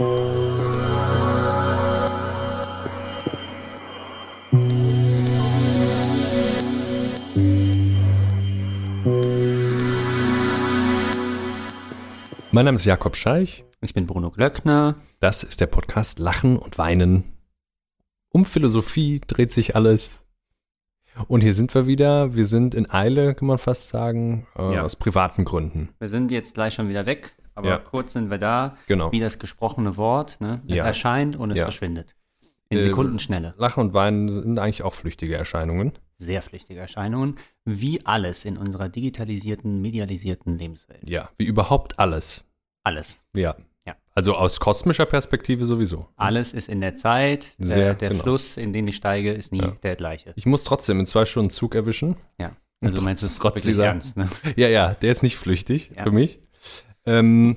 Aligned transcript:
Mein 0.00 0.14
Name 12.52 12.76
ist 12.76 12.84
Jakob 12.84 13.16
Scheich. 13.16 13.64
Ich 13.80 13.92
bin 13.94 14.06
Bruno 14.06 14.30
Glöckner. 14.30 14.96
Das 15.18 15.42
ist 15.42 15.60
der 15.60 15.66
Podcast 15.66 16.20
Lachen 16.20 16.56
und 16.58 16.78
Weinen. 16.78 17.24
Um 18.30 18.44
Philosophie 18.44 19.20
dreht 19.26 19.50
sich 19.50 19.74
alles. 19.74 20.24
Und 21.26 21.40
hier 21.42 21.54
sind 21.54 21.74
wir 21.74 21.88
wieder. 21.88 22.36
Wir 22.36 22.44
sind 22.44 22.76
in 22.76 22.88
Eile, 22.88 23.34
kann 23.34 23.48
man 23.48 23.58
fast 23.58 23.88
sagen, 23.88 24.46
äh, 24.56 24.74
Ja. 24.76 24.82
aus 24.84 24.94
privaten 24.94 25.44
Gründen. 25.44 25.88
Wir 25.98 26.08
sind 26.08 26.30
jetzt 26.30 26.54
gleich 26.54 26.74
schon 26.74 26.88
wieder 26.88 27.06
weg, 27.06 27.34
aber 27.58 27.68
Ja. 27.68 27.78
kurz 27.78 28.12
sind 28.14 28.30
wir 28.30 28.38
da. 28.38 28.76
Genau. 28.86 29.12
Wie 29.12 29.20
das 29.20 29.38
gesprochene 29.38 29.96
Wort. 29.96 30.40
Ne? 30.40 30.62
Es 30.68 30.76
Ja. 30.76 30.84
erscheint 30.84 31.36
und 31.36 31.50
es 31.50 31.58
Ja. 31.58 31.64
verschwindet. 31.64 32.14
In 32.70 32.78
Äh, 32.78 32.82
Sekundenschnelle. 32.82 33.54
Lachen 33.58 33.80
und 33.80 33.94
Weinen 33.94 34.28
sind 34.28 34.58
eigentlich 34.58 34.82
auch 34.82 34.94
flüchtige 34.94 35.36
Erscheinungen. 35.36 35.92
Sehr 36.18 36.42
flüchtige 36.42 36.80
Erscheinungen. 36.80 37.36
Wie 37.64 38.04
alles 38.04 38.44
in 38.44 38.56
unserer 38.56 38.88
digitalisierten, 38.88 39.80
medialisierten 39.80 40.52
Lebenswelt. 40.58 41.08
Ja, 41.08 41.30
wie 41.38 41.44
überhaupt 41.44 41.98
alles. 41.98 42.44
Alles. 42.84 43.22
Ja. 43.34 43.56
Ja. 43.86 43.96
Also 44.14 44.34
aus 44.34 44.60
kosmischer 44.60 45.06
Perspektive 45.06 45.64
sowieso. 45.64 46.08
Alles 46.16 46.52
ist 46.52 46.68
in 46.68 46.80
der 46.82 46.94
Zeit. 46.96 47.58
Der, 47.58 47.66
Sehr 47.66 47.94
der 47.94 48.10
genau. 48.10 48.22
Fluss, 48.22 48.56
in 48.58 48.72
den 48.74 48.86
ich 48.86 48.96
steige, 48.96 49.32
ist 49.32 49.50
nie 49.52 49.60
Ja. 49.62 49.72
der 49.82 49.96
gleiche. 49.96 50.32
Ich 50.36 50.44
muss 50.44 50.64
trotzdem 50.64 51.00
in 51.00 51.06
zwei 51.06 51.24
Stunden 51.24 51.50
Zug 51.50 51.74
erwischen. 51.74 52.16
Ja. 52.38 52.52
Also 52.80 52.96
du 52.98 53.02
meinst 53.02 53.22
es 53.24 53.36
trotz 53.38 53.56
wirklich 53.56 53.64
dieser- 53.74 53.86
ernst, 53.86 54.16
ne? 54.16 54.28
Ja, 54.56 54.68
ja, 54.68 54.92
der 54.94 55.10
ist 55.10 55.22
nicht 55.22 55.36
flüchtig 55.36 55.90
Ja. 55.96 56.02
für 56.04 56.10
mich. 56.12 56.40
Ähm, 57.08 57.56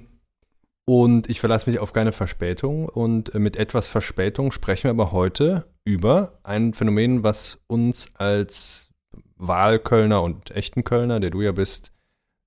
und 0.85 1.29
ich 1.29 1.39
verlasse 1.39 1.69
mich 1.69 1.79
auf 1.79 1.93
keine 1.93 2.11
Verspätung. 2.11 2.87
Und 2.89 3.35
äh, 3.35 3.39
mit 3.39 3.55
etwas 3.55 3.87
Verspätung 3.87 4.51
sprechen 4.51 4.85
wir 4.85 4.91
aber 4.91 5.11
heute 5.11 5.65
über 5.85 6.39
ein 6.43 6.73
Phänomen, 6.73 7.23
was 7.23 7.59
uns 7.67 8.13
als 8.15 8.89
Wahlkölner 9.37 10.21
und 10.21 10.51
echten 10.51 10.83
Kölner, 10.83 11.19
der 11.19 11.29
du 11.29 11.41
ja 11.41 11.51
bist, 11.51 11.91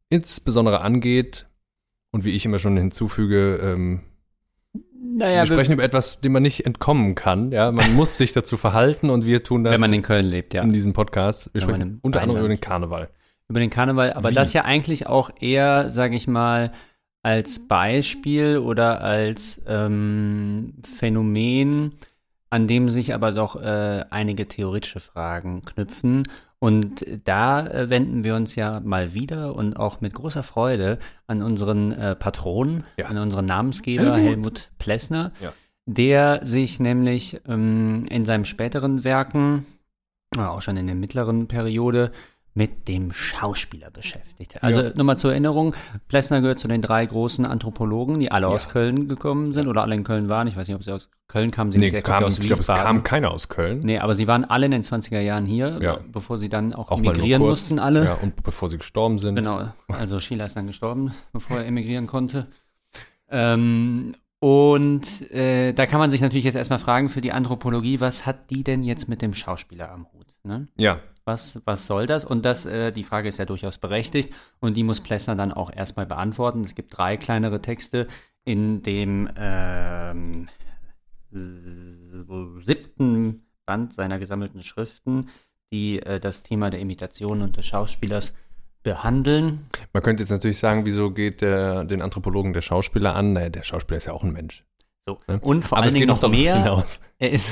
insbesondere 0.09 0.81
angeht. 0.81 1.47
Und 2.11 2.25
wie 2.25 2.31
ich 2.31 2.45
immer 2.45 2.59
schon 2.61 2.77
hinzufüge, 2.77 3.59
ähm, 3.63 4.01
Naja, 5.17 5.43
wir 5.43 5.47
sprechen 5.47 5.73
über 5.73 5.83
etwas, 5.83 6.21
dem 6.21 6.33
man 6.33 6.43
nicht 6.45 6.65
entkommen 6.65 7.15
kann. 7.17 7.51
Ja, 7.51 7.73
man 7.73 7.95
muss 7.95 8.17
sich 8.17 8.33
dazu 8.33 8.57
verhalten 8.57 9.11
und 9.11 9.27
wir 9.27 9.43
tun 9.43 9.65
das 9.65 9.73
wenn 9.73 9.81
man 9.81 9.93
in 9.93 10.03
Köln 10.03 10.27
lebt, 10.27 10.55
ja. 10.55 10.63
in 10.63 10.73
diesem 10.73 10.93
Podcast. 10.93 11.47
Wir 11.53 11.63
Wenn 11.63 11.69
sprechen 11.69 11.99
unter 12.03 12.23
anderem 12.23 12.41
über 12.41 12.49
den. 12.49 12.61
Karneval. 12.61 13.11
über 13.49 13.59
den 13.59 13.71
Karneval, 13.71 14.13
aber 14.13 14.31
Wie? 14.31 14.35
das 14.35 14.53
ja 14.53 14.65
eigentlich 14.65 15.09
auch 15.09 15.31
eher, 15.41 15.91
sage 15.91 16.15
ich 16.15 16.29
mal, 16.29 16.71
als 17.25 17.67
Beispiel 17.67 18.59
oder 18.59 19.03
als 19.03 19.61
ähm, 19.67 20.75
Phänomen, 20.85 21.93
an 22.51 22.69
dem 22.69 22.89
sich 22.89 23.15
aber 23.15 23.33
doch 23.33 23.57
äh, 23.61 24.05
einige 24.11 24.47
theoretische 24.47 25.01
Fragen 25.01 25.63
knüpfen. 25.65 26.23
Und 26.59 27.05
da 27.25 27.67
äh, 27.67 27.91
wenden 27.91 28.25
wir 28.25 28.37
uns 28.37 28.55
ja 28.55 28.81
mal 28.81 29.13
wieder 29.15 29.55
und 29.57 29.75
auch 29.77 30.01
mit 30.01 30.15
großer 30.15 30.43
Freude 30.43 30.99
an 31.27 31.43
unseren 31.43 31.93
äh, 31.93 32.15
Patron, 32.15 32.85
Ja. 32.97 33.07
an 33.07 33.19
unseren 33.19 33.47
Namensgeber 33.47 34.03
Helmut. 34.17 34.21
Helmut, 34.23 34.71
Plessner, 34.79 35.33
Ja. 35.43 35.53
der 35.87 36.47
sich 36.47 36.79
nämlich 36.79 37.41
ähm, 37.49 38.05
in 38.11 38.25
seinen 38.25 38.45
späteren 38.45 39.03
Werken, 39.03 39.67
auch 40.37 40.63
schon 40.63 40.77
in 40.77 40.87
der 40.87 40.97
mittleren 40.97 41.49
Periode, 41.49 42.13
mit 42.57 42.87
dem 42.87 43.11
Schauspieler 43.13 43.91
beschäftigt. 43.91 44.63
Also 44.63 44.81
Ja. 44.81 44.91
nochmal 44.95 45.19
zur 45.19 45.33
Erinnerung, 45.33 45.75
Plessner 46.07 46.41
gehört 46.41 46.61
zu 46.61 46.69
den 46.69 46.83
drei 46.83 47.05
großen 47.05 47.45
Anthropologen, 47.45 48.21
die 48.21 48.31
alle 48.31 48.47
aus 48.47 48.65
Ja. 48.67 48.71
Köln 48.71 49.09
gekommen 49.09 49.53
sind 49.53 49.67
oder 49.67 49.83
alle 49.83 49.97
in 49.97 50.05
Köln 50.05 50.29
waren. 50.29 50.47
Ich 50.47 50.57
weiß 50.57 50.69
nicht, 50.69 50.77
ob 50.77 50.85
sie 50.85 50.93
aus 50.93 51.11
Köln 51.27 51.51
kamen, 51.51 51.73
sie 51.73 51.79
Nee, 51.79 51.87
nicht, 51.87 51.95
ich 51.95 52.05
kam, 52.05 52.19
glaube, 52.19 52.27
aus 52.27 52.39
ich 52.39 52.47
glaube, 52.47 52.61
es 52.61 52.67
kam 52.69 53.03
keiner 53.03 53.33
aus 53.33 53.49
Köln. 53.49 53.81
Nee, 53.81 53.99
aber 53.99 54.15
sie 54.15 54.29
waren 54.29 54.45
alle 54.45 54.67
in 54.67 54.71
den 54.71 54.83
20er 54.83 55.21
Jahren 55.21 55.47
hier, 55.47 55.79
Ja. 55.83 55.99
bevor 56.13 56.39
sie 56.39 56.49
dann 56.49 56.73
auch, 56.75 56.93
Auch 56.93 56.99
emigrieren 56.99 57.43
mussten 57.43 57.81
alle. 57.81 58.05
Ja, 58.05 58.15
und 58.15 58.41
bevor 58.45 58.69
sie 58.69 58.79
gestorben 58.79 59.19
sind. 59.19 59.35
Genau, 59.35 59.69
also 59.89 60.21
Sheila 60.21 60.45
ist 60.45 60.57
dann 60.57 60.69
gestorben, 60.69 61.13
bevor 61.33 61.59
er 61.59 61.67
emigrieren 61.67 62.07
konnte. 62.07 62.47
Ähm, 63.29 64.15
und 64.39 65.31
äh, 65.33 65.73
da 65.73 65.87
kann 65.87 65.99
man 65.99 66.11
sich 66.11 66.21
natürlich 66.21 66.45
jetzt 66.45 66.55
erstmal 66.55 66.79
fragen 66.79 67.09
für 67.09 67.21
die 67.21 67.33
Anthropologie, 67.33 68.01
was 68.01 68.27
hat 68.27 68.51
die 68.51 68.63
denn 68.63 68.83
jetzt 68.83 69.09
mit 69.09 69.23
dem 69.23 69.35
Schauspieler 69.35 69.91
am 69.91 70.07
Hut? 70.13 70.27
Ne? 70.45 70.69
Ja, 70.77 71.01
Was, 71.25 71.63
was 71.65 71.87
soll 71.87 72.07
das? 72.07 72.25
Und 72.25 72.45
das, 72.45 72.67
äh, 72.67 72.93
die 72.93 73.05
Frage 73.05 73.29
ist 73.29 73.39
ja 73.39 73.47
durchaus 73.47 73.79
berechtigt 73.79 74.35
und 74.61 74.77
die 74.77 74.83
muss 74.83 75.01
Plessner 75.01 75.35
dann 75.35 75.53
auch 75.53 75.73
erstmal 75.75 76.07
beantworten. 76.07 76.63
Es 76.65 76.75
gibt 76.75 76.97
drei 76.97 77.17
kleinere 77.17 77.63
Texte 77.63 78.07
in 78.45 78.83
dem 78.83 79.31
ähm, 79.37 80.49
siebten 82.59 83.47
Band 83.65 83.95
seiner 83.95 84.19
gesammelten 84.19 84.63
Schriften, 84.63 85.31
die 85.73 86.01
äh, 86.01 86.21
das 86.21 86.43
Thema 86.43 86.71
der 86.71 86.81
Imitation 86.81 87.41
und 87.41 87.57
des 87.57 87.67
Schauspielers 87.67 88.35
behandeln. 88.83 89.67
man 89.93 90.03
könnte 90.03 90.23
jetzt 90.23 90.31
natürlich 90.31 90.59
sagen, 90.59 90.85
wieso 90.85 91.11
geht 91.11 91.41
der, 91.41 91.85
den 91.85 92.03
Anthropologen 92.03 92.53
der 92.53 92.61
Schauspieler 92.61 93.17
an? 93.17 93.33
Naja, 93.33 93.49
der 93.49 93.63
Schauspieler 93.63 93.97
ist 93.97 94.07
ja 94.07 94.13
auch 94.13 94.23
ein 94.23 94.33
Mensch. 94.33 94.65
So. 95.07 95.19
Ne? 95.29 95.39
Und 95.41 95.65
vor 95.65 95.79
Aber 95.79 95.85
allen 95.87 95.95
Dingen 95.95 96.09
noch 96.09 96.29
mehr. 96.29 96.57
hinaus. 96.63 97.01
Er 97.19 97.31
ist, 97.33 97.51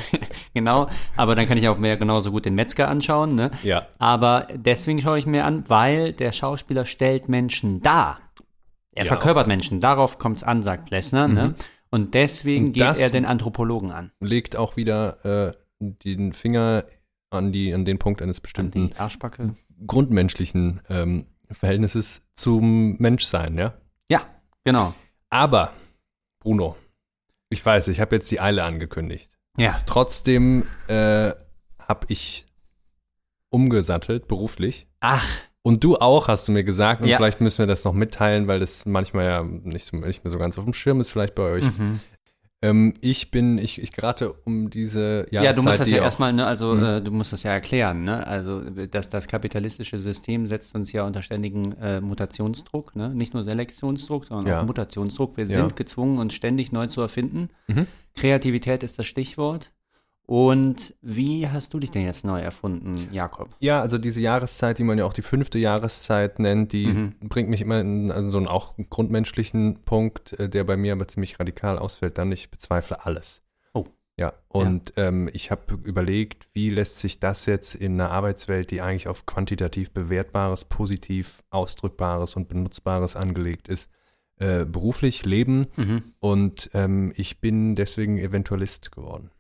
genau, 0.54 0.88
aber 1.16 1.34
dann 1.34 1.46
kann 1.46 1.58
ich 1.58 1.68
auch 1.68 1.78
mehr 1.78 1.96
genauso 1.96 2.30
gut 2.30 2.44
den 2.46 2.54
Metzger 2.54 2.88
anschauen. 2.88 3.34
Ne? 3.34 3.50
Ja, 3.62 3.86
Aber 3.98 4.48
deswegen 4.54 5.00
schaue 5.00 5.18
ich 5.18 5.26
mir 5.26 5.44
an, 5.44 5.68
weil 5.68 6.12
der 6.12 6.32
Schauspieler 6.32 6.84
stellt 6.84 7.28
Menschen 7.28 7.80
dar. 7.82 8.20
Er 8.94 9.04
Ja. 9.04 9.08
verkörpert 9.08 9.46
Menschen. 9.48 9.80
Darauf 9.80 10.18
kommt 10.18 10.38
es 10.38 10.42
an, 10.44 10.62
sagt 10.62 10.86
Plessner. 10.86 11.28
Ne? 11.28 11.54
Und 11.90 12.14
deswegen 12.14 12.66
Und 12.66 12.72
geht 12.72 12.98
er 12.98 13.10
den 13.10 13.24
Anthropologen 13.26 13.90
an. 13.90 14.12
legt 14.20 14.56
auch 14.56 14.76
wieder 14.76 15.24
äh, 15.50 15.52
den 15.80 16.32
Finger 16.32 16.84
an, 17.30 17.52
die, 17.52 17.72
an 17.74 17.84
den 17.84 17.98
Punkt 17.98 18.20
eines 18.22 18.40
bestimmten 18.40 18.92
grundmenschlichen 19.86 20.80
ähm, 20.88 21.26
Verhältnisses 21.50 22.22
zum 22.34 22.96
Menschsein, 22.98 23.58
ja? 23.58 23.74
Ja, 24.10 24.22
genau. 24.64 24.94
Aber, 25.30 25.72
Bruno, 26.40 26.76
ich 27.52 27.64
weiß, 27.64 27.88
ich 27.88 28.00
habe 28.00 28.16
jetzt 28.16 28.30
die 28.30 28.40
Eile 28.40 28.64
angekündigt. 28.64 29.36
Ja. 29.58 29.80
Trotzdem 29.86 30.66
äh, 30.88 31.32
habe 31.78 32.06
ich 32.08 32.46
umgesattelt, 33.50 34.28
beruflich. 34.28 34.88
Ach, 35.00 35.26
Und 35.62 35.84
du 35.84 35.96
auch, 35.98 36.26
hast 36.28 36.48
du 36.48 36.52
mir 36.52 36.64
gesagt. 36.64 37.02
Und 37.02 37.08
Ja. 37.08 37.16
vielleicht 37.18 37.40
müssen 37.40 37.58
wir 37.58 37.66
das 37.66 37.84
noch 37.84 37.92
mitteilen, 37.92 38.48
weil 38.48 38.58
das 38.60 38.84
manchmal 38.86 39.24
ja 39.26 39.42
nicht, 39.44 39.84
so, 39.84 39.96
nicht 39.96 40.24
mehr 40.24 40.30
so 40.30 40.38
ganz 40.38 40.58
auf 40.58 40.64
dem 40.64 40.72
Schirm 40.72 41.00
ist, 41.00 41.10
vielleicht 41.10 41.34
bei 41.34 41.42
euch. 41.44 41.64
mhm. 41.78 42.00
Ähm, 42.62 42.95
ich 43.00 43.31
bin, 43.33 43.59
ich, 43.59 43.83
ich 43.83 43.91
gerate 43.93 44.33
um 44.33 44.71
diese 44.71 45.27
Jahreszeit. 45.31 45.43
ja, 45.45 45.53
du 45.53 45.62
musst 45.62 45.81
das 45.81 45.91
ja 45.91 45.99
auch- 45.99 46.05
erstmal, 46.05 46.33
ne, 46.33 46.47
also 46.47 46.75
Mhm. 46.75 46.84
äh, 46.84 47.00
du 47.00 47.11
musst 47.11 47.33
das 47.33 47.43
ja 47.43 47.50
erklären, 47.53 48.05
ne? 48.05 48.25
Also 48.27 48.61
das, 48.71 49.09
das 49.09 49.27
kapitalistische 49.27 49.99
System 49.99 50.47
setzt 50.47 50.75
uns 50.77 50.93
ja 50.93 51.05
unter 51.05 51.23
ständigen 51.23 51.73
äh, 51.81 52.00
Mutationsdruck, 52.00 52.95
ne? 52.95 53.09
Nicht 53.15 53.34
nur 53.34 53.43
Selektionsdruck, 53.43 54.27
sondern 54.27 54.47
Ja. 54.47 54.61
auch 54.62 54.67
Mutationsdruck. 54.67 55.37
Wir 55.37 55.47
Ja. 55.47 55.56
sind 55.59 55.75
gezwungen, 55.77 56.19
uns 56.19 56.34
ständig 56.34 56.71
neu 56.73 56.87
zu 56.87 57.00
erfinden. 57.00 57.49
Mhm. 57.67 57.87
Kreativität 58.15 58.83
ist 58.84 58.99
das 58.99 59.06
Stichwort. 59.06 59.73
Und 60.27 60.94
wie 61.03 61.49
hast 61.49 61.75
du 61.75 61.78
dich 61.81 61.91
denn 61.91 62.05
jetzt 62.05 62.25
neu 62.25 62.41
erfunden, 62.41 63.09
Jakob? 63.10 63.49
Ja, 63.59 63.81
also 63.83 63.99
diese 63.99 64.21
Jahreszeit, 64.22 64.78
die 64.78 64.84
man 64.84 64.97
ja 64.97 65.05
auch 65.05 65.12
die 65.12 65.22
fünfte 65.22 65.59
Jahreszeit 65.59 66.38
nennt, 66.38 66.72
die 66.72 66.87
Mhm. 66.87 67.15
bringt 67.28 67.50
mich 67.50 67.60
immer 67.60 67.81
in 67.81 68.10
also 68.10 68.31
so 68.31 68.38
einen 68.38 68.47
auch 68.47 68.75
grundmenschlichen 68.88 69.81
Punkt, 69.84 70.32
äh, 70.34 70.49
der 70.49 70.65
bei 70.65 70.77
mir 70.77 70.93
aber 70.93 71.09
ziemlich 71.09 71.38
radikal 71.41 71.78
ausfällt. 71.78 72.19
Dann, 72.19 72.31
ich 72.32 72.50
bezweifle 72.50 73.05
alles. 73.05 73.43
Oh. 73.75 73.84
Ja, 74.16 74.32
und 74.49 74.93
Ähm, 74.97 75.28
ich 75.32 75.50
habe 75.50 75.75
überlegt, 75.84 76.47
wie 76.55 76.71
lässt 76.71 76.99
sich 76.99 77.19
das 77.19 77.47
jetzt 77.47 77.75
in 77.75 78.00
einer 78.00 78.11
Arbeitswelt, 78.11 78.71
die 78.71 78.81
eigentlich 78.81 79.09
auf 79.09 79.27
quantitativ 79.27 79.91
bewertbares, 79.91 80.65
positiv 80.66 81.43
ausdrückbares 81.50 82.37
und 82.37 82.49
benutzbares 82.49 83.16
angelegt 83.16 83.69
ist, 83.69 83.91
äh, 84.38 84.65
beruflich 84.65 85.25
leben. 85.27 85.66
Mhm. 85.77 86.03
Und 86.21 86.71
ähm, 86.75 87.12
ich 87.16 87.41
bin 87.41 87.75
deswegen 87.75 88.19
Eventualist 88.19 88.93
geworden. 88.93 89.31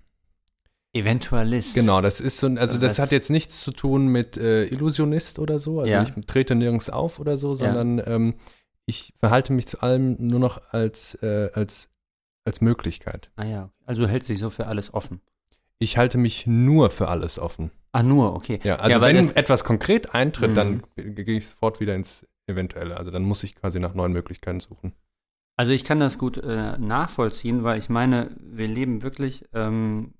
Eventualist. 0.94 1.74
Genau, 1.74 2.00
das 2.00 2.20
ist 2.20 2.38
so, 2.38 2.46
also 2.48 2.78
das 2.78 2.92
Was- 2.92 2.98
hat 2.98 3.12
jetzt 3.12 3.30
nichts 3.30 3.60
zu 3.62 3.72
tun 3.72 4.08
mit 4.08 4.36
äh, 4.36 4.64
Illusionist 4.66 5.38
oder 5.38 5.58
so, 5.58 5.80
also 5.80 5.90
Ja. 5.92 6.02
ich 6.02 6.12
trete 6.26 6.54
nirgends 6.54 6.90
auf 6.90 7.18
oder 7.18 7.36
so, 7.36 7.50
Ja. 7.52 7.56
sondern 7.56 8.02
ähm, 8.06 8.34
ich 8.86 9.14
verhalte 9.18 9.52
mich 9.52 9.66
zu 9.66 9.80
allem 9.80 10.16
nur 10.18 10.38
noch 10.40 10.60
als, 10.72 11.14
äh, 11.22 11.50
als, 11.54 11.88
als 12.44 12.60
Möglichkeit. 12.60 13.30
Ah 13.36 13.44
ja, 13.44 13.70
also 13.86 14.02
du 14.02 14.08
hältst 14.08 14.28
dich 14.28 14.38
so 14.38 14.50
für 14.50 14.66
alles 14.66 14.92
offen. 14.92 15.20
Ich 15.78 15.96
halte 15.96 16.18
mich 16.18 16.46
nur 16.46 16.90
für 16.90 17.08
alles 17.08 17.38
offen. 17.38 17.70
Ah, 17.92 18.02
nur, 18.02 18.34
okay. 18.34 18.60
Ja, 18.62 18.76
also 18.76 19.00
weil 19.00 19.14
wenn 19.14 19.26
das- 19.26 19.32
etwas 19.32 19.64
konkret 19.64 20.14
eintritt, 20.14 20.50
Mhm. 20.50 20.54
dann 20.54 20.82
gehe 20.96 21.36
ich 21.38 21.48
sofort 21.48 21.80
wieder 21.80 21.94
ins 21.94 22.26
Eventuelle. 22.46 22.96
Also 22.96 23.10
dann 23.10 23.22
muss 23.22 23.42
ich 23.44 23.54
quasi 23.54 23.80
nach 23.80 23.94
neuen 23.94 24.12
Möglichkeiten 24.12 24.60
suchen. 24.60 24.92
Also 25.56 25.72
ich 25.72 25.84
kann 25.84 26.00
das 26.00 26.18
gut 26.18 26.38
äh, 26.38 26.78
nachvollziehen, 26.78 27.62
weil 27.64 27.78
ich 27.78 27.88
meine, 27.88 28.34
wir 28.40 28.66
leben 28.68 29.02
wirklich 29.02 29.44
ähm, 29.54 30.14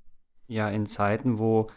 ja 0.47 0.69
in 0.69 0.87
Zeiten, 0.87 1.39
wo 1.39 1.69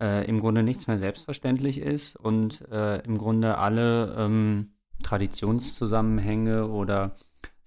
äh, 0.00 0.26
im 0.28 0.40
Grunde 0.40 0.62
nichts 0.62 0.86
mehr 0.86 0.98
selbstverständlich 0.98 1.78
ist 1.78 2.16
und 2.16 2.68
äh, 2.70 2.98
im 3.02 3.18
Grunde 3.18 3.58
alle 3.58 4.14
ähm, 4.18 4.72
Traditionszusammenhänge 5.02 6.68
oder 6.68 7.16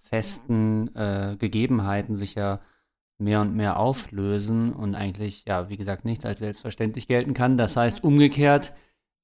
festen 0.01 0.95
äh, 0.95 1.35
Gegebenheiten 1.37 2.15
sich 2.15 2.35
ja 2.35 2.59
mehr 3.19 3.41
und 3.41 3.55
mehr 3.55 3.79
auflösen 3.79 4.73
und 4.73 4.95
eigentlich, 4.95 5.45
ja, 5.45 5.69
wie 5.69 5.77
gesagt, 5.77 6.05
nichts 6.05 6.25
als 6.25 6.39
selbstverständlich 6.39 7.07
gelten 7.07 7.33
kann. 7.33 7.57
Das 7.57 7.75
heißt 7.75 8.03
umgekehrt, 8.03 8.73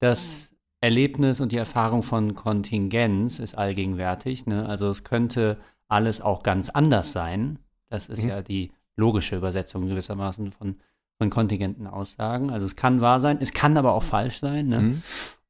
das 0.00 0.54
Erlebnis 0.80 1.40
und 1.40 1.52
die 1.52 1.56
Erfahrung 1.56 2.02
von 2.02 2.34
Kontingenz 2.34 3.38
ist 3.38 3.56
allgegenwärtig. 3.56 4.46
Ne? 4.46 4.68
Also 4.68 4.88
es 4.88 5.04
könnte 5.04 5.58
alles 5.88 6.20
auch 6.20 6.42
ganz 6.42 6.70
anders 6.70 7.12
sein. 7.12 7.58
Das 7.88 8.08
ist 8.08 8.24
mhm. 8.24 8.30
ja 8.30 8.42
die 8.42 8.72
logische 8.96 9.36
Übersetzung 9.36 9.88
gewissermaßen 9.88 10.52
von, 10.52 10.76
von 11.18 11.30
kontingenten 11.30 11.86
Aussagen. 11.86 12.50
Also 12.50 12.66
es 12.66 12.76
kann 12.76 13.00
wahr 13.00 13.20
sein, 13.20 13.38
es 13.40 13.52
kann 13.52 13.76
aber 13.76 13.94
auch 13.94 14.02
falsch 14.02 14.38
sein. 14.38 14.68
Ne? 14.68 14.80
Mhm. 14.80 15.02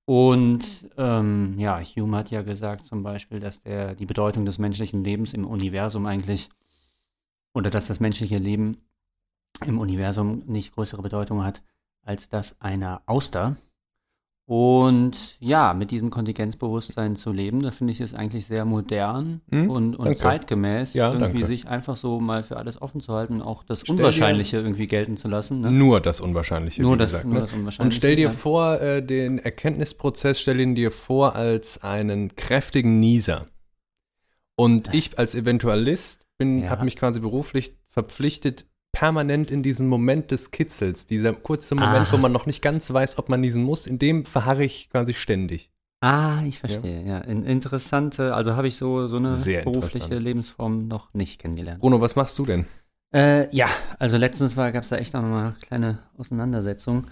Und 0.07 0.91
ähm, 0.99 1.55
ja, 1.59 1.81
Hume 1.81 2.19
hat 2.19 2.31
ja 2.31 2.43
gesagt 2.43 2.85
zum 2.85 3.03
Beispiel, 3.03 3.41
dass 3.41 3.63
der 3.63 3.95
die 3.95 4.07
Bedeutung 4.07 4.45
des 4.45 4.59
menschlichen 4.59 5.03
Lebens 5.03 5.33
im 5.33 5.47
Universum 5.47 6.05
eigentlich 6.07 6.51
oder 7.55 7.71
dass 7.71 7.87
das 7.87 8.01
menschliche 8.01 8.37
Leben 8.37 8.77
im 9.65 9.79
Universum 9.79 10.43
nicht 10.47 10.75
größere 10.75 11.01
Bedeutung 11.01 11.45
hat 11.45 11.63
als 12.03 12.29
das 12.29 12.61
einer 12.61 13.03
Auster. 13.07 13.57
Und 14.47 15.41
ja, 15.41 15.73
mit 15.73 15.91
diesem 15.91 16.11
Kontingenzbewusstsein 16.11 17.17
zu 17.17 17.33
leben, 17.33 17.63
da 17.63 17.71
finde 17.71 17.95
ich 17.95 18.01
es 18.03 18.13
eigentlich 18.13 18.45
sehr 18.45 18.67
modern 18.67 19.41
hm, 19.49 19.71
und, 19.71 19.97
und 19.97 20.19
zeitgemäß, 20.19 20.93
ja, 20.93 21.11
irgendwie 21.11 21.41
danke. 21.41 21.47
sich 21.47 21.67
einfach 21.67 21.97
so 21.97 22.21
mal 22.21 22.43
für 22.43 22.59
alles 22.59 22.81
offen 22.83 23.01
zu 23.01 23.15
halten, 23.15 23.41
auch 23.41 23.63
das 23.63 23.81
stell 23.81 23.97
Unwahrscheinliche 23.97 24.59
dir, 24.59 24.65
irgendwie 24.65 24.87
gelten 24.87 25.17
zu 25.17 25.29
lassen. 25.29 25.63
Ne? 25.63 25.71
Nur 25.71 26.03
das 26.03 26.21
Unwahrscheinliche. 26.21 26.83
Nur, 26.83 26.99
das, 26.99 27.13
gesagt, 27.13 27.25
nur 27.25 27.35
ne? 27.37 27.41
das 27.41 27.53
Unwahrscheinliche. 27.53 27.83
Und 27.83 27.95
stell 27.95 28.17
dir 28.17 28.31
vor, 28.31 28.83
äh, 28.83 29.03
den 29.03 29.39
Erkenntnisprozess, 29.39 30.39
stell 30.39 30.61
ihn 30.61 30.75
dir 30.75 30.91
vor 30.91 31.37
als 31.37 31.83
einen 31.83 32.37
kräftigen 32.37 33.01
Nieser. 33.01 33.47
Und 34.57 34.93
ich 34.93 35.19
als 35.19 35.35
Eventualist 35.35 36.27
ja. 36.43 36.69
habe 36.69 36.85
mich 36.85 36.97
quasi 36.97 37.19
beruflich 37.19 37.79
verpflichtet, 37.87 38.67
permanent 38.95 39.51
in 39.51 39.63
diesem 39.63 39.89
Moment 39.89 40.31
des 40.31 40.51
Kitzels, 40.51 41.05
dieser 41.05 41.35
kurze 41.35 41.75
Moment, 41.75 42.07
ah. 42.09 42.13
wo 42.13 42.17
man 42.17 42.33
noch 42.33 42.47
nicht 42.47 42.63
ganz 42.63 42.91
weiß, 42.91 43.19
ob 43.19 43.29
man 43.29 43.43
niesen 43.43 43.63
muss, 43.63 43.87
in 43.87 43.99
dem 43.99 44.25
verharre 44.25 44.65
ich 44.65 44.89
quasi 44.89 45.13
ständig. 45.13 45.71
Ah, 46.01 46.43
ich 46.47 46.59
verstehe, 46.59 47.03
ja. 47.03 47.19
ja. 47.19 47.19
Interessante, 47.19 48.35
also 48.35 48.57
habe 48.57 48.69
ich 48.69 48.77
so, 48.77 49.07
so 49.07 49.17
eine 49.17 49.33
Sehr 49.33 49.65
berufliche 49.65 50.19
Lebensform 50.19 50.89
noch 50.89 51.13
nicht 51.13 51.41
kennengelernt. 51.41 51.81
Bruno, 51.81 52.01
was 52.01 52.17
machst 52.17 52.39
du 52.39 52.47
denn? 52.47 52.67
Äh, 53.13 53.55
ja, 53.55 53.67
also 53.99 54.17
letztens 54.17 54.57
gab 54.57 54.75
es 54.75 54.89
da 54.89 54.97
echt 54.97 55.15
noch 55.15 55.23
mal 55.23 55.45
eine 55.45 55.57
kleine 55.61 55.99
Auseinandersetzung. 56.17 57.09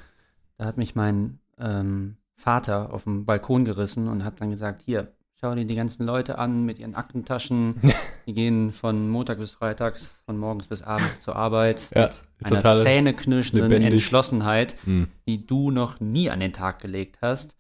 Da 0.57 0.65
hat 0.65 0.79
mich 0.79 0.95
mein 0.95 1.39
ähm, 1.59 2.17
Vater 2.37 2.93
auf 2.93 3.05
dem 3.05 3.25
Balkon 3.25 3.65
gerissen 3.65 4.09
und 4.09 4.25
hat 4.25 4.41
dann 4.41 4.51
gesagt, 4.51 4.83
hier, 4.85 5.13
Schau 5.45 5.57
dir 5.57 5.65
die 5.65 5.75
ganzen 5.75 6.07
Leute 6.07 6.39
an 6.39 6.65
mit 6.65 6.79
ihren 6.79 6.95
Aktentaschen. 6.95 7.75
Die 8.27 8.35
gehen 8.35 8.73
von 8.73 9.09
Montag 9.09 9.39
bis 9.39 9.53
Freitags, 9.53 10.21
von 10.27 10.39
morgens 10.39 10.67
bis 10.67 10.83
abends 10.83 11.21
zur 11.21 11.37
Arbeit. 11.37 11.83
Ja, 11.95 12.11
mit 12.39 12.65
einer 12.65 12.75
zähneknirschenden 12.75 13.69
lebendig. 13.69 13.93
Entschlossenheit, 13.93 14.77
mhm. 14.85 15.09
die 15.27 15.47
du 15.47 15.71
noch 15.71 16.01
nie 16.01 16.31
an 16.31 16.41
den 16.41 16.53
Tag 16.53 16.81
gelegt 16.81 17.19
hast. 17.23 17.57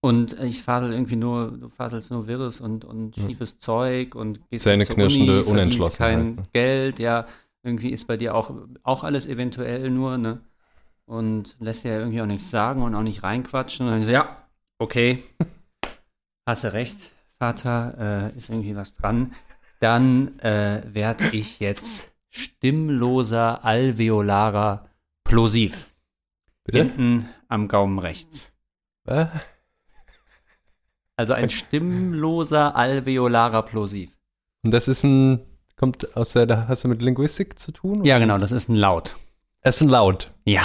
Und 0.00 0.38
ich 0.40 0.62
fasel 0.62 0.92
irgendwie 0.92 1.16
nur, 1.16 1.50
du 1.50 1.68
faselst 1.68 2.10
nur 2.10 2.28
wirres 2.28 2.60
und, 2.60 2.84
und 2.84 3.16
schiefes 3.16 3.56
mhm. 3.56 3.60
Zeug 3.60 4.14
und 4.14 4.48
gehst 4.48 4.64
Zähneknirschende 4.64 5.40
Uni, 5.40 5.50
Unentschlossenheit. 5.50 6.14
kein 6.14 6.34
ne? 6.36 6.42
Geld, 6.52 6.98
ja. 6.98 7.26
Irgendwie 7.64 7.90
ist 7.90 8.06
bei 8.06 8.16
dir 8.16 8.34
auch, 8.34 8.52
auch 8.84 9.02
alles 9.02 9.26
eventuell 9.26 9.90
nur, 9.90 10.16
ne? 10.16 10.40
Und 11.06 11.56
lässt 11.58 11.84
dir 11.84 11.92
ja 11.92 11.98
irgendwie 11.98 12.20
auch 12.20 12.26
nichts 12.26 12.50
sagen 12.50 12.82
und 12.82 12.94
auch 12.94 13.02
nicht 13.02 13.22
reinquatschen. 13.22 13.86
Und 13.86 13.92
dann 13.92 14.02
so, 14.04 14.10
ja, 14.10 14.36
okay, 14.78 15.22
hast 16.46 16.64
du 16.64 16.72
recht, 16.72 17.14
Vater, 17.38 18.30
äh, 18.32 18.36
ist 18.36 18.50
irgendwie 18.50 18.76
was 18.76 18.94
dran. 18.94 19.32
Dann 19.80 20.38
äh, 20.40 20.82
werde 20.92 21.28
ich 21.32 21.60
jetzt 21.60 22.10
stimmloser 22.30 23.64
alveolarer 23.64 24.88
Plosiv. 25.24 25.88
Bitte? 26.64 26.78
Hinten 26.78 27.28
am 27.48 27.68
Gaumen 27.68 27.98
rechts. 27.98 28.52
Was? 29.04 29.28
Also 31.16 31.32
ein 31.32 31.50
stimmloser 31.50 32.76
alveolarer 32.76 33.62
Plosiv. 33.62 34.10
Und 34.64 34.72
das 34.72 34.88
ist 34.88 35.04
ein, 35.04 35.40
kommt 35.76 36.16
aus 36.16 36.32
der, 36.32 36.46
da 36.46 36.68
hast 36.68 36.84
du 36.84 36.88
mit 36.88 37.02
Linguistik 37.02 37.58
zu 37.58 37.72
tun? 37.72 38.00
Oder? 38.00 38.08
Ja, 38.08 38.18
genau, 38.18 38.38
das 38.38 38.52
ist 38.52 38.68
ein 38.68 38.76
Laut. 38.76 39.16
Es 39.60 39.76
ist 39.76 39.82
ein 39.82 39.88
Laut. 39.88 40.30
Ja. 40.44 40.62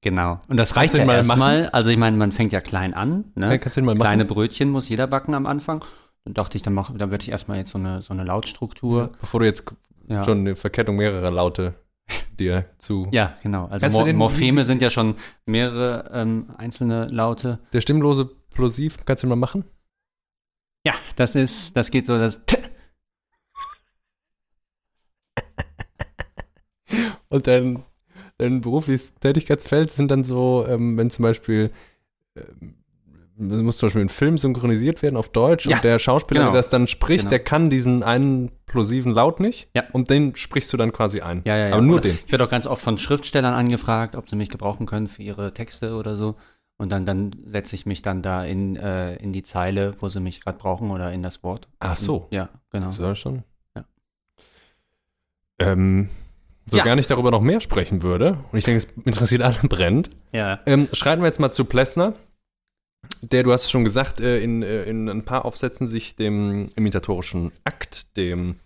Genau. 0.00 0.40
Und 0.48 0.56
das 0.56 0.76
reicht 0.76 0.94
ja 0.94 1.04
erstmal. 1.04 1.68
Also 1.70 1.90
ich 1.90 1.96
meine, 1.96 2.16
man 2.16 2.30
fängt 2.32 2.52
ja 2.52 2.60
klein 2.60 2.94
an. 2.94 3.32
Ne? 3.34 3.50
Ja, 3.50 3.58
kannst 3.58 3.76
du 3.76 3.82
mal 3.82 3.94
machen? 3.94 4.00
Kleine 4.00 4.24
Brötchen 4.24 4.70
muss 4.70 4.88
jeder 4.88 5.06
backen 5.06 5.34
am 5.34 5.46
Anfang. 5.46 5.84
Dachte 6.34 6.56
ich, 6.56 6.62
dann, 6.62 6.74
mach, 6.74 6.90
dann 6.96 7.10
würde 7.10 7.22
ich 7.22 7.30
erstmal 7.30 7.58
jetzt 7.58 7.70
so 7.70 7.78
eine, 7.78 8.02
so 8.02 8.12
eine 8.12 8.24
Lautstruktur. 8.24 9.02
Ja, 9.02 9.10
bevor 9.20 9.40
du 9.40 9.46
jetzt 9.46 9.64
ja. 10.08 10.24
schon 10.24 10.38
eine 10.38 10.56
Verkettung 10.56 10.96
mehrerer 10.96 11.30
Laute 11.30 11.74
dir 12.38 12.66
zu. 12.78 13.08
Ja, 13.12 13.36
genau. 13.42 13.66
Also 13.66 14.04
Mo 14.04 14.12
Morpheme 14.12 14.64
sind 14.64 14.82
ja 14.82 14.90
schon 14.90 15.16
mehrere 15.46 16.10
ähm, 16.12 16.50
einzelne 16.56 17.06
Laute. 17.06 17.60
Der 17.72 17.80
stimmlose 17.80 18.26
Plosiv, 18.50 19.04
kannst 19.04 19.22
du 19.22 19.26
den 19.26 19.30
mal 19.30 19.36
machen? 19.36 19.64
Ja, 20.86 20.94
das 21.16 21.34
ist, 21.34 21.76
das 21.76 21.90
geht 21.90 22.06
so, 22.06 22.16
das 22.16 22.44
T 22.46 22.56
Und 27.28 27.46
dann 27.46 27.84
dein 28.38 28.60
berufliches 28.60 29.14
Tätigkeitsfeld 29.16 29.90
sind 29.90 30.10
dann 30.10 30.24
so, 30.24 30.64
ähm, 30.66 30.96
wenn 30.96 31.10
zum 31.10 31.24
Beispiel 31.24 31.70
ähm, 32.36 32.76
muss 33.38 33.78
zum 33.78 33.86
Beispiel 33.86 34.02
ein 34.02 34.08
Film 34.08 34.36
synchronisiert 34.36 35.02
werden 35.02 35.16
auf 35.16 35.28
Deutsch 35.28 35.66
ja, 35.66 35.76
und 35.76 35.84
der 35.84 35.98
Schauspieler, 35.98 36.40
genau. 36.40 36.52
der 36.52 36.58
das 36.60 36.68
dann 36.68 36.86
spricht, 36.86 37.20
genau. 37.20 37.30
der 37.30 37.38
kann 37.40 37.70
diesen 37.70 38.02
einen 38.02 38.50
plosiven 38.66 39.12
Laut 39.12 39.40
nicht 39.40 39.68
ja. 39.74 39.84
und 39.92 40.10
den 40.10 40.34
sprichst 40.34 40.72
du 40.72 40.76
dann 40.76 40.92
quasi 40.92 41.20
ein. 41.20 41.42
Ja, 41.46 41.56
ja, 41.56 41.68
ja. 41.68 41.74
Aber 41.74 41.82
nur 41.82 42.00
den. 42.00 42.18
Ich 42.26 42.32
werde 42.32 42.44
auch 42.44 42.50
ganz 42.50 42.66
oft 42.66 42.82
von 42.82 42.98
Schriftstellern 42.98 43.54
angefragt, 43.54 44.16
ob 44.16 44.28
sie 44.28 44.36
mich 44.36 44.48
gebrauchen 44.48 44.86
können 44.86 45.06
für 45.06 45.22
ihre 45.22 45.54
Texte 45.54 45.94
oder 45.94 46.16
so. 46.16 46.36
Und 46.78 46.90
dann, 46.90 47.06
dann 47.06 47.32
setze 47.44 47.74
ich 47.74 47.86
mich 47.86 48.02
dann 48.02 48.22
da 48.22 48.44
in, 48.44 48.76
äh, 48.76 49.16
in 49.16 49.32
die 49.32 49.42
Zeile, 49.42 49.94
wo 50.00 50.08
sie 50.08 50.20
mich 50.20 50.40
gerade 50.40 50.58
brauchen 50.58 50.90
oder 50.90 51.12
in 51.12 51.22
das 51.22 51.42
Wort. 51.42 51.68
Ach 51.80 51.96
so. 51.96 52.28
Ja, 52.30 52.50
genau. 52.70 52.92
Das 52.92 53.18
schon. 53.18 53.42
Ja. 53.74 53.84
Ähm, 55.58 56.08
so 56.66 56.76
ja. 56.76 56.84
gar 56.84 56.94
nicht 56.94 57.10
darüber 57.10 57.30
noch 57.30 57.40
mehr 57.40 57.60
sprechen 57.60 58.02
würde, 58.02 58.38
und 58.52 58.58
ich 58.58 58.64
denke, 58.64 58.78
es 58.78 58.88
interessiert 59.04 59.42
alle 59.42 59.56
brennt, 59.62 60.10
ja. 60.32 60.60
ähm, 60.66 60.88
schreiten 60.92 61.22
wir 61.22 61.26
jetzt 61.26 61.40
mal 61.40 61.50
zu 61.50 61.64
Plessner, 61.64 62.14
der, 63.22 63.42
du 63.42 63.52
hast 63.52 63.64
es 63.64 63.70
schon 63.70 63.84
gesagt, 63.84 64.20
äh, 64.20 64.40
in, 64.42 64.62
äh, 64.62 64.84
in 64.84 65.08
ein 65.08 65.24
paar 65.24 65.44
Aufsätzen 65.44 65.86
sich 65.86 66.16
dem 66.16 66.68
imitatorischen 66.76 67.52
Akt, 67.64 68.16
dem 68.16 68.56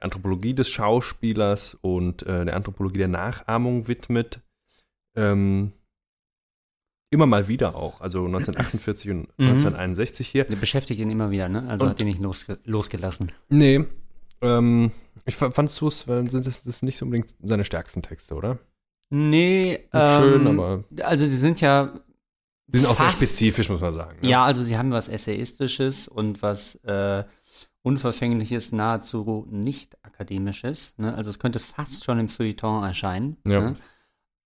Anthropologie 0.00 0.54
des 0.54 0.68
Schauspielers 0.68 1.76
und 1.80 2.22
äh, 2.22 2.44
der 2.44 2.56
Anthropologie 2.56 2.98
der 2.98 3.08
Nachahmung 3.08 3.88
widmet. 3.88 4.40
Ähm, 5.16 5.72
immer 7.10 7.26
mal 7.26 7.48
wieder 7.48 7.74
auch, 7.74 8.00
also 8.00 8.24
1948 8.24 9.10
und 9.10 9.16
mhm. 9.38 9.46
1961 9.46 10.28
hier. 10.28 10.44
Der 10.44 10.56
beschäftigt 10.56 11.00
ihn 11.00 11.10
immer 11.10 11.30
wieder, 11.30 11.48
ne? 11.48 11.68
Also 11.68 11.84
und, 11.84 11.90
hat 11.90 12.00
ihn 12.00 12.06
nicht 12.06 12.20
losge 12.20 12.58
losgelassen. 12.64 13.32
Nee, 13.48 13.84
ähm, 14.40 14.92
ich 15.26 15.36
fandst 15.36 15.80
du 15.80 15.88
es, 15.88 16.00
sind 16.00 16.46
das, 16.46 16.64
das 16.64 16.82
nicht 16.82 17.02
unbedingt 17.02 17.34
seine 17.42 17.64
stärksten 17.64 18.02
Texte, 18.02 18.34
oder? 18.34 18.58
Nee, 19.10 19.88
schön, 19.92 20.46
ähm, 20.46 20.60
aber. 20.60 20.84
Also 21.02 21.26
sie 21.26 21.36
sind 21.36 21.60
ja. 21.60 21.92
Die 22.72 22.78
sind 22.78 22.88
auch 22.88 22.96
sehr 22.96 23.10
spezifisch, 23.10 23.68
muss 23.68 23.80
man 23.80 23.92
sagen. 23.92 24.18
Ne? 24.20 24.28
Ja, 24.28 24.44
also 24.44 24.62
sie 24.62 24.78
haben 24.78 24.90
was 24.90 25.08
Essayistisches 25.08 26.08
und 26.08 26.42
was 26.42 26.76
äh, 26.84 27.24
Unverfängliches, 27.82 28.72
nahezu 28.72 29.46
nicht 29.50 29.96
akademisches. 30.02 30.94
Ne? 30.98 31.14
Also 31.14 31.30
es 31.30 31.38
könnte 31.38 31.58
fast 31.58 32.04
schon 32.04 32.18
im 32.18 32.28
Feuilleton 32.28 32.84
erscheinen. 32.84 33.36
Ja. 33.46 33.60
Ne? 33.60 33.76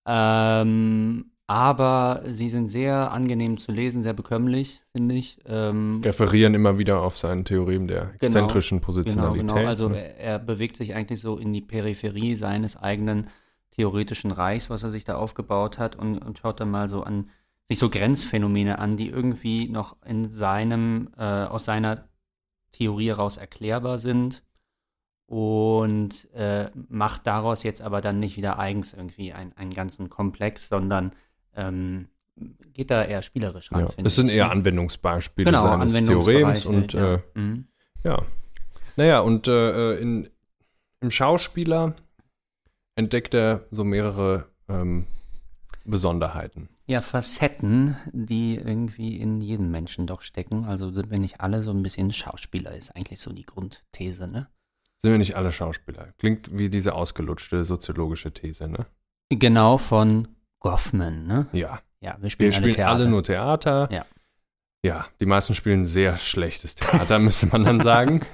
Ähm, 0.07 1.31
aber 1.47 2.23
sie 2.25 2.49
sind 2.49 2.69
sehr 2.69 3.11
angenehm 3.11 3.57
zu 3.57 3.71
lesen, 3.71 4.01
sehr 4.01 4.13
bekömmlich, 4.13 4.81
finde 4.91 5.15
ich. 5.15 5.37
Ähm, 5.45 6.01
Referieren 6.03 6.55
immer 6.55 6.79
wieder 6.79 7.01
auf 7.01 7.17
sein 7.17 7.45
Theorem 7.45 7.87
der 7.87 8.05
genau. 8.05 8.13
exzentrischen 8.21 8.79
genau, 8.79 8.85
Positionalität. 8.85 9.41
Genau, 9.41 9.55
genau. 9.55 9.69
Also 9.69 9.89
ne? 9.89 9.97
er, 9.97 10.17
er, 10.17 10.39
bewegt 10.39 10.75
sich 10.77 10.95
eigentlich 10.95 11.19
so 11.19 11.37
in 11.37 11.53
die 11.53 11.61
Peripherie 11.61 12.35
seines 12.35 12.77
eigenen 12.77 13.27
theoretischen 13.71 14.31
Reichs, 14.31 14.69
was 14.69 14.81
er 14.81 14.89
sich 14.89 15.03
da 15.03 15.17
aufgebaut 15.17 15.77
hat 15.77 15.95
und, 15.95 16.17
und 16.17 16.39
schaut 16.39 16.59
dann 16.59 16.71
mal 16.71 16.89
so 16.89 17.03
an, 17.03 17.29
sich 17.67 17.79
so 17.79 17.89
Grenzphänomene 17.89 18.79
an, 18.79 18.97
die 18.97 19.09
irgendwie 19.09 19.67
noch 19.67 19.97
in 20.05 20.29
seinem, 20.29 21.09
äh, 21.17 21.23
aus 21.23 21.65
seiner 21.65 22.07
Theorie 22.71 23.09
heraus 23.09 23.37
erklärbar 23.37 23.97
sind 23.97 24.43
und 25.27 26.31
äh, 26.33 26.69
macht 26.87 27.25
daraus 27.25 27.63
jetzt 27.63 27.81
aber 27.81 28.01
dann 28.01 28.19
nicht 28.19 28.37
wieder 28.37 28.59
eigens 28.59 28.93
irgendwie 28.93 29.33
ein, 29.33 29.53
einen 29.57 29.71
ganzen 29.71 30.09
Komplex, 30.09 30.69
sondern 30.69 31.13
ähm, 31.55 32.09
geht 32.73 32.91
da 32.91 33.03
eher 33.03 33.21
spielerisch 33.21 33.71
ran. 33.71 33.87
Ja, 33.97 34.03
es 34.03 34.15
sind 34.15 34.29
eher 34.29 34.51
Anwendungsbeispiele 34.51 35.45
genau, 35.45 35.63
seines 35.63 35.93
Theorems 35.93 36.65
und 36.65 36.93
ja. 36.93 37.15
Äh, 37.15 37.19
mhm. 37.33 37.67
ja. 38.03 38.21
Naja, 38.97 39.19
und 39.21 39.47
äh, 39.47 39.97
in, 39.97 40.29
im 41.01 41.11
Schauspieler 41.11 41.95
entdeckt 42.95 43.33
er 43.33 43.65
so 43.71 43.83
mehrere 43.83 44.45
ähm, 44.69 45.07
Besonderheiten. 45.85 46.69
Ja, 46.87 47.01
Facetten, 47.01 47.95
die 48.11 48.55
irgendwie 48.55 49.17
in 49.17 49.41
jedem 49.41 49.71
Menschen 49.71 50.07
doch 50.07 50.21
stecken. 50.21 50.65
Also 50.65 50.91
sind 50.91 51.09
wir 51.09 51.19
nicht 51.19 51.41
alle 51.41 51.61
so 51.61 51.71
ein 51.71 51.83
bisschen 51.83 52.11
Schauspieler, 52.11 52.75
ist 52.75 52.95
eigentlich 52.95 53.19
so 53.21 53.31
die 53.31 53.45
Grundthese, 53.45 54.27
ne? 54.27 54.47
Sind 55.01 55.11
wir 55.11 55.17
nicht 55.17 55.35
alle 55.35 55.51
Schauspieler? 55.51 56.13
Klingt 56.17 56.49
wie 56.57 56.69
diese 56.69 56.93
ausgelutschte 56.93 57.63
soziologische 57.65 58.33
These, 58.33 58.67
ne? 58.67 58.85
Genau 59.29 59.77
von 59.77 60.27
Goffman, 60.59 61.27
ne? 61.27 61.47
Ja. 61.53 61.79
Ja, 62.01 62.17
wir 62.19 62.29
spielen, 62.29 62.49
Wir 62.49 62.53
spielen 62.53 62.75
alle, 62.75 62.85
alle, 62.85 62.97
Theater. 62.97 63.09
nur 63.09 63.23
Theater. 63.23 63.89
Ja. 63.91 64.05
Ja, 64.83 65.05
die 65.19 65.25
meisten 65.25 65.55
spielen 65.55 65.85
sehr 65.85 66.17
schlechtes 66.17 66.75
Theater, 66.75 67.17
müsste 67.19 67.47
man 67.47 67.63
dann 67.63 67.81
sagen. 67.81 68.25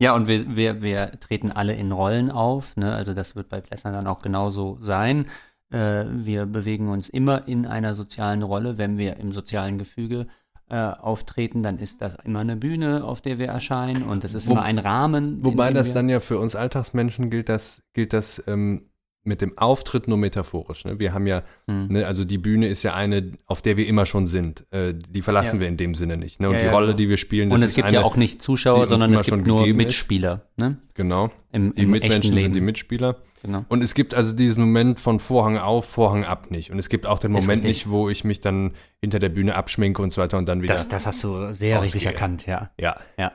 Ja, 0.00 0.14
und 0.14 0.26
wir, 0.28 0.56
wir, 0.56 0.82
wir 0.82 1.20
treten 1.20 1.52
alle 1.52 1.74
in 1.74 1.92
Rollen 1.92 2.30
auf, 2.30 2.76
ne? 2.76 2.94
Also 2.94 3.14
das 3.14 3.36
wird 3.36 3.48
bei 3.48 3.60
Plessner 3.60 3.92
dann 3.92 4.06
auch 4.06 4.22
genauso 4.22 4.78
sein. 4.80 5.28
Äh, 5.70 6.04
wir 6.08 6.46
bewegen 6.46 6.88
uns 6.88 7.08
immer 7.08 7.46
in 7.48 7.66
einer 7.66 7.94
sozialen 7.94 8.42
Rolle. 8.42 8.78
Wenn 8.78 8.98
wir 8.98 9.16
im 9.18 9.32
sozialen 9.32 9.78
Gefüge 9.78 10.26
äh, 10.68 10.76
auftreten, 10.76 11.62
dann 11.62 11.78
ist 11.78 12.00
das 12.00 12.14
immer 12.24 12.40
eine 12.40 12.56
Bühne, 12.56 13.04
auf 13.04 13.20
der 13.20 13.38
wir 13.38 13.48
erscheinen 13.48 14.04
und 14.04 14.24
es 14.24 14.34
ist 14.34 14.48
Wo- 14.48 14.52
immer 14.52 14.62
ein 14.62 14.78
Rahmen. 14.78 15.44
Wobei 15.44 15.72
das 15.72 15.92
dann 15.92 16.08
ja 16.08 16.20
für 16.20 16.38
uns 16.38 16.54
Alltagsmenschen 16.54 17.30
gilt, 17.30 17.48
das, 17.48 17.82
gilt 17.92 18.12
das 18.12 18.42
ähm, 18.46 18.90
mit 19.22 19.42
dem 19.42 19.58
Auftritt 19.58 20.08
nur 20.08 20.16
metaphorisch. 20.16 20.84
Ne? 20.86 20.98
Wir 20.98 21.12
haben 21.12 21.26
ja, 21.26 21.42
Hm. 21.68 21.88
ne, 21.88 22.06
also 22.06 22.24
die 22.24 22.38
Bühne 22.38 22.68
ist 22.68 22.82
ja 22.82 22.94
eine, 22.94 23.32
auf 23.46 23.60
der 23.60 23.76
wir 23.76 23.86
immer 23.86 24.06
schon 24.06 24.24
sind. 24.26 24.64
Äh, 24.70 24.94
die 24.94 25.20
verlassen 25.20 25.56
Ja. 25.56 25.60
wir 25.62 25.68
in 25.68 25.76
dem 25.76 25.94
Sinne 25.94 26.16
nicht. 26.16 26.40
Ne? 26.40 26.48
Und 26.48 26.54
Ja, 26.54 26.60
die 26.60 26.66
ja, 26.66 26.72
Rolle, 26.72 26.86
genau. 26.88 26.96
die 26.96 27.08
wir 27.10 27.16
spielen, 27.18 27.50
das 27.50 27.58
Und 27.58 27.64
es 27.64 27.70
ist 27.72 27.76
gibt 27.76 27.88
eine, 27.88 27.96
ja 27.98 28.02
auch 28.04 28.16
nicht 28.16 28.40
Zuschauer, 28.40 28.86
sondern 28.86 29.12
es 29.14 29.22
gibt 29.22 29.46
nur. 29.46 29.66
Mitspieler, 29.66 30.46
ne? 30.56 30.78
Genau. 30.94 31.30
Im, 31.52 31.74
Die 31.74 31.82
im 31.82 31.90
Mitmenschen 31.90 32.36
sind 32.36 32.56
die 32.56 32.60
Mitspieler. 32.60 33.16
Genau. 33.42 33.64
Und 33.68 33.82
es 33.82 33.94
gibt 33.94 34.14
also 34.14 34.34
diesen 34.34 34.62
Moment 34.62 35.00
von 35.00 35.18
Vorhang 35.20 35.56
auf, 35.58 35.86
Vorhang 35.86 36.24
ab 36.24 36.50
nicht. 36.50 36.70
Und 36.70 36.78
es 36.78 36.88
gibt 36.88 37.06
auch 37.06 37.18
den 37.18 37.32
Moment 37.32 37.64
nicht, 37.64 37.88
wo 37.90 38.08
ich 38.10 38.22
mich 38.24 38.40
dann 38.40 38.72
hinter 39.00 39.18
der 39.18 39.30
Bühne 39.30 39.54
abschminke 39.54 40.00
und 40.02 40.10
so 40.12 40.20
weiter 40.20 40.36
und 40.38 40.46
dann 40.46 40.62
wieder. 40.62 40.74
Das, 40.74 40.88
das 40.88 41.06
hast 41.06 41.22
du 41.24 41.52
sehr 41.52 41.78
Ausgehe. 41.78 41.80
richtig 41.80 42.06
erkannt, 42.06 42.46
ja. 42.46 42.70
ja. 42.78 42.96
ja. 43.18 43.32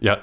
Ja. 0.00 0.18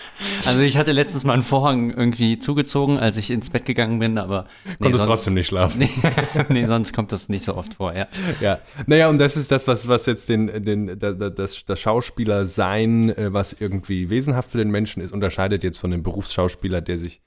Also 0.46 0.60
ich 0.60 0.76
hatte 0.76 0.92
letztens 0.92 1.24
mal 1.24 1.32
einen 1.34 1.42
Vorhang 1.42 1.90
irgendwie 1.90 2.38
zugezogen, 2.38 2.98
als 2.98 3.16
ich 3.16 3.30
ins 3.30 3.50
Bett 3.50 3.64
gegangen 3.66 3.98
bin, 3.98 4.18
aber 4.18 4.46
nee, 4.64 4.74
Konntest 4.80 5.04
sonst- 5.04 5.08
trotzdem 5.08 5.34
nicht 5.34 5.46
schlafen. 5.48 5.80
Nee, 5.80 6.44
nee, 6.48 6.66
sonst 6.66 6.92
kommt 6.92 7.12
das 7.12 7.28
nicht 7.28 7.44
so 7.44 7.54
oft 7.56 7.74
vor, 7.74 7.94
ja. 7.94 8.06
Ja, 8.40 8.58
naja, 8.86 9.08
und 9.08 9.18
das 9.18 9.36
ist 9.36 9.50
das, 9.50 9.66
was, 9.66 9.88
was 9.88 10.06
jetzt 10.06 10.28
den, 10.28 10.64
den, 10.64 10.98
da- 10.98 11.12
da- 11.12 11.30
das, 11.30 11.64
das 11.64 11.80
Schauspielersein, 11.80 13.10
äh, 13.16 13.32
was 13.32 13.52
irgendwie 13.58 14.10
wesenhaft 14.10 14.50
für 14.50 14.58
den 14.58 14.70
Menschen 14.70 15.02
ist, 15.02 15.12
unterscheidet 15.12 15.64
jetzt 15.64 15.78
von 15.78 15.90
dem 15.90 16.02
Berufsschauspieler, 16.02 16.80
der 16.80 16.98
sich, 16.98 17.20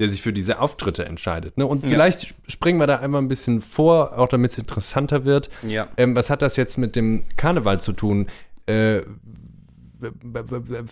der 0.00 0.08
sich 0.08 0.22
für 0.22 0.32
diese 0.32 0.60
Auftritte 0.60 1.04
entscheidet. 1.04 1.56
Ne? 1.58 1.66
Und 1.66 1.84
Ja. 1.84 1.90
vielleicht 1.90 2.34
springen 2.48 2.78
wir 2.78 2.86
da 2.86 2.96
einmal 2.96 3.22
ein 3.22 3.28
bisschen 3.28 3.60
vor, 3.60 4.18
auch 4.18 4.28
damit 4.28 4.52
es 4.52 4.58
interessanter 4.58 5.24
wird. 5.24 5.50
Ja. 5.66 5.88
Ähm, 5.96 6.16
was 6.16 6.30
hat 6.30 6.42
das 6.42 6.56
jetzt 6.56 6.78
mit 6.78 6.96
dem 6.96 7.24
Karneval 7.36 7.80
zu 7.80 7.92
tun? 7.92 8.26
Äh, 8.66 9.02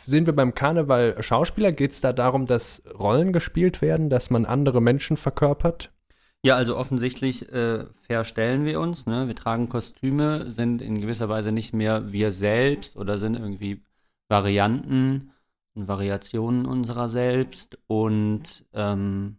sehen 0.06 0.26
wir 0.26 0.34
beim 0.34 0.54
Karneval 0.54 1.22
Schauspieler? 1.22 1.72
Geht 1.72 1.92
es 1.92 2.00
da 2.00 2.12
darum, 2.12 2.46
dass 2.46 2.82
Rollen 2.98 3.32
gespielt 3.32 3.82
werden, 3.82 4.10
dass 4.10 4.30
man 4.30 4.46
andere 4.46 4.80
Menschen 4.80 5.16
verkörpert? 5.16 5.92
Ja, 6.44 6.56
also 6.56 6.76
offensichtlich 6.76 7.50
äh, 7.52 7.86
verstellen 8.00 8.66
wir 8.66 8.78
uns, 8.78 9.06
ne? 9.06 9.28
Wir 9.28 9.34
tragen 9.34 9.70
Kostüme, 9.70 10.50
sind 10.50 10.82
in 10.82 11.00
gewisser 11.00 11.30
Weise 11.30 11.52
nicht 11.52 11.72
mehr 11.72 12.12
wir 12.12 12.32
selbst 12.32 12.98
oder 12.98 13.16
sind 13.16 13.34
irgendwie 13.34 13.82
Varianten 14.28 15.32
und 15.74 15.88
Variationen 15.88 16.66
unserer 16.66 17.08
selbst 17.08 17.78
und 17.86 18.66
ähm, 18.74 19.38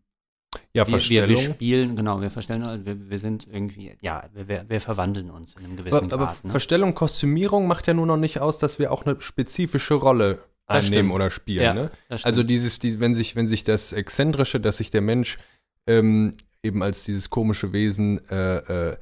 Ja, 0.74 0.84
wir, 0.84 0.88
wir, 0.88 0.92
Verstellung. 0.92 1.30
wir 1.30 1.38
spielen, 1.38 1.96
genau, 1.96 2.22
wir 2.22 2.30
verstellen, 2.30 2.64
also 2.64 2.86
wir, 2.86 3.10
wir 3.10 3.20
sind 3.20 3.48
irgendwie, 3.52 3.96
ja, 4.02 4.30
wir, 4.34 4.70
wir, 4.70 4.82
verwandeln 4.82 5.30
uns 5.30 5.56
in 5.56 5.66
einem 5.66 5.76
gewissen 5.78 5.96
aber, 5.96 6.14
aber 6.14 6.26
Grad. 6.26 6.44
Ne? 6.44 6.52
Verstellung, 6.52 6.96
Kostümierung 6.96 7.68
macht 7.68 7.88
ja 7.88 7.94
nur 7.94 8.06
noch 8.06 8.18
nicht 8.18 8.40
aus, 8.40 8.60
dass 8.60 8.80
wir 8.80 8.92
auch 8.92 9.06
eine 9.06 9.20
spezifische 9.22 9.96
Rolle 9.96 10.40
stimmt. 10.82 11.12
oder 11.12 11.30
spielen. 11.30 11.64
Ja, 11.64 11.74
ne? 11.74 11.92
das 12.10 12.22
stimmt. 12.22 12.26
Also 12.26 12.44
dieses, 12.44 12.80
die, 12.80 13.00
wenn 13.00 13.14
sich, 13.14 13.36
wenn 13.36 13.48
sich 13.48 13.64
das 13.64 13.94
Exzentrische, 13.94 14.60
dass 14.60 14.78
sich 14.78 14.92
der 14.92 15.02
Mensch 15.02 15.38
ähm, 15.88 16.34
eben 16.64 16.82
als 16.84 17.04
dieses 17.04 17.30
komische 17.30 17.74
Wesen 17.74 18.20
äh, 18.30 18.92
äh, 18.92 18.98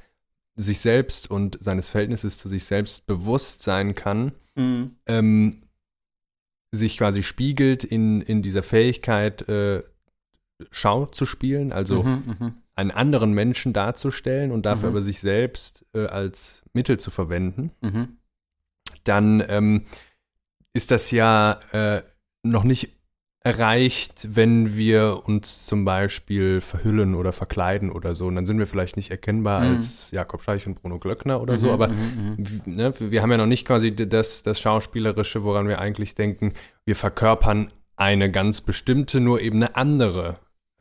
sich 0.56 0.80
selbst 0.80 1.30
und 1.30 1.58
seines 1.60 1.88
Verhältnisses 1.88 2.38
zu 2.38 2.48
sich 2.48 2.64
selbst 2.64 3.06
bewusst 3.06 3.62
sein 3.62 3.94
kann, 3.94 4.32
Mhm. 4.56 4.96
ähm, 5.06 5.62
sich 6.70 6.98
quasi 6.98 7.22
spiegelt 7.22 7.84
in, 7.84 8.20
in 8.20 8.42
dieser 8.42 8.62
Fähigkeit, 8.62 9.48
äh, 9.48 9.82
Schau 10.70 11.06
zu 11.06 11.26
spielen, 11.26 11.72
also 11.72 12.02
Mhm, 12.02 12.36
mhm. 12.38 12.54
einen 12.74 12.90
anderen 12.90 13.32
Menschen 13.32 13.72
darzustellen 13.72 14.52
und 14.52 14.64
dafür 14.66 14.88
Mhm. 14.90 14.94
aber 14.96 15.02
sich 15.02 15.20
selbst 15.20 15.84
äh, 15.94 16.06
als 16.06 16.62
Mittel 16.72 16.98
zu 16.98 17.10
verwenden, 17.10 17.70
Mhm. 17.80 18.18
dann 19.04 19.42
ähm, 19.48 19.86
ist 20.72 20.90
das 20.90 21.10
ja 21.10 21.58
äh, 21.72 22.02
noch 22.42 22.64
nicht 22.64 22.90
erreicht, 23.40 24.26
wenn 24.34 24.74
wir 24.74 25.22
uns 25.26 25.66
zum 25.66 25.84
Beispiel 25.84 26.62
verhüllen 26.62 27.14
oder 27.14 27.32
verkleiden 27.34 27.90
oder 27.90 28.14
so. 28.14 28.26
Und 28.26 28.36
dann 28.36 28.46
sind 28.46 28.58
wir 28.58 28.66
vielleicht 28.66 28.96
nicht 28.96 29.10
erkennbar 29.10 29.60
Mhm. 29.64 29.76
als 29.76 30.10
Jakob 30.12 30.40
Scheich 30.42 30.66
und 30.66 30.80
Bruno 30.80 30.98
Glöckner 30.98 31.42
oder 31.42 31.58
so, 31.58 31.66
Mhm, 31.66 31.72
aber 31.74 31.88
mhm. 31.88 32.34
w- 32.38 32.70
ne, 32.70 32.94
wir 32.98 33.20
haben 33.22 33.30
ja 33.30 33.36
noch 33.36 33.46
nicht 33.46 33.66
quasi 33.66 33.94
das, 33.94 34.42
das 34.44 34.60
Schauspielerische, 34.60 35.42
woran 35.42 35.68
wir 35.68 35.78
eigentlich 35.78 36.14
denken, 36.14 36.54
wir 36.86 36.96
verkörpern 36.96 37.70
eine 37.96 38.30
ganz 38.30 38.62
bestimmte, 38.62 39.20
nur 39.20 39.40
eben 39.42 39.56
eine 39.62 39.76
andere 39.76 40.34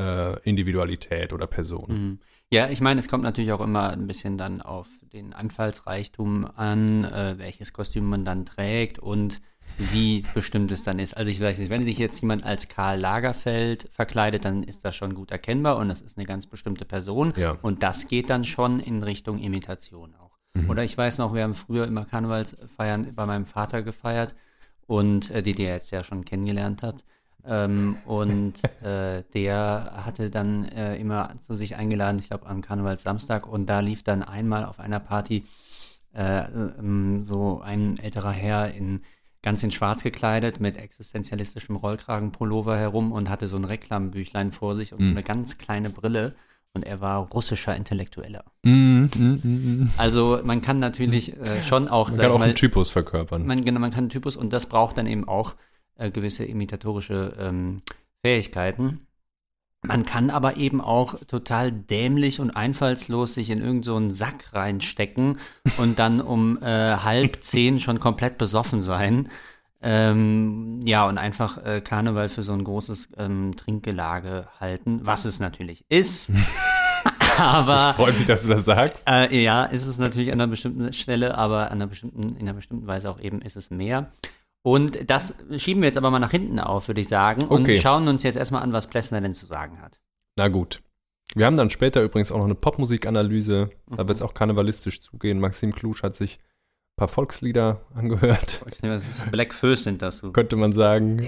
äh, 0.04 0.40
Individualität 0.44 1.34
oder 1.34 1.48
Person. 1.48 1.86
Mhm. 1.88 2.20
Ja, 2.52 2.70
ich 2.70 2.82
meine, 2.82 3.00
es 3.00 3.08
kommt 3.08 3.24
natürlich 3.24 3.52
auch 3.52 3.62
immer 3.62 3.92
ein 3.92 4.08
bisschen 4.08 4.38
dann 4.38 4.62
auf 4.62 4.88
den 5.14 5.34
Einfallsreichtum 5.34 6.46
an, 6.56 7.06
äh, 7.06 7.38
welches 7.38 7.74
Kostüm 7.74 8.06
man 8.10 8.26
dann 8.26 8.46
trägt 8.46 9.00
und 9.00 9.42
wie 9.78 10.24
bestimmt 10.34 10.72
es 10.72 10.84
dann 10.84 11.00
ist. 11.00 11.16
Also 11.16 11.32
ich 11.32 11.40
weiß 11.40 11.58
nicht, 11.58 11.70
wenn 11.70 11.84
sich 11.84 11.98
jetzt 11.98 12.22
jemand 12.22 12.44
als 12.44 12.68
Karl 12.68 13.00
Lagerfeld 13.00 13.90
verkleidet, 13.92 14.46
dann 14.46 14.64
ist 14.64 14.84
das 14.86 14.96
schon 14.96 15.16
gut 15.16 15.32
erkennbar 15.32 15.78
und 15.78 15.88
das 15.88 16.02
ist 16.02 16.18
eine 16.18 16.28
ganz 16.28 16.46
bestimmte 16.46 16.86
Person. 16.86 17.34
Ja. 17.38 17.58
Und 17.62 17.82
das 17.82 18.08
geht 18.08 18.30
dann 18.30 18.44
schon 18.44 18.80
in 18.80 19.02
Richtung 19.04 19.40
Imitation 19.40 20.14
auch. 20.16 20.38
Mhm. 20.54 20.70
Oder 20.70 20.84
ich 20.84 20.98
weiß 20.98 21.18
noch, 21.18 21.34
wir 21.34 21.44
haben 21.44 21.54
früher 21.54 21.88
immer 21.88 22.06
Karnevalsfeiern 22.06 23.16
bei 23.16 23.26
meinem 23.26 23.46
Vater 23.46 23.82
gefeiert 23.82 24.36
und 24.86 25.32
äh, 25.32 25.42
die 25.42 25.54
der 25.54 25.74
jetzt 25.74 25.92
ja 25.92 26.04
schon 26.04 26.26
kennengelernt 26.26 26.84
hat. 26.84 27.04
Ähm, 27.46 27.98
und 28.06 28.54
äh, 28.84 29.24
der 29.34 29.92
hatte 30.06 30.30
dann 30.30 30.66
äh, 30.66 30.96
immer 30.98 31.30
zu 31.42 31.56
sich 31.56 31.76
eingeladen, 31.76 32.20
ich 32.20 32.30
glaube 32.30 32.46
am 32.48 32.62
Karnevalssamstag, 32.62 33.46
und 33.48 33.66
da 33.68 33.82
lief 33.82 34.04
dann 34.04 34.24
einmal 34.24 34.66
auf 34.66 34.80
einer 34.80 35.00
Party 35.00 35.44
äh, 36.14 36.44
ähm, 36.80 37.24
so 37.24 37.62
ein 37.62 37.98
älterer 38.00 38.32
Herr 38.32 38.74
in 38.74 39.02
ganz 39.42 39.62
in 39.62 39.72
schwarz 39.72 40.04
gekleidet 40.04 40.62
mit 40.62 40.78
existenzialistischem 40.78 41.76
Rollkragenpullover 41.76 42.78
herum 42.78 43.12
und 43.12 43.30
hatte 43.30 43.48
so 43.50 43.58
ein 43.58 43.66
Reklambüchlein 43.66 44.52
vor 44.54 44.74
sich 44.76 44.94
und 44.94 45.00
so 45.00 45.04
Mhm. 45.06 45.12
eine 45.12 45.24
ganz 45.24 45.58
kleine 45.58 45.90
Brille 45.90 46.36
und 46.74 46.86
er 46.86 47.02
war 47.02 47.18
russischer 47.30 47.76
Intellektueller. 47.76 48.46
Mhm, 48.64 49.10
mhm, 49.18 49.42
mhm. 49.44 49.90
Also 49.98 50.40
man 50.46 50.62
kann 50.62 50.80
natürlich 50.80 51.36
äh, 51.38 51.62
schon 51.62 51.90
auch, 51.90 52.10
Man 52.10 52.20
kann 52.20 52.32
auch 52.32 52.40
mal, 52.40 52.46
einen 52.46 52.56
Typus 52.56 52.90
verkörpern. 52.90 53.46
man, 53.46 53.66
genau, 53.66 53.82
man 53.82 53.92
kann 53.92 54.06
einen 54.06 54.10
Typus 54.10 54.38
und 54.38 54.54
das 54.54 54.68
braucht 54.68 54.98
dann 54.98 55.08
eben 55.08 55.28
auch 55.28 55.56
äh, 55.98 56.12
gewisse 56.12 56.46
imitatorische 56.46 57.36
ähm, 57.40 57.82
Fähigkeiten. 58.24 59.08
Man 59.86 60.06
kann 60.06 60.30
aber 60.30 60.56
eben 60.56 60.80
auch 60.80 61.20
total 61.26 61.72
dämlich 61.72 62.40
und 62.40 62.52
einfallslos 62.52 63.34
sich 63.34 63.50
in 63.50 63.60
irgendeinen 63.60 64.12
so 64.12 64.16
Sack 64.16 64.54
reinstecken 64.54 65.40
und 65.78 66.00
dann 66.00 66.22
um 66.22 66.58
äh, 66.62 66.98
halb 66.98 67.40
zehn 67.44 67.82
schon 67.82 68.00
komplett 68.00 68.38
besoffen 68.38 68.82
sein. 68.82 69.30
Ähm, 69.82 70.80
ja, 70.86 71.06
und 71.06 71.18
einfach 71.18 71.58
äh, 71.66 71.82
Karneval 71.82 72.30
für 72.30 72.44
so 72.44 72.54
ein 72.54 72.64
großes 72.64 73.10
ähm, 73.18 73.54
Trinkgelage 73.58 74.48
halten, 74.58 75.02
was 75.04 75.26
es 75.26 75.42
natürlich 75.42 75.84
ist. 75.90 76.32
aber 77.38 77.94
Freut 77.94 78.18
mich, 78.18 78.26
dass 78.26 78.44
du 78.44 78.50
das 78.50 78.64
sagst. 78.64 79.04
äh, 79.06 79.38
ja, 79.44 79.66
ist 79.66 79.86
es 79.86 79.98
natürlich 79.98 80.32
an 80.32 80.40
einer 80.40 80.48
bestimmten 80.48 80.94
Stelle, 80.94 81.38
aber 81.38 81.66
an 81.66 81.74
einer 81.74 81.88
bestimmten, 81.88 82.38
in 82.38 82.48
einer 82.48 82.54
bestimmten 82.54 82.88
Weise 82.88 83.10
auch 83.10 83.20
eben 83.20 83.42
ist 83.42 83.58
es 83.58 83.70
mehr. 83.70 84.10
Und 84.66 85.10
das 85.10 85.36
schieben 85.58 85.82
wir 85.82 85.88
jetzt 85.88 85.98
aber 85.98 86.10
mal 86.10 86.20
nach 86.20 86.32
hinten 86.32 86.60
auf, 86.60 86.88
würde 86.88 87.02
ich 87.02 87.08
sagen, 87.10 87.44
und 87.44 87.64
Okay. 87.64 87.80
schauen 87.82 88.08
uns 88.08 88.24
jetzt 88.24 88.38
erstmal 88.38 88.62
an, 88.64 88.72
was 88.74 88.88
Plessner 88.88 89.20
denn 89.22 89.34
zu 89.34 89.46
sagen 89.46 89.82
hat. 89.82 90.00
Na 90.38 90.48
gut. 90.48 90.82
Wir 91.36 91.46
haben 91.46 91.58
dann 91.58 91.70
später 91.70 92.02
übrigens 92.02 92.32
auch 92.32 92.38
noch 92.38 92.46
eine 92.46 92.56
Popmusikanalyse. 92.56 93.70
Da 93.88 94.04
Mhm. 94.04 94.08
wird 94.08 94.12
es 94.18 94.22
auch 94.22 94.34
karnevalistisch 94.34 95.02
zugehen. 95.02 95.40
Maxim 95.40 95.74
Klusch 95.74 96.02
hat 96.04 96.16
sich 96.16 96.40
ein 96.40 96.96
paar 96.98 97.08
Volkslieder 97.08 97.82
angehört, 97.94 98.64
Black 99.32 99.54
Föß 99.54 99.84
sind 99.84 100.02
das. 100.02 100.22
Du. 100.22 100.32
könnte 100.32 100.56
man 100.56 100.74
sagen. 100.74 101.28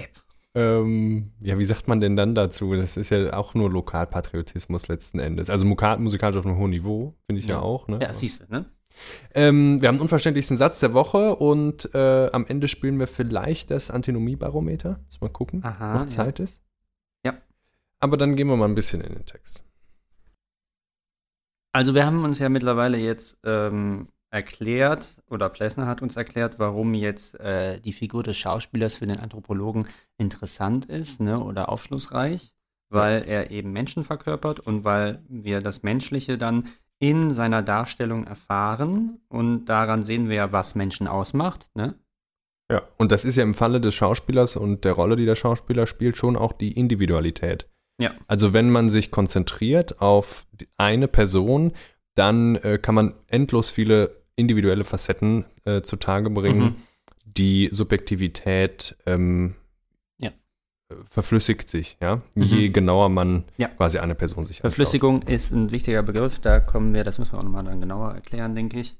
Ähm, 0.54 1.32
ja, 1.40 1.58
wie 1.58 1.64
sagt 1.64 1.86
man 1.88 2.00
denn 2.00 2.16
dann 2.16 2.34
dazu? 2.34 2.74
Das 2.74 2.96
ist 2.96 3.10
ja 3.10 3.34
auch 3.36 3.52
nur 3.52 3.70
Lokalpatriotismus 3.70 4.88
letzten 4.88 5.18
Endes. 5.18 5.50
Also 5.50 5.66
musikalisch 5.66 6.38
auf 6.38 6.46
einem 6.46 6.56
hohen 6.56 6.70
Niveau, 6.70 7.14
finde 7.26 7.40
ich 7.40 7.46
ja, 7.46 7.56
Ja. 7.56 7.60
auch. 7.60 7.88
Ne? 7.88 7.98
Ja, 8.00 8.14
siehst 8.14 8.40
du, 8.40 8.44
ne? 8.50 8.64
Ähm, 9.34 9.80
wir 9.80 9.88
haben 9.88 9.96
den 9.96 10.02
unverständlichsten 10.02 10.56
Satz 10.56 10.80
der 10.80 10.94
Woche 10.94 11.36
und 11.36 11.94
äh, 11.94 12.30
am 12.32 12.46
Ende 12.46 12.68
spielen 12.68 12.98
wir 12.98 13.06
vielleicht 13.06 13.70
das 13.70 13.90
Antinomiebarometer. 13.90 15.00
Muss 15.04 15.20
mal 15.20 15.30
gucken, 15.30 15.64
Aha, 15.64 15.94
noch 15.94 16.00
ja. 16.02 16.06
Zeit 16.06 16.40
ist. 16.40 16.62
Ja. 17.24 17.34
Aber 17.98 18.16
dann 18.16 18.36
gehen 18.36 18.48
wir 18.48 18.56
mal 18.56 18.68
ein 18.68 18.74
bisschen 18.74 19.00
in 19.00 19.12
den 19.14 19.26
Text. 19.26 19.62
Also 21.72 21.94
wir 21.94 22.06
haben 22.06 22.24
uns 22.24 22.38
ja 22.38 22.48
mittlerweile 22.48 22.96
jetzt 22.96 23.38
ähm, 23.44 24.08
erklärt, 24.30 25.22
oder 25.28 25.48
Plessner 25.48 25.86
hat 25.86 26.02
uns 26.02 26.16
erklärt, 26.16 26.58
warum 26.58 26.94
jetzt 26.94 27.38
äh, 27.40 27.80
die 27.80 27.92
Figur 27.92 28.22
des 28.22 28.36
Schauspielers 28.36 28.96
für 28.96 29.06
den 29.06 29.18
Anthropologen 29.18 29.86
interessant 30.18 30.86
ist 30.86 31.20
ne, 31.20 31.38
oder 31.38 31.68
aufschlussreich, 31.68 32.54
weil 32.88 33.22
er 33.26 33.50
eben 33.50 33.72
Menschen 33.72 34.04
verkörpert 34.04 34.60
und 34.60 34.84
weil 34.84 35.22
wir 35.28 35.60
das 35.60 35.82
Menschliche 35.82 36.38
dann 36.38 36.68
in 36.98 37.30
seiner 37.30 37.62
Darstellung 37.62 38.26
erfahren 38.26 39.20
und 39.28 39.66
daran 39.66 40.02
sehen 40.02 40.28
wir 40.28 40.36
ja, 40.36 40.52
was 40.52 40.74
Menschen 40.74 41.08
ausmacht. 41.08 41.68
Ne? 41.74 41.94
Ja, 42.70 42.82
und 42.96 43.12
das 43.12 43.24
ist 43.24 43.36
ja 43.36 43.42
im 43.42 43.54
Falle 43.54 43.80
des 43.80 43.94
Schauspielers 43.94 44.56
und 44.56 44.84
der 44.84 44.92
Rolle, 44.92 45.16
die 45.16 45.26
der 45.26 45.34
Schauspieler 45.34 45.86
spielt, 45.86 46.16
schon 46.16 46.36
auch 46.36 46.52
die 46.52 46.72
Individualität. 46.72 47.68
Ja. 48.00 48.12
Also 48.26 48.52
wenn 48.52 48.70
man 48.70 48.88
sich 48.88 49.10
konzentriert 49.10 50.00
auf 50.00 50.46
eine 50.76 51.08
Person, 51.08 51.72
dann 52.14 52.56
äh, 52.56 52.78
kann 52.78 52.94
man 52.94 53.14
endlos 53.28 53.70
viele 53.70 54.22
individuelle 54.36 54.84
Facetten 54.84 55.44
äh, 55.64 55.82
zutage 55.82 56.30
bringen, 56.30 56.60
Mhm. 56.60 56.76
die 57.24 57.68
Subjektivität 57.72 58.96
ähm, 59.06 59.54
äh, 59.54 59.65
verflüssigt 61.08 61.68
sich, 61.68 61.96
ja. 62.00 62.16
Mhm. 62.34 62.42
Je 62.42 62.68
genauer 62.68 63.08
man 63.08 63.44
Ja. 63.56 63.68
quasi 63.68 63.98
eine 63.98 64.14
Person 64.14 64.46
sich 64.46 64.58
anschaut. 64.58 64.72
Verflüssigung 64.76 65.22
ist 65.22 65.50
ein 65.52 65.70
wichtiger 65.72 66.02
Begriff, 66.02 66.38
da 66.38 66.60
kommen 66.60 66.94
wir, 66.94 67.04
das 67.04 67.18
müssen 67.18 67.32
wir 67.32 67.38
auch 67.38 67.42
nochmal 67.42 67.64
dann 67.64 67.80
genauer 67.80 68.14
erklären, 68.14 68.54
denke 68.54 68.78
ich. 68.80 68.96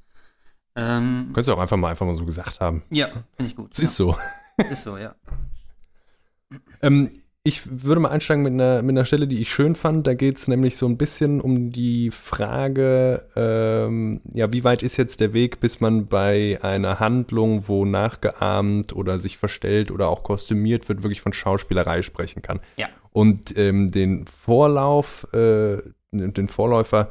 Ähm, 0.74 1.26
Könntest 1.28 1.48
du 1.48 1.54
auch 1.54 1.58
einfach 1.58 1.76
mal 1.76 1.88
einfach 1.90 2.04
mal 2.06 2.14
so 2.14 2.24
gesagt 2.26 2.60
haben. 2.60 2.82
ja, 2.90 3.08
finde 3.36 3.50
ich 3.50 3.56
gut. 3.56 3.70
Es 3.72 3.78
ist 3.78 3.94
so. 3.96 4.16
ja. 4.58 4.64
ist 4.66 4.82
so, 4.82 4.96
ja. 4.98 5.14
Ähm, 6.82 7.10
ich 7.46 7.84
würde 7.84 8.00
mal 8.00 8.08
einsteigen 8.08 8.42
mit 8.42 8.54
einer, 8.54 8.82
mit 8.82 8.94
einer 8.94 9.04
Stelle, 9.04 9.28
die 9.28 9.40
ich 9.40 9.50
schön 9.50 9.76
fand. 9.76 10.04
Da 10.08 10.14
geht 10.14 10.36
es 10.36 10.48
nämlich 10.48 10.76
so 10.76 10.86
ein 10.86 10.96
bisschen 10.96 11.40
um 11.40 11.70
die 11.70 12.10
Frage, 12.10 13.22
ähm, 13.36 14.20
ja, 14.32 14.52
wie 14.52 14.64
weit 14.64 14.82
ist 14.82 14.96
jetzt 14.96 15.20
der 15.20 15.32
Weg, 15.32 15.60
bis 15.60 15.80
man 15.80 16.08
bei 16.08 16.58
einer 16.62 16.98
Handlung, 16.98 17.68
wo 17.68 17.84
nachgeahmt 17.84 18.96
oder 18.96 19.20
sich 19.20 19.38
verstellt 19.38 19.92
oder 19.92 20.08
auch 20.08 20.24
kostümiert 20.24 20.88
wird, 20.88 21.04
wirklich 21.04 21.20
von 21.20 21.32
Schauspielerei 21.32 22.02
sprechen 22.02 22.42
kann. 22.42 22.58
Ja. 22.76 22.88
Und 23.12 23.56
ähm, 23.56 23.92
den 23.92 24.26
Vorlauf, 24.26 25.32
äh, 25.32 25.78
den 26.10 26.48
Vorläufer 26.48 27.10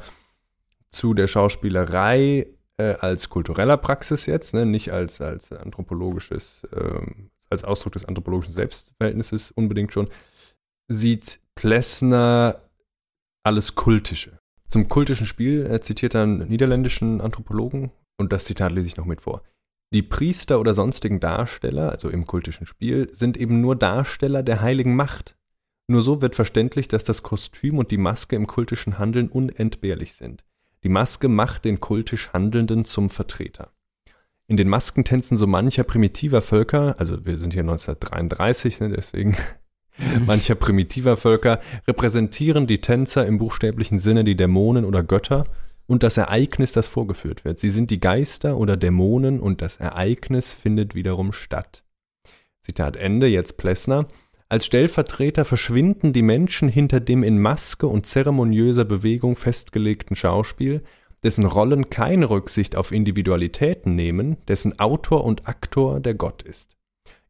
zu 0.90 1.14
der 1.14 1.28
Schauspielerei 1.28 2.46
äh, 2.76 2.94
als 3.00 3.30
kultureller 3.30 3.78
Praxis 3.78 4.26
jetzt, 4.26 4.52
ne, 4.52 4.66
nicht 4.66 4.92
als, 4.92 5.22
als 5.22 5.50
anthropologisches, 5.50 6.68
ähm, 6.76 7.30
als 7.50 7.64
Ausdruck 7.64 7.92
des 7.92 8.04
anthropologischen 8.04 8.54
Selbstverhältnisses 8.54 9.50
unbedingt 9.50 9.92
schon, 9.92 10.08
sieht 10.88 11.40
Plessner 11.54 12.60
alles 13.44 13.74
Kultische. 13.74 14.38
Zum 14.68 14.88
kultischen 14.88 15.26
Spiel 15.26 15.66
er 15.66 15.80
zitiert 15.80 16.14
er 16.14 16.24
einen 16.24 16.48
niederländischen 16.48 17.20
Anthropologen 17.20 17.92
und 18.18 18.32
das 18.32 18.44
Zitat 18.44 18.72
lese 18.72 18.88
ich 18.88 18.96
noch 18.96 19.04
mit 19.04 19.20
vor. 19.20 19.42
Die 19.94 20.02
Priester 20.02 20.58
oder 20.58 20.74
sonstigen 20.74 21.20
Darsteller, 21.20 21.92
also 21.92 22.08
im 22.08 22.26
kultischen 22.26 22.66
Spiel, 22.66 23.08
sind 23.12 23.36
eben 23.36 23.60
nur 23.60 23.76
Darsteller 23.76 24.42
der 24.42 24.60
heiligen 24.60 24.96
Macht. 24.96 25.36
Nur 25.88 26.02
so 26.02 26.20
wird 26.20 26.34
verständlich, 26.34 26.88
dass 26.88 27.04
das 27.04 27.22
Kostüm 27.22 27.78
und 27.78 27.92
die 27.92 27.98
Maske 27.98 28.34
im 28.34 28.48
kultischen 28.48 28.98
Handeln 28.98 29.28
unentbehrlich 29.28 30.14
sind. 30.14 30.44
Die 30.82 30.88
Maske 30.88 31.28
macht 31.28 31.64
den 31.64 31.80
kultisch 31.80 32.32
Handelnden 32.32 32.84
zum 32.84 33.08
Vertreter. 33.08 33.72
In 34.48 34.56
den 34.56 34.68
Maskentänzen 34.68 35.36
so 35.36 35.46
mancher 35.46 35.82
primitiver 35.82 36.40
Völker, 36.40 36.94
also 36.98 37.24
wir 37.26 37.36
sind 37.38 37.52
hier 37.52 37.62
1933, 37.62 38.80
ne, 38.80 38.90
deswegen 38.90 39.36
mancher 40.26 40.54
primitiver 40.54 41.16
Völker, 41.16 41.60
repräsentieren 41.88 42.68
die 42.68 42.80
Tänzer 42.80 43.26
im 43.26 43.38
buchstäblichen 43.38 43.98
Sinne 43.98 44.22
die 44.22 44.36
Dämonen 44.36 44.84
oder 44.84 45.02
Götter 45.02 45.46
und 45.86 46.02
das 46.04 46.16
Ereignis, 46.16 46.72
das 46.72 46.86
vorgeführt 46.86 47.44
wird. 47.44 47.58
Sie 47.58 47.70
sind 47.70 47.90
die 47.90 48.00
Geister 48.00 48.56
oder 48.56 48.76
Dämonen 48.76 49.40
und 49.40 49.62
das 49.62 49.76
Ereignis 49.76 50.54
findet 50.54 50.94
wiederum 50.94 51.32
statt. 51.32 51.82
Zitat 52.60 52.96
Ende, 52.96 53.26
jetzt 53.26 53.58
Plessner. 53.58 54.06
Als 54.48 54.66
Stellvertreter 54.66 55.44
verschwinden 55.44 56.12
die 56.12 56.22
Menschen 56.22 56.68
hinter 56.68 57.00
dem 57.00 57.24
in 57.24 57.40
Maske 57.40 57.88
und 57.88 58.06
zeremoniöser 58.06 58.84
Bewegung 58.84 59.34
festgelegten 59.34 60.14
Schauspiel, 60.14 60.84
dessen 61.22 61.44
Rollen 61.44 61.90
keine 61.90 62.30
Rücksicht 62.30 62.76
auf 62.76 62.92
Individualitäten 62.92 63.94
nehmen, 63.94 64.36
dessen 64.48 64.78
Autor 64.78 65.24
und 65.24 65.48
Aktor 65.48 66.00
der 66.00 66.14
Gott 66.14 66.42
ist. 66.42 66.76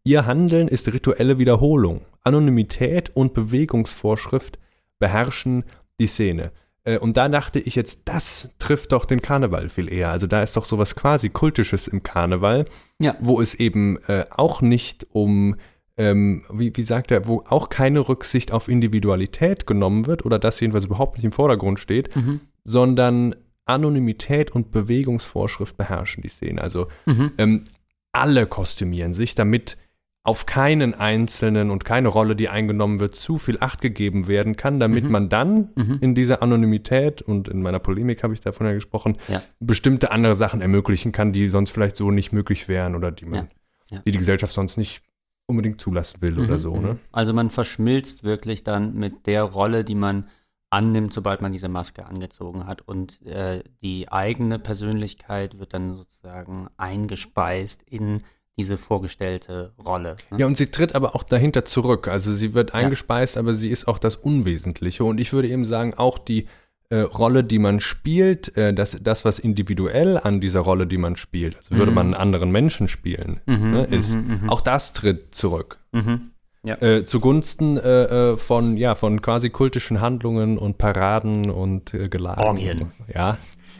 Ihr 0.04 0.26
Handeln 0.26 0.68
ist 0.68 0.92
rituelle 0.92 1.38
Wiederholung, 1.38 2.02
Anonymität 2.22 3.10
und 3.14 3.34
Bewegungsvorschrift 3.34 4.58
beherrschen 4.98 5.64
die 6.00 6.06
Szene. 6.06 6.52
Äh, 6.84 6.98
Und 6.98 7.16
da 7.16 7.28
dachte 7.28 7.58
ich 7.58 7.74
jetzt, 7.74 8.02
das 8.04 8.54
trifft 8.58 8.92
doch 8.92 9.04
den 9.04 9.20
Karneval 9.22 9.68
viel 9.68 9.92
eher. 9.92 10.10
Also 10.10 10.26
da 10.26 10.42
ist 10.42 10.56
doch 10.56 10.64
sowas 10.64 10.94
quasi 10.94 11.28
Kultisches 11.28 11.88
im 11.88 12.02
Karneval, 12.02 12.66
Ja. 13.00 13.16
wo 13.20 13.40
es 13.40 13.54
eben 13.54 13.98
äh, 14.06 14.26
auch 14.30 14.62
nicht 14.62 15.06
um, 15.12 15.56
ähm, 15.96 16.44
wie, 16.52 16.72
wie 16.74 16.82
sagt 16.82 17.10
er, 17.10 17.26
wo 17.26 17.42
auch 17.48 17.68
keine 17.68 18.08
Rücksicht 18.08 18.52
auf 18.52 18.68
Individualität 18.68 19.66
genommen 19.66 20.06
wird 20.06 20.24
oder 20.24 20.38
das 20.38 20.60
jedenfalls 20.60 20.84
überhaupt 20.84 21.16
nicht 21.16 21.24
im 21.24 21.32
Vordergrund 21.32 21.80
steht, 21.80 22.14
Mhm. 22.14 22.40
sondern 22.64 23.34
Anonymität 23.66 24.50
und 24.52 24.70
Bewegungsvorschrift 24.72 25.76
beherrschen 25.76 26.22
die 26.22 26.28
Szene. 26.28 26.62
Also 26.62 26.88
Mhm. 27.04 27.32
ähm, 27.38 27.64
alle 28.12 28.46
kostümieren 28.46 29.12
sich, 29.12 29.34
damit 29.34 29.76
auf 30.22 30.44
keinen 30.44 30.92
einzelnen 30.94 31.70
und 31.70 31.84
keine 31.84 32.08
Rolle, 32.08 32.34
die 32.34 32.48
eingenommen 32.48 32.98
wird, 32.98 33.14
zu 33.14 33.38
viel 33.38 33.58
Acht 33.60 33.80
gegeben 33.80 34.26
werden 34.26 34.56
kann, 34.56 34.80
damit 34.80 35.04
Mhm. 35.04 35.10
man 35.12 35.28
dann 35.28 35.68
Mhm. 35.76 35.98
in 36.00 36.14
dieser 36.16 36.42
Anonymität 36.42 37.22
und 37.22 37.46
in 37.46 37.62
meiner 37.62 37.78
Polemik 37.78 38.24
habe 38.24 38.34
ich 38.34 38.40
davon 38.40 38.66
ja 38.66 38.72
gesprochen, 38.72 39.18
Ja. 39.28 39.40
bestimmte 39.60 40.10
andere 40.10 40.34
Sachen 40.34 40.60
ermöglichen 40.62 41.12
kann, 41.12 41.32
die 41.32 41.48
sonst 41.48 41.70
vielleicht 41.70 41.96
so 41.96 42.10
nicht 42.10 42.32
möglich 42.32 42.66
wären 42.66 42.96
oder 42.96 43.12
die 43.12 43.26
man, 43.26 43.34
Ja. 43.34 43.98
Ja. 43.98 44.02
die 44.04 44.10
die 44.10 44.18
Gesellschaft 44.18 44.52
sonst 44.52 44.76
nicht 44.78 45.02
unbedingt 45.48 45.80
zulassen 45.80 46.20
will 46.22 46.40
oder 46.40 46.54
Mhm, 46.54 46.58
so. 46.58 46.74
mhm. 46.74 46.82
Ne? 46.82 46.98
Also 47.12 47.32
man 47.32 47.50
verschmilzt 47.50 48.24
wirklich 48.24 48.64
dann 48.64 48.94
mit 48.94 49.26
der 49.28 49.44
Rolle, 49.44 49.84
die 49.84 49.94
man 49.94 50.26
annimmt, 50.70 51.12
sobald 51.12 51.40
man 51.42 51.52
diese 51.52 51.68
Maske 51.68 52.06
angezogen 52.06 52.66
hat. 52.66 52.82
Und 52.82 53.24
äh, 53.26 53.62
die 53.82 54.10
eigene 54.10 54.58
Persönlichkeit 54.58 55.58
wird 55.58 55.74
dann 55.74 55.94
sozusagen 55.96 56.68
eingespeist 56.76 57.82
in 57.84 58.22
diese 58.58 58.78
vorgestellte 58.78 59.74
Rolle. 59.84 60.16
ne? 60.30 60.38
Ja, 60.38 60.46
und 60.46 60.56
sie 60.56 60.70
tritt 60.70 60.94
aber 60.94 61.14
auch 61.14 61.22
dahinter 61.22 61.64
zurück. 61.64 62.08
Also 62.08 62.32
sie 62.32 62.54
wird 62.54 62.70
Ja. 62.70 62.76
eingespeist, 62.76 63.36
aber 63.36 63.52
sie 63.54 63.70
ist 63.70 63.86
auch 63.86 63.98
das 63.98 64.16
Unwesentliche. 64.16 65.04
Und 65.04 65.20
ich 65.20 65.32
würde 65.32 65.48
eben 65.48 65.64
sagen, 65.64 65.94
auch 65.94 66.18
die 66.18 66.46
äh, 66.88 67.00
Rolle, 67.00 67.42
die 67.42 67.58
man 67.58 67.80
spielt, 67.80 68.56
äh, 68.56 68.72
das, 68.72 68.96
das, 69.02 69.24
was 69.24 69.40
individuell 69.40 70.18
an 70.18 70.40
dieser 70.40 70.60
Rolle, 70.60 70.86
die 70.86 70.98
man 70.98 71.16
spielt, 71.16 71.56
also 71.56 71.74
würde 71.74 71.90
Mhm. 71.90 71.94
man 71.96 72.06
einen 72.06 72.14
anderen 72.14 72.50
Menschen 72.52 72.86
spielen, 72.86 73.40
Mhm, 73.44 73.70
ne, 73.72 73.84
ist, 73.86 74.14
mhm, 74.14 74.42
mhm. 74.42 74.50
auch 74.50 74.60
das 74.60 74.92
tritt 74.92 75.34
zurück. 75.34 75.80
Mhm. 75.90 76.30
Äh, 76.74 77.04
zugunsten 77.04 77.76
äh, 77.76 78.32
äh, 78.32 78.36
von, 78.36 78.76
ja, 78.76 78.94
von 78.94 79.22
quasi 79.22 79.50
kultischen 79.50 80.00
Handlungen 80.00 80.58
und 80.58 80.78
Paraden 80.78 81.50
und 81.50 81.94
äh, 81.94 82.08
Gelagen. 82.08 82.40
Orgien. 82.40 82.92
Ja. 83.12 83.38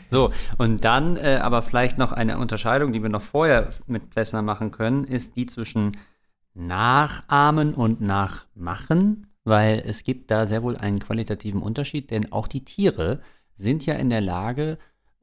So, 0.09 0.31
und 0.57 0.85
dann 0.85 1.17
äh, 1.17 1.39
aber 1.41 1.61
vielleicht 1.61 1.97
noch 1.97 2.13
eine 2.13 2.37
Unterscheidung, 2.37 2.93
die 2.93 3.03
wir 3.03 3.09
noch 3.09 3.21
vorher 3.21 3.69
mit 3.87 4.09
Plessner 4.09 4.41
machen 4.41 4.71
können, 4.71 5.03
ist 5.03 5.35
die 5.35 5.45
zwischen 5.45 5.97
Nachahmen 6.53 7.73
und 7.73 8.01
Nachmachen, 8.01 9.27
weil 9.43 9.83
es 9.85 10.03
gibt 10.03 10.31
da 10.31 10.47
sehr 10.47 10.63
wohl 10.63 10.77
einen 10.77 10.99
qualitativen 10.99 11.61
Unterschied, 11.61 12.09
denn 12.09 12.31
auch 12.31 12.47
die 12.47 12.63
Tiere 12.63 13.19
sind 13.57 13.85
ja 13.85 13.95
in 13.95 14.09
der 14.09 14.21
Lage, 14.21 14.77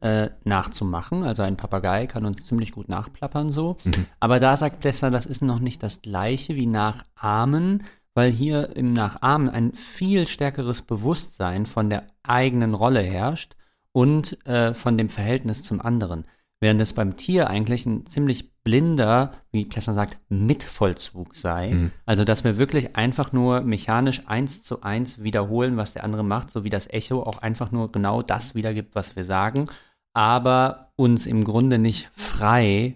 äh, 0.05 0.29
nachzumachen. 0.45 1.23
Also 1.23 1.43
ein 1.45 1.57
Papagei 1.57 2.07
kann 2.07 2.27
uns 2.27 2.45
ziemlich 2.45 2.73
gut 2.73 2.91
nachplappern 2.91 3.51
so. 3.51 3.79
Aber 4.21 4.39
da 4.39 4.55
sagt 4.55 4.81
Plessner, 4.81 5.11
das 5.11 5.25
ist 5.25 5.41
noch 5.41 5.61
nicht 5.61 5.83
das 5.83 6.03
gleiche 6.03 6.57
wie 6.57 6.67
Nachahmen, 6.67 7.85
weil 8.13 8.31
hier 8.31 8.77
im 8.77 8.93
Nachahmen 8.93 9.49
ein 9.49 9.73
viel 9.73 10.29
stärkeres 10.29 10.83
Bewusstsein 10.83 11.65
von 11.65 11.89
der 11.89 12.07
eigenen 12.23 12.75
Rolle 12.75 13.01
herrscht 13.01 13.57
und 13.93 14.47
äh, 14.47 14.75
von 14.75 14.99
dem 14.99 15.09
Verhältnis 15.09 15.63
zum 15.63 15.81
anderen. 15.81 16.27
Während 16.61 16.83
es 16.83 16.93
beim 16.93 17.17
Tier 17.17 17.49
eigentlich 17.49 17.87
ein 17.87 18.05
ziemlich 18.05 18.53
blinder, 18.63 19.33
wie 19.53 19.65
Plessner 19.65 19.95
sagt, 19.95 20.19
Mitvollzug 20.29 21.35
sei. 21.35 21.71
Mhm. 21.71 21.91
Also, 22.05 22.25
dass 22.25 22.45
wir 22.45 22.59
wirklich 22.59 22.95
einfach 22.95 23.33
nur 23.33 23.63
mechanisch 23.63 24.23
eins 24.27 24.63
zu 24.63 24.83
eins 24.83 25.23
wiederholen, 25.23 25.79
was 25.79 25.95
der 25.95 26.05
andere 26.05 26.25
macht, 26.25 26.51
so 26.51 26.63
wie 26.63 26.71
das 26.71 26.89
Echo 26.91 27.23
auch 27.23 27.39
einfach 27.39 27.71
nur 27.73 27.91
genau 27.91 28.21
das 28.21 28.55
wiedergibt, 28.55 28.95
was 28.95 29.17
wir 29.17 29.25
sagen, 29.25 29.67
aber 30.15 30.93
uns 30.97 31.27
im 31.27 31.45
Grunde 31.45 31.79
nicht 31.79 32.11
frei 32.15 32.95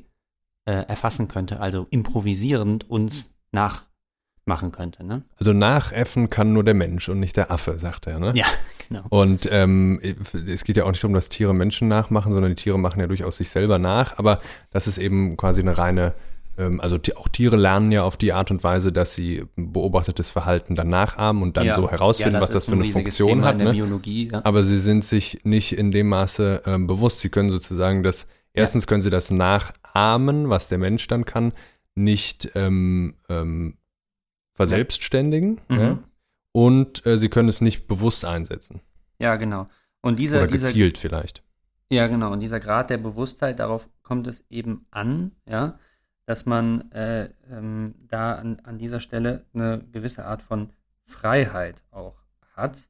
äh, 0.64 0.72
erfassen 0.86 1.28
könnte, 1.28 1.60
also 1.60 1.86
improvisierend 1.90 2.88
uns 2.88 3.36
nachmachen 3.52 4.70
könnte. 4.70 5.04
Ne? 5.04 5.22
Also 5.36 5.52
nachäffen 5.52 6.30
kann 6.30 6.52
nur 6.52 6.64
der 6.64 6.74
Mensch 6.74 7.08
und 7.08 7.20
nicht 7.20 7.36
der 7.36 7.50
Affe, 7.50 7.78
sagt 7.78 8.06
er. 8.06 8.20
Ne? 8.20 8.32
Ja, 8.36 8.46
genau. 8.88 9.04
Und 9.08 9.48
ähm, 9.50 10.00
es 10.46 10.64
geht 10.64 10.76
ja 10.76 10.84
auch 10.84 10.90
nicht 10.90 11.02
darum, 11.02 11.14
dass 11.14 11.28
Tiere 11.28 11.54
Menschen 11.54 11.88
nachmachen, 11.88 12.32
sondern 12.32 12.52
die 12.52 12.62
Tiere 12.62 12.78
machen 12.78 13.00
ja 13.00 13.06
durchaus 13.08 13.38
sich 13.38 13.50
selber 13.50 13.78
nach. 13.78 14.18
Aber 14.18 14.38
das 14.70 14.86
ist 14.86 14.98
eben 14.98 15.36
quasi 15.36 15.60
eine 15.60 15.76
reine, 15.76 16.14
also 16.58 16.98
ti- 16.98 17.14
auch 17.14 17.28
Tiere 17.28 17.56
lernen 17.56 17.92
ja 17.92 18.02
auf 18.02 18.16
die 18.16 18.32
Art 18.32 18.50
und 18.50 18.64
Weise, 18.64 18.92
dass 18.92 19.14
sie 19.14 19.44
beobachtetes 19.56 20.30
Verhalten 20.30 20.74
dann 20.74 20.88
nachahmen 20.88 21.42
und 21.42 21.56
dann 21.56 21.66
Ja. 21.66 21.74
so 21.74 21.90
herausfinden, 21.90 22.34
Ja, 22.34 22.40
was 22.40 22.50
das 22.50 22.64
für 22.66 22.72
ein 22.72 22.82
eine 22.82 22.90
Funktion 22.92 23.28
Thema 23.28 23.46
hat. 23.46 23.56
Ne? 23.58 23.70
Biologie. 23.72 24.30
Ja. 24.32 24.40
Aber 24.44 24.62
sie 24.64 24.80
sind 24.80 25.04
sich 25.04 25.40
nicht 25.44 25.72
in 25.76 25.90
dem 25.90 26.08
Maße 26.08 26.62
ähm, 26.66 26.86
bewusst. 26.86 27.20
Sie 27.20 27.28
können 27.30 27.48
sozusagen 27.50 28.02
das 28.02 28.26
Erstens 28.54 28.88
können 28.88 29.02
sie 29.02 29.10
das 29.10 29.30
nachahmen, 29.30 30.48
was 30.48 30.68
der 30.68 30.78
Mensch 30.78 31.06
dann 31.06 31.24
kann, 31.24 31.52
nicht 31.94 32.50
ähm, 32.56 33.14
ähm, 33.28 33.76
verselbstständigen. 34.54 35.60
Mhm. 35.68 35.98
Und 36.52 37.06
äh, 37.06 37.18
sie 37.18 37.28
können 37.28 37.48
es 37.48 37.60
nicht 37.60 37.86
bewusst 37.86 38.24
einsetzen. 38.24 38.80
Ja, 39.20 39.36
genau. 39.36 39.68
Und 40.00 40.18
dieser, 40.18 40.38
Oder 40.38 40.48
dieser, 40.48 40.66
gezielt 40.68 40.98
vielleicht. 40.98 41.42
Ja, 41.90 42.06
genau. 42.08 42.32
Und 42.32 42.40
dieser 42.40 42.58
Grad 42.60 42.90
der 42.90 42.98
Bewusstheit, 42.98 43.60
darauf 43.60 43.88
kommt 44.02 44.26
es 44.26 44.44
eben 44.50 44.86
an, 44.90 45.32
ja, 45.48 45.78
dass 46.28 46.44
man 46.44 46.92
äh, 46.92 47.30
ähm, 47.50 47.94
da 48.06 48.34
an, 48.34 48.60
an 48.62 48.76
dieser 48.76 49.00
Stelle 49.00 49.46
eine 49.54 49.82
gewisse 49.90 50.26
Art 50.26 50.42
von 50.42 50.68
Freiheit 51.06 51.82
auch 51.90 52.16
hat. 52.54 52.86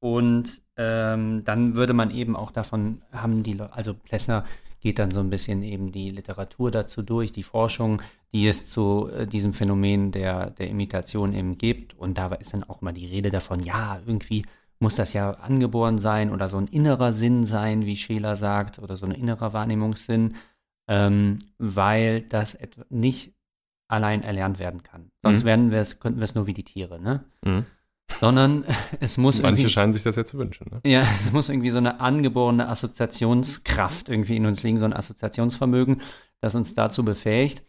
Und 0.00 0.62
ähm, 0.76 1.44
dann 1.44 1.74
würde 1.74 1.92
man 1.92 2.10
eben 2.10 2.34
auch 2.34 2.50
davon 2.50 3.02
haben, 3.12 3.42
die, 3.42 3.52
Le- 3.52 3.70
also 3.74 3.92
Plessner 3.92 4.44
geht 4.80 4.98
dann 4.98 5.10
so 5.10 5.20
ein 5.20 5.28
bisschen 5.28 5.62
eben 5.62 5.92
die 5.92 6.10
Literatur 6.10 6.70
dazu 6.70 7.02
durch, 7.02 7.30
die 7.30 7.42
Forschung, 7.42 8.00
die 8.32 8.48
es 8.48 8.64
zu 8.64 9.10
äh, 9.14 9.26
diesem 9.26 9.52
Phänomen 9.52 10.10
der, 10.10 10.50
der 10.52 10.70
Imitation 10.70 11.34
eben 11.34 11.58
gibt. 11.58 11.92
Und 11.92 12.16
da 12.16 12.28
ist 12.36 12.54
dann 12.54 12.64
auch 12.64 12.80
immer 12.80 12.92
die 12.94 13.06
Rede 13.06 13.30
davon, 13.30 13.60
ja, 13.60 14.00
irgendwie 14.06 14.46
muss 14.78 14.94
das 14.94 15.12
ja 15.12 15.32
angeboren 15.32 15.98
sein 15.98 16.32
oder 16.32 16.48
so 16.48 16.56
ein 16.56 16.68
innerer 16.68 17.12
Sinn 17.12 17.44
sein, 17.44 17.84
wie 17.84 17.96
Scheler 17.96 18.36
sagt, 18.36 18.78
oder 18.78 18.96
so 18.96 19.04
ein 19.04 19.12
innerer 19.12 19.52
Wahrnehmungssinn, 19.52 20.36
ähm, 20.88 21.38
weil 21.58 22.22
das 22.22 22.58
nicht 22.90 23.34
allein 23.88 24.22
erlernt 24.22 24.58
werden 24.58 24.82
kann. 24.82 25.10
Sonst 25.22 25.42
Mhm. 25.44 25.46
werden 25.46 25.70
wir 25.70 25.78
es, 25.78 26.00
könnten 26.00 26.18
wir 26.18 26.24
es 26.24 26.34
nur 26.34 26.46
wie 26.46 26.54
die 26.54 26.64
Tiere, 26.64 27.00
ne? 27.00 27.24
Mhm. 27.44 27.64
Sondern 28.20 28.64
es 29.00 29.16
muss 29.18 29.40
Manche 29.42 29.60
irgendwie, 29.62 29.72
scheinen 29.72 29.92
sich 29.92 30.02
das 30.02 30.16
ja 30.16 30.24
zu 30.24 30.38
wünschen. 30.38 30.66
Ne? 30.70 30.80
ja, 30.90 31.00
es 31.16 31.32
muss 31.32 31.48
irgendwie 31.48 31.70
so 31.70 31.78
eine 31.78 32.00
angeborene 32.00 32.68
Assoziationskraft 32.68 34.08
irgendwie 34.08 34.36
in 34.36 34.46
uns 34.46 34.62
liegen, 34.62 34.78
so 34.78 34.84
ein 34.84 34.92
Assoziationsvermögen, 34.92 36.02
das 36.40 36.54
uns 36.54 36.74
dazu 36.74 37.04
befähigt. 37.04 37.62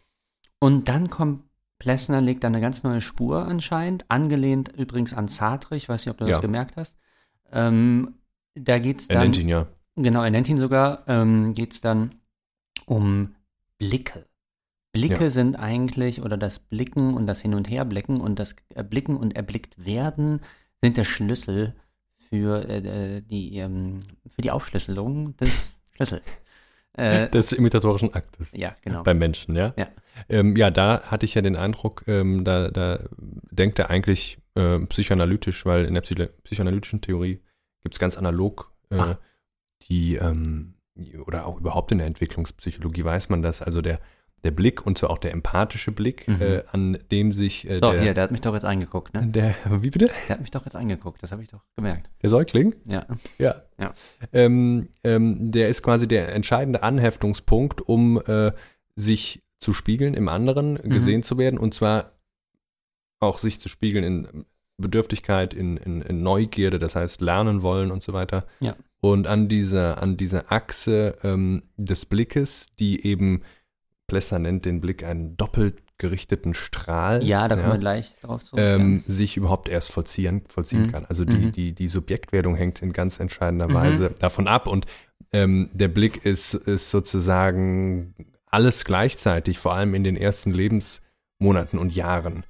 Und 0.58 0.88
dann 0.88 1.08
kommt 1.10 1.44
Plessner, 1.78 2.20
legt 2.20 2.44
da 2.44 2.48
eine 2.48 2.60
ganz 2.60 2.82
neue 2.82 3.00
Spur 3.00 3.46
anscheinend, 3.46 4.04
angelehnt 4.10 4.70
übrigens 4.76 5.14
an 5.14 5.28
Sartre, 5.28 5.76
ich 5.76 5.88
weiß 5.88 6.04
nicht, 6.04 6.10
ob 6.10 6.18
du 6.18 6.24
das 6.26 6.36
Ja. 6.38 6.40
gemerkt 6.42 6.76
hast. 6.76 6.98
Ähm, 7.52 8.16
da 8.54 8.78
geht 8.78 9.00
es 9.00 9.08
Er 9.08 9.14
dann, 9.14 9.22
nennt 9.24 9.38
ihn 9.38 9.48
ja. 9.48 9.66
genau, 9.96 10.22
er 10.22 10.30
nennt 10.30 10.48
ihn 10.50 10.58
sogar, 10.58 11.04
ähm, 11.08 11.54
geht 11.54 11.72
es 11.72 11.80
dann 11.80 12.16
um 12.90 13.34
Blicke. 13.78 14.26
Blicke 14.92 15.24
Ja. 15.24 15.30
sind 15.30 15.56
eigentlich, 15.56 16.22
oder 16.22 16.36
das 16.36 16.58
Blicken 16.58 17.14
und 17.14 17.26
das 17.26 17.40
Hin- 17.40 17.54
und 17.54 17.70
Herblicken 17.70 18.20
und 18.20 18.38
das 18.38 18.56
Erblicken 18.74 19.16
und 19.16 19.36
erblickt 19.36 19.84
werden 19.84 20.40
sind 20.82 20.96
der 20.96 21.04
Schlüssel 21.04 21.74
für, 22.28 22.68
äh, 22.68 22.78
äh, 23.18 23.22
die, 23.22 23.56
ähm, 23.58 23.98
für 24.26 24.42
die 24.42 24.50
Aufschlüsselung 24.50 25.36
des 25.36 25.74
Schlüssels. 25.92 26.42
Äh, 26.94 27.28
Des 27.30 27.52
imitatorischen 27.52 28.12
Aktes. 28.14 28.52
ja, 28.52 28.74
genau. 28.82 29.04
Beim 29.04 29.18
Menschen, 29.18 29.54
ja? 29.54 29.72
Ja. 29.76 29.86
Ähm, 30.28 30.56
ja, 30.56 30.72
da 30.72 31.02
hatte 31.02 31.24
ich 31.24 31.34
ja 31.34 31.40
den 31.42 31.54
Eindruck, 31.54 32.02
ähm, 32.08 32.44
da, 32.44 32.68
da 32.70 32.98
denkt 33.52 33.78
er 33.78 33.90
eigentlich 33.90 34.38
äh, 34.56 34.80
psychoanalytisch, 34.80 35.64
weil 35.64 35.84
in 35.84 35.94
der 35.94 36.00
Psycho 36.00 36.26
psychoanalytischen 36.42 37.00
Theorie 37.00 37.40
gibt 37.84 37.94
es 37.94 38.00
ganz 38.00 38.16
analog 38.18 38.72
äh, 38.90 39.14
die, 39.82 40.16
ähm, 40.16 40.74
oder 41.26 41.46
auch 41.46 41.58
überhaupt 41.60 41.92
in 41.92 41.98
der 41.98 42.06
Entwicklungspsychologie 42.06 43.04
weiß 43.04 43.28
man 43.28 43.42
das, 43.42 43.62
also 43.62 43.80
der, 43.82 44.00
der 44.44 44.50
Blick 44.52 44.86
und 44.86 44.96
zwar 44.96 45.10
auch 45.10 45.18
der 45.18 45.32
empathische 45.32 45.92
Blick, 45.92 46.26
Mhm. 46.28 46.40
äh, 46.42 46.62
an 46.72 46.98
dem 47.10 47.32
sich 47.32 47.68
äh, 47.68 47.74
So, 47.80 47.92
der, 47.92 48.00
hier, 48.02 48.14
der 48.14 48.24
hat 48.24 48.30
mich 48.30 48.40
doch 48.40 48.54
jetzt 48.54 48.64
angeguckt, 48.64 49.12
ne? 49.14 49.26
der, 49.26 49.54
wie 49.82 49.90
bitte? 49.90 50.06
Der 50.28 50.36
hat 50.36 50.40
mich 50.40 50.50
doch 50.50 50.64
jetzt 50.64 50.76
angeguckt, 50.76 51.22
das 51.22 51.30
habe 51.32 51.42
ich 51.42 51.48
doch 51.48 51.60
gemerkt. 51.76 52.08
Der 52.22 52.30
Säugling? 52.30 52.74
Ja. 52.86 53.06
Ja. 53.38 53.62
Ja. 53.78 53.92
Ähm, 54.32 54.88
ähm, 55.04 55.50
der 55.50 55.68
ist 55.68 55.82
quasi 55.82 56.08
der 56.08 56.34
entscheidende 56.34 56.82
Anheftungspunkt, 56.82 57.82
um 57.82 58.20
äh, 58.26 58.52
sich 58.96 59.42
zu 59.58 59.72
spiegeln 59.74 60.14
im 60.14 60.28
anderen, 60.28 60.74
Mhm. 60.74 60.88
gesehen 60.90 61.22
zu 61.22 61.36
werden 61.36 61.58
und 61.58 61.74
zwar 61.74 62.12
auch 63.20 63.36
sich 63.38 63.60
zu 63.60 63.68
spiegeln 63.68 64.04
in 64.04 64.44
Bedürftigkeit, 64.78 65.52
in, 65.52 65.76
in, 65.76 66.00
in 66.00 66.22
Neugierde, 66.22 66.78
das 66.78 66.96
heißt 66.96 67.20
lernen 67.20 67.60
wollen 67.60 67.90
und 67.90 68.02
so 68.02 68.14
weiter. 68.14 68.46
Ja. 68.60 68.74
Und 69.00 69.26
an 69.26 69.48
dieser, 69.48 70.02
an 70.02 70.16
dieser 70.16 70.52
Achse 70.52 71.16
ähm, 71.22 71.62
des 71.76 72.04
Blickes, 72.06 72.68
die 72.78 73.06
eben, 73.06 73.42
Plesser 74.06 74.38
nennt 74.38 74.64
den 74.66 74.80
Blick 74.80 75.04
einen 75.04 75.36
doppelt 75.36 75.82
gerichteten 75.96 76.52
Strahl. 76.54 77.22
Ja, 77.22 77.46
da 77.46 77.56
kommen 77.56 77.72
wir 77.72 77.78
gleich 77.78 78.14
drauf 78.22 78.42
zurück. 78.44 78.60
ähm, 78.62 79.04
sich 79.06 79.36
überhaupt 79.36 79.68
erst 79.68 79.92
vollziehen, 79.92 80.42
vollziehen 80.48 80.86
Mhm. 80.86 80.92
kann. 80.92 81.04
Also 81.06 81.24
die, 81.24 81.36
Mhm. 81.36 81.52
die, 81.52 81.72
die 81.74 81.88
Subjektwerdung 81.88 82.56
hängt 82.56 82.82
in 82.82 82.92
ganz 82.92 83.20
entscheidender 83.20 83.68
Mhm. 83.68 83.74
Weise 83.74 84.10
davon 84.18 84.48
ab. 84.48 84.66
Und 84.66 84.86
ähm, 85.32 85.70
der 85.72 85.88
Blick 85.88 86.24
ist, 86.24 86.54
ist 86.54 86.90
sozusagen 86.90 88.14
alles 88.46 88.84
gleichzeitig, 88.84 89.58
vor 89.58 89.74
allem 89.74 89.94
in 89.94 90.02
den 90.02 90.16
ersten 90.16 90.50
Lebensmonaten 90.50 91.78
und 91.78 91.94
Jahren. 91.94 92.44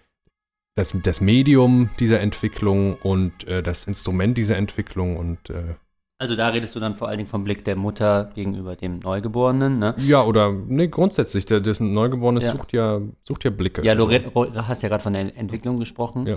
Das, 0.77 0.95
das 1.03 1.21
Medium 1.21 1.91
dieser 1.99 2.21
Entwicklung 2.21 2.95
und 2.97 3.47
äh, 3.47 3.63
das 3.63 3.87
Instrument 3.87 4.39
dieser 4.39 4.57
Entwicklung 4.57 5.17
und 5.19 5.51
äh, 5.51 5.75
Also 6.21 6.37
da 6.37 6.49
redest 6.49 6.77
du 6.77 6.81
dann 6.81 6.97
vor 6.97 7.09
allen 7.09 7.17
Dingen 7.17 7.31
vom 7.31 7.45
Blick 7.45 7.65
der 7.65 7.77
Mutter 7.77 8.29
gegenüber 8.35 8.77
dem 8.77 8.99
Neugeborenen, 8.99 9.79
ne? 9.79 9.95
ja, 9.97 10.23
oder 10.23 10.53
nee, 10.53 10.89
grundsätzlich, 10.89 11.47
der, 11.47 11.61
das 11.61 11.81
Neugeborenes 11.81 12.45
Ja. 12.45 12.53
sucht 12.53 12.75
ja, 12.75 13.01
sucht 13.27 13.43
ja 13.45 13.51
Blicke. 13.51 13.83
Ja, 13.83 13.95
du 13.95 14.07
Also, 14.07 14.69
hast 14.69 14.83
ja 14.83 14.91
gerade 14.91 15.03
von 15.03 15.15
der 15.15 15.35
Entwicklung 15.35 15.79
gesprochen. 15.79 16.27
Ja. 16.27 16.37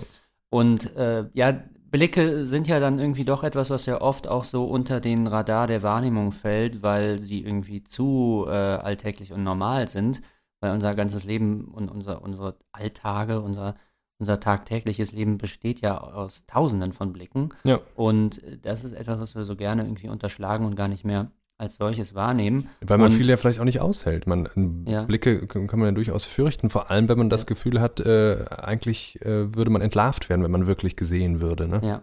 Und 0.50 0.96
äh, 0.96 1.26
ja, 1.34 1.62
Blicke 1.92 2.48
sind 2.48 2.70
ja 2.70 2.80
dann 2.80 2.98
irgendwie 2.98 3.26
doch 3.26 3.44
etwas, 3.44 3.70
was 3.72 3.86
ja 3.86 4.00
oft 4.00 4.26
auch 4.30 4.46
so 4.46 4.64
unter 4.64 5.02
den 5.02 5.28
Radar 5.28 5.68
der 5.68 5.84
Wahrnehmung 5.84 6.32
fällt, 6.32 6.82
weil 6.82 7.20
sie 7.20 7.42
irgendwie 7.44 7.84
zu 7.84 8.46
äh, 8.48 8.52
alltäglich 8.52 9.34
und 9.34 9.44
normal 9.44 9.90
sind, 9.90 10.22
weil 10.62 10.72
unser 10.72 10.96
ganzes 10.96 11.26
Leben 11.26 11.66
und 11.66 11.90
unser, 11.90 12.22
unsere 12.24 12.56
Alltage, 12.72 13.42
unser, 13.42 13.76
unser 14.24 14.40
tagtägliches 14.40 15.12
Leben 15.12 15.38
besteht 15.38 15.82
ja 15.82 15.98
aus 15.98 16.46
Tausenden 16.48 16.94
von 16.94 17.12
Blicken. 17.12 17.50
Ja. 17.66 17.82
Und 17.96 18.42
äh, 18.44 18.58
das 18.58 18.86
ist 18.86 18.94
etwas, 18.94 19.20
was 19.20 19.36
wir 19.36 19.44
so 19.44 19.58
gerne 19.58 19.84
irgendwie 19.84 20.08
unterschlagen 20.08 20.66
und 20.66 20.76
gar 20.78 20.88
nicht 20.88 21.04
mehr 21.04 21.30
als 21.58 21.76
solches 21.76 22.16
wahrnehmen. 22.16 22.70
Weil 22.80 22.98
man 22.98 23.12
Und- 23.12 23.18
viele 23.18 23.32
ja 23.32 23.38
vielleicht 23.38 23.60
auch 23.60 23.66
nicht 23.66 23.82
aushält. 23.82 24.26
Man, 24.28 24.48
Ja. 24.88 25.04
Blicke 25.04 25.46
kann 25.48 25.68
man 25.80 25.90
ja 25.90 25.92
durchaus 25.92 26.26
fürchten, 26.26 26.70
vor 26.70 26.90
allem 26.90 27.10
wenn 27.10 27.18
man 27.18 27.30
das 27.30 27.42
Ja. 27.42 27.48
Gefühl 27.48 27.82
hat, 27.82 28.00
äh, 28.00 28.46
eigentlich 28.50 29.22
äh, 29.26 29.54
würde 29.54 29.70
man 29.72 29.82
entlarvt 29.82 30.30
werden, 30.30 30.42
wenn 30.44 30.52
man 30.52 30.68
wirklich 30.68 30.96
gesehen 30.96 31.42
würde. 31.42 31.68
Ne? 31.68 31.82
Ja. 31.84 32.02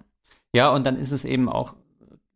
Ja, 0.55 0.69
und 0.75 0.85
dann 0.87 0.97
ist 0.97 1.11
es 1.11 1.25
eben 1.25 1.49
auch, 1.49 1.75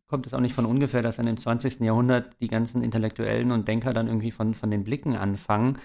kommt 0.07 0.25
es 0.25 0.33
auch 0.33 0.39
nicht 0.39 0.53
von 0.55 0.65
ungefähr, 0.65 1.01
dass 1.03 1.17
dann 1.17 1.27
im 1.27 1.37
20. 1.37 1.81
Jahrhundert 1.85 2.35
die 2.41 2.47
ganzen 2.47 2.81
Intellektuellen 2.81 3.51
und 3.51 3.67
Denker 3.67 3.93
dann 3.93 4.07
irgendwie 4.07 4.31
von, 4.31 4.53
von 4.53 4.71
den 4.71 4.83
Blicken 4.83 5.15
anfangen, 5.15 5.77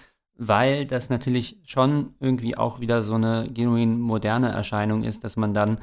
weil 0.43 0.87
das 0.87 1.11
natürlich 1.11 1.59
schon 1.65 2.15
irgendwie 2.19 2.57
auch 2.57 2.79
wieder 2.79 3.03
so 3.03 3.13
eine 3.13 3.47
genuin 3.53 3.99
moderne 3.99 4.49
Erscheinung 4.49 5.03
ist, 5.03 5.23
dass 5.23 5.37
man 5.37 5.53
dann 5.53 5.79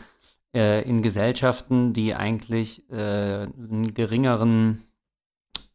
äh, 0.53 0.83
in 0.83 1.01
Gesellschaften, 1.01 1.93
die 1.93 2.17
eigentlich 2.17 2.91
äh, 2.91 3.47
einen 3.47 3.95
geringeren 3.95 4.83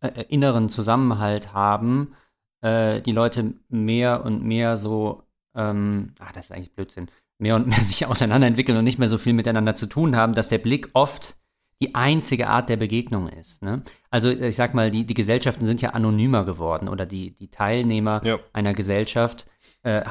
äh, 0.01 0.25
inneren 0.27 0.67
Zusammenhalt 0.67 1.53
haben, 1.53 2.13
äh, 2.59 3.01
die 3.01 3.13
Leute 3.13 3.53
mehr 3.69 4.25
und 4.25 4.43
mehr 4.43 4.75
so, 4.75 5.23
ähm, 5.55 6.11
ach, 6.19 6.33
das 6.33 6.45
ist 6.45 6.51
eigentlich 6.51 6.75
Blödsinn, 6.75 7.07
mehr 7.37 7.55
und 7.55 7.67
mehr 7.67 7.79
sich 7.85 8.05
auseinanderentwickeln 8.05 8.77
und 8.77 8.83
nicht 8.83 8.99
mehr 8.99 9.07
so 9.07 9.17
viel 9.17 9.31
miteinander 9.31 9.75
zu 9.75 9.85
tun 9.85 10.17
haben, 10.17 10.33
dass 10.33 10.49
der 10.49 10.57
Blick 10.57 10.89
oft 10.91 11.37
die 11.81 11.95
einzige 11.95 12.47
Art 12.47 12.69
der 12.69 12.77
Begegnung 12.77 13.27
ist. 13.29 13.61
Ne? 13.61 13.83
Also 14.09 14.29
ich 14.29 14.55
sag 14.55 14.73
mal, 14.73 14.91
die, 14.91 15.05
die 15.05 15.13
Gesellschaften 15.13 15.65
sind 15.65 15.81
ja 15.81 15.89
anonymer 15.91 16.45
geworden 16.45 16.87
oder 16.87 17.05
die, 17.05 17.31
die 17.31 17.49
Teilnehmer 17.49 18.21
Ja. 18.23 18.39
einer 18.53 18.73
Gesellschaft 18.73 19.47
äh, 19.83 19.97
äh, 19.97 20.03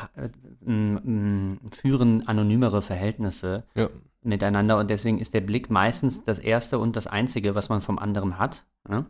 führen 1.70 2.26
anonymere 2.26 2.82
Verhältnisse 2.82 3.64
Ja. 3.74 3.88
miteinander 4.22 4.78
und 4.78 4.90
deswegen 4.90 5.18
ist 5.18 5.34
der 5.34 5.40
Blick 5.40 5.70
meistens 5.70 6.24
das 6.24 6.38
erste 6.38 6.78
und 6.78 6.96
das 6.96 7.06
einzige, 7.06 7.54
was 7.54 7.68
man 7.68 7.80
vom 7.80 7.98
anderen 7.98 8.38
hat. 8.38 8.64
Ne? 8.88 9.06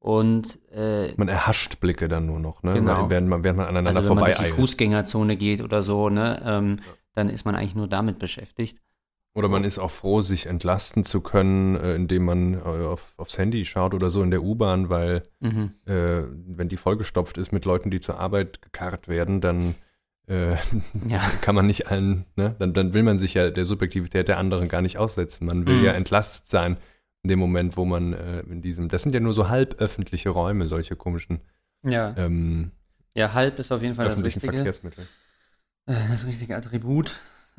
Und 0.00 0.58
äh, 0.72 1.12
Man 1.16 1.28
erhascht 1.28 1.80
Blicke 1.80 2.08
dann 2.08 2.26
nur 2.26 2.38
noch, 2.38 2.62
ne? 2.62 2.74
Genau. 2.74 3.10
während, 3.10 3.28
man, 3.28 3.42
während 3.44 3.58
man 3.58 3.66
aneinander 3.66 3.98
also 3.98 4.10
wenn 4.10 4.16
man 4.16 4.24
durch 4.26 4.38
die 4.38 4.44
vorbei 4.44 4.56
Fußgängerzone 4.60 5.36
geht 5.36 5.60
oder 5.60 5.82
so, 5.82 6.08
ne, 6.08 6.40
ähm, 6.44 6.76
dann 7.14 7.28
ist 7.28 7.44
man 7.44 7.56
eigentlich 7.56 7.74
nur 7.74 7.88
damit 7.88 8.18
beschäftigt. 8.20 8.78
Oder 9.34 9.48
man 9.48 9.62
ist 9.62 9.78
auch 9.78 9.90
froh, 9.90 10.20
sich 10.22 10.46
entlasten 10.46 11.04
zu 11.04 11.20
können, 11.20 11.76
äh, 11.76 11.94
indem 11.94 12.24
man 12.24 12.54
äh, 12.54 12.58
auf, 12.58 13.14
aufs 13.18 13.38
Handy 13.38 13.64
schaut 13.64 13.94
oder 13.94 14.10
so 14.10 14.22
in 14.22 14.30
der 14.30 14.42
U-Bahn, 14.42 14.88
weil 14.88 15.22
Mhm. 15.40 15.70
äh, 15.86 16.22
wenn 16.46 16.68
die 16.68 16.76
vollgestopft 16.76 17.38
ist 17.38 17.52
mit 17.52 17.64
Leuten, 17.64 17.90
die 17.90 18.00
zur 18.00 18.18
Arbeit 18.18 18.62
gekarrt 18.62 19.06
werden, 19.06 19.40
dann 19.40 19.74
äh, 20.26 20.56
Ja. 21.08 21.20
kann 21.40 21.54
man 21.54 21.66
nicht 21.66 21.86
allen, 21.88 22.24
ne? 22.36 22.56
dann, 22.58 22.74
dann 22.74 22.94
will 22.94 23.02
man 23.04 23.16
sich 23.18 23.34
ja 23.34 23.50
der 23.50 23.64
Subjektivität 23.64 24.26
der 24.28 24.38
anderen 24.38 24.66
gar 24.68 24.82
nicht 24.82 24.98
aussetzen. 24.98 25.46
Man 25.46 25.66
will 25.66 25.76
Mhm. 25.78 25.84
ja 25.84 25.92
entlastet 25.92 26.46
sein 26.48 26.76
in 27.22 27.28
dem 27.30 27.38
Moment, 27.38 27.76
wo 27.76 27.84
man 27.84 28.12
äh, 28.14 28.40
in 28.40 28.60
diesem, 28.62 28.88
das 28.88 29.02
sind 29.04 29.14
ja 29.14 29.20
nur 29.20 29.34
so 29.34 29.48
halb 29.48 29.74
öffentliche 29.80 30.30
Räume, 30.30 30.64
solche 30.66 30.96
komischen 30.96 31.40
Ja. 31.84 32.14
ähm, 32.16 32.72
ja, 33.14 33.34
halb 33.34 33.58
ist 33.58 33.70
auf 33.72 33.82
jeden 33.82 33.94
Fall 33.94 34.04
das 34.06 34.22
richtige, 34.22 34.52
Verkehrsmittel. 34.52 35.06
äh, 35.86 35.94
das 36.10 36.26
richtige 36.26 36.56
Attribut. 36.56 37.14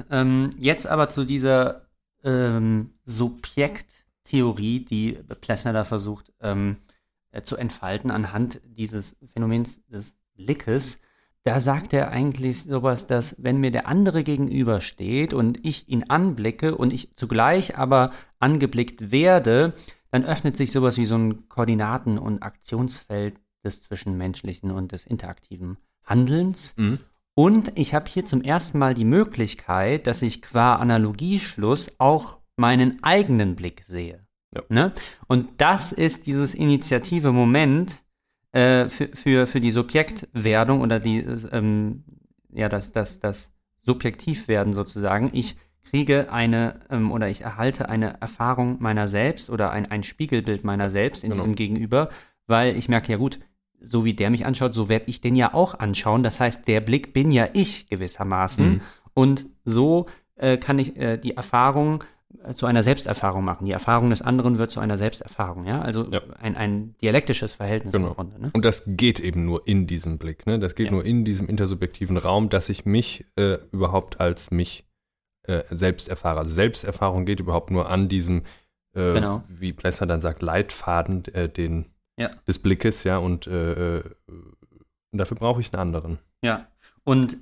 Ähm, 0.10 0.50
jetzt 0.58 0.88
aber 0.88 1.10
zu 1.10 1.26
dieser 1.26 1.88
ähm, 2.24 2.92
Subjekttheorie, 3.06 4.86
die 4.86 5.14
Plessner 5.42 5.74
da 5.74 5.84
versucht 5.84 6.34
ähm, 6.42 6.78
äh, 7.32 7.44
zu 7.44 7.58
entfalten 7.58 8.12
anhand 8.12 8.62
dieses 8.66 9.18
Phänomens 9.34 9.86
des 9.88 10.18
Blickes. 10.34 11.00
Da 11.44 11.60
sagt 11.60 11.94
er 11.94 12.12
eigentlich 12.12 12.64
sowas, 12.64 13.08
dass 13.08 13.42
wenn 13.42 13.60
mir 13.60 13.72
der 13.72 13.88
andere 13.88 14.24
gegenübersteht 14.24 15.34
und 15.34 15.66
ich 15.66 15.88
ihn 15.88 16.10
anblicke 16.10 16.76
und 16.76 16.92
ich 16.92 17.16
zugleich 17.16 17.78
aber 17.78 18.12
angeblickt 18.40 19.12
werde, 19.12 19.74
dann 20.12 20.26
öffnet 20.26 20.58
sich 20.58 20.72
sowas 20.72 20.98
wie 20.98 21.06
so 21.06 21.16
ein 21.16 21.48
Koordinaten- 21.48 22.18
und 22.18 22.44
Aktionsfeld 22.44 23.40
des 23.64 23.82
Zwischenmenschlichen 23.82 24.72
und 24.72 24.92
des 24.92 25.06
interaktiven 25.06 25.78
Handelns. 26.04 26.76
Mhm. 26.78 27.00
Und 27.40 27.72
ich 27.76 27.94
habe 27.94 28.10
hier 28.10 28.26
zum 28.26 28.42
ersten 28.42 28.80
Mal 28.80 28.94
die 28.94 29.06
Möglichkeit, 29.06 30.08
dass 30.08 30.22
ich 30.22 30.42
qua 30.42 30.76
Analogieschluss 30.76 31.96
auch 31.98 32.40
meinen 32.58 33.02
eigenen 33.02 33.56
Blick 33.56 33.86
sehe. 33.86 34.28
Ja. 34.54 34.64
Ne? 34.68 34.92
Und 35.28 35.50
das 35.56 35.94
ist 35.94 36.28
dieses 36.28 36.54
initiative 36.54 37.32
Moment 37.32 38.04
äh, 38.52 38.90
für, 38.90 39.08
für, 39.16 39.48
für 39.48 39.62
die 39.62 39.72
Subjektwerdung 39.72 40.82
oder 40.82 41.00
die, 41.00 41.20
ähm, 41.54 42.04
ja, 42.52 42.68
das, 42.68 42.92
das, 42.92 43.22
das 43.22 43.54
Subjektivwerden 43.84 44.74
sozusagen. 44.74 45.30
Ich 45.32 45.56
kriege 45.86 46.34
eine 46.34 46.82
ähm, 46.90 47.10
oder 47.10 47.30
ich 47.30 47.40
erhalte 47.40 47.88
eine 47.88 48.20
Erfahrung 48.20 48.82
meiner 48.82 49.08
selbst 49.08 49.50
oder 49.50 49.72
ein, 49.72 49.90
ein 49.90 50.04
Spiegelbild 50.04 50.66
meiner 50.66 50.90
selbst 50.90 51.24
in 51.24 51.30
Genau. 51.30 51.44
diesem 51.44 51.56
Gegenüber, 51.56 52.10
weil 52.48 52.76
ich 52.76 52.90
merke, 52.90 53.14
ja 53.14 53.18
gut, 53.18 53.40
so 53.82 54.06
wie 54.06 54.14
der 54.14 54.30
mich 54.30 54.46
anschaut, 54.46 54.74
so 54.74 54.90
werde 54.90 55.06
ich 55.08 55.22
den 55.22 55.36
ja 55.36 55.54
auch 55.54 55.78
anschauen. 55.80 56.24
Das 56.24 56.40
heißt, 56.40 56.68
der 56.68 56.82
Blick 56.82 57.14
bin 57.14 57.32
ja 57.32 57.48
ich 57.54 57.88
gewissermaßen. 57.88 58.70
Mhm. 58.70 58.82
Und 59.14 59.46
so 59.66 60.06
äh, 60.36 60.58
kann 60.58 60.80
ich 60.80 60.98
äh, 60.98 61.18
die 61.18 61.36
Erfahrung 61.36 62.04
äh, 62.44 62.54
zu 62.54 62.66
einer 62.66 62.84
Selbsterfahrung 62.84 63.44
machen. 63.44 63.66
Die 63.66 63.72
Erfahrung 63.72 64.10
des 64.10 64.22
anderen 64.22 64.58
wird 64.58 64.72
zu 64.72 64.80
einer 64.80 64.98
Selbsterfahrung, 64.98 65.66
ja. 65.66 65.82
Also 65.82 66.08
Ja. 66.12 66.22
Ein, 66.40 66.56
ein 66.56 66.96
dialektisches 67.02 67.56
Verhältnis 67.56 67.94
Genau. 67.94 68.10
im 68.10 68.14
Grunde. 68.14 68.42
Ne? 68.42 68.50
Und 68.54 68.64
das 68.66 68.84
geht 68.86 69.20
eben 69.20 69.46
nur 69.46 69.68
in 69.68 69.88
diesem 69.88 70.18
Blick, 70.18 70.46
ne? 70.46 70.60
Das 70.60 70.76
geht 70.76 70.88
Ja. 70.88 70.92
nur 70.92 71.04
in 71.06 71.26
diesem 71.26 71.48
intersubjektiven 71.48 72.18
Raum, 72.18 72.50
dass 72.50 72.70
ich 72.70 72.86
mich 72.86 73.26
äh, 73.38 73.58
überhaupt 73.72 74.20
als 74.20 74.52
mich 74.52 74.86
äh, 75.44 75.64
selbst 75.72 76.08
erfahre. 76.08 76.40
Also 76.40 76.54
Selbsterfahrung 76.54 77.26
geht 77.26 77.40
überhaupt 77.40 77.72
nur 77.72 77.90
an 77.90 78.08
diesem, 78.08 78.44
äh, 78.94 79.14
Genau. 79.14 79.42
wie 79.50 79.74
Plessner 79.74 80.08
dann 80.08 80.22
sagt, 80.22 80.42
Leitfaden 80.42 81.24
den, 81.58 81.86
Ja. 82.20 82.32
des 82.48 82.60
Blickes, 82.60 83.04
ja, 83.06 83.18
und 83.18 83.48
äh, 83.48 84.00
äh, 84.00 84.04
dafür 85.12 85.38
brauche 85.38 85.62
ich 85.62 85.74
einen 85.74 85.82
anderen. 85.82 86.20
Ja. 86.44 86.68
Und 87.04 87.38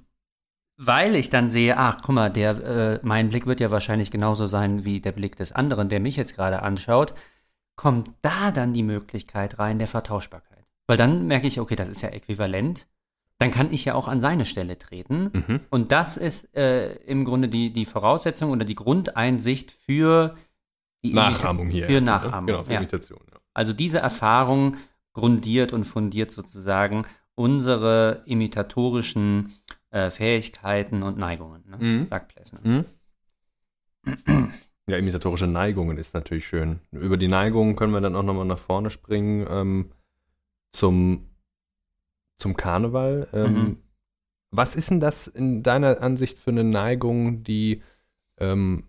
weil 0.78 1.16
ich 1.16 1.30
dann 1.30 1.50
sehe, 1.50 1.78
ach, 1.78 2.02
guck 2.04 2.14
mal, 2.14 2.30
der, 2.30 2.64
äh, 2.64 3.00
mein 3.02 3.30
Blick 3.30 3.48
wird 3.48 3.60
ja 3.60 3.72
wahrscheinlich 3.72 4.12
genauso 4.12 4.46
sein 4.46 4.86
wie 4.86 5.02
der 5.02 5.12
Blick 5.12 5.36
des 5.36 5.52
anderen, 5.52 5.90
der 5.90 6.00
mich 6.00 6.16
jetzt 6.16 6.36
gerade 6.36 6.62
anschaut, 6.62 7.16
kommt 7.76 8.12
da 8.22 8.52
dann 8.52 8.74
die 8.74 8.84
Möglichkeit 8.84 9.60
rein 9.60 9.80
der 9.80 9.88
Vertauschbarkeit. 9.88 10.66
Weil 10.88 10.98
dann 10.98 11.28
merke 11.28 11.48
ich, 11.48 11.60
okay, 11.60 11.76
das 11.76 11.90
ist 11.90 12.02
ja 12.02 12.10
äquivalent. 12.10 12.88
Dann 13.40 13.52
kann 13.52 13.72
ich 13.72 13.86
ja 13.86 13.94
auch 13.94 14.08
an 14.08 14.22
seine 14.22 14.46
Stelle 14.46 14.80
treten. 14.80 15.30
Mhm. 15.34 15.60
Und 15.70 15.92
das 15.92 16.18
ist 16.18 16.56
äh, 16.56 16.96
im 17.06 17.24
Grunde 17.24 17.50
die, 17.50 17.72
die 17.72 17.86
Voraussetzung 17.86 18.52
oder 18.52 18.66
die 18.66 18.76
Grundeinsicht 18.76 19.72
für 19.72 20.36
die 21.04 21.14
Nachahmung 21.14 21.68
hier. 21.68 21.86
Für 21.86 21.94
ne? 21.94 22.02
Nachahmung. 22.02 22.48
Genau, 22.48 22.64
für 22.64 22.74
ja. 22.74 22.80
Imitation. 22.80 23.22
Ja. 23.32 23.37
Also 23.58 23.74
diese 23.74 23.98
Erfahrung 23.98 24.78
grundiert 25.14 25.74
und 25.74 25.86
fundiert 25.86 26.30
sozusagen 26.30 27.06
unsere 27.34 28.22
imitatorischen 28.28 29.56
äh, 29.90 30.12
Fähigkeiten 30.12 31.02
und 31.02 31.18
Neigungen, 31.18 31.64
ne? 31.68 31.78
Mhm. 31.80 32.06
sagt 32.08 32.36
Plessner. 32.36 32.60
Mhm. 32.64 32.86
Ja, 34.88 34.98
imitatorische 34.98 35.48
Neigungen 35.48 35.98
ist 35.98 36.14
natürlich 36.14 36.46
schön. 36.48 36.82
Über 36.92 37.18
die 37.18 37.28
Neigungen 37.28 37.76
können 37.76 37.94
wir 37.94 38.00
dann 38.00 38.16
auch 38.16 38.24
nochmal 38.24 38.46
nach 38.46 38.60
vorne 38.60 38.92
springen 38.92 39.46
ähm, 39.50 39.92
zum, 40.72 41.28
zum 42.38 42.56
Karneval. 42.56 43.28
Ähm, 43.34 43.54
Mhm. 43.54 43.78
Was 44.52 44.76
ist 44.76 44.92
denn 44.92 45.00
das 45.00 45.28
in 45.28 45.62
deiner 45.62 46.02
Ansicht 46.02 46.38
für 46.38 46.52
eine 46.52 46.64
Neigung, 46.64 47.44
die, 47.44 47.82
ähm, 48.38 48.87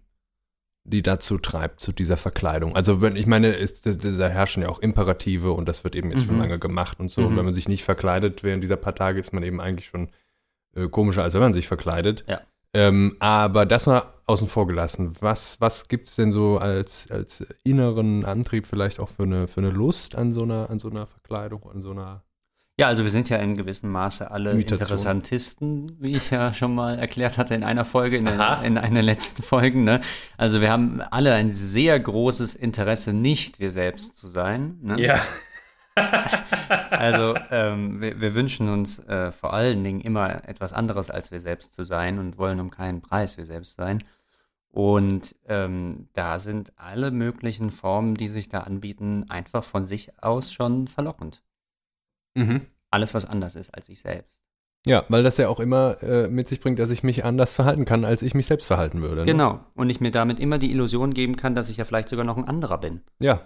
die 0.90 1.02
dazu 1.02 1.38
treibt, 1.38 1.80
zu 1.80 1.92
dieser 1.92 2.16
Verkleidung? 2.16 2.74
Also, 2.76 3.00
wenn 3.00 3.16
ich 3.16 3.26
meine, 3.26 3.48
ist, 3.48 3.86
da, 3.86 4.28
herrschen 4.28 4.62
ja 4.62 4.68
auch 4.68 4.78
Imperative 4.80 5.52
und 5.52 5.68
das 5.68 5.84
wird 5.84 5.94
eben 5.96 6.10
jetzt 6.10 6.24
schon 6.26 6.34
Mhm. 6.34 6.40
lange 6.40 6.58
gemacht 6.58 6.98
und 7.00 7.10
so. 7.10 7.22
Und 7.22 7.32
Mhm. 7.32 7.36
wenn 7.38 7.44
man 7.46 7.54
sich 7.54 7.68
nicht 7.68 7.84
verkleidet 7.84 8.42
während 8.42 8.62
dieser 8.62 8.76
paar 8.76 8.94
Tage, 8.94 9.20
ist 9.20 9.32
man 9.32 9.42
eben 9.42 9.60
eigentlich 9.60 9.86
schon 9.86 10.10
äh, 10.74 10.88
komischer, 10.88 11.22
als 11.22 11.34
wenn 11.34 11.40
man 11.40 11.52
sich 11.54 11.66
verkleidet. 11.66 12.24
Ja. 12.28 12.40
Ähm, 12.74 13.16
aber 13.20 13.64
das 13.64 13.86
mal 13.86 14.02
außen 14.26 14.46
vor 14.48 14.66
gelassen. 14.66 15.14
Was, 15.20 15.58
was 15.60 15.88
gibt 15.88 16.08
es 16.08 16.16
denn 16.16 16.30
so 16.30 16.58
als, 16.58 17.10
als 17.10 17.46
inneren 17.64 18.24
Antrieb 18.26 18.66
vielleicht 18.66 19.00
auch 19.00 19.08
für 19.08 19.22
eine, 19.22 19.48
für 19.48 19.60
eine 19.60 19.70
Lust 19.70 20.14
an 20.14 20.30
so 20.32 20.42
einer, 20.42 20.68
an 20.68 20.78
so 20.78 20.90
einer 20.90 21.06
Verkleidung, 21.06 21.68
an 21.70 21.80
so 21.80 21.90
einer 21.92 22.22
Ja, 22.80 22.86
also 22.86 23.02
wir 23.02 23.10
sind 23.10 23.28
ja 23.28 23.38
in 23.38 23.56
gewissem 23.56 23.90
Maße 23.90 24.30
alle 24.30 24.52
Imitation. 24.52 24.78
Interessantisten, 24.78 25.96
wie 25.98 26.16
ich 26.16 26.30
ja 26.30 26.52
schon 26.52 26.76
mal 26.76 26.96
erklärt 26.96 27.36
hatte 27.36 27.56
in 27.56 27.64
einer 27.64 27.84
Folge, 27.84 28.16
in, 28.16 28.24
der, 28.24 28.62
in 28.62 28.78
einer 28.78 28.94
der 28.94 29.02
letzten 29.02 29.42
Folgen. 29.42 29.82
Ne? 29.82 30.00
Also 30.36 30.60
wir 30.60 30.70
haben 30.70 31.00
alle 31.10 31.34
ein 31.34 31.52
sehr 31.52 31.98
großes 31.98 32.54
Interesse, 32.54 33.12
nicht 33.12 33.58
wir 33.58 33.72
selbst 33.72 34.16
zu 34.16 34.28
sein. 34.28 34.78
Ne? 34.82 34.96
Also 36.90 37.34
ähm, 37.50 38.00
wir, 38.00 38.20
wir 38.20 38.34
wünschen 38.34 38.68
uns 38.68 39.00
äh, 39.00 39.32
vor 39.32 39.52
allen 39.52 39.82
Dingen 39.82 40.00
immer 40.00 40.48
etwas 40.48 40.72
anderes 40.72 41.10
als 41.10 41.32
wir 41.32 41.40
selbst 41.40 41.74
zu 41.74 41.82
sein 41.82 42.20
und 42.20 42.38
wollen 42.38 42.60
um 42.60 42.70
keinen 42.70 43.00
Preis 43.00 43.36
wir 43.36 43.46
selbst 43.46 43.76
sein. 43.76 44.04
Und 44.70 45.34
ähm, 45.48 46.08
da 46.12 46.38
sind 46.38 46.72
alle 46.76 47.10
möglichen 47.10 47.70
Formen, 47.70 48.14
die 48.14 48.28
sich 48.28 48.48
da 48.48 48.60
anbieten, 48.60 49.26
einfach 49.28 49.64
von 49.64 49.86
sich 49.86 50.22
aus 50.22 50.52
schon 50.52 50.86
verlockend. 50.86 51.42
Mhm. 52.38 52.60
Alles, 52.90 53.14
was 53.14 53.26
anders 53.26 53.54
ist 53.56 53.74
als 53.74 53.88
ich 53.88 54.00
selbst. 54.00 54.30
Ja, 54.86 55.04
weil 55.08 55.22
das 55.22 55.36
ja 55.36 55.48
auch 55.48 55.60
immer 55.60 56.02
äh, 56.02 56.28
mit 56.28 56.48
sich 56.48 56.60
bringt, 56.60 56.78
dass 56.78 56.90
ich 56.90 57.02
mich 57.02 57.24
anders 57.24 57.52
verhalten 57.52 57.84
kann, 57.84 58.04
als 58.04 58.22
ich 58.22 58.34
mich 58.34 58.46
selbst 58.46 58.66
verhalten 58.68 59.02
würde. 59.02 59.22
Ne? 59.22 59.26
Genau. 59.26 59.60
Und 59.74 59.90
ich 59.90 60.00
mir 60.00 60.10
damit 60.10 60.38
immer 60.40 60.56
die 60.58 60.70
Illusion 60.70 61.12
geben 61.12 61.36
kann, 61.36 61.54
dass 61.54 61.68
ich 61.68 61.76
ja 61.78 61.84
vielleicht 61.84 62.08
sogar 62.08 62.24
noch 62.24 62.36
ein 62.38 62.46
anderer 62.46 62.78
bin. 62.78 63.00
Ja. 63.18 63.42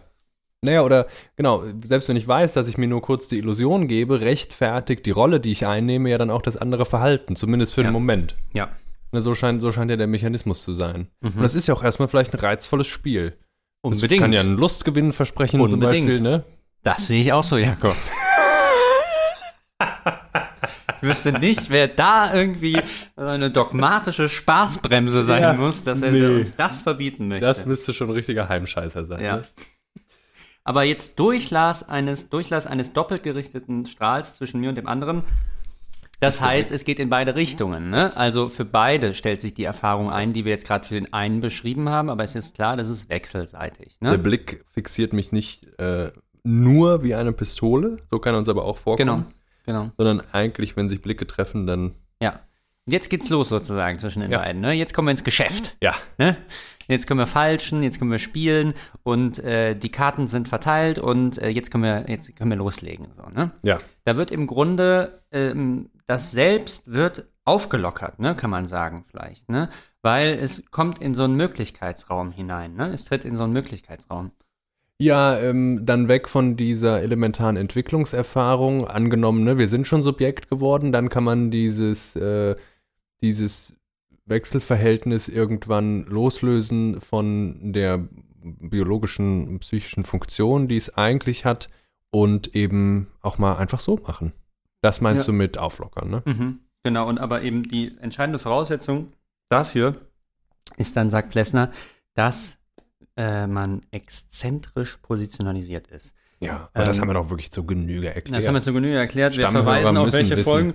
Naja, 0.65 0.83
oder 0.85 1.09
genau, 1.35 1.65
selbst 1.85 2.09
wenn 2.09 2.17
ich 2.17 2.29
weiß, 2.29 2.53
dass 2.53 2.69
ich 2.69 2.79
mir 2.79 2.87
nur 2.87 3.03
kurz 3.03 3.27
die 3.27 3.39
Illusion 3.39 3.89
gebe, 3.89 4.21
rechtfertigt 4.21 5.05
die 5.07 5.11
Rolle, 5.11 5.41
die 5.41 5.51
ich 5.51 5.67
einnehme, 5.67 6.09
ja 6.11 6.19
dann 6.19 6.31
auch 6.31 6.43
das 6.43 6.57
andere 6.57 6.85
Verhalten, 6.85 7.35
zumindest 7.35 7.75
für 7.75 7.81
Ja. 7.81 7.89
einen 7.89 7.95
Moment. 7.95 8.37
Ja. 8.53 8.69
Ne, 9.11 9.21
so, 9.21 9.35
scheint, 9.35 9.61
so 9.61 9.73
scheint 9.73 9.91
ja 9.91 9.97
der 9.97 10.07
Mechanismus 10.07 10.63
zu 10.63 10.73
sein. 10.73 11.09
Mhm. 11.21 11.31
Und 11.37 11.43
das 11.43 11.55
ist 11.57 11.67
ja 11.67 11.75
auch 11.75 11.83
erstmal 11.83 12.07
vielleicht 12.09 12.33
ein 12.35 12.41
reizvolles 12.41 12.87
Spiel. 12.87 13.37
Unbedingt. 13.81 14.13
Das 14.13 14.19
kann 14.21 14.33
ja 14.33 14.41
einen 14.43 14.57
Lustgewinn 14.57 15.13
versprechen 15.13 15.61
Unbedingt. 15.61 15.83
zum 15.83 16.07
Beispiel, 16.07 16.21
ne? 16.21 16.45
Das 16.85 17.09
sehe 17.09 17.21
ich 17.21 17.33
auch 17.33 17.43
so, 17.45 17.57
Jakob. 17.57 17.97
Ich 21.03 21.09
wüsste 21.09 21.33
nicht, 21.33 21.69
wer 21.69 21.89
da 21.89 22.33
irgendwie 22.33 22.81
eine 23.17 23.51
dogmatische 23.51 24.29
Spaßbremse 24.29 25.23
sein 25.23 25.43
Ja, 25.43 25.53
muss, 25.55 25.83
dass 25.85 26.01
er 26.01 26.13
nee. 26.13 26.25
uns 26.25 26.55
das 26.57 26.81
verbieten 26.81 27.29
möchte. 27.29 27.45
Das 27.45 27.67
müsste 27.67 27.93
schon 27.93 28.09
ein 28.09 28.15
richtiger 28.15 28.49
Heimscheißer 28.49 29.05
sein. 29.05 29.23
ja. 29.23 29.37
Ne? 29.39 29.43
Aber 30.65 30.85
jetzt 30.85 31.19
Durchlass 31.19 31.89
eines, 31.89 32.29
Durchlass 32.29 32.69
eines 32.69 32.93
doppelt 32.93 33.25
gerichteten 33.25 33.85
Strahls 33.85 34.37
zwischen 34.37 34.61
mir 34.61 34.69
und 34.69 34.77
dem 34.79 34.87
anderen. 34.87 35.25
Das 36.21 36.41
heißt, 36.41 36.71
es 36.71 36.85
geht 36.85 37.01
in 37.01 37.11
beide 37.11 37.35
Richtungen. 37.35 37.91
Ne? 37.91 38.17
Also 38.17 38.49
für 38.49 38.65
beide 38.65 39.17
stellt 39.17 39.43
sich 39.43 39.55
die 39.55 39.65
Erfahrung 39.65 40.09
ein, 40.09 40.33
die 40.33 40.45
wir 40.45 40.53
jetzt 40.53 40.65
gerade 40.69 40.87
für 40.87 40.95
den 40.95 41.13
einen 41.13 41.41
beschrieben 41.41 41.89
haben, 41.89 42.09
aber 42.11 42.23
es 42.23 42.37
ist 42.37 42.55
klar, 42.55 42.77
das 42.77 42.89
ist 42.89 43.09
wechselseitig. 43.09 43.99
Der 44.01 44.13
Ne? 44.13 44.19
Blick 44.19 44.65
fixiert 44.71 45.15
mich 45.15 45.33
nicht 45.33 45.67
äh, 45.81 46.13
nur 46.45 47.03
wie 47.03 47.17
eine 47.17 47.33
Pistole, 47.33 47.97
so 48.13 48.21
kann 48.21 48.37
er 48.37 48.39
uns 48.39 48.49
aber 48.49 48.65
auch 48.65 48.77
vorkommen, 48.79 49.09
Genau, 49.25 49.25
genau. 49.65 49.91
sondern 49.97 50.23
eigentlich, 50.33 50.77
wenn 50.77 50.89
sich 50.89 51.01
Blicke 51.03 51.27
treffen, 51.27 51.67
dann 51.67 51.95
Ja. 52.21 52.41
Und 52.85 52.93
jetzt 52.93 53.11
geht's 53.11 53.29
los 53.29 53.49
sozusagen 53.49 53.99
zwischen 54.01 54.21
den 54.23 54.31
Ja. 54.33 54.39
beiden. 54.39 54.61
Ne? 54.61 54.73
Jetzt 54.73 54.93
kommen 54.93 55.07
wir 55.07 55.13
ins 55.13 55.23
Geschäft. 55.25 55.77
ja. 55.81 55.95
Ne? 56.19 56.37
Jetzt 56.89 57.07
können 57.07 57.21
wir 57.21 57.29
falschen, 57.29 57.85
jetzt 57.85 58.01
können 58.01 58.11
wir 58.11 58.19
spielen 58.19 58.75
und 59.05 59.39
äh, 59.39 59.77
die 59.77 59.91
Karten 59.91 60.27
sind 60.27 60.49
verteilt 60.49 60.99
und 60.99 61.39
äh, 61.39 61.49
jetzt 61.49 61.71
können 61.71 61.85
wir 61.85 62.07
jetzt 62.09 62.35
können 62.35 62.51
wir 62.51 62.57
loslegen. 62.57 63.07
So, 63.17 63.23
ne? 63.31 63.53
Ja. 63.63 63.79
Da 64.05 64.17
wird 64.17 64.33
im 64.33 64.49
Grunde 64.49 65.23
ähm, 65.31 65.91
das 66.09 66.33
Selbst 66.33 66.93
wird 66.93 67.27
aufgelockert, 67.45 68.19
ne, 68.19 68.35
kann 68.35 68.51
man 68.51 68.67
sagen 68.67 69.05
vielleicht, 69.09 69.49
ne? 69.49 69.69
Weil 70.03 70.31
es 70.31 70.65
kommt 70.73 70.99
in 70.99 71.15
so 71.15 71.23
einen 71.25 71.37
Möglichkeitsraum 71.37 72.33
hinein, 72.33 72.75
ne? 72.75 72.89
Es 72.93 73.05
tritt 73.05 73.25
in 73.25 73.37
so 73.37 73.45
einen 73.45 73.53
Möglichkeitsraum. 73.53 74.33
Ja, 75.01 75.39
ähm, 75.39 75.85
dann 75.85 76.07
weg 76.09 76.29
von 76.29 76.57
dieser 76.57 77.03
elementaren 77.03 77.57
Entwicklungserfahrung. 77.57 78.87
Angenommen, 78.87 79.43
ne, 79.43 79.59
wir 79.59 79.69
sind 79.69 79.87
schon 79.87 80.03
Subjekt 80.03 80.49
geworden, 80.49 80.93
dann 80.93 81.09
kann 81.09 81.25
man 81.25 81.51
dieses, 81.51 82.15
äh, 82.15 82.55
dieses 83.23 83.75
Wechselverhältnis 84.27 85.29
irgendwann 85.29 86.05
loslösen 86.05 87.01
von 87.01 87.73
der 87.73 88.07
biologischen, 88.45 89.59
psychischen 89.61 90.05
Funktion, 90.05 90.69
die 90.69 90.77
es 90.77 90.97
eigentlich 90.97 91.45
hat, 91.45 91.69
und 92.11 92.55
eben 92.55 93.07
auch 93.23 93.39
mal 93.39 93.57
einfach 93.57 93.81
so 93.81 93.97
machen. 93.97 94.33
Das 94.83 95.01
meinst 95.01 95.27
Ja. 95.27 95.33
du 95.33 95.37
mit 95.39 95.59
auflockern, 95.59 96.11
ne? 96.11 96.23
Mhm. 96.27 96.59
Genau, 96.85 97.09
und 97.09 97.19
aber 97.19 97.43
eben 97.43 97.63
die 97.63 97.97
entscheidende 98.01 98.39
Voraussetzung 98.39 99.13
dafür 99.49 99.97
ist 100.77 100.97
dann, 100.97 101.11
sagt 101.11 101.31
Plessner, 101.31 101.71
dass 102.15 102.59
äh, 103.17 103.47
man 103.47 103.83
exzentrisch 103.91 104.97
positionalisiert 104.99 105.87
ist. 105.89 106.15
Ja, 106.41 106.69
aber 106.75 106.87
das 106.87 107.01
haben 107.01 107.09
wir 107.09 107.15
doch 107.15 107.31
wirklich 107.31 107.51
zur 107.53 107.67
Genüge 107.67 108.13
erklärt. 108.13 108.41
Das 108.41 108.47
haben 108.49 108.55
wir 108.55 108.63
zur 108.63 108.75
Genüge 108.75 108.97
erklärt. 108.97 109.37
Wir 109.37 109.49
verweisen 109.49 109.97
auf 109.97 110.13
welche 110.13 110.31
wissen, 110.37 110.45
Folgen. 110.45 110.75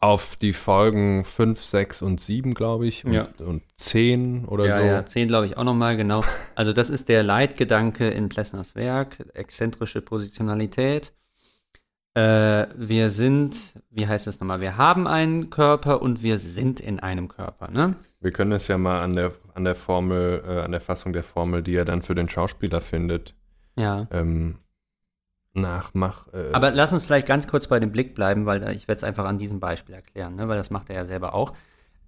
Auf 0.00 0.36
die 0.36 0.52
Folgen 0.52 1.24
5, 1.24 1.60
6 1.60 2.02
und 2.02 2.20
7, 2.20 2.54
glaube 2.54 2.86
ich. 2.86 3.04
Und, 3.04 3.14
Ja. 3.14 3.28
und 3.38 3.62
10 3.76 4.44
oder 4.44 4.66
Ja, 4.66 4.76
so. 4.76 4.82
ja, 4.82 5.04
10 5.06 5.26
glaube 5.26 5.46
ich 5.46 5.56
auch 5.56 5.64
nochmal, 5.64 5.96
genau. 5.96 6.22
Also 6.54 6.72
das 6.72 6.88
ist 6.88 7.08
der 7.08 7.24
Leitgedanke 7.24 8.08
in 8.08 8.28
Plessners 8.28 8.76
Werk, 8.76 9.16
exzentrische 9.34 10.00
Positionalität. 10.00 11.12
Äh, 12.18 12.66
wir 12.76 13.10
sind, 13.10 13.74
wie 13.90 14.08
heißt 14.08 14.26
es 14.26 14.40
nochmal, 14.40 14.60
wir 14.60 14.76
haben 14.76 15.06
einen 15.06 15.50
Körper 15.50 16.02
und 16.02 16.22
wir 16.22 16.38
sind 16.38 16.80
in 16.80 16.98
einem 16.98 17.28
Körper, 17.28 17.70
ne? 17.70 17.94
Wir 18.20 18.32
können 18.32 18.50
es 18.52 18.66
ja 18.66 18.76
mal 18.76 19.02
an 19.02 19.12
der, 19.12 19.30
an 19.54 19.62
der 19.64 19.76
Formel, 19.76 20.42
äh, 20.44 20.60
an 20.62 20.72
der 20.72 20.80
Fassung 20.80 21.12
der 21.12 21.22
Formel, 21.22 21.62
die 21.62 21.76
er 21.76 21.84
dann 21.84 22.02
für 22.02 22.16
den 22.16 22.28
Schauspieler 22.28 22.80
findet, 22.80 23.34
Ja. 23.76 24.08
ähm, 24.10 24.56
nachmach. 25.54 26.26
Äh, 26.32 26.52
Aber 26.52 26.70
lass 26.72 26.92
uns 26.92 27.04
vielleicht 27.04 27.26
ganz 27.28 27.46
kurz 27.46 27.66
bei 27.68 27.78
dem 27.78 27.92
Blick 27.92 28.14
bleiben, 28.14 28.46
weil 28.46 28.62
ich 28.74 28.88
werde 28.88 28.96
es 28.98 29.04
einfach 29.04 29.24
an 29.26 29.38
diesem 29.38 29.60
Beispiel 29.60 29.94
erklären, 29.94 30.34
ne? 30.36 30.48
weil 30.48 30.56
das 30.58 30.70
macht 30.70 30.90
er 30.90 30.96
ja 30.96 31.04
selber 31.06 31.34
auch. 31.34 31.52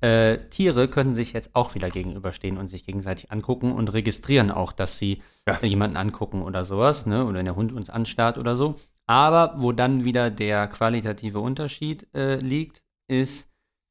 Äh, 0.00 0.38
Tiere 0.48 0.88
können 0.88 1.14
sich 1.14 1.34
jetzt 1.34 1.50
auch 1.54 1.74
wieder 1.74 1.88
gegenüberstehen 1.90 2.56
und 2.56 2.68
sich 2.68 2.84
gegenseitig 2.86 3.30
angucken 3.30 3.70
und 3.70 3.92
registrieren 3.92 4.50
auch, 4.50 4.72
dass 4.72 4.98
sie 4.98 5.22
Ja. 5.46 5.58
jemanden 5.62 5.96
angucken 5.96 6.42
oder 6.42 6.64
sowas, 6.64 7.06
ne? 7.06 7.24
oder 7.26 7.38
wenn 7.38 7.44
der 7.44 7.56
Hund 7.56 7.72
uns 7.72 7.90
anstarrt 7.90 8.38
oder 8.38 8.56
so. 8.56 8.76
Aber 9.10 9.54
wo 9.56 9.72
dann 9.72 10.04
wieder 10.04 10.30
der 10.30 10.68
qualitative 10.68 11.40
Unterschied 11.40 12.06
äh, 12.14 12.36
liegt, 12.36 12.84
ist, 13.08 13.48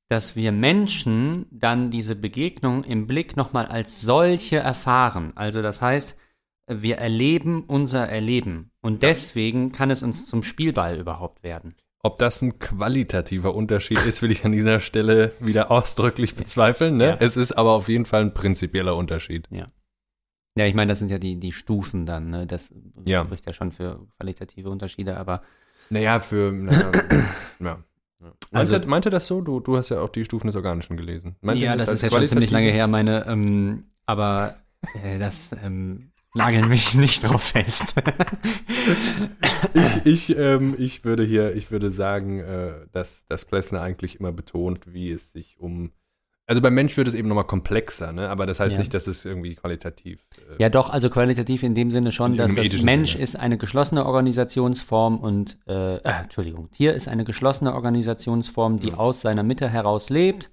dass 0.07 0.37
wir 0.37 0.53
Menschen 0.53 1.45
dann 1.51 1.91
diese 1.91 2.15
Begegnung 2.15 2.85
im 2.85 3.05
Blick 3.05 3.35
nochmal 3.35 3.65
als 3.65 3.99
solche 3.99 4.59
erfahren. 4.59 5.33
Also 5.35 5.61
das 5.61 5.81
heißt, 5.81 6.15
wir 6.69 6.99
erleben 6.99 7.65
unser 7.65 8.07
Erleben. 8.07 8.71
Und 8.79 9.03
deswegen 9.03 9.73
kann 9.73 9.91
es 9.91 10.03
uns 10.03 10.25
zum 10.25 10.41
Spielball 10.41 10.97
überhaupt 10.97 11.43
werden. 11.43 11.75
Ob 12.01 12.15
das 12.15 12.41
ein 12.41 12.57
qualitativer 12.57 13.53
Unterschied 13.53 14.05
ist, 14.05 14.21
will 14.21 14.31
ich 14.31 14.45
an 14.45 14.53
dieser 14.53 14.79
Stelle 14.79 15.33
wieder 15.41 15.69
ausdrücklich 15.69 16.35
bezweifeln. 16.35 16.95
Ne? 16.95 17.07
Ja. 17.07 17.17
Es 17.19 17.35
ist 17.35 17.51
aber 17.51 17.71
auf 17.71 17.89
jeden 17.89 18.05
Fall 18.05 18.21
ein 18.21 18.33
prinzipieller 18.33 18.95
Unterschied. 18.95 19.49
Ja, 19.51 19.67
ich 20.65 20.73
meine, 20.75 20.89
das 20.89 20.99
sind 20.99 21.11
ja 21.11 21.17
die, 21.19 21.35
die 21.39 21.51
Stufen 21.51 22.05
dann. 22.05 22.29
Ne? 22.29 22.47
Das 22.47 22.73
Ja. 23.05 23.23
spricht 23.25 23.45
ja 23.45 23.53
schon 23.53 23.71
für 23.71 24.05
qualitative 24.17 24.69
Unterschiede, 24.69 25.17
aber 25.17 25.41
Naja, 25.89 26.19
für. 26.19 26.51
Naja, 26.51 26.91
ja. 27.59 27.83
Ja. 28.21 28.33
Also- 28.51 28.73
meinte, 28.73 28.87
meinte 28.87 29.09
das 29.09 29.27
so? 29.27 29.41
Du, 29.41 29.59
du 29.59 29.77
hast 29.77 29.89
ja 29.89 30.01
auch 30.01 30.09
die 30.09 30.25
Stufen 30.25 30.47
des 30.47 30.55
Organischen 30.55 30.97
gelesen. 30.97 31.35
Meint 31.41 31.59
ihr 31.59 31.65
ja, 31.67 31.75
das 31.75 31.87
als 31.87 31.97
ist 31.97 32.01
jetzt 32.03 32.13
schon 32.15 32.27
ziemlich 32.27 32.51
lange 32.51 32.69
her, 32.71 32.87
meine, 32.87 33.25
ähm, 33.27 33.85
aber 34.05 34.55
äh, 35.03 35.17
das 35.19 35.51
ähm, 35.63 36.11
nageln 36.33 36.67
mich 36.67 36.93
nicht 36.95 37.23
drauf 37.23 37.43
fest. 37.43 37.95
Ich, 39.73 40.05
ich, 40.05 40.37
ähm, 40.37 40.75
ich 40.77 41.03
würde 41.05 41.23
hier, 41.23 41.55
ich 41.55 41.71
würde 41.71 41.91
sagen, 41.91 42.39
äh, 42.39 42.73
dass, 42.91 43.25
dass 43.27 43.45
Plessner 43.45 43.81
eigentlich 43.81 44.19
immer 44.19 44.31
betont, 44.31 44.93
wie 44.93 45.11
es 45.11 45.31
sich 45.31 45.59
um. 45.59 45.91
Also 46.49 46.61
beim 46.61 46.73
Mensch 46.73 46.97
wird 46.97 47.07
es 47.07 47.13
eben 47.13 47.27
nochmal 47.27 47.43
komplexer, 47.45 48.11
ne? 48.11 48.27
aber 48.27 48.47
das 48.47 48.59
heißt 48.59 48.73
Ja. 48.73 48.79
nicht, 48.79 48.91
dass 48.95 49.05
es 49.05 49.23
irgendwie 49.23 49.53
qualitativ. 49.53 50.25
Äh, 50.57 50.63
Ja, 50.63 50.69
doch, 50.69 50.89
also 50.89 51.11
qualitativ 51.11 51.61
in 51.61 51.75
dem 51.75 51.91
Sinne 51.91 52.11
schon, 52.11 52.37
dass 52.37 52.55
das 52.55 52.81
Mensch 52.81 53.11
Sinne. 53.11 53.23
ist 53.23 53.35
eine 53.39 53.59
geschlossene 53.59 54.03
Organisationsform 54.03 55.19
und, 55.19 55.59
äh, 55.67 55.97
äh, 55.97 55.99
Entschuldigung, 56.23 56.71
Tier 56.71 56.95
ist 56.95 57.07
eine 57.07 57.23
geschlossene 57.23 57.75
Organisationsform, 57.75 58.79
die 58.79 58.87
Ja. 58.89 58.93
aus 58.95 59.21
seiner 59.21 59.43
Mitte 59.43 59.69
heraus 59.69 60.09
lebt 60.09 60.49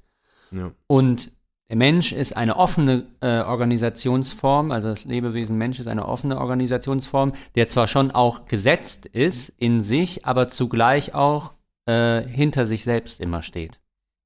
ja. 0.50 0.70
und 0.86 1.32
der 1.70 1.76
Mensch 1.78 2.12
ist 2.12 2.36
eine 2.36 2.56
offene 2.56 3.06
äh, 3.22 3.40
Organisationsform, 3.40 4.72
also 4.72 4.88
das 4.88 5.04
Lebewesen 5.06 5.56
Mensch 5.56 5.80
ist 5.80 5.86
eine 5.88 6.06
offene 6.06 6.38
Organisationsform, 6.38 7.32
der 7.54 7.68
zwar 7.68 7.86
schon 7.86 8.10
auch 8.10 8.44
gesetzt 8.46 9.06
ist 9.06 9.48
in 9.56 9.80
sich, 9.80 10.26
aber 10.26 10.48
zugleich 10.48 11.14
auch 11.14 11.54
äh, 11.86 12.20
hinter 12.22 12.66
sich 12.66 12.84
selbst 12.84 13.20
immer 13.22 13.40
steht. 13.40 13.80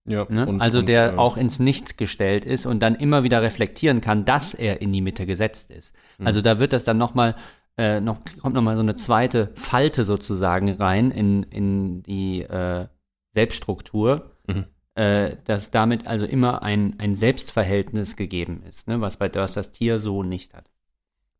Ja. 0.06 0.26
Ne? 0.28 0.46
und- 0.46 0.60
also 0.60 0.80
und, 0.80 0.86
der 0.86 1.14
äh, 1.14 1.16
auch 1.16 1.36
ins 1.36 1.58
Nichts 1.58 1.96
gestellt 1.96 2.44
ist 2.44 2.66
und 2.66 2.80
dann 2.80 2.94
immer 2.96 3.22
wieder 3.22 3.42
reflektieren 3.42 4.00
kann, 4.00 4.24
dass 4.24 4.54
er 4.54 4.80
in 4.80 4.92
die 4.92 5.00
Mitte 5.02 5.26
gesetzt 5.26 5.70
ist. 5.70 5.94
Mhm. 6.18 6.26
Also 6.26 6.40
da 6.42 6.58
wird 6.58 6.72
das 6.72 6.84
dann 6.84 6.98
nochmal, 6.98 7.34
äh, 7.78 8.00
noch, 8.00 8.18
kommt 8.40 8.54
nochmal 8.54 8.76
so 8.76 8.82
eine 8.82 8.94
zweite 8.94 9.50
Falte 9.54 10.04
sozusagen 10.04 10.70
rein 10.72 11.10
in, 11.10 11.42
in 11.44 12.02
die 12.02 12.42
äh, 12.42 12.86
Selbststruktur, 13.34 14.32
Mhm. 14.46 14.64
äh, 14.94 15.36
dass 15.44 15.70
damit 15.70 16.06
also 16.06 16.26
immer 16.26 16.62
ein, 16.62 16.94
ein 16.98 17.14
Selbstverhältnis 17.14 18.16
gegeben 18.16 18.62
ist, 18.68 18.88
ne? 18.88 19.00
was, 19.00 19.16
bei, 19.16 19.32
was 19.34 19.54
das 19.54 19.70
Tier 19.72 19.98
so 19.98 20.22
nicht 20.22 20.54
hat. 20.54 20.69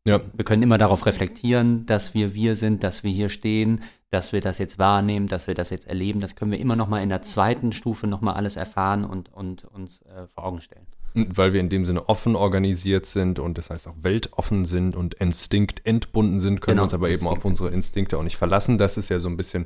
Ja, 0.05 0.19
Wir 0.33 0.45
können 0.45 0.63
immer 0.63 0.79
darauf 0.79 1.05
reflektieren, 1.05 1.85
dass 1.85 2.13
wir 2.15 2.33
wir 2.33 2.55
sind, 2.55 2.83
dass 2.83 3.03
wir 3.03 3.11
hier 3.11 3.29
stehen, 3.29 3.81
dass 4.09 4.33
wir 4.33 4.41
das 4.41 4.57
jetzt 4.57 4.79
wahrnehmen, 4.79 5.27
dass 5.27 5.45
wir 5.45 5.53
das 5.53 5.69
jetzt 5.69 5.87
erleben. 5.87 6.21
Das 6.21 6.35
können 6.35 6.51
wir 6.51 6.59
immer 6.59 6.75
noch 6.75 6.87
mal 6.87 7.03
in 7.03 7.09
der 7.09 7.21
zweiten 7.21 7.71
Stufe 7.71 8.07
noch 8.07 8.21
mal 8.21 8.33
alles 8.33 8.55
erfahren 8.55 9.05
und, 9.05 9.31
und 9.31 9.63
uns 9.65 10.01
äh, 10.01 10.25
vor 10.27 10.45
Augen 10.45 10.59
stellen. 10.59 10.87
Weil 11.13 11.53
wir 11.53 11.59
in 11.59 11.69
dem 11.69 11.85
Sinne 11.85 12.09
offen 12.09 12.35
organisiert 12.35 13.05
sind 13.05 13.37
und 13.37 13.57
das 13.57 13.69
heißt 13.69 13.87
auch 13.87 13.95
weltoffen 13.97 14.65
sind 14.65 14.95
und 14.95 15.13
Instinkt 15.15 15.85
entbunden 15.85 16.39
sind, 16.39 16.61
können 16.61 16.75
Genau, 16.77 16.83
uns 16.83 16.93
aber 16.93 17.09
eben 17.09 17.27
auf 17.27 17.45
unsere 17.45 17.69
Instinkte 17.69 18.17
auch 18.17 18.23
nicht 18.23 18.37
verlassen. 18.37 18.77
Das 18.77 18.97
ist 18.97 19.09
ja 19.09 19.19
so 19.19 19.29
ein 19.29 19.37
bisschen, 19.37 19.65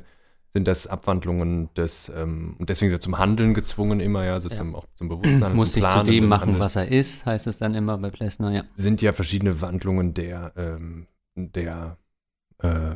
sind 0.56 0.66
das 0.66 0.86
Abwandlungen 0.86 1.68
des, 1.74 2.08
ähm, 2.08 2.56
und 2.58 2.70
deswegen 2.70 2.88
sind 2.88 2.96
wir 2.96 3.00
zum 3.00 3.18
Handeln 3.18 3.52
gezwungen 3.52 4.00
immer, 4.00 4.24
ja, 4.24 4.32
also 4.32 4.48
Ja. 4.48 4.56
zum, 4.56 4.74
auch 4.74 4.86
zum 4.94 5.10
bewussten 5.10 5.34
Handeln, 5.34 5.56
Muss 5.56 5.72
zum 5.72 5.82
sich 5.82 5.90
zu 5.92 6.02
dem 6.04 6.28
machen, 6.28 6.40
Handeln. 6.40 6.60
was 6.60 6.76
er 6.76 6.88
ist, 6.90 7.26
heißt 7.26 7.46
es 7.46 7.58
dann 7.58 7.74
immer 7.74 7.98
bei 7.98 8.08
Plessner, 8.10 8.52
ja. 8.52 8.62
sind 8.76 9.02
ja 9.02 9.12
verschiedene 9.12 9.60
Wandlungen 9.60 10.14
der, 10.14 10.52
ähm, 10.56 11.06
der 11.34 11.98
äh, 12.60 12.94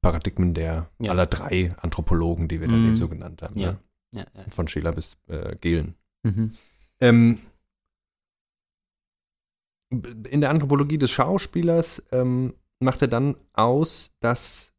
Paradigmen 0.00 0.54
der 0.54 0.88
Ja. 1.00 1.10
aller 1.10 1.26
drei 1.26 1.74
Anthropologen, 1.80 2.46
die 2.46 2.60
wir 2.60 2.68
dann 2.68 2.80
Mhm. 2.82 2.86
eben 2.90 2.96
so 2.96 3.08
genannt 3.08 3.42
haben. 3.42 3.58
Ja. 3.58 3.76
Ne? 4.12 4.24
Von 4.50 4.68
Scheler 4.68 4.92
bis 4.92 5.16
äh, 5.26 5.56
Gehlen. 5.56 5.96
Mhm. 6.22 6.52
Ähm, 7.00 7.38
in 9.90 10.40
der 10.40 10.50
Anthropologie 10.50 10.98
des 10.98 11.10
Schauspielers 11.10 12.02
ähm, 12.12 12.54
macht 12.78 13.02
er 13.02 13.08
dann 13.08 13.34
aus, 13.54 14.12
dass 14.20 14.72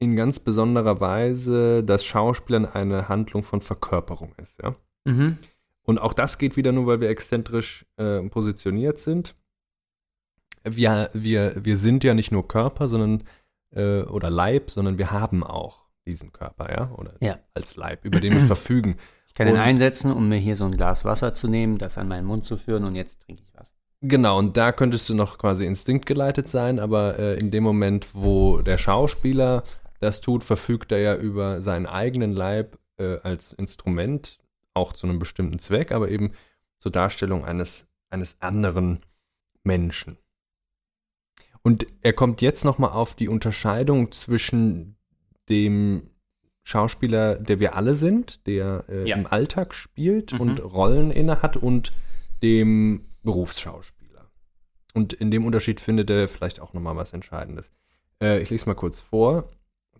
in 0.00 0.16
ganz 0.16 0.38
besonderer 0.40 1.00
Weise 1.00 1.84
das 1.84 2.04
Schauspielern 2.04 2.66
eine 2.66 3.08
Handlung 3.08 3.42
von 3.44 3.60
Verkörperung 3.60 4.32
ist. 4.38 4.60
Ja? 4.62 4.74
Mhm. 5.04 5.38
Und 5.84 5.98
auch 6.00 6.12
das 6.14 6.38
geht 6.38 6.56
wieder 6.56 6.72
nur, 6.72 6.86
weil 6.86 7.00
wir 7.00 7.10
exzentrisch 7.10 7.86
äh, 7.96 8.20
positioniert 8.22 8.98
sind. 8.98 9.34
Wir, 10.64 11.08
wir, 11.14 11.54
wir 11.64 11.78
sind 11.78 12.04
ja 12.04 12.14
nicht 12.14 12.32
nur 12.32 12.46
Körper, 12.46 12.86
sondern 12.88 13.24
äh, 13.74 14.02
oder 14.02 14.30
Leib, 14.30 14.70
sondern 14.70 14.98
wir 14.98 15.10
haben 15.10 15.42
auch 15.42 15.84
diesen 16.06 16.32
Körper, 16.32 16.70
ja, 16.70 16.90
oder 16.96 17.14
Ja. 17.20 17.38
als 17.54 17.76
Leib, 17.76 18.04
über 18.04 18.20
den 18.20 18.32
wir 18.34 18.40
verfügen. 18.40 18.96
Ich 19.28 19.34
kann 19.34 19.46
ihn 19.48 19.54
Und- 19.54 19.60
einsetzen, 19.60 20.12
um 20.12 20.28
mir 20.28 20.38
hier 20.38 20.56
so 20.56 20.64
ein 20.64 20.76
Glas 20.76 21.04
Wasser 21.04 21.32
zu 21.34 21.46
nehmen, 21.48 21.78
das 21.78 21.96
an 21.98 22.08
meinen 22.08 22.26
Mund 22.26 22.44
zu 22.44 22.56
führen 22.56 22.84
und 22.84 22.94
jetzt 22.94 23.22
trinke 23.22 23.42
ich 23.42 23.48
was. 23.58 23.70
Genau, 24.02 24.38
und 24.38 24.56
da 24.56 24.72
könntest 24.72 25.08
du 25.10 25.14
noch 25.14 25.36
quasi 25.38 25.66
instinktgeleitet 25.66 26.48
sein, 26.48 26.78
aber 26.78 27.18
äh, 27.18 27.38
in 27.38 27.50
dem 27.50 27.62
Moment, 27.62 28.08
wo 28.14 28.60
der 28.62 28.78
Schauspieler 28.78 29.62
das 30.00 30.20
tut, 30.20 30.42
verfügt 30.44 30.92
er 30.92 30.98
ja 30.98 31.16
über 31.16 31.62
seinen 31.62 31.86
eigenen 31.86 32.32
Leib 32.32 32.78
äh, 32.98 33.18
als 33.22 33.52
Instrument, 33.52 34.38
auch 34.74 34.92
zu 34.92 35.06
einem 35.06 35.18
bestimmten 35.18 35.58
Zweck, 35.58 35.92
aber 35.92 36.10
eben 36.10 36.32
zur 36.78 36.90
Darstellung 36.92 37.44
eines, 37.44 37.86
eines 38.08 38.40
anderen 38.40 39.00
Menschen. 39.62 40.16
Und 41.62 41.86
er 42.00 42.14
kommt 42.14 42.40
jetzt 42.40 42.64
nochmal 42.64 42.90
auf 42.92 43.14
die 43.14 43.28
Unterscheidung 43.28 44.12
zwischen 44.12 44.96
dem 45.48 46.08
Schauspieler, 46.62 47.34
der 47.36 47.60
wir 47.60 47.74
alle 47.76 47.94
sind, 47.94 48.46
der 48.46 48.84
äh, 48.88 49.08
Ja. 49.08 49.16
im 49.16 49.26
Alltag 49.26 49.74
spielt 49.74 50.32
Mhm. 50.32 50.40
und 50.40 50.60
Rollen 50.62 51.10
inne 51.10 51.42
hat, 51.42 51.56
und 51.56 51.92
dem 52.42 53.06
Berufsschauspieler. 53.22 54.30
Und 54.94 55.12
in 55.12 55.30
dem 55.30 55.44
Unterschied 55.44 55.80
findet 55.80 56.08
er 56.10 56.28
vielleicht 56.28 56.60
auch 56.60 56.72
nochmal 56.72 56.96
was 56.96 57.12
Entscheidendes. 57.12 57.70
Äh, 58.22 58.40
ich 58.40 58.48
lese 58.50 58.66
mal 58.66 58.74
kurz 58.74 59.00
vor. 59.00 59.50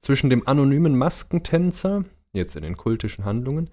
Zwischen 0.01 0.31
dem 0.31 0.49
anonymen 0.49 0.97
Maskentänzer, 0.97 2.05
jetzt 2.33 2.57
in 2.57 2.63
den 2.63 2.77
kultischen 2.77 3.25
Handlungen, 3.25 3.71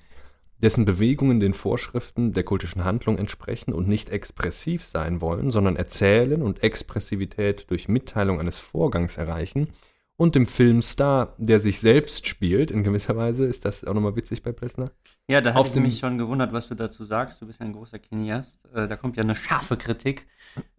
dessen 0.61 0.85
Bewegungen 0.85 1.39
den 1.39 1.53
Vorschriften 1.53 2.31
der 2.31 2.43
kultischen 2.43 2.83
Handlung 2.83 3.17
entsprechen 3.17 3.73
und 3.73 3.87
nicht 3.87 4.09
expressiv 4.09 4.83
sein 4.83 5.21
wollen, 5.21 5.51
sondern 5.51 5.75
erzählen 5.75 6.41
und 6.41 6.63
Expressivität 6.63 7.69
durch 7.69 7.87
Mitteilung 7.87 8.39
eines 8.39 8.57
Vorgangs 8.57 9.17
erreichen, 9.17 9.69
und 10.17 10.35
dem 10.35 10.45
Filmstar, 10.47 11.35
der 11.37 11.59
sich 11.59 11.79
selbst 11.79 12.27
spielt, 12.27 12.71
in 12.71 12.83
gewisser 12.83 13.15
Weise, 13.15 13.45
ist 13.45 13.65
das 13.65 13.83
auch 13.85 13.93
nochmal 13.93 14.15
witzig 14.15 14.41
bei 14.43 14.51
Plessner? 14.51 14.91
Ja, 15.29 15.41
da 15.41 15.53
habe 15.53 15.67
ich 15.67 15.75
mich 15.75 15.99
schon 15.99 16.17
gewundert, 16.17 16.53
was 16.53 16.67
du 16.69 16.75
dazu 16.75 17.03
sagst. 17.03 17.41
Du 17.41 17.45
bist 17.47 17.59
ja 17.59 17.65
ein 17.65 17.73
großer 17.73 17.99
Cineast. 18.01 18.59
Äh, 18.73 18.87
da 18.87 18.95
kommt 18.95 19.15
ja 19.17 19.23
eine 19.23 19.35
scharfe 19.35 19.77
Kritik 19.77 20.25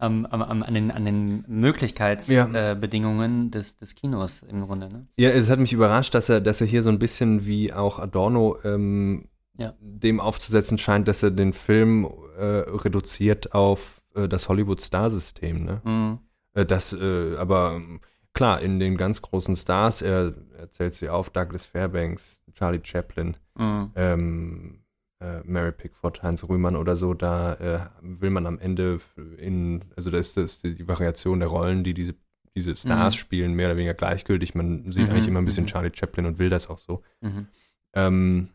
ähm, 0.01 0.25
am- 0.29 0.41
am- 0.41 0.63
an 0.63 0.73
den, 0.73 0.91
an 0.91 1.05
den 1.05 1.45
Möglichkeitsbedingungen 1.47 3.41
Ja. 3.43 3.47
äh, 3.47 3.49
des, 3.51 3.77
des 3.77 3.95
Kinos 3.95 4.43
im 4.43 4.65
Grunde. 4.65 4.89
Ne? 4.89 5.07
Ja, 5.17 5.29
es 5.29 5.49
hat 5.49 5.59
mich 5.59 5.73
überrascht, 5.73 6.13
dass 6.15 6.29
er, 6.29 6.41
dass 6.41 6.61
er 6.61 6.67
hier 6.67 6.83
so 6.83 6.89
ein 6.89 6.99
bisschen 6.99 7.45
wie 7.45 7.71
auch 7.73 7.99
Adorno 7.99 8.57
ähm, 8.63 9.29
Ja. 9.57 9.73
dem 9.79 10.19
aufzusetzen 10.19 10.77
scheint, 10.77 11.07
dass 11.07 11.23
er 11.23 11.31
den 11.31 11.53
Film 11.53 12.07
äh, 12.37 12.43
reduziert 12.43 13.53
auf 13.53 14.01
äh, 14.15 14.27
das 14.27 14.49
Hollywood-Star-System. 14.49 15.63
Ne? 15.63 15.81
Mhm. 15.83 16.19
Äh, 16.53 16.65
das 16.65 16.93
äh, 16.93 17.35
aber 17.37 17.73
ähm, 17.75 18.01
klar, 18.33 18.61
in 18.61 18.79
den 18.79 18.97
ganz 18.97 19.21
großen 19.21 19.55
Stars, 19.55 20.01
er, 20.01 20.33
er 20.57 20.71
zählt 20.71 20.93
sie 20.93 21.09
auf, 21.09 21.29
Douglas 21.29 21.65
Fairbanks, 21.65 22.41
Charlie 22.53 22.81
Chaplin, 22.83 23.37
Mhm. 23.57 23.91
ähm, 23.95 24.79
äh, 25.21 25.41
Mary 25.43 25.71
Pickford, 25.73 26.23
Heinz 26.23 26.47
Rühmann 26.47 26.75
oder 26.77 26.95
so, 26.95 27.13
da 27.13 27.53
äh, 27.55 27.79
will 28.01 28.29
man 28.29 28.45
am 28.45 28.57
Ende 28.59 28.99
in, 29.37 29.83
also 29.97 30.09
da 30.11 30.17
ist 30.17 30.37
das 30.37 30.61
die, 30.61 30.75
die 30.75 30.87
Variation 30.87 31.39
der 31.39 31.49
Rollen, 31.49 31.83
die 31.83 31.93
diese, 31.93 32.15
diese 32.55 32.75
Stars 32.75 33.15
Mhm. 33.15 33.19
spielen, 33.19 33.53
mehr 33.53 33.67
oder 33.67 33.75
weniger 33.77 33.93
gleichgültig. 33.93 34.55
Man 34.55 34.91
sieht 34.91 35.07
Mhm, 35.07 35.11
eigentlich 35.11 35.27
immer 35.27 35.39
ein 35.39 35.45
bisschen 35.45 35.65
mhm. 35.65 35.69
Charlie 35.69 35.91
Chaplin 35.93 36.25
und 36.25 36.39
will 36.39 36.49
das 36.49 36.69
auch 36.69 36.77
so. 36.77 37.03
Mhm. 37.21 37.47
Ähm, 37.93 38.49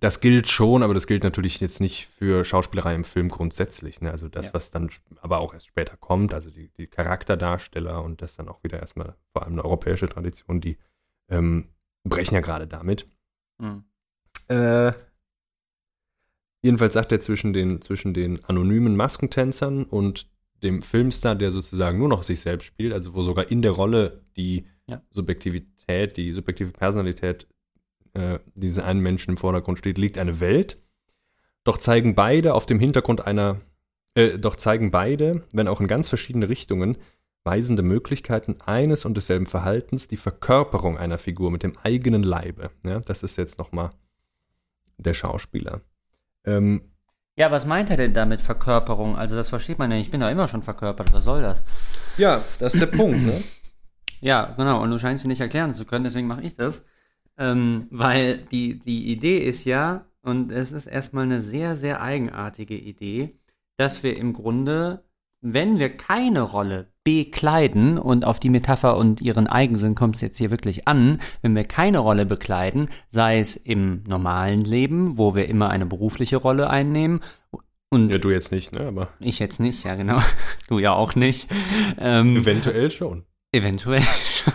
das 0.00 0.20
gilt 0.20 0.48
schon, 0.48 0.82
aber 0.82 0.94
das 0.94 1.06
gilt 1.06 1.24
natürlich 1.24 1.60
jetzt 1.60 1.80
nicht 1.80 2.06
für 2.06 2.44
Schauspielerei 2.44 2.94
im 2.94 3.04
Film 3.04 3.28
grundsätzlich. 3.28 4.00
Ne? 4.00 4.10
Also 4.10 4.28
das, 4.28 4.46
Ja. 4.46 4.54
was 4.54 4.70
dann 4.70 4.90
aber 5.20 5.38
auch 5.38 5.54
erst 5.54 5.68
später 5.68 5.96
kommt, 5.96 6.32
also 6.34 6.50
die, 6.50 6.68
die 6.78 6.86
Charakterdarsteller 6.86 8.02
und 8.02 8.22
das 8.22 8.34
dann 8.36 8.48
auch 8.48 8.62
wieder 8.62 8.78
erstmal 8.80 9.16
vor 9.32 9.42
allem 9.42 9.54
eine 9.54 9.64
europäische 9.64 10.08
Tradition, 10.08 10.60
die 10.60 10.78
ähm, 11.28 11.68
brechen 12.04 12.34
ja 12.34 12.40
gerade 12.40 12.66
damit. 12.66 13.06
Mhm. 13.58 13.84
Äh, 14.48 14.92
jedenfalls 16.62 16.94
sagt 16.94 17.12
er 17.12 17.20
zwischen 17.20 17.52
den, 17.52 17.80
zwischen 17.82 18.14
den 18.14 18.44
anonymen 18.44 18.96
Maskentänzern 18.96 19.84
und 19.84 20.30
dem 20.62 20.82
Filmstar, 20.82 21.34
der 21.36 21.50
sozusagen 21.50 21.98
nur 21.98 22.08
noch 22.08 22.22
sich 22.22 22.40
selbst 22.40 22.64
spielt, 22.66 22.92
also 22.92 23.14
wo 23.14 23.22
sogar 23.22 23.50
in 23.50 23.62
der 23.62 23.72
Rolle 23.72 24.22
die 24.36 24.66
Ja. 24.86 25.02
Subjektivität, 25.10 26.16
die 26.16 26.32
subjektive 26.32 26.72
Personalität 26.72 27.46
äh, 28.14 28.38
dieses 28.54 28.82
einen 28.82 29.00
Menschen 29.00 29.32
im 29.32 29.36
Vordergrund 29.36 29.78
steht, 29.78 29.98
liegt 29.98 30.18
eine 30.18 30.40
Welt. 30.40 30.78
Doch 31.64 31.78
zeigen 31.78 32.14
beide 32.14 32.54
auf 32.54 32.66
dem 32.66 32.80
Hintergrund 32.80 33.26
einer, 33.26 33.60
äh, 34.14 34.38
doch 34.38 34.56
zeigen 34.56 34.90
beide, 34.90 35.44
wenn 35.52 35.68
auch 35.68 35.80
in 35.80 35.86
ganz 35.86 36.08
verschiedene 36.08 36.48
Richtungen, 36.48 36.98
weisende 37.44 37.82
Möglichkeiten 37.82 38.56
eines 38.64 39.04
und 39.04 39.16
desselben 39.16 39.46
Verhaltens, 39.46 40.08
die 40.08 40.16
Verkörperung 40.16 40.98
einer 40.98 41.18
Figur 41.18 41.50
mit 41.50 41.62
dem 41.62 41.76
eigenen 41.82 42.22
Leibe. 42.22 42.70
Ja, 42.84 43.00
das 43.00 43.22
ist 43.22 43.38
jetzt 43.38 43.58
nochmal 43.58 43.90
der 44.98 45.14
Schauspieler. 45.14 45.80
Ähm, 46.44 46.82
Ja, 47.36 47.50
was 47.50 47.66
meint 47.66 47.90
er 47.90 47.96
denn 47.96 48.14
damit 48.14 48.40
Verkörperung? 48.40 49.16
Also 49.16 49.36
das 49.36 49.48
versteht 49.48 49.78
man 49.78 49.90
ja. 49.90 49.96
nicht. 49.96 50.06
Ich 50.06 50.10
bin 50.10 50.20
da 50.20 50.30
immer 50.30 50.48
schon 50.48 50.62
verkörpert. 50.62 51.12
Was 51.12 51.24
soll 51.24 51.40
das? 51.40 51.62
ja, 52.16 52.42
das 52.58 52.74
ist 52.74 52.80
der 52.80 52.86
Punkt, 52.86 53.22
ne? 53.22 53.42
Ja, 54.20 54.52
genau. 54.56 54.82
Und 54.82 54.90
du 54.90 54.98
scheinst 54.98 55.22
sie 55.22 55.28
nicht 55.28 55.40
erklären 55.40 55.76
zu 55.76 55.84
können, 55.84 56.02
deswegen 56.02 56.26
mache 56.26 56.42
ich 56.42 56.56
das. 56.56 56.82
Ähm, 57.38 57.86
weil 57.90 58.38
die, 58.38 58.78
die 58.78 59.10
Idee 59.12 59.38
ist 59.38 59.64
ja, 59.64 60.04
und 60.22 60.50
es 60.50 60.72
ist 60.72 60.86
erstmal 60.86 61.24
eine 61.24 61.40
sehr, 61.40 61.76
sehr 61.76 62.02
eigenartige 62.02 62.76
Idee, 62.76 63.38
dass 63.76 64.02
wir 64.02 64.16
im 64.16 64.32
Grunde, 64.32 65.04
wenn 65.40 65.78
wir 65.78 65.96
keine 65.96 66.42
Rolle 66.42 66.92
bekleiden, 67.04 67.96
und 67.96 68.26
auf 68.26 68.38
die 68.38 68.50
Metapher 68.50 68.98
und 68.98 69.22
ihren 69.22 69.46
Eigensinn 69.46 69.94
kommt 69.94 70.16
es 70.16 70.20
jetzt 70.20 70.36
hier 70.36 70.50
wirklich 70.50 70.86
an, 70.86 71.18
wenn 71.40 71.54
wir 71.54 71.64
keine 71.64 72.00
Rolle 72.00 72.26
bekleiden, 72.26 72.90
sei 73.08 73.38
es 73.38 73.56
im 73.56 74.02
normalen 74.06 74.62
Leben, 74.64 75.16
wo 75.16 75.34
wir 75.34 75.48
immer 75.48 75.70
eine 75.70 75.86
berufliche 75.86 76.36
Rolle 76.36 76.68
einnehmen, 76.68 77.20
und 77.90 78.10
Ja, 78.10 78.18
du 78.18 78.30
jetzt 78.30 78.52
nicht, 78.52 78.72
ne? 78.72 78.80
Aber 78.80 79.08
ich 79.18 79.38
jetzt 79.38 79.60
nicht, 79.60 79.84
ja 79.84 79.94
genau, 79.94 80.18
du 80.68 80.78
ja 80.78 80.92
auch 80.92 81.14
nicht. 81.14 81.48
Ähm, 81.98 82.36
eventuell 82.36 82.90
schon. 82.90 83.24
Eventuell 83.52 84.02
schon. 84.26 84.52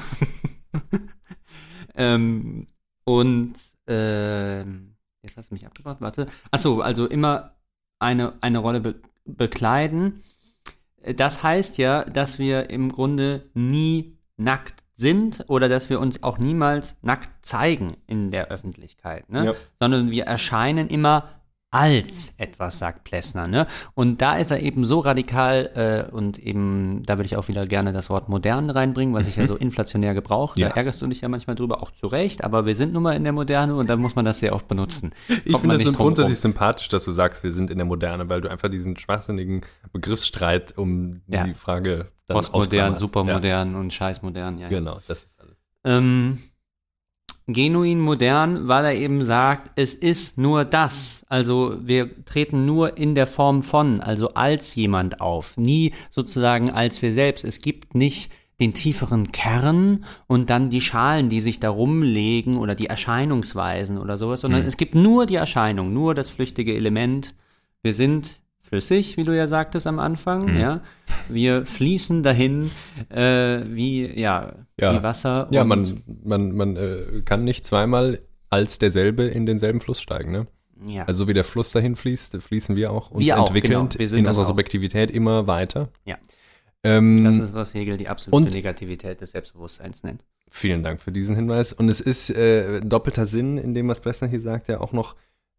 ähm, 1.95 2.67
und 3.03 3.53
ähm, 3.87 4.95
jetzt 5.21 5.37
hast 5.37 5.51
du 5.51 5.55
mich 5.55 5.65
abgebracht, 5.65 5.97
warte. 5.99 6.27
Achso, 6.51 6.81
also 6.81 7.07
immer 7.07 7.55
eine, 7.99 8.33
eine 8.41 8.59
Rolle 8.59 8.81
be 8.81 8.95
bekleiden. 9.25 10.21
Das 11.15 11.43
heißt 11.43 11.77
ja, 11.77 12.03
dass 12.03 12.39
wir 12.39 12.69
im 12.69 12.91
Grunde 12.91 13.49
nie 13.53 14.17
nackt 14.35 14.83
sind 14.95 15.45
oder 15.47 15.69
dass 15.69 15.89
wir 15.89 15.99
uns 16.01 16.23
auch 16.23 16.37
niemals 16.37 16.97
nackt 17.01 17.45
zeigen 17.45 17.95
in 18.05 18.31
der 18.31 18.49
Öffentlichkeit, 18.49 19.29
ne? 19.29 19.45
Ja. 19.45 19.53
sondern 19.79 20.11
wir 20.11 20.25
erscheinen 20.25 20.87
immer 20.89 21.29
als 21.73 22.35
etwas, 22.37 22.77
sagt 22.77 23.03
Plessner. 23.03 23.47
Ne? 23.47 23.65
Und 23.95 24.21
da 24.21 24.37
ist 24.37 24.51
er 24.51 24.61
eben 24.61 24.85
so 24.85 24.99
radikal 24.99 26.07
äh, 26.07 26.11
und 26.13 26.37
eben, 26.37 27.01
da 27.03 27.17
würde 27.17 27.25
ich 27.25 27.35
auch 27.35 27.47
wieder 27.47 27.65
gerne 27.65 27.91
das 27.93 28.11
Wort 28.11 28.29
modern 28.29 28.69
reinbringen, 28.69 29.15
was 29.15 29.27
ich 29.27 29.37
ja 29.37 29.47
so 29.47 29.55
inflationär 29.55 30.13
gebrauche. 30.13 30.59
Ja. 30.59 30.69
Da 30.69 30.75
ärgerst 30.75 31.01
du 31.01 31.07
dich 31.07 31.21
ja 31.21 31.29
manchmal 31.29 31.55
drüber, 31.55 31.81
auch 31.81 31.89
zu 31.89 32.05
Recht, 32.05 32.43
aber 32.43 32.67
wir 32.67 32.75
sind 32.75 32.93
nun 32.93 33.01
mal 33.01 33.15
in 33.15 33.23
der 33.23 33.33
Moderne 33.33 33.73
und 33.75 33.89
da 33.89 33.95
muss 33.95 34.15
man 34.15 34.23
das 34.23 34.39
sehr 34.39 34.53
oft 34.53 34.67
benutzen. 34.67 35.13
Ich 35.45 35.57
finde 35.57 35.75
es 35.75 35.93
grundsätzlich 35.93 36.39
sympathisch, 36.39 36.89
dass 36.89 37.05
du 37.05 37.11
sagst, 37.11 37.43
wir 37.43 37.51
sind 37.51 37.71
in 37.71 37.77
der 37.79 37.85
Moderne, 37.85 38.29
weil 38.29 38.41
du 38.41 38.49
einfach 38.51 38.69
diesen 38.69 38.95
schwachsinnigen 38.95 39.61
Begriffsstreit 39.91 40.77
um 40.77 41.21
Ja. 41.27 41.43
die 41.45 41.55
Frage 41.55 42.05
dann 42.27 42.35
Postmodern, 42.35 42.99
supermodern 42.99 43.73
und 43.75 43.91
scheißmodern. 43.91 44.59
Ja, 44.59 44.67
Ja, 44.67 44.71
ja. 44.71 44.77
genau, 44.79 44.99
das 45.07 45.23
ist 45.23 45.39
alles. 45.39 45.57
Ähm, 45.85 46.37
genuin 47.47 47.99
modern, 47.99 48.67
weil 48.67 48.85
er 48.85 48.95
eben 48.95 49.23
sagt, 49.23 49.71
es 49.75 49.93
ist 49.93 50.37
nur 50.37 50.63
das. 50.65 51.25
Also 51.27 51.75
wir 51.81 52.23
treten 52.25 52.65
nur 52.65 52.97
in 52.97 53.15
der 53.15 53.27
Form 53.27 53.63
von, 53.63 53.99
also 53.99 54.29
als 54.29 54.75
jemand 54.75 55.19
auf, 55.19 55.57
nie 55.57 55.91
sozusagen 56.09 56.69
als 56.69 57.01
wir 57.01 57.11
selbst. 57.11 57.43
Es 57.43 57.61
gibt 57.61 57.95
nicht 57.95 58.31
den 58.59 58.73
tieferen 58.73 59.31
Kern 59.31 60.05
und 60.27 60.49
dann 60.49 60.69
die 60.69 60.79
Schalen, 60.79 61.27
die 61.27 61.39
sich 61.39 61.59
da 61.59 61.69
rumlegen 61.69 62.57
oder 62.57 62.75
die 62.75 62.85
Erscheinungsweisen 62.85 63.97
oder 63.97 64.17
sowas, 64.17 64.41
sondern 64.41 64.61
Hm. 64.61 64.67
es 64.67 64.77
gibt 64.77 64.95
nur 64.95 65.25
die 65.25 65.35
Erscheinung, 65.35 65.91
nur 65.91 66.13
das 66.13 66.29
flüchtige 66.29 66.75
Element. 66.75 67.33
Wir 67.81 67.93
sind 67.93 68.42
flüssig, 68.73 69.17
wie 69.17 69.23
du 69.23 69.35
ja 69.35 69.47
sagtest 69.47 69.85
am 69.87 69.99
Anfang, 69.99 70.47
Hm. 70.47 70.57
ja. 70.57 70.81
Wir 71.29 71.65
fließen 71.65 72.23
dahin 72.23 72.71
äh, 73.09 73.61
wie, 73.69 74.19
ja, 74.19 74.53
Ja. 74.79 74.97
wie 74.97 75.03
Wasser. 75.03 75.47
Ja, 75.51 75.61
und- 75.61 75.67
man, 75.67 76.01
man, 76.23 76.51
man 76.55 76.75
äh, 76.75 77.21
kann 77.23 77.43
nicht 77.43 77.65
zweimal 77.65 78.19
als 78.49 78.79
derselbe 78.79 79.23
in 79.23 79.45
denselben 79.45 79.79
Fluss 79.79 80.01
steigen, 80.01 80.31
ne? 80.31 80.47
Ja. 80.85 81.05
Also 81.05 81.27
wie 81.27 81.33
der 81.33 81.43
Fluss 81.45 81.71
dahin 81.71 81.95
fließt, 81.95 82.35
fließen 82.41 82.75
wir 82.75 82.91
auch 82.91 83.11
uns 83.11 83.23
Wir 83.23 83.39
auch, 83.39 83.47
entwickelnd 83.47 83.91
genau. 83.97 84.11
Wir 84.11 84.17
in 84.17 84.27
unserer 84.27 84.43
auch. 84.43 84.47
Subjektivität 84.49 85.11
immer 85.11 85.47
weiter. 85.47 85.89
Ja. 86.05 86.17
Ähm, 86.83 87.23
das 87.23 87.37
ist, 87.49 87.53
was 87.53 87.73
Hegel 87.73 87.95
die 87.95 88.09
absolute 88.09 88.51
Negativität 88.51 89.21
des 89.21 89.31
Selbstbewusstseins 89.31 90.03
nennt. 90.03 90.25
Vielen 90.49 90.83
Dank 90.83 90.99
für 90.99 91.11
diesen 91.13 91.35
Hinweis. 91.35 91.71
Und 91.73 91.87
es 91.89 92.01
ist 92.01 92.29
äh, 92.31 92.81
doppelter 92.81 93.25
Sinn 93.25 93.57
in 93.57 93.73
dem, 93.73 93.87
was 93.87 94.01
Blessner 94.01 94.27
hier 94.27 94.41
sagt, 94.41 94.67
ja 94.67 94.81
auch 94.81 94.91
noch 94.91 95.15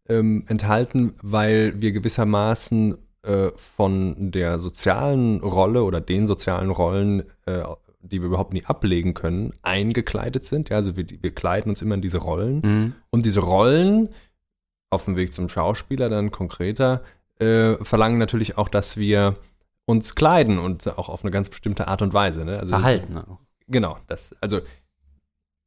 ähm, 0.09 0.43
enthalten, 0.47 1.13
weil 1.21 1.81
wir 1.81 1.91
gewissermaßen 1.91 2.97
äh, 3.23 3.49
von 3.55 4.31
der 4.31 4.59
sozialen 4.59 5.39
Rolle 5.41 5.83
oder 5.83 6.01
den 6.01 6.27
sozialen 6.27 6.69
Rollen, 6.69 7.23
äh, 7.45 7.63
die 8.01 8.21
wir 8.21 8.27
überhaupt 8.27 8.53
nie 8.53 8.63
ablegen 8.65 9.15
können, 9.15 9.53
eingekleidet 9.63 10.45
sind. 10.45 10.69
Ja, 10.69 10.77
also 10.77 10.95
wir, 10.95 11.05
wir 11.09 11.33
kleiden 11.33 11.69
uns 11.71 11.81
immer 11.81 11.95
in 11.95 12.01
diese 12.01 12.19
Rollen. 12.19 12.61
Mhm. 12.63 12.93
Und 13.09 13.25
diese 13.25 13.39
Rollen, 13.39 14.09
auf 14.91 15.05
dem 15.05 15.15
Weg 15.15 15.33
zum 15.33 15.49
Schauspieler 15.49 16.09
dann 16.09 16.29
konkreter, 16.29 17.01
äh, 17.39 17.73
verlangen 17.83 18.19
natürlich 18.19 18.57
auch, 18.57 18.69
dass 18.69 18.97
wir 18.97 19.35
uns 19.85 20.15
kleiden 20.15 20.57
und 20.59 20.87
auch 20.97 21.09
auf 21.09 21.23
eine 21.23 21.31
ganz 21.31 21.49
bestimmte 21.49 21.87
Art 21.87 22.01
und 22.01 22.13
Weise. 22.13 22.45
Ne? 22.45 22.59
Also 22.59 22.71
Verhalten 22.71 23.17
auch. 23.17 23.39
Genau, 23.67 23.97
das, 24.07 24.35
also 24.41 24.61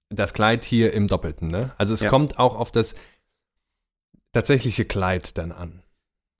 das 0.08 0.32
Kleid 0.32 0.64
hier 0.64 0.92
im 0.92 1.08
Doppelten, 1.08 1.48
ne? 1.48 1.72
Also 1.76 1.92
es 1.92 2.00
Ja. 2.00 2.08
kommt 2.08 2.38
auch 2.38 2.56
auf 2.56 2.70
das 2.72 2.94
tatsächliche 4.32 4.84
Kleid 4.84 5.38
dann 5.38 5.52
an. 5.52 5.82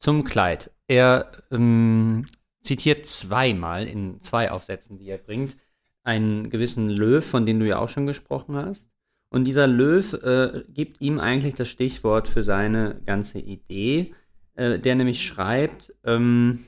Zum 0.00 0.24
Kleid. 0.24 0.70
Er 0.86 1.32
ähm, 1.50 2.24
zitiert 2.62 3.06
zweimal 3.06 3.86
in 3.86 4.20
zwei 4.22 4.50
Aufsätzen, 4.50 4.98
die 4.98 5.08
er 5.08 5.18
bringt, 5.18 5.56
einen 6.04 6.50
gewissen 6.50 6.88
Löw, 6.88 7.24
von 7.24 7.46
dem 7.46 7.60
du 7.60 7.66
ja 7.66 7.78
auch 7.78 7.88
schon 7.88 8.06
gesprochen 8.06 8.56
hast. 8.56 8.90
Und 9.30 9.44
dieser 9.44 9.66
Löw 9.66 10.12
äh, 10.14 10.64
gibt 10.68 11.00
ihm 11.00 11.20
eigentlich 11.20 11.54
das 11.54 11.68
Stichwort 11.68 12.28
für 12.28 12.42
seine 12.42 13.00
ganze 13.04 13.38
Idee, 13.38 14.14
äh, 14.54 14.78
der 14.78 14.94
nämlich 14.94 15.26
schreibt, 15.26 15.94
ähm, 16.04 16.64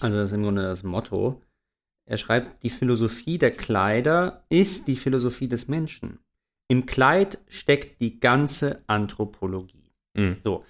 also 0.00 0.16
das 0.16 0.30
ist 0.30 0.36
im 0.36 0.42
Grunde 0.42 0.62
das 0.62 0.82
Motto, 0.82 1.42
er 2.06 2.16
schreibt, 2.16 2.62
die 2.64 2.70
Philosophie 2.70 3.38
der 3.38 3.52
Kleider 3.52 4.42
ist 4.48 4.88
die 4.88 4.96
Philosophie 4.96 5.48
des 5.48 5.68
Menschen. 5.68 6.18
Im 6.68 6.86
Kleid 6.86 7.38
steckt 7.46 8.00
die 8.00 8.20
ganze 8.20 8.82
Anthropologie. 8.86 9.79
So, 10.42 10.64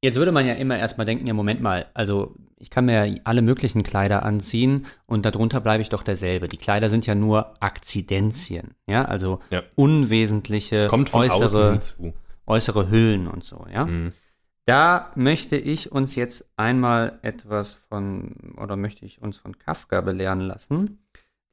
jetzt 0.00 0.16
würde 0.16 0.32
man 0.32 0.46
ja 0.46 0.54
immer 0.54 0.78
erstmal 0.78 1.04
denken, 1.06 1.26
ja, 1.26 1.34
Moment 1.34 1.60
mal, 1.60 1.86
also 1.94 2.34
ich 2.56 2.70
kann 2.70 2.86
mir 2.86 3.06
ja 3.06 3.20
alle 3.24 3.42
möglichen 3.42 3.82
Kleider 3.82 4.24
anziehen 4.24 4.86
und 5.06 5.24
darunter 5.24 5.60
bleibe 5.60 5.82
ich 5.82 5.88
doch 5.90 6.02
derselbe. 6.02 6.48
Die 6.48 6.56
Kleider 6.56 6.88
sind 6.90 7.06
ja 7.06 7.14
nur 7.14 7.54
Akzidenzien, 7.62 8.74
ja, 8.86 9.04
also 9.04 9.40
Ja. 9.50 9.62
unwesentliche 9.76 10.88
äußere, 10.92 11.78
äußere 12.46 12.90
Hüllen 12.90 13.28
und 13.28 13.44
so, 13.44 13.64
ja. 13.72 13.86
Mhm. 13.86 14.12
Da 14.64 15.12
möchte 15.14 15.56
ich 15.56 15.92
uns 15.92 16.14
jetzt 16.14 16.52
einmal 16.58 17.18
etwas 17.22 17.76
von, 17.88 18.34
oder 18.58 18.76
möchte 18.76 19.06
ich 19.06 19.22
uns 19.22 19.38
von 19.38 19.58
Kafka 19.58 20.02
belehren 20.02 20.40
lassen, 20.40 20.98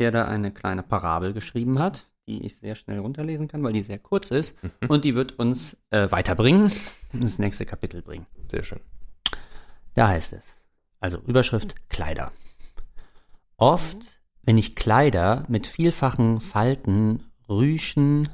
der 0.02 0.12
da 0.12 0.26
eine 0.26 0.52
kleine 0.52 0.84
Parabel 0.84 1.32
geschrieben 1.32 1.80
hat, 1.80 2.08
die 2.28 2.46
ich 2.46 2.58
sehr 2.58 2.76
schnell 2.76 3.00
runterlesen 3.00 3.48
kann, 3.48 3.64
weil 3.64 3.74
die 3.74 3.84
sehr 3.84 4.00
kurz 4.00 4.32
ist 4.32 4.58
und 4.88 5.06
die 5.06 5.16
wird 5.16 5.40
uns 5.40 5.78
äh, 5.92 6.10
weiterbringen, 6.12 6.72
ins 7.14 7.40
nächste 7.40 7.66
Kapitel 7.66 8.02
bringen. 8.02 8.26
Sehr 8.50 8.64
schön. 8.64 8.80
Da 9.94 10.08
heißt 10.08 10.34
es, 10.34 10.58
also 11.00 11.20
Überschrift 11.20 11.90
Kleider. 11.90 12.32
Oft 13.58 14.20
wenn 14.46 14.58
ich 14.60 14.76
Kleider 14.76 15.44
mit 15.48 15.66
vielfachen 15.66 16.40
Falten, 16.40 17.24
Rüschen, 17.50 18.30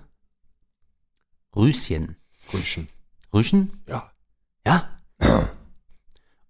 Rüschen, 1.56 2.18
Rüschen. 2.54 2.90
Rüschen? 3.34 3.72
Ja. 3.88 4.12
Ja. 4.66 4.90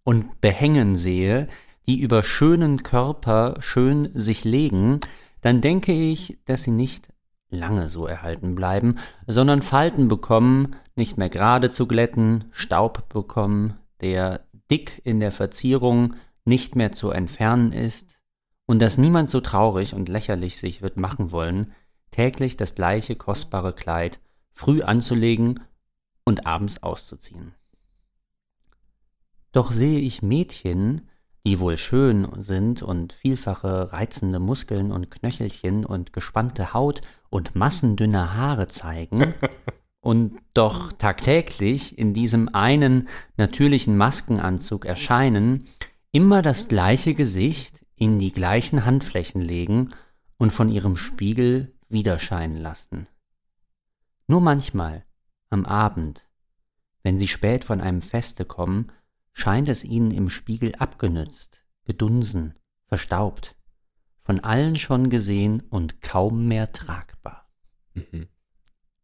Und 0.03 0.41
Behängen 0.41 0.95
sehe, 0.95 1.47
die 1.87 1.99
über 1.99 2.23
schönen 2.23 2.81
Körper 2.81 3.57
schön 3.59 4.09
sich 4.15 4.45
legen, 4.45 4.99
dann 5.41 5.61
denke 5.61 5.91
ich, 5.93 6.39
dass 6.45 6.63
sie 6.63 6.71
nicht 6.71 7.09
lange 7.51 7.89
so 7.89 8.07
erhalten 8.07 8.55
bleiben, 8.55 8.97
sondern 9.27 9.61
Falten 9.61 10.07
bekommen, 10.07 10.75
nicht 10.95 11.17
mehr 11.17 11.29
gerade 11.29 11.69
zu 11.69 11.87
glätten, 11.87 12.45
Staub 12.51 13.09
bekommen, 13.09 13.77
der 14.01 14.45
dick 14.71 15.01
in 15.03 15.19
der 15.19 15.31
Verzierung 15.31 16.15
nicht 16.45 16.75
mehr 16.75 16.91
zu 16.91 17.11
entfernen 17.11 17.73
ist, 17.73 18.17
und 18.65 18.79
dass 18.79 18.97
niemand 18.97 19.29
so 19.29 19.41
traurig 19.41 19.93
und 19.93 20.07
lächerlich 20.07 20.57
sich 20.57 20.81
wird 20.81 20.95
machen 20.95 21.31
wollen, 21.31 21.73
täglich 22.09 22.55
das 22.55 22.73
gleiche 22.73 23.15
kostbare 23.15 23.73
Kleid 23.73 24.19
früh 24.53 24.81
anzulegen 24.81 25.59
und 26.23 26.45
abends 26.45 26.81
auszuziehen. 26.81 27.53
Doch 29.51 29.71
sehe 29.73 29.99
ich 29.99 30.21
Mädchen, 30.21 31.09
die 31.45 31.59
wohl 31.59 31.77
schön 31.77 32.27
sind 32.37 32.83
und 32.83 33.13
vielfache 33.13 33.91
reizende 33.91 34.39
Muskeln 34.39 34.91
und 34.91 35.09
Knöchelchen 35.09 35.85
und 35.85 36.13
gespannte 36.13 36.73
Haut 36.73 37.01
und 37.29 37.55
massendünne 37.55 38.35
Haare 38.35 38.67
zeigen 38.67 39.33
und 40.01 40.37
doch 40.53 40.91
tagtäglich 40.93 41.97
in 41.97 42.13
diesem 42.13 42.49
einen 42.53 43.07
natürlichen 43.37 43.97
Maskenanzug 43.97 44.85
erscheinen, 44.85 45.67
immer 46.11 46.41
das 46.41 46.67
gleiche 46.67 47.15
Gesicht 47.15 47.85
in 47.95 48.19
die 48.19 48.31
gleichen 48.31 48.85
Handflächen 48.85 49.41
legen 49.41 49.89
und 50.37 50.51
von 50.51 50.69
ihrem 50.69 50.97
Spiegel 50.97 51.73
widerscheinen 51.89 52.57
lassen. 52.57 53.07
Nur 54.27 54.41
manchmal, 54.41 55.05
am 55.49 55.65
Abend, 55.65 56.27
wenn 57.03 57.17
sie 57.17 57.27
spät 57.27 57.63
von 57.63 57.81
einem 57.81 58.01
Feste 58.01 58.45
kommen, 58.45 58.91
scheint 59.33 59.69
es 59.69 59.83
ihnen 59.83 60.11
im 60.11 60.29
Spiegel 60.29 60.73
abgenützt, 60.77 61.65
gedunsen, 61.85 62.55
verstaubt, 62.87 63.55
von 64.23 64.39
allen 64.41 64.75
schon 64.75 65.09
gesehen 65.09 65.63
und 65.69 66.01
kaum 66.01 66.47
mehr 66.47 66.71
tragbar. 66.71 67.49
Mhm. 67.93 68.27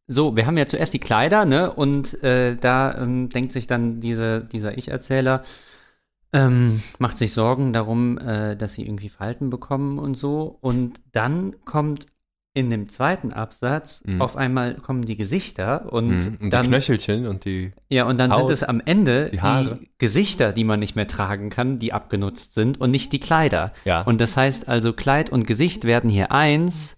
So, 0.07 0.37
wir 0.37 0.45
haben 0.45 0.57
ja 0.57 0.67
zuerst 0.67 0.93
die 0.93 0.99
Kleider, 0.99 1.43
ne? 1.43 1.73
Und 1.73 2.23
äh, 2.23 2.55
da 2.55 2.97
ähm, 2.97 3.27
denkt 3.27 3.51
sich 3.51 3.67
dann 3.67 3.99
diese, 3.99 4.41
dieser 4.41 4.77
Ich-Erzähler, 4.77 5.43
ähm, 6.31 6.81
macht 6.99 7.17
sich 7.17 7.33
Sorgen 7.33 7.73
darum, 7.73 8.17
äh, 8.17 8.55
dass 8.55 8.73
sie 8.73 8.85
irgendwie 8.85 9.09
Falten 9.09 9.49
bekommen 9.49 9.99
und 9.99 10.15
so. 10.15 10.57
Und 10.61 11.01
dann 11.11 11.55
kommt 11.65 12.07
in 12.57 12.71
dem 12.71 12.89
zweiten 12.89 13.31
Absatz 13.31 14.03
mhm. 14.03 14.19
auf 14.19 14.35
einmal 14.35 14.73
kommen 14.75 15.05
die 15.05 15.15
Gesichter 15.15 15.93
und, 15.93 16.09
mhm. 16.09 16.37
und 16.41 16.53
dann, 16.53 16.63
die 16.63 16.69
Knöchelchen 16.69 17.27
und 17.27 17.45
die 17.45 17.71
ja 17.87 18.05
und 18.07 18.17
dann 18.17 18.31
Haut, 18.31 18.47
sind 18.47 18.51
es 18.51 18.63
am 18.63 18.81
Ende 18.83 19.29
die, 19.29 19.37
die, 19.37 19.89
Gesichter, 19.99 20.53
die 20.53 20.63
man 20.63 20.79
nicht 20.79 20.95
mehr 20.95 21.07
tragen 21.07 21.51
kann, 21.51 21.77
die 21.77 21.93
abgenutzt 21.93 22.55
sind 22.55 22.81
und 22.81 22.89
nicht 22.89 23.13
die 23.13 23.19
Kleider. 23.19 23.73
Ja. 23.85 24.01
Und 24.01 24.19
das 24.19 24.35
heißt 24.35 24.67
also 24.67 24.91
Kleid 24.91 25.29
und 25.29 25.45
Gesicht 25.45 25.83
werden 25.83 26.09
hier 26.09 26.31
eins, 26.31 26.95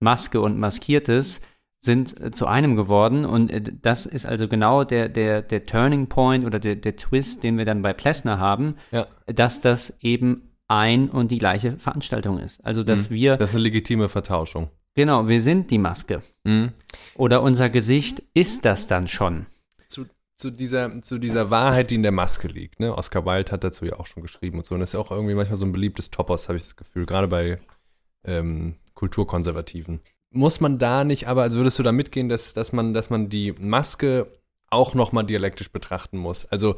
Maske 0.00 0.42
und 0.42 0.58
Maskiertes 0.58 1.40
sind 1.80 2.20
äh, 2.20 2.30
zu 2.30 2.46
einem 2.46 2.76
geworden 2.76 3.24
und 3.24 3.50
äh, 3.50 3.62
das 3.62 4.04
ist 4.04 4.26
also 4.26 4.48
genau 4.48 4.84
der, 4.84 5.08
der, 5.08 5.40
der 5.40 5.64
Turning 5.64 6.08
Point 6.08 6.44
oder 6.44 6.58
der, 6.58 6.76
der 6.76 6.96
Twist, 6.96 7.42
den 7.42 7.56
wir 7.56 7.64
dann 7.64 7.80
bei 7.80 7.94
Plessner 7.94 8.38
haben, 8.38 8.74
ja. 8.90 9.06
dass 9.26 9.62
das 9.62 9.96
eben 10.02 10.50
ein 10.68 11.08
und 11.08 11.30
die 11.30 11.38
gleiche 11.38 11.78
Veranstaltung 11.78 12.38
ist. 12.38 12.64
Also 12.64 12.84
dass 12.84 13.10
mhm. 13.10 13.14
wir. 13.14 13.36
Das 13.36 13.50
ist 13.50 13.56
eine 13.56 13.64
legitime 13.64 14.08
Vertauschung. 14.08 14.70
Genau, 14.94 15.28
wir 15.28 15.40
sind 15.40 15.70
die 15.70 15.78
Maske. 15.78 16.22
Mhm. 16.44 16.72
Oder 17.14 17.42
unser 17.42 17.70
Gesicht 17.70 18.22
ist 18.34 18.64
das 18.64 18.86
dann 18.86 19.08
schon. 19.08 19.46
Zu, 19.88 20.06
zu, 20.36 20.50
dieser, 20.50 21.00
zu 21.02 21.18
dieser 21.18 21.50
Wahrheit, 21.50 21.90
die 21.90 21.94
in 21.94 22.02
der 22.02 22.12
Maske 22.12 22.48
liegt. 22.48 22.80
Ne? 22.80 22.96
Oscar 22.96 23.24
Wilde 23.24 23.52
hat 23.52 23.64
dazu 23.64 23.84
ja 23.84 23.98
auch 23.98 24.06
schon 24.06 24.22
geschrieben 24.22 24.58
und 24.58 24.66
so. 24.66 24.74
Und 24.74 24.80
das 24.80 24.90
ist 24.90 24.94
ja 24.94 25.00
auch 25.00 25.10
irgendwie 25.10 25.34
manchmal 25.34 25.56
so 25.56 25.64
ein 25.64 25.72
beliebtes 25.72 26.10
Topos, 26.10 26.48
habe 26.48 26.58
ich 26.58 26.64
das 26.64 26.76
Gefühl, 26.76 27.06
gerade 27.06 27.28
bei 27.28 27.60
ähm, 28.24 28.74
Kulturkonservativen 28.94 30.00
muss 30.30 30.60
man 30.60 30.78
da 30.78 31.04
nicht, 31.04 31.26
aber 31.28 31.42
also 31.42 31.58
würdest 31.58 31.78
du 31.78 31.82
da 31.82 31.92
mitgehen, 31.92 32.28
dass, 32.28 32.54
dass, 32.54 32.72
man, 32.72 32.94
dass 32.94 33.10
man 33.10 33.28
die 33.28 33.52
Maske 33.52 34.28
auch 34.70 34.94
nochmal 34.94 35.24
dialektisch 35.24 35.70
betrachten 35.70 36.18
muss? 36.18 36.46
Also 36.46 36.76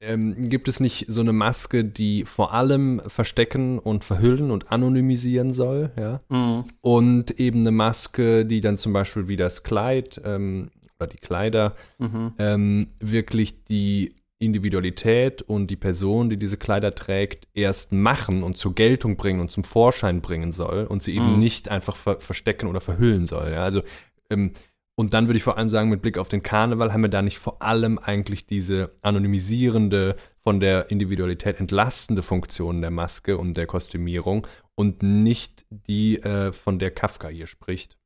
ähm, 0.00 0.50
gibt 0.50 0.68
es 0.68 0.80
nicht 0.80 1.06
so 1.08 1.20
eine 1.20 1.32
Maske, 1.32 1.84
die 1.84 2.24
vor 2.24 2.52
allem 2.52 3.00
verstecken 3.06 3.78
und 3.78 4.04
verhüllen 4.04 4.50
und 4.50 4.70
anonymisieren 4.70 5.52
soll, 5.52 5.90
ja? 5.98 6.20
Mhm. 6.28 6.64
Und 6.80 7.40
eben 7.40 7.60
eine 7.60 7.70
Maske, 7.70 8.44
die 8.44 8.60
dann 8.60 8.76
zum 8.76 8.92
Beispiel 8.92 9.28
wie 9.28 9.36
das 9.36 9.62
Kleid 9.62 10.20
ähm, 10.24 10.70
oder 10.98 11.08
die 11.08 11.16
Kleider 11.16 11.74
mhm. 11.98 12.32
ähm, 12.38 12.86
wirklich 13.00 13.64
die 13.64 14.14
Individualität 14.38 15.40
und 15.40 15.68
die 15.68 15.76
Person, 15.76 16.28
die 16.28 16.36
diese 16.36 16.58
Kleider 16.58 16.94
trägt, 16.94 17.48
erst 17.54 17.92
machen 17.92 18.42
und 18.42 18.58
zur 18.58 18.74
Geltung 18.74 19.16
bringen 19.16 19.40
und 19.40 19.50
zum 19.50 19.64
Vorschein 19.64 20.20
bringen 20.20 20.52
soll 20.52 20.84
und 20.84 21.02
sie 21.02 21.14
eben 21.14 21.32
Mhm. 21.32 21.38
nicht 21.38 21.70
einfach 21.70 21.96
ver 21.96 22.20
verstecken 22.20 22.66
oder 22.66 22.82
verhüllen 22.82 23.24
soll. 23.24 23.50
Ja? 23.52 23.64
Also, 23.64 23.82
ähm, 24.28 24.52
und 24.98 25.12
dann 25.12 25.28
würde 25.28 25.36
ich 25.36 25.42
vor 25.42 25.58
allem 25.58 25.68
sagen, 25.68 25.90
mit 25.90 26.00
Blick 26.00 26.16
auf 26.16 26.28
den 26.28 26.42
Karneval 26.42 26.92
haben 26.92 27.02
wir 27.02 27.10
da 27.10 27.20
nicht 27.20 27.38
vor 27.38 27.60
allem 27.60 27.98
eigentlich 27.98 28.46
diese 28.46 28.92
anonymisierende, 29.02 30.16
von 30.42 30.58
der 30.58 30.90
Individualität 30.90 31.60
entlastende 31.60 32.22
Funktion 32.22 32.80
der 32.80 32.90
Maske 32.90 33.36
und 33.36 33.56
der 33.56 33.66
Kostümierung 33.66 34.46
und 34.74 35.02
nicht 35.02 35.66
die, 35.70 36.22
äh, 36.22 36.52
von 36.52 36.78
der 36.78 36.92
Kafka 36.92 37.28
hier 37.28 37.46
spricht 37.46 37.98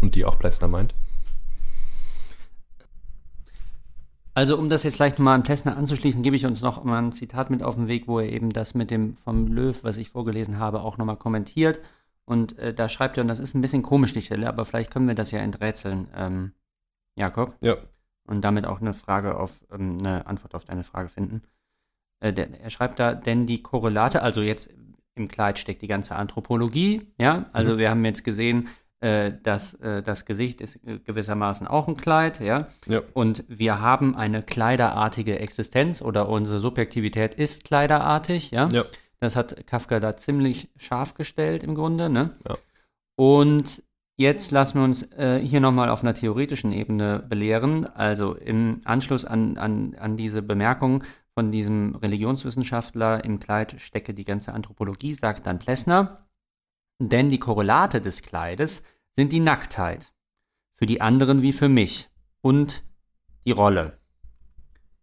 und 0.00 0.14
die 0.14 0.24
auch 0.24 0.38
Plessner 0.38 0.68
meint. 0.68 0.94
Also 4.32 4.56
um 4.56 4.70
das 4.70 4.84
jetzt 4.84 4.94
vielleicht 4.94 5.18
mal 5.18 5.34
an 5.34 5.42
Plessner 5.42 5.76
anzuschließen, 5.76 6.22
gebe 6.22 6.36
ich 6.36 6.46
uns 6.46 6.62
noch 6.62 6.84
mal 6.84 7.02
ein 7.02 7.12
Zitat 7.12 7.50
mit 7.50 7.62
auf 7.62 7.74
den 7.74 7.88
Weg, 7.88 8.06
wo 8.06 8.20
er 8.20 8.32
eben 8.32 8.50
das 8.50 8.72
mit 8.72 8.90
dem 8.90 9.16
vom 9.16 9.48
Löw, 9.48 9.76
was 9.82 9.98
ich 9.98 10.10
vorgelesen 10.10 10.58
habe, 10.58 10.80
auch 10.80 10.96
nochmal 10.96 11.16
kommentiert. 11.16 11.80
Und 12.28 12.58
äh, 12.58 12.74
da 12.74 12.88
schreibt 12.90 13.16
er, 13.16 13.22
und 13.22 13.28
das 13.28 13.38
ist 13.38 13.54
ein 13.54 13.62
bisschen 13.62 13.82
komisch 13.82 14.12
die 14.12 14.22
Stelle, 14.22 14.48
aber 14.48 14.64
vielleicht 14.66 14.90
können 14.92 15.08
wir 15.08 15.14
das 15.14 15.30
ja 15.30 15.40
enträtseln, 15.40 16.08
ähm, 16.14 16.52
Jakob. 17.16 17.56
Ja. 17.62 17.76
Und 18.26 18.42
damit 18.42 18.66
auch 18.66 18.82
eine 18.82 18.92
Frage 18.92 19.38
auf, 19.38 19.52
ähm, 19.72 19.96
eine 20.00 20.26
Antwort 20.26 20.54
auf 20.54 20.64
deine 20.66 20.84
Frage 20.84 21.08
finden. 21.08 21.42
Äh, 22.20 22.34
der, 22.34 22.60
er 22.60 22.68
schreibt 22.68 22.98
da, 22.98 23.14
denn 23.14 23.46
die 23.46 23.62
Korrelate, 23.62 24.22
also 24.22 24.42
jetzt 24.42 24.70
im 25.14 25.28
Kleid 25.28 25.58
steckt 25.58 25.80
die 25.80 25.88
ganze 25.88 26.16
Anthropologie, 26.16 27.10
ja, 27.18 27.46
also 27.52 27.74
Mhm. 27.74 27.78
wir 27.78 27.90
haben 27.90 28.04
jetzt 28.04 28.24
gesehen, 28.24 28.68
äh, 29.00 29.32
dass 29.42 29.74
äh, 29.74 30.02
das 30.02 30.26
Gesicht 30.26 30.60
ist 30.60 30.76
äh, 30.84 30.98
gewissermaßen 30.98 31.66
auch 31.66 31.88
ein 31.88 31.96
Kleid, 31.96 32.40
ja. 32.40 32.68
Ja. 32.86 33.00
Und 33.14 33.44
wir 33.48 33.80
haben 33.80 34.14
eine 34.14 34.42
kleiderartige 34.42 35.38
Existenz 35.38 36.02
oder 36.02 36.28
unsere 36.28 36.60
Subjektivität 36.60 37.34
ist 37.34 37.64
kleiderartig, 37.64 38.50
ja. 38.50 38.68
Ja. 38.70 38.84
Das 39.20 39.36
hat 39.36 39.66
Kafka 39.66 40.00
da 40.00 40.16
ziemlich 40.16 40.70
scharf 40.76 41.14
gestellt 41.14 41.62
im 41.64 41.74
Grunde, 41.74 42.08
ne? 42.08 42.36
Ja. 42.48 42.56
Und 43.16 43.82
jetzt 44.16 44.52
lassen 44.52 44.78
wir 44.78 44.84
uns 44.84 45.12
äh, 45.12 45.40
hier 45.40 45.60
nochmal 45.60 45.88
auf 45.88 46.02
einer 46.02 46.14
theoretischen 46.14 46.72
Ebene 46.72 47.24
belehren. 47.28 47.86
Also 47.86 48.34
im 48.34 48.80
Anschluss 48.84 49.24
an, 49.24 49.58
an, 49.58 49.96
an 49.96 50.16
diese 50.16 50.40
Bemerkung 50.40 51.02
von 51.34 51.50
diesem 51.50 51.96
Religionswissenschaftler 51.96 53.24
im 53.24 53.40
Kleid 53.40 53.80
stecke 53.80 54.14
die 54.14 54.24
ganze 54.24 54.52
Anthropologie, 54.52 55.14
sagt 55.14 55.46
dann 55.46 55.58
Plessner. 55.58 56.26
Denn 57.00 57.30
die 57.30 57.38
Korrelate 57.38 58.00
des 58.00 58.22
Kleides 58.22 58.84
sind 59.14 59.32
die 59.32 59.40
Nacktheit. 59.40 60.12
Für 60.76 60.86
die 60.86 61.00
anderen 61.00 61.42
wie 61.42 61.52
für 61.52 61.68
mich. 61.68 62.08
Und 62.40 62.84
die 63.44 63.52
Rolle. 63.52 63.98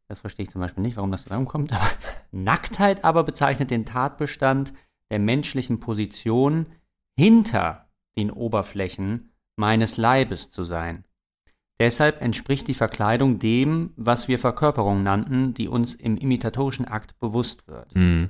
Das 0.08 0.20
verstehe 0.20 0.44
ich 0.44 0.52
zum 0.52 0.62
Beispiel 0.62 0.84
nicht, 0.84 0.98
warum 0.98 1.12
das 1.12 1.24
zusammenkommt. 1.24 1.74
Aber 1.74 1.90
Nacktheit 2.32 3.04
aber 3.04 3.24
bezeichnet 3.24 3.72
den 3.72 3.86
Tatbestand 3.86 4.74
der 5.12 5.20
menschlichen 5.20 5.80
Position 5.80 6.70
hinter 7.20 7.90
den 8.18 8.30
Oberflächen 8.32 9.32
meines 9.58 9.98
Leibes 9.98 10.50
zu 10.50 10.64
sein. 10.64 11.06
Deshalb 11.80 12.22
entspricht 12.22 12.68
die 12.68 12.74
Verkleidung 12.74 13.40
dem, 13.40 13.92
was 13.98 14.28
wir 14.28 14.40
Verkörperung 14.40 15.04
nannten, 15.04 15.54
die 15.54 15.68
uns 15.68 15.94
im 15.96 16.18
imitatorischen 16.18 16.86
Akt 16.86 17.20
bewusst 17.20 17.68
wird. 17.68 17.94
Mhm. 17.96 18.30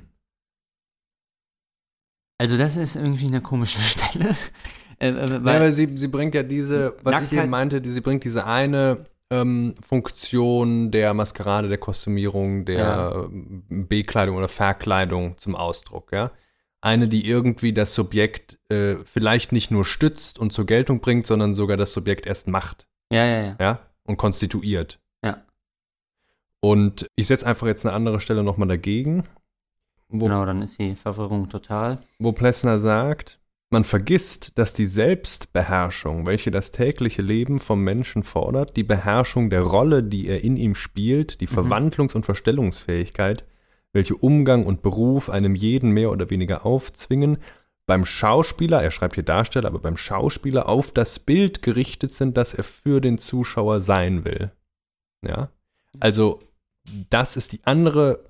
Also 2.38 2.56
das 2.58 2.76
ist 2.76 2.96
irgendwie 2.96 3.26
eine 3.26 3.40
komische 3.40 3.80
Stelle. 3.80 4.36
Äh, 4.98 5.08
äh, 5.10 5.28
Ja, 5.30 5.44
weil, 5.44 5.56
aber 5.56 5.72
sie, 5.72 5.96
sie 5.96 6.08
bringt 6.08 6.34
ja 6.34 6.42
diese, 6.42 6.96
was 7.02 7.22
ich 7.22 7.30
Nacktheit- 7.30 7.42
eben 7.44 7.50
meinte, 7.50 7.80
die, 7.80 7.90
sie 7.90 8.00
bringt 8.00 8.24
diese 8.24 8.46
eine 8.46 9.04
ähm, 9.30 9.74
Funktion 9.84 10.90
der 10.90 11.12
Maskerade, 11.14 11.68
der 11.68 11.78
Kostümierung, 11.78 12.64
der 12.64 12.78
Ja. 12.78 13.24
ähm, 13.24 13.64
Bekleidung 13.88 14.36
oder 14.36 14.48
Verkleidung 14.48 15.36
zum 15.38 15.54
Ausdruck, 15.56 16.12
ja. 16.12 16.30
Eine, 16.80 17.08
die 17.08 17.28
irgendwie 17.28 17.72
das 17.72 17.94
Subjekt 17.94 18.58
äh, 18.68 18.96
vielleicht 19.04 19.50
nicht 19.50 19.70
nur 19.72 19.84
stützt 19.84 20.38
und 20.38 20.52
zur 20.52 20.66
Geltung 20.66 21.00
bringt, 21.00 21.26
sondern 21.26 21.54
sogar 21.54 21.76
das 21.76 21.92
Subjekt 21.92 22.26
erst 22.26 22.46
macht, 22.46 22.86
ja, 23.10 23.24
ja, 23.24 23.40
ja. 23.42 23.56
ja, 23.58 23.78
und 24.04 24.16
konstituiert. 24.18 25.00
Ja. 25.24 25.42
Und 26.60 27.08
ich 27.16 27.26
setze 27.26 27.46
einfach 27.46 27.66
jetzt 27.66 27.84
eine 27.86 27.94
andere 27.94 28.20
Stelle 28.20 28.44
nochmal 28.44 28.68
dagegen. 28.68 29.24
wo, 30.08 30.26
Genau, 30.26 30.44
dann 30.44 30.62
ist 30.62 30.78
die 30.78 30.94
Verwirrung 30.94 31.48
total. 31.48 31.98
wo 32.20 32.30
Plessner 32.32 32.78
sagt, 32.78 33.40
man 33.76 33.84
vergisst, 33.84 34.52
dass 34.54 34.72
die 34.72 34.86
Selbstbeherrschung, 34.86 36.24
welche 36.24 36.50
das 36.50 36.72
tägliche 36.72 37.20
Leben 37.20 37.58
vom 37.58 37.84
Menschen 37.84 38.22
fordert, 38.22 38.74
die 38.74 38.84
Beherrschung 38.84 39.50
der 39.50 39.60
Rolle, 39.60 40.02
die 40.02 40.28
er 40.28 40.42
in 40.42 40.56
ihm 40.56 40.74
spielt, 40.74 41.42
die 41.42 41.46
Mhm. 41.46 41.58
Verwandlungs- 41.58 42.14
und 42.14 42.24
Verstellungsfähigkeit, 42.24 43.44
welche 43.92 44.16
Umgang 44.16 44.64
und 44.64 44.80
Beruf 44.80 45.28
einem 45.28 45.54
jeden 45.54 45.90
mehr 45.90 46.10
oder 46.10 46.30
weniger 46.30 46.64
aufzwingen, 46.64 47.36
beim 47.84 48.06
Schauspieler, 48.06 48.82
er 48.82 48.90
schreibt 48.90 49.16
hier 49.16 49.24
Darsteller, 49.24 49.68
aber 49.68 49.80
beim 49.80 49.98
Schauspieler 49.98 50.70
auf 50.70 50.90
das 50.90 51.18
Bild 51.18 51.60
gerichtet 51.60 52.14
sind, 52.14 52.38
das 52.38 52.54
er 52.54 52.64
für 52.64 53.02
den 53.02 53.18
Zuschauer 53.18 53.82
sein 53.82 54.24
will. 54.24 54.52
Ja, 55.20 55.50
also 56.00 56.40
das 57.10 57.36
ist 57.36 57.52
die 57.52 57.60
andere 57.64 58.24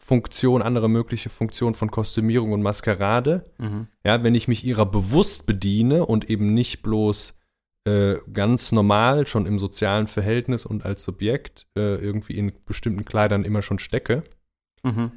Funktion, 0.00 0.62
andere 0.62 0.88
mögliche 0.88 1.28
Funktion 1.28 1.74
von 1.74 1.90
Kostümierung 1.90 2.52
und 2.52 2.62
Maskerade. 2.62 3.44
Mhm. 3.58 3.88
Ja, 4.04 4.22
wenn 4.22 4.34
ich 4.34 4.48
mich 4.48 4.64
ihrer 4.64 4.86
bewusst 4.86 5.44
bediene 5.46 6.06
und 6.06 6.30
eben 6.30 6.54
nicht 6.54 6.82
bloß 6.82 7.34
äh, 7.84 8.16
ganz 8.32 8.70
normal 8.72 9.26
schon 9.26 9.44
im 9.46 9.58
sozialen 9.58 10.06
Verhältnis 10.06 10.64
und 10.66 10.84
als 10.84 11.02
Subjekt 11.02 11.66
äh, 11.76 11.96
irgendwie 11.96 12.38
in 12.38 12.52
bestimmten 12.64 13.04
Kleidern 13.04 13.44
immer 13.44 13.62
schon 13.62 13.78
stecke, 13.78 14.22
Mhm. 14.84 15.10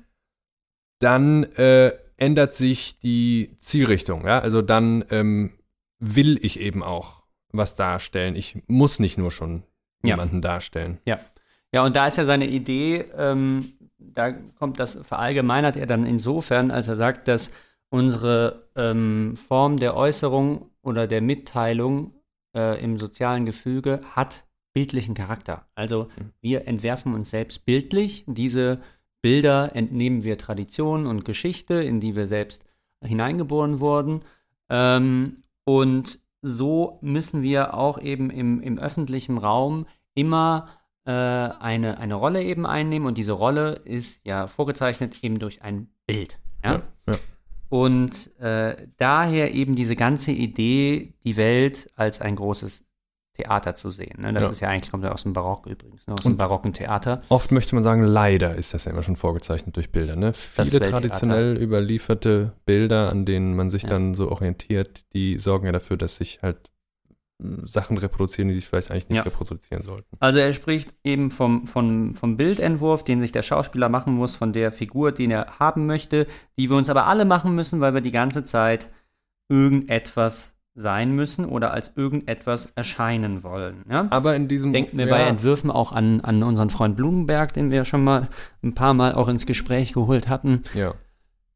dann 1.00 1.44
äh, 1.56 1.92
ändert 2.18 2.54
sich 2.56 3.00
die 3.00 3.56
Zielrichtung. 3.60 4.26
Ja? 4.26 4.40
Also 4.40 4.62
dann 4.62 5.06
ähm, 5.12 5.52
will 6.00 6.40
ich 6.44 6.60
eben 6.60 6.82
auch 6.84 7.24
was 7.52 7.76
darstellen. 7.76 8.36
Ich 8.36 8.58
muss 8.68 9.00
nicht 9.00 9.18
nur 9.18 9.30
schon 9.32 9.64
Ja. 10.04 10.10
jemanden 10.16 10.42
darstellen. 10.42 11.00
Ja, 11.06 11.86
und 11.86 11.96
da 11.96 12.08
ist 12.08 12.18
ja 12.18 12.26
seine 12.26 12.48
Idee, 12.48 13.06
ähm, 13.16 13.74
da 14.14 14.32
kommt 14.32 14.80
das, 14.80 15.00
verallgemeinert 15.04 15.76
er 15.78 15.86
dann 15.86 16.06
insofern, 16.06 16.72
als 16.72 16.88
er 16.88 16.96
sagt, 16.96 17.28
dass 17.28 17.52
unsere 17.90 18.68
ähm, 18.76 19.36
Form 19.36 19.78
der 19.78 19.96
Äußerung 19.96 20.70
oder 20.82 21.08
der 21.08 21.22
Mitteilung 21.22 22.14
äh, 22.56 22.82
im 22.84 22.98
sozialen 22.98 23.46
Gefüge 23.46 24.02
hat 24.16 24.44
bildlichen 24.74 25.16
Charakter. 25.16 25.66
Also 25.76 26.04
Mhm. 26.18 26.32
wir 26.42 26.68
entwerfen 26.68 27.14
uns 27.14 27.30
selbst 27.30 27.66
bildlich. 27.66 28.24
Diese 28.28 28.80
Bilder 29.22 29.76
entnehmen 29.76 30.24
wir 30.24 30.38
Tradition 30.38 31.06
und 31.06 31.26
Geschichte, 31.26 31.76
in 31.76 32.00
die 32.00 32.16
wir 32.16 32.28
selbst 32.28 32.66
hineingeboren 33.04 33.80
wurden. 33.80 34.22
Ähm, 34.70 35.44
und 35.66 36.20
so 36.42 36.98
müssen 37.02 37.42
wir 37.42 37.74
auch 37.76 38.02
eben 38.02 38.30
im, 38.30 38.62
im 38.62 38.80
öffentlichen 38.80 39.38
Raum 39.38 39.86
immer 40.16 40.70
äh, 41.12 41.64
eine, 41.64 41.98
eine 42.00 42.16
Rolle 42.16 42.44
eben 42.44 42.66
einnehmen 42.66 43.08
und 43.08 43.18
diese 43.18 43.34
Rolle 43.34 43.74
ist 43.84 44.26
ja 44.26 44.48
vorgezeichnet 44.48 45.24
eben 45.24 45.40
durch 45.40 45.62
ein 45.62 45.90
Bild. 46.08 46.40
Ja? 46.64 46.74
Ja, 46.74 46.82
ja. 47.14 47.16
Und 47.70 48.38
äh, 48.40 48.88
daher 48.98 49.54
eben 49.54 49.76
diese 49.76 49.96
ganze 49.96 50.32
Idee, 50.32 51.14
die 51.24 51.38
Welt 51.38 51.90
als 51.96 52.20
ein 52.22 52.36
großes 52.36 52.86
Theater 53.34 53.76
zu 53.76 53.92
sehen. 53.92 54.22
Ne? 54.22 54.34
Das 54.34 54.44
Ja. 54.44 54.50
ist 54.50 54.60
ja 54.60 54.68
eigentlich, 54.70 54.92
kommt 54.92 55.06
ja 55.06 55.14
aus 55.14 55.24
dem 55.24 55.32
Barock 55.32 55.66
übrigens, 55.68 56.06
ne? 56.06 56.14
aus 56.16 56.26
Und- 56.26 56.34
dem 56.34 56.38
barocken 56.38 56.74
Theater. 56.74 57.22
Oft 57.30 57.52
möchte 57.54 57.74
man 57.76 57.84
sagen, 57.84 58.04
leider 58.04 58.56
ist 58.56 58.74
das 58.74 58.84
ja 58.86 58.92
immer 58.92 59.04
schon 59.04 59.16
vorgezeichnet 59.16 59.78
durch 59.78 59.90
Bilder. 59.92 60.18
Ne? 60.18 60.34
Viele 60.34 60.82
traditionell 60.82 61.56
überlieferte 61.58 62.52
Bilder, 62.66 63.10
an 63.10 63.26
denen 63.26 63.56
man 63.56 63.70
sich 63.70 63.84
Ja. 63.84 63.90
dann 63.90 64.16
so 64.16 64.30
orientiert, 64.32 65.06
die 65.14 65.38
sorgen 65.40 65.66
ja 65.66 65.72
dafür, 65.72 65.96
dass 65.96 66.18
sich 66.18 66.42
halt 66.42 66.72
Sachen 67.64 67.98
reproduzieren, 67.98 68.48
die 68.50 68.54
sich 68.54 68.68
vielleicht 68.68 68.92
eigentlich 68.92 69.10
nicht 69.10 69.18
Ja. 69.18 69.24
reproduzieren 69.24 69.84
sollten. 69.84 70.16
Also 70.20 70.40
er 70.40 70.54
spricht 70.54 70.94
eben 71.04 71.32
vom, 71.32 71.66
vom, 71.68 72.14
vom 72.16 72.38
Bildentwurf, 72.38 73.04
den 73.04 73.20
sich 73.22 73.32
der 73.32 73.42
Schauspieler 73.42 73.90
machen 73.90 74.14
muss, 74.14 74.36
von 74.36 74.54
der 74.54 74.72
Figur, 74.72 75.12
den 75.12 75.32
er 75.32 75.60
haben 75.60 75.86
möchte, 75.86 76.28
die 76.58 76.70
wir 76.70 76.78
uns 76.78 76.90
aber 76.90 77.08
alle 77.08 77.26
machen 77.26 77.56
müssen, 77.56 77.82
weil 77.82 77.94
wir 77.94 78.02
die 78.02 78.12
ganze 78.12 78.44
Zeit 78.44 78.88
irgendetwas 79.50 80.54
sein 80.74 81.14
müssen 81.14 81.46
oder 81.46 81.74
als 81.74 81.98
irgendetwas 81.98 82.68
erscheinen 82.76 83.44
wollen. 83.44 83.84
Ja? 83.90 84.08
Aber 84.10 84.36
in 84.36 84.48
diesem 84.48 84.72
Denken 84.72 84.98
wir 84.98 85.06
ja, 85.06 85.12
bei 85.12 85.24
Entwürfen 85.24 85.70
auch 85.70 85.92
an, 85.92 86.22
an 86.22 86.42
unseren 86.44 86.70
Freund 86.70 86.96
Blumenberg, 86.96 87.54
den 87.54 87.72
wir 87.72 87.84
schon 87.84 88.04
mal 88.04 88.30
ein 88.64 88.74
paar 88.74 88.94
Mal 88.94 89.14
auch 89.14 89.28
ins 89.28 89.46
Gespräch 89.46 89.94
geholt 89.94 90.30
hatten, 90.30 90.64
ja. 90.74 90.94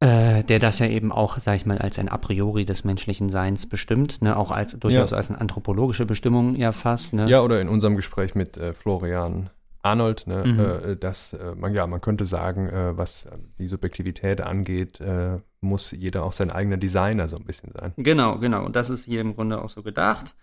Äh, 0.01 0.43
der 0.43 0.59
das 0.59 0.79
ja 0.79 0.87
eben 0.87 1.11
auch, 1.11 1.39
sag 1.39 1.55
ich 1.55 1.65
mal, 1.65 1.77
als 1.77 1.97
ein 1.99 2.09
A 2.09 2.17
priori 2.17 2.65
des 2.65 2.83
menschlichen 2.83 3.29
Seins 3.29 3.67
bestimmt, 3.67 4.21
ne? 4.21 4.35
auch 4.37 4.51
als 4.51 4.73
durchaus 4.77 5.13
als 5.13 5.29
eine 5.29 5.39
anthropologische 5.39 6.05
Bestimmung 6.05 6.55
ja 6.55 6.71
fast. 6.71 7.13
Ne? 7.13 7.27
ja, 7.27 7.41
oder 7.41 7.61
in 7.61 7.69
unserem 7.69 7.95
Gespräch 7.95 8.35
mit 8.35 8.57
äh, 8.57 8.73
Florian 8.73 9.49
Arnold, 9.81 10.25
ne, 10.25 10.43
Mhm. 10.45 10.59
äh, 10.59 10.95
dass 10.97 11.33
äh, 11.33 11.53
man, 11.55 11.73
ja, 11.75 11.85
man 11.85 12.01
könnte 12.01 12.25
sagen, 12.25 12.67
äh, 12.69 12.97
was 12.97 13.25
äh, 13.25 13.37
die 13.59 13.67
Subjektivität 13.67 14.41
angeht, 14.41 14.99
äh, 14.99 15.37
muss 15.61 15.91
jeder 15.91 16.23
auch 16.23 16.31
sein 16.31 16.51
eigener 16.51 16.77
Designer 16.77 17.27
so 17.27 17.37
ein 17.37 17.45
bisschen 17.45 17.71
sein. 17.71 17.93
Genau, 17.97 18.39
genau. 18.39 18.65
Und 18.65 18.75
das 18.75 18.89
ist 18.89 19.05
hier 19.05 19.21
im 19.21 19.35
Grunde 19.35 19.61
auch 19.61 19.69
so 19.69 19.83
gedacht. 19.83 20.35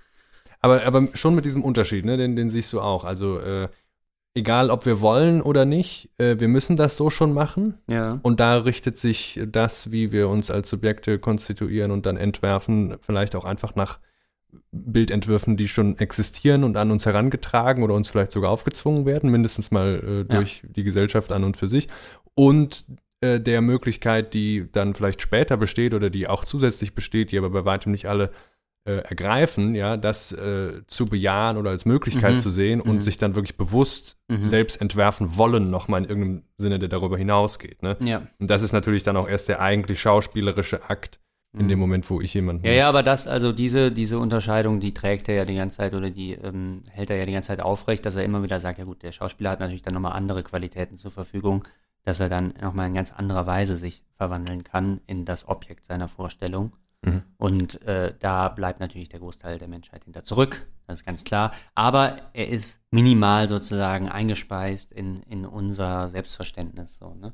Aber, 0.60 0.84
aber 0.86 1.08
schon 1.14 1.34
mit 1.34 1.44
diesem 1.44 1.64
Unterschied, 1.64 2.04
ne, 2.04 2.16
den, 2.16 2.36
den 2.36 2.50
siehst 2.50 2.72
du 2.72 2.80
auch. 2.80 3.04
Also 3.04 3.40
äh, 3.40 3.68
egal, 4.34 4.70
ob 4.70 4.86
wir 4.86 5.00
wollen 5.00 5.42
oder 5.42 5.64
nicht, 5.64 6.10
äh, 6.18 6.38
wir 6.38 6.48
müssen 6.48 6.76
das 6.76 6.96
so 6.96 7.10
schon 7.10 7.32
machen. 7.32 7.78
Ja. 7.88 8.18
Und 8.22 8.40
da 8.40 8.58
richtet 8.58 8.96
sich 8.96 9.40
das, 9.46 9.90
wie 9.90 10.12
wir 10.12 10.28
uns 10.28 10.50
als 10.50 10.68
Subjekte 10.68 11.18
konstituieren 11.18 11.90
und 11.90 12.06
dann 12.06 12.16
entwerfen, 12.16 12.96
vielleicht 13.00 13.36
auch 13.36 13.44
einfach 13.44 13.74
nach 13.74 13.98
Bildentwürfen, 14.70 15.56
die 15.56 15.68
schon 15.68 15.98
existieren 15.98 16.64
und 16.64 16.76
an 16.76 16.90
uns 16.90 17.06
herangetragen 17.06 17.82
oder 17.82 17.94
uns 17.94 18.08
vielleicht 18.08 18.32
sogar 18.32 18.50
aufgezwungen 18.50 19.06
werden, 19.06 19.30
mindestens 19.30 19.70
mal 19.70 20.02
äh, 20.02 20.24
durch 20.24 20.62
die 20.68 20.84
Gesellschaft 20.84 21.32
an 21.32 21.44
und 21.44 21.56
für 21.56 21.68
sich. 21.68 21.88
Und 22.34 22.86
äh, 23.20 23.40
der 23.40 23.60
Möglichkeit, 23.60 24.34
die 24.34 24.68
dann 24.70 24.94
vielleicht 24.94 25.22
später 25.22 25.56
besteht 25.56 25.94
oder 25.94 26.10
die 26.10 26.26
auch 26.26 26.44
zusätzlich 26.44 26.94
besteht, 26.94 27.32
die 27.32 27.38
aber 27.38 27.50
bei 27.50 27.64
weitem 27.64 27.92
nicht 27.92 28.06
alle 28.06 28.30
äh, 28.84 28.96
ergreifen, 28.96 29.74
ja, 29.76 29.96
das 29.96 30.32
äh, 30.32 30.82
zu 30.88 31.06
bejahen 31.06 31.56
oder 31.56 31.70
als 31.70 31.84
Möglichkeit 31.84 32.34
Mhm. 32.34 32.38
zu 32.38 32.50
sehen 32.50 32.80
und 32.80 32.96
Mhm. 32.96 33.00
sich 33.00 33.16
dann 33.16 33.34
wirklich 33.36 33.56
bewusst 33.56 34.16
Mhm. 34.28 34.46
selbst 34.48 34.80
entwerfen 34.80 35.36
wollen, 35.36 35.70
nochmal 35.70 36.02
in 36.02 36.08
irgendeinem 36.08 36.42
Sinne, 36.56 36.78
der 36.80 36.88
darüber 36.88 37.16
hinausgeht. 37.16 37.82
Ne? 37.82 37.96
Ja. 38.00 38.22
Und 38.40 38.50
das 38.50 38.62
ist 38.62 38.72
natürlich 38.72 39.04
dann 39.04 39.16
auch 39.16 39.28
erst 39.28 39.48
der 39.48 39.60
eigentlich 39.60 40.00
schauspielerische 40.00 40.90
Akt 40.90 41.20
in 41.56 41.68
dem 41.68 41.78
Moment, 41.78 42.08
wo 42.08 42.22
ich 42.22 42.32
jemanden. 42.32 42.62
Mhm. 42.62 42.68
Ja, 42.68 42.72
ja, 42.72 42.88
aber 42.88 43.02
das, 43.02 43.26
also 43.26 43.52
diese, 43.52 43.92
diese 43.92 44.18
Unterscheidung, 44.18 44.80
die 44.80 44.94
trägt 44.94 45.28
er 45.28 45.34
ja 45.34 45.44
die 45.44 45.54
ganze 45.54 45.76
Zeit 45.76 45.92
oder 45.94 46.08
die 46.08 46.32
ähm, 46.32 46.80
hält 46.90 47.10
er 47.10 47.18
ja 47.18 47.26
die 47.26 47.32
ganze 47.34 47.48
Zeit 47.48 47.60
aufrecht, 47.60 48.06
dass 48.06 48.16
er 48.16 48.24
immer 48.24 48.42
wieder 48.42 48.58
sagt, 48.58 48.78
ja 48.78 48.84
gut, 48.84 49.02
der 49.02 49.12
Schauspieler 49.12 49.50
hat 49.50 49.60
natürlich 49.60 49.82
dann 49.82 49.92
nochmal 49.92 50.12
andere 50.14 50.42
Qualitäten 50.42 50.96
zur 50.96 51.10
Verfügung, 51.10 51.62
dass 52.04 52.20
er 52.20 52.30
dann 52.30 52.54
nochmal 52.62 52.88
in 52.88 52.94
ganz 52.94 53.12
anderer 53.12 53.46
Weise 53.46 53.76
sich 53.76 54.02
verwandeln 54.16 54.64
kann 54.64 55.02
in 55.06 55.26
das 55.26 55.46
Objekt 55.46 55.84
seiner 55.84 56.08
Vorstellung. 56.08 56.72
Mhm. 57.04 57.22
Und 57.36 57.82
äh, 57.82 58.14
da 58.20 58.48
bleibt 58.48 58.80
natürlich 58.80 59.08
der 59.08 59.20
Großteil 59.20 59.58
der 59.58 59.68
Menschheit 59.68 60.04
hinter 60.04 60.22
zurück, 60.24 60.66
das 60.86 61.00
ist 61.00 61.06
ganz 61.06 61.24
klar. 61.24 61.52
Aber 61.74 62.16
er 62.32 62.48
ist 62.48 62.80
minimal 62.90 63.48
sozusagen 63.48 64.08
eingespeist 64.08 64.92
in, 64.92 65.22
in 65.22 65.44
unser 65.46 66.08
Selbstverständnis. 66.08 66.96
So, 66.98 67.14
ne? 67.14 67.32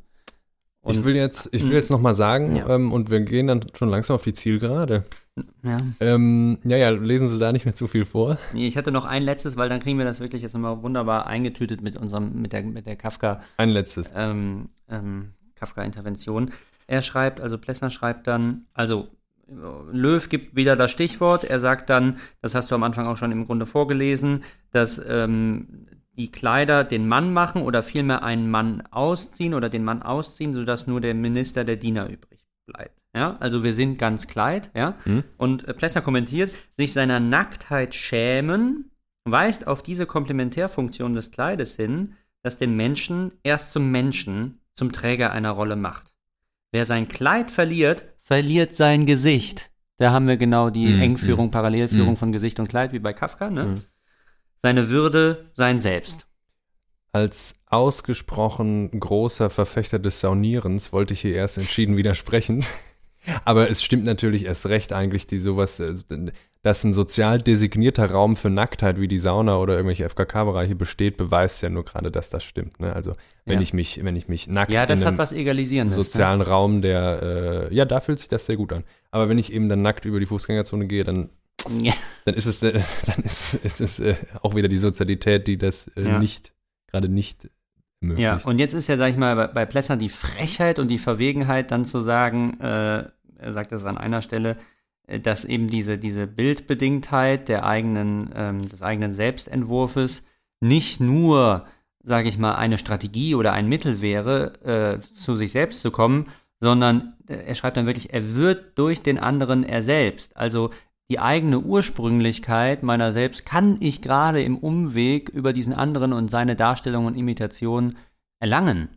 ich 0.86 1.04
will 1.04 1.16
jetzt, 1.16 1.48
ich 1.52 1.64
will 1.64 1.72
jetzt 1.74 1.90
nochmal 1.90 2.14
sagen, 2.14 2.56
Ja. 2.56 2.68
ähm, 2.68 2.92
und 2.92 3.10
wir 3.10 3.20
gehen 3.20 3.46
dann 3.48 3.60
schon 3.74 3.88
langsam 3.90 4.14
auf 4.14 4.22
die 4.22 4.32
Zielgerade. 4.32 5.04
ja. 5.62 5.78
Ähm, 6.00 6.58
ja, 6.64 6.78
ja, 6.78 6.88
lesen 6.90 7.28
Sie 7.28 7.38
da 7.38 7.52
nicht 7.52 7.64
mehr 7.66 7.74
zu 7.74 7.88
viel 7.88 8.04
vor. 8.06 8.38
Nee, 8.54 8.66
ich 8.66 8.76
hatte 8.78 8.90
noch 8.90 9.04
ein 9.04 9.22
letztes, 9.22 9.56
weil 9.56 9.68
dann 9.68 9.80
kriegen 9.80 9.98
wir 9.98 10.06
das 10.06 10.20
wirklich 10.20 10.40
jetzt 10.42 10.54
nochmal 10.54 10.82
wunderbar 10.82 11.26
eingetütet 11.26 11.82
mit 11.82 11.96
unserem, 11.98 12.40
mit 12.40 12.52
der, 12.54 12.62
mit 12.62 12.86
der 12.86 12.96
Kafka, 12.96 13.42
Ein 13.58 13.70
letztes. 13.70 14.12
ähm, 14.14 14.68
ähm, 14.88 15.32
Kafka-Intervention. 15.56 16.52
Er 16.86 17.02
schreibt, 17.02 17.40
also 17.40 17.58
Plessner 17.58 17.90
schreibt 17.90 18.26
dann, 18.26 18.66
also 18.72 19.08
Löw 19.48 20.28
gibt 20.28 20.56
wieder 20.56 20.76
das 20.76 20.90
Stichwort. 20.90 21.44
Er 21.44 21.60
sagt 21.60 21.90
dann, 21.90 22.18
das 22.42 22.54
hast 22.54 22.70
du 22.70 22.74
am 22.74 22.82
Anfang 22.82 23.06
auch 23.06 23.16
schon 23.16 23.32
im 23.32 23.46
Grunde 23.46 23.66
vorgelesen, 23.66 24.44
dass 24.70 25.00
ähm, 25.08 25.86
die 26.18 26.30
Kleider 26.30 26.84
den 26.84 27.08
Mann 27.08 27.32
machen 27.32 27.62
oder 27.62 27.82
vielmehr 27.82 28.22
einen 28.22 28.50
Mann 28.50 28.82
ausziehen 28.90 29.54
oder 29.54 29.68
den 29.68 29.84
Mann 29.84 30.02
ausziehen, 30.02 30.52
sodass 30.52 30.86
nur 30.86 31.00
der 31.00 31.14
Minister 31.14 31.64
der 31.64 31.76
Diener 31.76 32.08
übrig 32.08 32.44
bleibt. 32.66 32.98
Ja, 33.14 33.36
also 33.40 33.64
wir 33.64 33.72
sind 33.72 33.98
ganz 33.98 34.26
Kleid, 34.26 34.70
ja. 34.74 34.94
Hm? 35.04 35.24
Und 35.38 35.66
äh, 35.66 35.74
Plessner 35.74 36.02
kommentiert, 36.02 36.52
sich 36.76 36.92
seiner 36.92 37.20
Nacktheit 37.20 37.94
schämen, 37.94 38.90
weist 39.24 39.66
auf 39.66 39.82
diese 39.82 40.06
Komplementärfunktion 40.06 41.14
des 41.14 41.30
Kleides 41.30 41.76
hin, 41.76 42.14
das 42.42 42.58
den 42.58 42.76
Menschen 42.76 43.32
erst 43.42 43.70
zum 43.70 43.90
Menschen, 43.90 44.60
zum 44.74 44.92
Träger 44.92 45.32
einer 45.32 45.50
Rolle 45.50 45.76
macht. 45.76 46.14
Wer 46.70 46.84
sein 46.84 47.08
Kleid 47.08 47.50
verliert, 47.50 48.04
verliert 48.28 48.76
sein 48.76 49.06
Gesicht. 49.06 49.70
Da 49.96 50.12
haben 50.12 50.28
wir 50.28 50.36
genau 50.36 50.68
die 50.68 50.86
Mhm, 50.86 51.00
Engführung, 51.00 51.50
Parallelführung 51.50 52.12
Mhm. 52.12 52.16
von 52.18 52.30
Gesicht 52.30 52.60
und 52.60 52.68
Kleid, 52.68 52.92
wie 52.92 52.98
bei 52.98 53.14
Kafka, 53.14 53.48
ne? 53.48 53.64
Mhm. 53.64 53.80
Seine 54.58 54.90
Würde, 54.90 55.50
sein 55.54 55.80
Selbst. 55.80 56.26
Als 57.10 57.58
ausgesprochen 57.66 58.90
großer 59.00 59.48
Verfechter 59.48 59.98
des 59.98 60.20
Saunierens 60.20 60.92
wollte 60.92 61.14
ich 61.14 61.22
hier 61.22 61.34
erst 61.34 61.56
entschieden 61.56 61.96
widersprechen. 61.96 62.64
Aber 63.46 63.70
es 63.70 63.82
stimmt 63.82 64.04
natürlich 64.04 64.44
erst 64.44 64.66
recht 64.66 64.92
eigentlich, 64.92 65.26
die 65.26 65.38
sowas, 65.38 65.80
äh, 65.80 65.94
dass 66.62 66.82
ein 66.84 66.92
sozial 66.92 67.38
designierter 67.38 68.10
Raum 68.10 68.34
für 68.36 68.50
Nacktheit 68.50 69.00
wie 69.00 69.06
die 69.08 69.18
Sauna 69.20 69.58
oder 69.58 69.74
irgendwelche 69.74 70.04
FKK-Bereiche 70.08 70.74
besteht, 70.74 71.16
beweist 71.16 71.62
ja 71.62 71.68
nur 71.70 71.84
gerade, 71.84 72.10
dass 72.10 72.30
das 72.30 72.42
stimmt. 72.44 72.80
Ne? 72.80 72.92
Also 72.94 73.14
wenn 73.44 73.54
Ja. 73.56 73.60
ich 73.62 73.72
mich, 73.72 74.02
wenn 74.04 74.16
ich 74.16 74.28
mich 74.28 74.48
nackt 74.48 74.70
Ja, 74.70 74.84
das 74.84 75.00
in 75.00 75.06
hat 75.06 75.08
einem 75.12 75.18
was 75.18 75.32
Egalisierendes. 75.32 75.94
sozialen 75.94 76.40
Raum, 76.40 76.82
der, 76.82 77.68
äh, 77.70 77.74
ja, 77.74 77.84
da 77.84 78.00
fühlt 78.00 78.18
sich 78.18 78.28
das 78.28 78.46
sehr 78.46 78.56
gut 78.56 78.72
an. 78.72 78.84
Aber 79.10 79.28
wenn 79.28 79.38
ich 79.38 79.52
eben 79.52 79.68
dann 79.68 79.82
nackt 79.82 80.04
über 80.04 80.18
die 80.20 80.26
Fußgängerzone 80.26 80.86
gehe, 80.86 81.04
dann, 81.04 81.30
Ne? 81.68 81.88
Ja. 81.88 81.92
dann 82.24 82.34
ist 82.34 82.46
es, 82.46 82.62
äh, 82.62 82.80
dann 83.06 83.22
ist, 83.24 83.54
ist 83.54 83.80
es 83.80 84.00
äh, 84.00 84.14
auch 84.42 84.54
wieder 84.54 84.68
die 84.68 84.76
Sozialität, 84.78 85.46
die 85.46 85.58
das 85.58 85.88
äh, 85.96 86.02
Ja. 86.02 86.18
nicht, 86.18 86.52
gerade 86.88 87.08
nicht 87.08 87.48
ermöglicht. 88.00 88.22
Ja, 88.24 88.40
und 88.44 88.58
jetzt 88.58 88.74
ist 88.74 88.86
ja, 88.88 88.96
sag 88.96 89.10
ich 89.10 89.16
mal, 89.16 89.34
bei, 89.36 89.46
bei 89.48 89.66
Plesser 89.66 89.96
die 89.96 90.08
Frechheit 90.08 90.78
und 90.78 90.88
die 90.88 90.98
Verwegenheit, 90.98 91.70
dann 91.70 91.84
zu 91.84 92.00
sagen, 92.00 92.58
äh, 92.60 93.04
er 93.40 93.52
sagt 93.52 93.72
es 93.72 93.84
an 93.84 93.96
einer 93.98 94.22
Stelle, 94.22 94.56
dass 95.22 95.44
eben 95.44 95.68
diese, 95.68 95.98
diese 95.98 96.26
Bildbedingtheit 96.26 97.48
der 97.48 97.64
eigenen, 97.64 98.30
ähm, 98.34 98.68
des 98.68 98.82
eigenen 98.82 99.12
Selbstentwurfes 99.12 100.24
nicht 100.60 101.00
nur, 101.00 101.66
sage 102.02 102.28
ich 102.28 102.38
mal, 102.38 102.54
eine 102.54 102.78
Strategie 102.78 103.34
oder 103.34 103.52
ein 103.52 103.68
Mittel 103.68 104.00
wäre, 104.00 104.60
äh, 104.64 104.98
zu 104.98 105.36
sich 105.36 105.52
selbst 105.52 105.80
zu 105.80 105.90
kommen, 105.90 106.26
sondern 106.60 107.14
äh, 107.28 107.34
er 107.34 107.54
schreibt 107.54 107.76
dann 107.76 107.86
wirklich, 107.86 108.12
er 108.12 108.34
wird 108.34 108.78
durch 108.78 109.02
den 109.02 109.18
anderen 109.18 109.64
er 109.64 109.82
selbst. 109.82 110.36
Also 110.36 110.70
die 111.10 111.20
eigene 111.20 111.60
Ursprünglichkeit 111.60 112.82
meiner 112.82 113.12
selbst 113.12 113.46
kann 113.46 113.78
ich 113.80 114.02
gerade 114.02 114.42
im 114.42 114.58
Umweg 114.58 115.30
über 115.30 115.52
diesen 115.52 115.72
anderen 115.72 116.12
und 116.12 116.30
seine 116.30 116.54
Darstellung 116.54 117.06
und 117.06 117.16
Imitation 117.16 117.96
erlangen. 118.40 118.88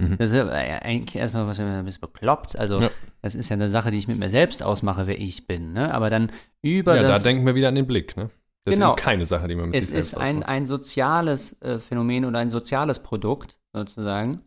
Mhm. 0.00 0.16
Das 0.18 0.30
ist 0.30 0.36
ja 0.36 0.46
eigentlich 0.48 1.14
erstmal 1.16 1.46
was 1.46 1.60
ein 1.60 1.84
bisschen 1.84 2.00
bekloppt. 2.00 2.58
Also, 2.58 2.80
Ja. 2.80 2.90
das 3.20 3.34
ist 3.34 3.48
ja 3.48 3.54
eine 3.54 3.70
Sache, 3.70 3.90
die 3.90 3.98
ich 3.98 4.08
mit 4.08 4.18
mir 4.18 4.30
selbst 4.30 4.62
ausmache, 4.62 5.06
wer 5.06 5.18
ich 5.18 5.46
bin. 5.46 5.72
Ne? 5.72 5.92
Aber 5.94 6.10
dann 6.10 6.30
über 6.62 6.96
ja, 6.96 7.02
da 7.02 7.08
das. 7.10 7.22
denken 7.22 7.46
wir 7.46 7.54
wieder 7.54 7.68
an 7.68 7.74
den 7.76 7.86
Blick. 7.86 8.16
Ne? 8.16 8.30
Das 8.64 8.74
Genau. 8.74 8.94
ist 8.94 9.00
keine 9.02 9.26
Sache, 9.26 9.48
die 9.48 9.54
man 9.54 9.66
mit 9.70 9.74
es 9.76 9.86
sich 9.90 9.92
selbst 10.08 10.12
ist 10.14 10.46
ein, 10.46 10.66
soziales 10.66 11.60
äh, 11.62 11.78
Phänomen 11.78 12.24
oder 12.24 12.38
ein 12.38 12.50
soziales 12.50 13.00
Produkt, 13.02 13.58
sozusagen. 13.72 14.40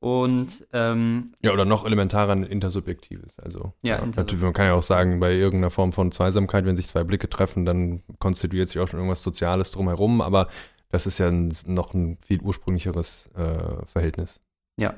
Und 0.00 0.66
ähm, 0.72 1.32
Ja, 1.42 1.52
oder 1.52 1.64
noch 1.64 1.84
elementarer 1.86 2.32
ein 2.32 2.42
intersubjektives. 2.42 3.38
Also, 3.38 3.72
Ja, 3.82 3.92
natürlich, 3.94 4.06
intersubjektiv. 4.08 4.42
man 4.42 4.52
kann 4.52 4.66
ja 4.66 4.74
auch 4.74 4.82
sagen, 4.82 5.20
bei 5.20 5.32
irgendeiner 5.34 5.70
Form 5.70 5.92
von 5.92 6.10
Zweisamkeit, 6.10 6.64
wenn 6.64 6.74
sich 6.76 6.88
zwei 6.88 7.04
Blicke 7.04 7.28
treffen, 7.30 7.64
dann 7.64 8.02
konstituiert 8.18 8.68
sich 8.68 8.80
auch 8.80 8.88
schon 8.88 8.98
irgendwas 8.98 9.22
Soziales 9.22 9.70
drumherum, 9.70 10.20
aber 10.20 10.48
das 10.88 11.06
ist 11.06 11.18
ja 11.18 11.28
ein, 11.28 11.52
noch 11.66 11.94
ein 11.94 12.18
viel 12.20 12.40
ursprünglicheres 12.40 13.30
äh, 13.36 13.86
Verhältnis. 13.86 14.40
Ja, 14.78 14.94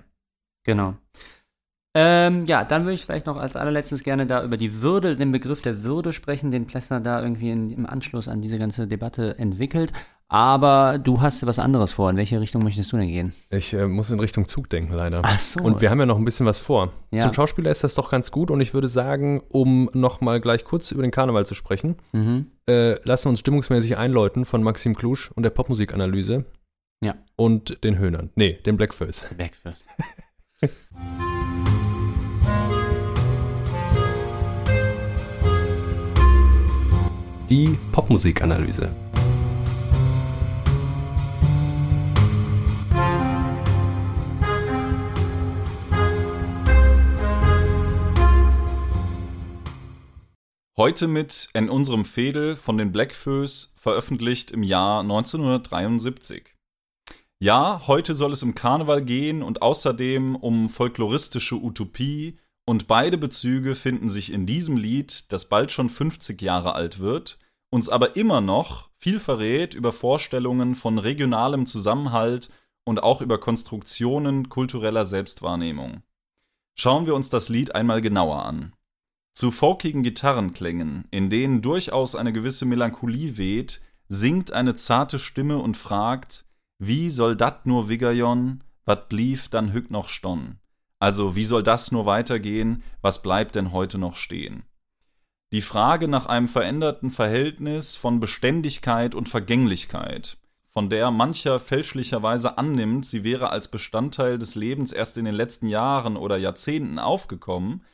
genau. 0.64 0.94
Ähm, 1.96 2.46
ja, 2.46 2.64
dann 2.64 2.82
würde 2.82 2.94
ich 2.94 3.04
vielleicht 3.04 3.26
noch 3.26 3.36
als 3.36 3.54
allerletztes 3.54 4.02
gerne 4.02 4.26
da 4.26 4.42
über 4.42 4.56
die 4.56 4.82
Würde, 4.82 5.14
den 5.14 5.30
Begriff 5.30 5.62
der 5.62 5.84
Würde 5.84 6.12
sprechen, 6.12 6.50
den 6.50 6.66
Plessner 6.66 7.00
da 7.00 7.22
irgendwie 7.22 7.50
in, 7.50 7.70
im 7.70 7.86
Anschluss 7.86 8.26
an 8.26 8.42
diese 8.42 8.58
ganze 8.58 8.88
Debatte 8.88 9.38
entwickelt. 9.38 9.92
Aber 10.26 10.98
du 10.98 11.20
hast 11.20 11.46
was 11.46 11.60
anderes 11.60 11.92
vor. 11.92 12.10
In 12.10 12.16
welche 12.16 12.40
Richtung 12.40 12.64
möchtest 12.64 12.90
du 12.90 12.96
denn 12.96 13.06
gehen? 13.06 13.32
Ich 13.50 13.72
äh, 13.74 13.86
muss 13.86 14.10
in 14.10 14.18
Richtung 14.18 14.46
Zug 14.46 14.68
denken, 14.70 14.92
leider. 14.92 15.20
Ach 15.22 15.38
so. 15.38 15.62
Und 15.62 15.80
wir 15.80 15.90
haben 15.90 16.00
ja 16.00 16.06
noch 16.06 16.16
ein 16.18 16.24
bisschen 16.24 16.46
was 16.46 16.58
vor. 16.58 16.92
Ja. 17.12 17.20
Zum 17.20 17.32
Schauspieler 17.32 17.70
ist 17.70 17.84
das 17.84 17.94
doch 17.94 18.10
ganz 18.10 18.32
gut 18.32 18.50
und 18.50 18.60
ich 18.60 18.74
würde 18.74 18.88
sagen, 18.88 19.42
um 19.50 19.88
nochmal 19.92 20.40
gleich 20.40 20.64
kurz 20.64 20.90
über 20.90 21.02
den 21.02 21.12
Karneval 21.12 21.46
zu 21.46 21.54
sprechen, 21.54 21.96
Mhm. 22.12 22.46
äh, 22.68 22.94
lassen 23.06 23.26
wir 23.26 23.30
uns 23.30 23.40
stimmungsmäßig 23.40 23.96
einläuten 23.96 24.44
von 24.46 24.64
Maxim 24.64 24.96
Klusch 24.96 25.30
und 25.32 25.44
der 25.44 25.50
Popmusikanalyse. 25.50 26.44
Ja. 27.04 27.16
Und 27.36 27.84
den 27.84 27.98
Höhnern. 27.98 28.30
Nee, 28.34 28.54
den 28.64 28.78
Blackface. 28.78 29.28
Backfist. 29.36 29.86
Die 37.50 37.78
Popmusikanalyse. 37.92 38.88
Heute 50.78 51.06
mit 51.06 51.48
In 51.52 51.68
unserem 51.68 52.06
Fädel 52.06 52.56
von 52.56 52.78
den 52.78 52.92
Blackfoes, 52.92 53.74
veröffentlicht 53.76 54.50
im 54.52 54.62
Jahr 54.62 55.00
1973. 55.02 56.53
Ja, 57.44 57.82
heute 57.88 58.14
soll 58.14 58.32
es 58.32 58.42
um 58.42 58.54
Karneval 58.54 59.04
gehen 59.04 59.42
und 59.42 59.60
außerdem 59.60 60.34
um 60.34 60.70
folkloristische 60.70 61.56
Utopie 61.56 62.38
und 62.64 62.86
beide 62.86 63.18
Bezüge 63.18 63.74
finden 63.74 64.08
sich 64.08 64.32
in 64.32 64.46
diesem 64.46 64.78
Lied, 64.78 65.30
das 65.30 65.50
bald 65.50 65.70
schon 65.70 65.90
50 65.90 66.40
Jahre 66.40 66.74
alt 66.74 67.00
wird, 67.00 67.38
uns 67.68 67.90
aber 67.90 68.16
immer 68.16 68.40
noch 68.40 68.88
viel 68.96 69.18
verrät 69.20 69.74
über 69.74 69.92
Vorstellungen 69.92 70.74
von 70.74 70.96
regionalem 70.96 71.66
Zusammenhalt 71.66 72.48
und 72.86 73.02
auch 73.02 73.20
über 73.20 73.38
Konstruktionen 73.38 74.48
kultureller 74.48 75.04
Selbstwahrnehmung. 75.04 76.02
Schauen 76.78 77.04
wir 77.04 77.14
uns 77.14 77.28
das 77.28 77.50
Lied 77.50 77.74
einmal 77.74 78.00
genauer 78.00 78.42
an. 78.42 78.72
Zu 79.34 79.50
folkigen 79.50 80.02
Gitarrenklängen, 80.02 81.08
in 81.10 81.28
denen 81.28 81.60
durchaus 81.60 82.16
eine 82.16 82.32
gewisse 82.32 82.64
Melancholie 82.64 83.36
weht, 83.36 83.82
singt 84.08 84.50
eine 84.50 84.74
zarte 84.74 85.18
Stimme 85.18 85.58
und 85.58 85.76
fragt, 85.76 86.43
wie 86.78 87.10
soll 87.10 87.36
dat 87.36 87.66
nur 87.66 87.88
Wiggerjon, 87.88 88.62
wat 88.84 89.08
blieb 89.08 89.50
dann 89.50 89.72
hück 89.72 89.90
noch 89.90 90.08
stonn? 90.08 90.58
Also, 90.98 91.36
wie 91.36 91.44
soll 91.44 91.62
das 91.62 91.92
nur 91.92 92.06
weitergehen, 92.06 92.82
was 93.02 93.22
bleibt 93.22 93.54
denn 93.54 93.72
heute 93.72 93.98
noch 93.98 94.16
stehen? 94.16 94.64
Die 95.52 95.62
Frage 95.62 96.08
nach 96.08 96.26
einem 96.26 96.48
veränderten 96.48 97.10
Verhältnis 97.10 97.96
von 97.96 98.20
Beständigkeit 98.20 99.14
und 99.14 99.28
Vergänglichkeit, 99.28 100.38
von 100.70 100.90
der 100.90 101.12
mancher 101.12 101.60
fälschlicherweise 101.60 102.58
annimmt, 102.58 103.06
sie 103.06 103.22
wäre 103.22 103.50
als 103.50 103.68
Bestandteil 103.68 104.38
des 104.38 104.56
Lebens 104.56 104.90
erst 104.90 105.16
in 105.16 105.24
den 105.24 105.34
letzten 105.34 105.68
Jahren 105.68 106.16
oder 106.16 106.36
Jahrzehnten 106.36 106.98
aufgekommen, 106.98 107.84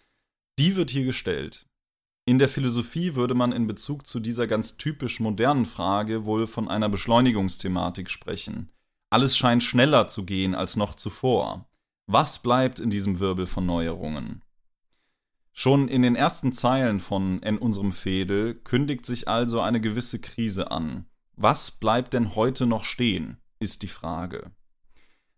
die 0.58 0.76
wird 0.76 0.90
hier 0.90 1.04
gestellt. 1.04 1.66
In 2.30 2.38
der 2.38 2.48
Philosophie 2.48 3.16
würde 3.16 3.34
man 3.34 3.50
in 3.50 3.66
Bezug 3.66 4.06
zu 4.06 4.20
dieser 4.20 4.46
ganz 4.46 4.76
typisch 4.76 5.18
modernen 5.18 5.66
Frage 5.66 6.26
wohl 6.26 6.46
von 6.46 6.68
einer 6.68 6.88
Beschleunigungsthematik 6.88 8.08
sprechen. 8.08 8.70
Alles 9.10 9.36
scheint 9.36 9.64
schneller 9.64 10.06
zu 10.06 10.24
gehen 10.24 10.54
als 10.54 10.76
noch 10.76 10.94
zuvor. 10.94 11.68
Was 12.06 12.38
bleibt 12.38 12.78
in 12.78 12.88
diesem 12.88 13.18
Wirbel 13.18 13.46
von 13.46 13.66
Neuerungen? 13.66 14.44
Schon 15.52 15.88
in 15.88 16.02
den 16.02 16.14
ersten 16.14 16.52
Zeilen 16.52 17.00
von 17.00 17.42
In 17.42 17.58
unserem 17.58 17.90
Fädel 17.90 18.54
kündigt 18.54 19.06
sich 19.06 19.26
also 19.26 19.60
eine 19.60 19.80
gewisse 19.80 20.20
Krise 20.20 20.70
an. 20.70 21.06
Was 21.34 21.72
bleibt 21.72 22.12
denn 22.12 22.36
heute 22.36 22.64
noch 22.64 22.84
stehen, 22.84 23.38
ist 23.58 23.82
die 23.82 23.88
Frage. 23.88 24.52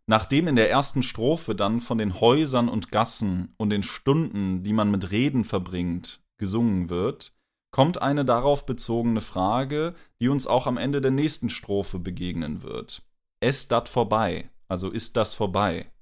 Nachdem 0.06 0.46
in 0.46 0.56
der 0.56 0.70
ersten 0.70 1.02
Strophe 1.02 1.54
dann 1.54 1.80
von 1.80 1.96
den 1.96 2.20
Häusern 2.20 2.68
und 2.68 2.90
Gassen 2.90 3.54
und 3.56 3.70
den 3.70 3.82
Stunden, 3.82 4.62
die 4.62 4.74
man 4.74 4.90
mit 4.90 5.10
Reden 5.10 5.44
verbringt, 5.44 6.21
gesungen 6.42 6.90
wird, 6.90 7.32
kommt 7.70 8.02
eine 8.02 8.24
darauf 8.24 8.66
bezogene 8.66 9.20
Frage, 9.20 9.94
die 10.20 10.28
uns 10.28 10.48
auch 10.48 10.66
am 10.66 10.76
Ende 10.76 11.00
der 11.00 11.12
nächsten 11.12 11.50
Strophe 11.50 12.00
begegnen 12.00 12.64
wird. 12.64 13.02
Ist 13.40 13.70
dat 13.70 13.88
vorbei? 13.88 14.50
Also 14.66 14.90
ist 14.90 15.16
das 15.16 15.34
vorbei? 15.34 15.92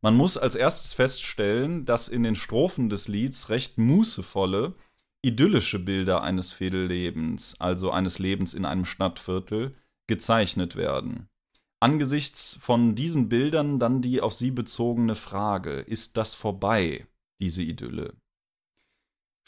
Man 0.00 0.16
muss 0.16 0.38
als 0.38 0.54
erstes 0.54 0.92
feststellen, 0.92 1.84
dass 1.84 2.06
in 2.06 2.22
den 2.22 2.36
Strophen 2.36 2.88
des 2.88 3.08
Lieds 3.08 3.50
recht 3.50 3.76
mußevolle, 3.76 4.74
idyllische 5.20 5.80
Bilder 5.80 6.22
eines 6.22 6.52
Fädellebens, 6.52 7.60
also 7.60 7.90
eines 7.90 8.20
Lebens 8.20 8.54
in 8.54 8.64
einem 8.64 8.84
Stadtviertel, 8.84 9.74
gezeichnet 10.06 10.76
werden. 10.76 11.28
Angesichts 11.80 12.56
von 12.60 12.94
diesen 12.94 13.28
Bildern 13.28 13.80
dann 13.80 14.00
die 14.00 14.20
auf 14.20 14.32
sie 14.32 14.52
bezogene 14.52 15.16
Frage, 15.16 15.72
ist 15.72 16.16
das 16.16 16.36
vorbei, 16.36 17.08
diese 17.40 17.62
Idylle? 17.64 18.14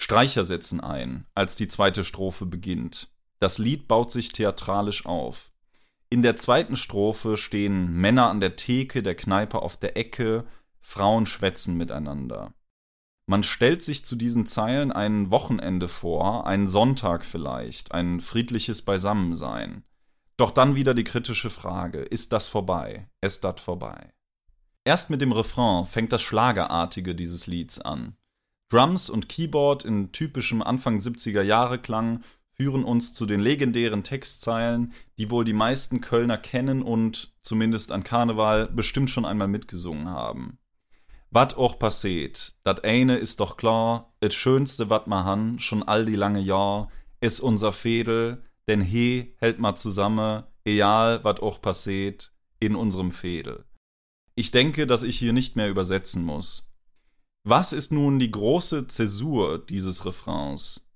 Streicher 0.01 0.45
setzen 0.45 0.81
ein, 0.81 1.27
als 1.35 1.57
die 1.57 1.67
zweite 1.67 2.05
Strophe 2.05 2.47
beginnt. 2.47 3.09
Das 3.41 3.59
Lied 3.59 3.89
baut 3.89 4.13
sich 4.13 4.31
theatralisch 4.33 5.05
auf. 5.05 5.53
In 6.09 6.23
der 6.23 6.37
zweiten 6.37 6.77
Strophe 6.77 7.37
stehen 7.37 7.93
Männer 7.93 8.31
an 8.31 8.41
der 8.41 8.57
Theke 8.57 9.03
der 9.03 9.17
Kneipe 9.17 9.61
auf 9.61 9.77
der 9.77 9.97
Ecke, 9.97 10.47
Frauen 10.81 11.27
schwätzen 11.27 11.77
miteinander. 11.77 12.55
Man 13.27 13.43
stellt 13.43 13.83
sich 13.83 14.07
zu 14.07 14.17
diesen 14.17 14.47
Zeilen 14.47 14.91
ein 14.93 15.31
Wochenende 15.31 15.89
vor, 15.89 16.47
einen 16.47 16.69
Sonntag 16.69 17.27
vielleicht, 17.27 17.93
ein 17.93 18.21
friedliches 18.21 18.83
Beisammensein. 18.83 19.85
Doch 20.39 20.53
dann 20.53 20.77
wieder 20.77 20.95
die 20.95 21.05
kritische 21.05 21.51
Frage, 21.51 21.99
ist 21.99 22.33
das 22.33 22.47
vorbei? 22.49 23.11
Ist 23.21 23.45
das 23.45 23.61
vorbei? 23.61 24.15
Erst 24.85 25.11
mit 25.11 25.21
dem 25.21 25.33
Refrain 25.33 25.85
fängt 25.85 26.13
das 26.13 26.23
Schlagerartige 26.23 27.15
dieses 27.15 27.49
Lieds 27.49 27.81
an. 27.81 28.17
Drums 28.69 29.09
und 29.09 29.29
Keyboard 29.29 29.85
in 29.85 30.13
typischem 30.13 30.63
Anfang 30.63 30.99
70er 30.99 31.43
Jahre 31.43 31.79
Klang 31.79 32.23
führen 32.51 32.85
uns 32.85 33.15
zu 33.15 33.25
den 33.25 33.41
legendären 33.41 34.03
Textzeilen, 34.03 34.93
die 35.17 35.31
wohl 35.31 35.45
die 35.45 35.53
meisten 35.53 36.01
Kölner 36.01 36.37
kennen 36.37 36.83
und, 36.83 37.33
zumindest 37.41 37.93
an 37.93 38.05
Karneval, 38.05 38.67
bestimmt 38.67 39.11
schon 39.11 39.25
einmal 39.25 39.49
mitgesungen 39.49 40.11
haben. 40.11 40.59
Wat 41.31 41.57
auch 41.57 41.79
passiert, 41.79 42.57
dat 42.65 42.85
eine 42.85 43.17
ist 43.17 43.41
doch 43.41 43.57
klar, 43.57 44.13
et 44.21 44.35
schönste 44.35 44.91
wat 44.91 45.07
ma 45.07 45.25
han, 45.25 45.59
schon 45.59 45.83
all 45.83 46.05
die 46.05 46.17
lange 46.17 46.41
Jahr, 46.41 46.91
is 47.21 47.39
unser 47.39 47.73
Fädel, 47.73 48.43
denn 48.67 48.81
he 48.81 49.35
hält 49.39 49.59
ma 49.59 49.75
zusammen, 49.75 50.45
egal 50.65 51.23
wat 51.25 51.41
auch 51.41 51.61
passiert, 51.63 52.33
in 52.61 52.75
unserem 52.75 53.13
Fädel. 53.13 53.65
Ich 54.35 54.51
denke, 54.51 54.87
dass 54.87 55.03
ich 55.03 55.19
hier 55.19 55.33
nicht 55.33 55.57
mehr 55.57 55.69
übersetzen 55.69 56.25
muss. 56.25 56.68
Was 57.51 57.73
ist 57.73 57.93
nun 57.93 58.19
die 58.19 58.31
große 58.31 58.89
Zäsur 58.89 59.59
dieses 59.59 60.05
Refrains? 60.05 60.87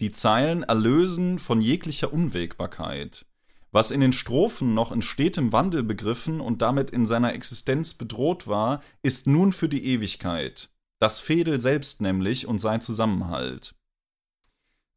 Die 0.00 0.12
Zeilen 0.12 0.62
erlösen 0.62 1.38
von 1.38 1.62
jeglicher 1.62 2.12
Unwägbarkeit. 2.12 3.24
Was 3.70 3.90
in 3.90 4.02
den 4.02 4.12
Strophen 4.12 4.74
noch 4.74 4.92
in 4.92 5.00
stetem 5.00 5.50
Wandel 5.50 5.82
begriffen 5.82 6.42
und 6.42 6.60
damit 6.60 6.90
in 6.90 7.06
seiner 7.06 7.32
Existenz 7.32 7.94
bedroht 7.94 8.46
war, 8.46 8.82
ist 9.02 9.26
nun 9.26 9.54
für 9.54 9.70
die 9.70 9.82
Ewigkeit. 9.86 10.68
Das 10.98 11.20
Fädel 11.20 11.58
selbst 11.58 12.02
nämlich 12.02 12.46
und 12.46 12.58
sein 12.58 12.82
Zusammenhalt. 12.82 13.74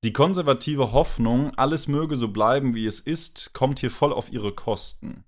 Die 0.04 0.12
konservative 0.12 0.92
Hoffnung, 0.92 1.56
alles 1.56 1.88
möge 1.88 2.18
so 2.18 2.28
bleiben, 2.34 2.76
wie 2.76 2.86
es 2.86 3.00
ist, 3.00 3.54
kommt 3.54 3.80
hier 3.80 3.92
voll 3.92 4.12
auf 4.12 4.30
ihre 4.30 4.54
Kosten. 4.54 5.24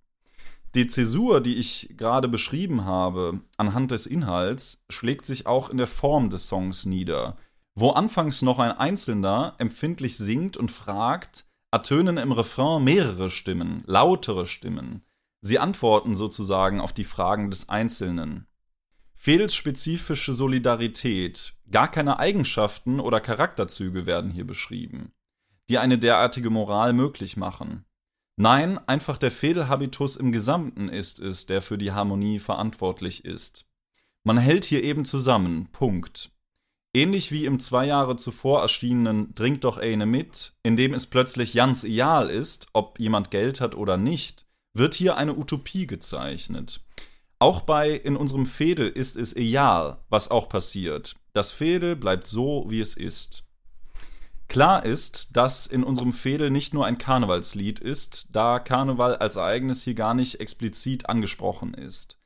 Die 0.76 0.88
Zäsur, 0.88 1.40
die 1.40 1.56
ich 1.56 1.94
gerade 1.98 2.28
beschrieben 2.28 2.86
habe, 2.86 3.42
anhand 3.58 3.92
des 3.92 4.08
Inhalts, 4.08 4.84
schlägt 4.90 5.24
sich 5.26 5.46
auch 5.46 5.70
in 5.70 5.78
der 5.78 5.88
Form 5.88 6.32
des 6.32 6.48
Songs 6.48 6.86
nieder. 6.86 7.38
Wo 7.76 7.92
anfangs 7.92 8.42
noch 8.42 8.58
ein 8.58 8.72
Einzelner 8.72 9.56
empfindlich 9.60 10.18
singt 10.18 10.58
und 10.58 10.72
fragt, 10.72 11.46
ertönen 11.72 12.18
im 12.18 12.32
Refrain 12.32 12.84
mehrere 12.84 13.30
Stimmen, 13.30 13.84
lautere 13.86 14.46
Stimmen. 14.48 15.04
Sie 15.42 15.60
antworten 15.60 16.16
sozusagen 16.16 16.82
auf 16.82 16.94
die 16.94 17.04
Fragen 17.04 17.52
des 17.52 17.70
Einzelnen. 17.70 18.48
Fehls 19.14 19.54
spezifische 19.54 20.34
Solidarität, 20.34 21.54
gar 21.70 21.90
keine 21.90 22.20
Eigenschaften 22.20 23.00
oder 23.00 23.20
Charakterzüge 23.20 24.06
werden 24.06 24.32
hier 24.32 24.46
beschrieben, 24.46 25.14
die 25.70 25.78
eine 25.78 25.98
derartige 25.98 26.50
Moral 26.50 26.94
möglich 26.94 27.38
machen. 27.38 27.86
Nein, 28.36 28.80
einfach 28.88 29.18
der 29.18 29.32
Fädelhabitus 29.32 30.16
im 30.16 30.32
Gesamten 30.32 30.90
ist 30.90 31.20
es, 31.20 31.46
der 31.46 31.62
für 31.62 31.78
die 31.78 31.92
Harmonie 31.92 32.40
verantwortlich 32.40 33.26
ist. 33.26 33.68
Man 34.24 34.38
hält 34.38 34.66
hier 34.66 34.84
eben 34.84 35.06
zusammen, 35.06 35.70
Punkt. 35.72 36.32
Ähnlich 36.96 37.32
wie 37.32 37.46
im 37.46 37.60
zwei 37.60 37.86
Jahre 37.86 38.16
zuvor 38.16 38.62
erschienenen 38.62 39.36
Drink 39.36 39.62
doch 39.62 39.78
eine 39.78 40.06
mit, 40.06 40.54
in 40.64 40.78
dem 40.78 40.94
es 40.94 41.08
plötzlich 41.08 41.54
ganz 41.54 41.84
egal 41.84 42.30
ist, 42.30 42.68
ob 42.74 43.00
jemand 43.00 43.32
Geld 43.32 43.62
hat 43.62 43.76
oder 43.76 43.98
nicht, 43.98 44.46
wird 44.74 44.94
hier 44.94 45.18
eine 45.18 45.36
Utopie 45.36 45.88
gezeichnet. 45.88 46.84
Auch 47.40 47.62
bei 47.62 47.92
in 47.92 48.16
unserem 48.16 48.46
Fädel 48.46 48.88
ist 48.88 49.16
es 49.16 49.36
egal, 49.36 49.98
was 50.10 50.32
auch 50.32 50.48
passiert. 50.50 51.16
Das 51.34 51.52
Fädel 51.52 51.96
bleibt 51.96 52.26
so, 52.26 52.66
wie 52.70 52.80
es 52.80 52.96
ist. 52.96 53.43
Klar 54.48 54.86
ist, 54.86 55.36
dass 55.36 55.66
in 55.66 55.84
unserem 55.84 56.14
Fädel 56.14 56.52
nicht 56.52 56.74
nur 56.74 56.86
ein 56.86 56.98
Karnevalslied 56.98 57.80
ist, 57.80 58.28
da 58.32 58.60
Karneval 58.60 59.16
als 59.16 59.36
Ereignis 59.36 59.84
hier 59.84 59.96
gar 59.96 60.14
nicht 60.14 60.40
explizit 60.40 61.10
angesprochen 61.10 61.74
ist. 61.74 62.20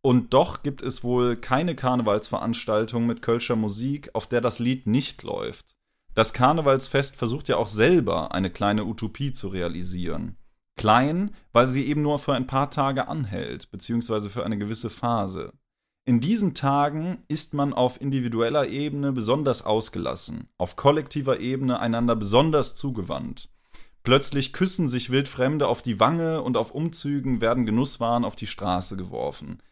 Und 0.00 0.34
doch 0.34 0.62
gibt 0.62 0.82
es 0.82 1.02
wohl 1.02 1.34
keine 1.36 1.74
Karnevalsveranstaltung 1.74 3.06
mit 3.06 3.22
Kölscher 3.22 3.56
Musik, 3.56 4.10
auf 4.12 4.26
der 4.26 4.42
das 4.42 4.58
Lied 4.58 4.86
nicht 4.86 5.22
läuft. 5.22 5.74
Das 6.14 6.32
Karnevalsfest 6.32 7.16
versucht 7.16 7.48
ja 7.48 7.56
auch 7.56 7.66
selber 7.66 8.34
eine 8.34 8.50
kleine 8.50 8.84
Utopie 8.84 9.32
zu 9.32 9.48
realisieren. 9.48 10.36
Klein, 10.76 11.34
weil 11.52 11.66
sie 11.66 11.86
eben 11.86 12.02
nur 12.02 12.18
für 12.18 12.34
ein 12.34 12.46
paar 12.46 12.70
Tage 12.70 13.08
anhält, 13.08 13.70
beziehungsweise 13.70 14.28
für 14.28 14.44
eine 14.44 14.58
gewisse 14.58 14.90
Phase. 14.90 15.52
In 16.06 16.20
diesen 16.20 16.52
Tagen 16.52 17.24
ist 17.28 17.54
man 17.54 17.72
auf 17.72 17.98
individueller 17.98 18.68
Ebene 18.68 19.10
besonders 19.10 19.62
ausgelassen, 19.62 20.48
auf 20.58 20.76
kollektiver 20.76 21.40
Ebene 21.40 21.80
einander 21.80 22.14
besonders 22.14 22.74
zugewandt. 22.74 23.48
Plötzlich 24.02 24.52
küssen 24.52 24.86
sich 24.86 25.08
Wildfremde 25.08 25.66
auf 25.66 25.80
die 25.80 26.00
Wange 26.00 26.42
und 26.42 26.58
auf 26.58 26.72
Umzügen 26.72 27.40
werden 27.40 27.64
Genusswaren 27.64 28.26
auf 28.26 28.36
die 28.36 28.46
Straße 28.46 28.98
geworfen. 28.98 29.62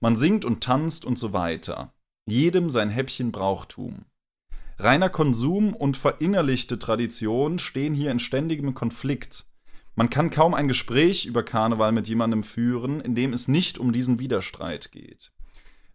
Man 0.00 0.16
singt 0.16 0.46
und 0.46 0.64
tanzt 0.64 1.04
und 1.04 1.18
so 1.18 1.34
weiter. 1.34 1.92
Jedem 2.24 2.70
sein 2.70 2.88
Häppchen 2.88 3.30
Brauchtum. 3.30 4.06
Reiner 4.78 5.10
Konsum 5.10 5.74
und 5.74 5.98
verinnerlichte 5.98 6.78
Tradition 6.78 7.58
stehen 7.58 7.92
hier 7.92 8.10
in 8.10 8.20
ständigem 8.20 8.72
Konflikt. 8.72 9.44
Man 9.96 10.08
kann 10.08 10.30
kaum 10.30 10.54
ein 10.54 10.66
Gespräch 10.66 11.26
über 11.26 11.42
Karneval 11.42 11.92
mit 11.92 12.08
jemandem 12.08 12.42
führen, 12.42 13.02
in 13.02 13.14
dem 13.14 13.34
es 13.34 13.48
nicht 13.48 13.78
um 13.78 13.92
diesen 13.92 14.18
Widerstreit 14.18 14.90
geht. 14.90 15.33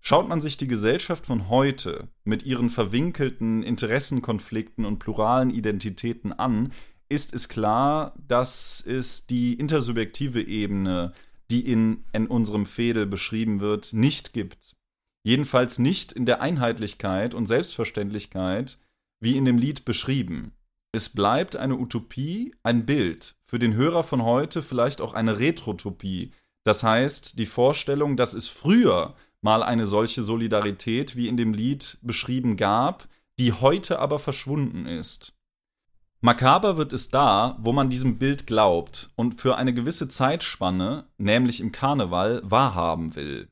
Schaut 0.01 0.27
man 0.27 0.41
sich 0.41 0.57
die 0.57 0.67
Gesellschaft 0.67 1.25
von 1.25 1.49
heute 1.49 2.07
mit 2.23 2.43
ihren 2.43 2.69
verwinkelten 2.69 3.63
Interessenkonflikten 3.63 4.85
und 4.85 4.99
pluralen 4.99 5.49
Identitäten 5.49 6.31
an, 6.33 6.71
ist 7.09 7.33
es 7.33 7.49
klar, 7.49 8.13
dass 8.27 8.81
es 8.85 9.25
die 9.25 9.53
intersubjektive 9.53 10.41
Ebene, 10.41 11.13
die 11.51 11.61
in, 11.69 12.05
in 12.13 12.27
unserem 12.27 12.65
Fädel 12.65 13.07
beschrieben 13.07 13.59
wird, 13.59 13.93
nicht 13.93 14.33
gibt. 14.33 14.75
Jedenfalls 15.23 15.79
nicht 15.79 16.11
in 16.11 16.25
der 16.25 16.41
Einheitlichkeit 16.41 17.33
und 17.33 17.47
Selbstverständlichkeit, 17.47 18.77
wie 19.19 19.35
in 19.35 19.45
dem 19.45 19.57
Lied 19.57 19.85
beschrieben. 19.85 20.53
Es 20.91 21.09
bleibt 21.09 21.55
eine 21.55 21.77
Utopie, 21.77 22.55
ein 22.63 22.85
Bild, 22.85 23.35
für 23.43 23.59
den 23.59 23.73
Hörer 23.73 24.03
von 24.03 24.23
heute 24.23 24.61
vielleicht 24.61 25.01
auch 25.01 25.13
eine 25.13 25.39
Retrotopie. 25.39 26.31
Das 26.63 26.83
heißt, 26.83 27.37
die 27.37 27.45
Vorstellung, 27.45 28.17
dass 28.17 28.33
es 28.33 28.47
früher 28.47 29.15
mal 29.41 29.63
eine 29.63 29.85
solche 29.85 30.23
Solidarität 30.23 31.15
wie 31.15 31.27
in 31.27 31.37
dem 31.37 31.53
Lied 31.53 31.97
beschrieben 32.01 32.57
gab, 32.57 33.07
die 33.39 33.53
heute 33.53 33.99
aber 33.99 34.19
verschwunden 34.19 34.85
ist. 34.85 35.33
Makaber 36.21 36.75
wird 36.75 36.91
es 36.91 37.09
da, 37.09 37.57
wo 37.61 37.71
man 37.71 37.89
diesem 37.89 38.17
Bild 38.17 38.45
glaubt 38.45 39.09
und 39.15 39.39
für 39.39 39.55
eine 39.55 39.73
gewisse 39.73 40.09
Zeitspanne, 40.09 41.07
nämlich 41.17 41.61
im 41.61 41.71
Karneval, 41.71 42.41
wahrhaben 42.43 43.15
will. 43.15 43.47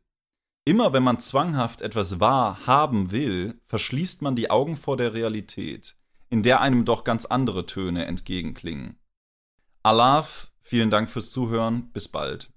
Immer 0.66 0.92
wenn 0.92 1.04
man 1.04 1.22
zwanghaft 1.22 1.82
etwas 1.82 2.20
wahrhaben 2.20 3.12
will, 3.12 3.62
verschließt 3.68 4.22
man 4.22 4.36
die 4.36 4.50
Augen 4.50 4.76
vor 4.76 4.98
der 4.98 5.14
Realität, 5.14 5.96
in 6.30 6.44
der 6.44 6.60
einem 6.60 6.84
doch 6.84 7.06
ganz 7.06 7.24
andere 7.24 7.66
Töne 7.66 8.06
entgegenklingen. 8.06 9.00
Alaf, 9.84 10.52
vielen 10.60 10.90
Dank 10.90 11.10
fürs 11.10 11.30
Zuhören, 11.30 11.90
bis 11.94 12.10
bald. 12.10 12.52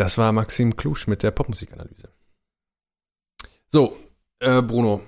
Das 0.00 0.16
war 0.16 0.32
Maxim 0.32 0.76
Klusch 0.76 1.06
mit 1.08 1.22
der 1.22 1.30
Popmusikanalyse. 1.30 2.08
So, 3.68 3.98
äh, 4.38 4.62
Bruno. 4.62 5.02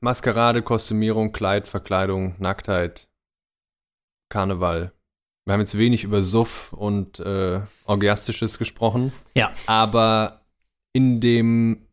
Maskerade, 0.00 0.62
Kostümierung, 0.62 1.30
Kleid, 1.30 1.68
Verkleidung, 1.68 2.34
Nacktheit, 2.40 3.08
Karneval. 4.28 4.92
Wir 5.44 5.52
haben 5.52 5.60
jetzt 5.60 5.78
wenig 5.78 6.02
über 6.02 6.22
Suff 6.22 6.72
und 6.72 7.20
äh, 7.20 7.60
Orgiastisches 7.84 8.58
gesprochen. 8.58 9.12
Ja. 9.36 9.52
Aber 9.68 10.40
in 10.92 11.20
dem 11.20 11.86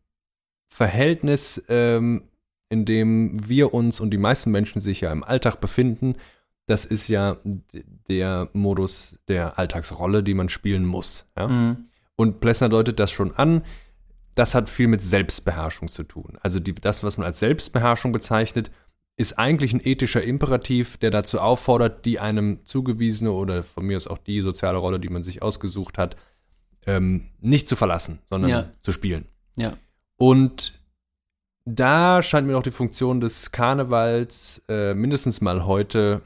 Verhältnis, 0.74 1.64
ähm, 1.68 2.24
in 2.68 2.84
dem 2.84 3.48
wir 3.48 3.72
uns 3.72 4.00
und 4.00 4.10
die 4.10 4.18
meisten 4.18 4.50
Menschen 4.50 4.80
sich 4.80 5.02
ja 5.02 5.12
im 5.12 5.22
Alltag 5.22 5.60
befinden, 5.60 6.16
das 6.66 6.84
ist 6.84 7.06
ja 7.06 7.36
der 8.08 8.48
Modus 8.54 9.20
der 9.28 9.56
Alltagsrolle, 9.56 10.24
die 10.24 10.34
man 10.34 10.48
spielen 10.48 10.84
muss. 10.84 11.24
Ja? 11.36 11.46
Mhm. 11.46 11.87
Und 12.18 12.40
Plessner 12.40 12.68
deutet 12.68 12.98
das 12.98 13.12
schon 13.12 13.32
an. 13.36 13.62
Das 14.34 14.56
hat 14.56 14.68
viel 14.68 14.88
mit 14.88 15.00
Selbstbeherrschung 15.00 15.86
zu 15.86 16.02
tun. 16.02 16.36
Also 16.42 16.58
die, 16.58 16.74
das, 16.74 17.04
was 17.04 17.16
man 17.16 17.26
als 17.26 17.38
Selbstbeherrschung 17.38 18.10
bezeichnet, 18.10 18.72
ist 19.16 19.38
eigentlich 19.38 19.72
ein 19.72 19.80
ethischer 19.82 20.22
Imperativ, 20.22 20.96
der 20.96 21.12
dazu 21.12 21.40
auffordert, 21.40 22.04
die 22.04 22.18
einem 22.18 22.64
zugewiesene 22.64 23.30
oder 23.30 23.62
von 23.62 23.86
mir 23.86 23.96
aus 23.96 24.08
auch 24.08 24.18
die 24.18 24.40
soziale 24.40 24.78
Rolle, 24.78 24.98
die 24.98 25.08
man 25.08 25.22
sich 25.22 25.42
ausgesucht 25.42 25.96
hat, 25.96 26.16
ähm, 26.86 27.28
nicht 27.40 27.68
zu 27.68 27.76
verlassen, 27.76 28.18
sondern 28.28 28.50
ja. 28.50 28.72
zu 28.82 28.90
spielen. 28.90 29.26
Ja. 29.56 29.76
Und 30.16 30.80
da 31.66 32.22
scheint 32.22 32.48
mir 32.48 32.58
auch 32.58 32.62
die 32.62 32.72
Funktion 32.72 33.20
des 33.20 33.52
Karnevals 33.52 34.64
äh, 34.68 34.94
mindestens 34.94 35.40
mal 35.40 35.66
heute 35.66 36.22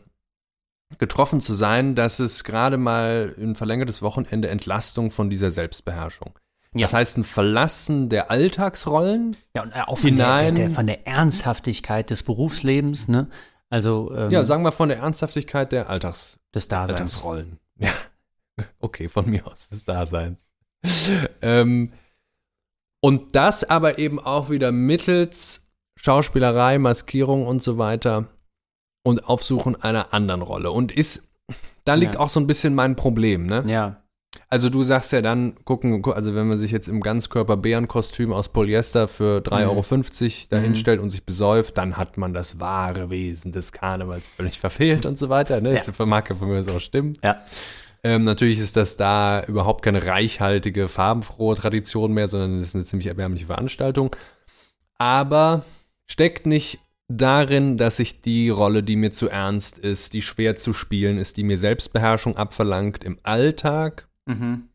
getroffen 0.98 1.40
zu 1.40 1.54
sein, 1.54 1.94
dass 1.94 2.18
es 2.18 2.44
gerade 2.44 2.78
mal 2.78 3.34
ein 3.38 3.54
verlängertes 3.54 4.02
Wochenende 4.02 4.48
Entlastung 4.48 5.10
von 5.10 5.30
dieser 5.30 5.50
Selbstbeherrschung. 5.50 6.38
Ja. 6.74 6.82
Das 6.82 6.94
heißt, 6.94 7.18
ein 7.18 7.24
Verlassen 7.24 8.08
der 8.08 8.30
Alltagsrollen. 8.30 9.36
Ja, 9.54 9.62
und 9.62 9.74
auch 9.74 9.98
von, 9.98 10.10
hinein, 10.10 10.54
der, 10.54 10.66
der, 10.66 10.74
von 10.74 10.86
der 10.86 11.06
Ernsthaftigkeit 11.06 12.08
des 12.10 12.22
Berufslebens, 12.22 13.08
ne? 13.08 13.28
Also, 13.68 14.12
ähm, 14.14 14.30
ja, 14.30 14.44
sagen 14.44 14.64
wir 14.64 14.72
von 14.72 14.88
der 14.88 14.98
Ernsthaftigkeit 14.98 15.72
der 15.72 15.88
Alltags 15.88 16.38
des 16.54 16.68
Daseins. 16.68 16.92
Alltagsrollen. 16.92 17.58
Ja. 17.78 17.90
Okay, 18.80 19.08
von 19.08 19.28
mir 19.30 19.46
aus 19.46 19.70
des 19.70 19.86
Daseins. 19.86 20.46
ähm, 21.40 21.90
und 23.00 23.34
das 23.34 23.64
aber 23.64 23.98
eben 23.98 24.20
auch 24.20 24.50
wieder 24.50 24.72
mittels 24.72 25.70
Schauspielerei, 25.96 26.78
Maskierung 26.78 27.46
und 27.46 27.62
so 27.62 27.78
weiter 27.78 28.28
und 29.02 29.24
Aufsuchen 29.28 29.74
einer 29.76 30.12
anderen 30.14 30.42
Rolle. 30.42 30.70
Und 30.70 30.92
ist, 30.92 31.28
da 31.84 31.94
liegt 31.94 32.14
Ja. 32.14 32.20
auch 32.20 32.28
so 32.28 32.40
ein 32.40 32.46
bisschen 32.46 32.74
mein 32.74 32.96
Problem, 32.96 33.46
ne? 33.46 33.64
Ja. 33.66 33.98
Also 34.48 34.70
du 34.70 34.82
sagst 34.82 35.12
ja 35.12 35.20
dann, 35.20 35.62
gucken, 35.64 36.00
gu- 36.00 36.12
also 36.12 36.34
wenn 36.34 36.48
man 36.48 36.56
sich 36.56 36.70
jetzt 36.70 36.88
im 36.88 37.00
Ganzkörper-Bärenkostüm 37.02 38.32
aus 38.32 38.48
Polyester 38.50 39.06
für 39.08 39.40
3,50 39.42 39.50
Mhm. 39.50 39.68
Euro 39.68 40.48
dahinstellt 40.62 41.00
und 41.00 41.10
sich 41.10 41.24
besäuft, 41.24 41.76
dann 41.76 41.96
hat 41.98 42.16
man 42.16 42.32
das 42.32 42.58
wahre 42.60 43.10
Wesen 43.10 43.52
des 43.52 43.72
Karnevals 43.72 44.28
völlig 44.28 44.58
verfehlt 44.58 45.04
und 45.04 45.18
so 45.18 45.28
weiter. 45.28 45.60
Ne? 45.60 45.74
Das 45.74 45.98
mag 45.98 46.30
ja 46.30 46.36
von 46.36 46.48
mir 46.48 46.60
aus 46.60 46.68
auch 46.68 46.80
stimmen. 46.80 47.12
Ja. 47.22 47.42
Ähm, 48.04 48.24
natürlich 48.24 48.58
ist 48.58 48.76
das 48.76 48.96
da 48.96 49.44
überhaupt 49.44 49.84
keine 49.84 50.06
reichhaltige, 50.06 50.88
farbenfrohe 50.88 51.54
Tradition 51.54 52.12
mehr, 52.12 52.28
sondern 52.28 52.56
es 52.58 52.68
ist 52.68 52.74
eine 52.74 52.84
ziemlich 52.84 53.06
erbärmliche 53.08 53.46
Veranstaltung. 53.46 54.16
Aber 54.98 55.64
steckt 56.06 56.46
nicht 56.46 56.80
darin, 57.16 57.76
dass 57.76 57.98
ich 57.98 58.20
die 58.20 58.48
Rolle, 58.48 58.82
die 58.82 58.96
mir 58.96 59.12
zu 59.12 59.28
ernst 59.28 59.78
ist, 59.78 60.12
die 60.12 60.22
schwer 60.22 60.56
zu 60.56 60.72
spielen 60.72 61.18
ist, 61.18 61.36
die 61.36 61.42
mir 61.44 61.58
Selbstbeherrschung 61.58 62.36
abverlangt 62.36 63.04
im 63.04 63.18
Alltag, 63.22 64.08
Mhm. 64.26 64.68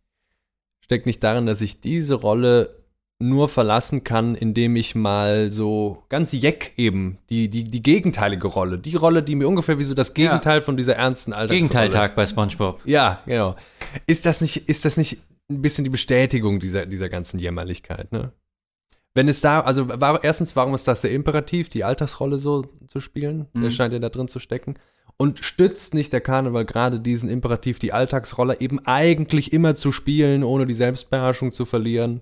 steckt 0.82 1.06
nicht 1.06 1.24
darin, 1.24 1.46
dass 1.46 1.62
ich 1.62 1.80
diese 1.80 2.16
Rolle 2.16 2.76
nur 3.20 3.50
verlassen 3.50 4.04
kann, 4.04 4.36
indem 4.36 4.76
ich 4.76 4.94
mal 4.94 5.52
so 5.52 6.04
ganz 6.10 6.34
jeck 6.34 6.74
eben, 6.78 7.18
die, 7.32 7.50
die, 7.50 7.64
die 7.64 7.82
gegenteilige 7.82 8.48
Rolle, 8.48 8.78
die 8.78 8.96
Rolle, 8.96 9.24
die 9.24 9.36
mir 9.36 9.48
ungefähr 9.48 9.80
wie 9.80 9.84
so 9.84 9.96
das 9.96 10.14
Gegenteil 10.14 10.62
von 10.62 10.78
dieser 10.78 10.96
ernsten 10.98 11.34
Alltagsrolle. 11.34 11.62
Gegenteiltag 11.62 12.16
bei 12.16 12.26
SpongeBob. 12.28 12.82
Ja, 12.86 13.22
genau. 13.26 13.56
Ist 14.06 14.26
das 14.28 14.42
nicht, 14.42 14.70
ist 14.70 14.86
das 14.86 14.98
nicht 14.98 15.18
ein 15.50 15.62
bisschen 15.64 15.84
die 15.84 15.90
Bestätigung 15.90 16.60
dieser, 16.60 16.86
dieser 16.86 17.10
ganzen 17.10 17.40
Jämmerlichkeit, 17.40 18.12
ne? 18.12 18.34
Wenn 19.18 19.28
es 19.28 19.42
da, 19.42 19.62
also 19.62 19.90
war, 20.00 20.24
erstens, 20.24 20.56
warum 20.56 20.76
ist 20.76 20.88
das 20.88 21.02
der 21.02 21.12
Imperativ, 21.12 21.70
die 21.70 21.84
Alltagsrolle 21.84 22.38
so 22.38 22.66
zu 22.86 23.00
spielen? 23.00 23.48
Der 23.56 23.64
Mhm. 23.64 23.72
scheint 23.72 23.92
ja 23.94 23.98
da 23.98 24.10
drin 24.10 24.28
zu 24.28 24.38
stecken. 24.38 24.76
Und 25.18 25.40
stützt 25.40 25.96
nicht 25.96 26.14
der 26.14 26.22
Karneval 26.22 26.66
gerade 26.66 27.00
diesen 27.00 27.28
Imperativ, 27.28 27.80
die 27.80 27.92
Alltagsrolle 27.94 28.60
eben 28.60 28.78
eigentlich 28.86 29.52
immer 29.54 29.74
zu 29.74 29.92
spielen, 29.92 30.44
ohne 30.44 30.68
die 30.68 30.76
Selbstbeherrschung 30.76 31.52
zu 31.52 31.66
verlieren, 31.66 32.22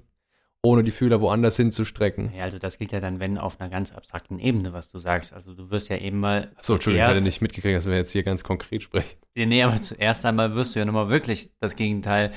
ohne 0.63 0.83
die 0.85 0.91
Fühler 0.91 1.19
woanders 1.19 1.57
hinzustrecken? 1.57 2.31
Ja, 2.33 2.43
also 2.43 2.59
das 2.59 2.77
gilt 2.77 2.93
ja 2.93 3.01
dann, 3.01 3.19
wenn 3.19 3.37
auf 3.37 3.59
einer 3.59 3.69
ganz 3.69 3.91
abstrakten 3.91 4.39
Ebene, 4.39 4.71
was 4.71 4.89
du 4.89 4.97
sagst. 4.97 5.33
Also 5.33 5.53
du 5.53 5.69
wirst 5.71 5.89
ja 5.89 5.97
eben 5.97 6.21
mal. 6.21 6.53
Achso, 6.55 6.75
Entschuldigung, 6.75 7.09
ich 7.09 7.15
hatte 7.17 7.25
nicht 7.25 7.41
mitgekriegt, 7.41 7.75
dass 7.75 7.87
wir 7.87 7.95
jetzt 7.95 8.11
hier 8.13 8.23
ganz 8.23 8.45
konkret 8.45 8.83
sprechen. 8.83 9.17
Nee, 9.35 9.63
aber 9.63 9.81
zuerst 9.81 10.25
einmal 10.25 10.55
wirst 10.55 10.75
du 10.75 10.79
ja 10.79 10.85
nochmal 10.85 11.09
wirklich 11.09 11.51
das 11.59 11.75
Gegenteil 11.75 12.31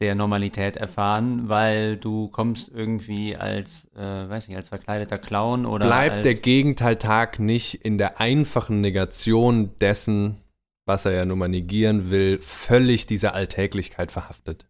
der 0.00 0.14
Normalität 0.14 0.76
erfahren, 0.76 1.48
weil 1.48 1.96
du 1.96 2.28
kommst 2.28 2.68
irgendwie 2.68 3.34
als, 3.34 3.86
äh, 3.94 4.28
weiß 4.28 4.48
nicht, 4.48 4.56
als 4.56 4.68
verkleideter 4.68 5.18
Clown 5.18 5.64
oder 5.64 5.86
Bleibt 5.86 6.24
der 6.24 6.34
Gegenteiltag 6.34 7.38
nicht 7.38 7.74
in 7.74 7.96
der 7.96 8.20
einfachen 8.20 8.82
Negation 8.82 9.70
dessen, 9.80 10.42
was 10.84 11.06
er 11.06 11.12
ja 11.12 11.24
nun 11.24 11.38
mal 11.38 11.48
negieren 11.48 12.10
will, 12.10 12.38
völlig 12.42 13.06
dieser 13.06 13.34
Alltäglichkeit 13.34 14.12
verhaftet? 14.12 14.68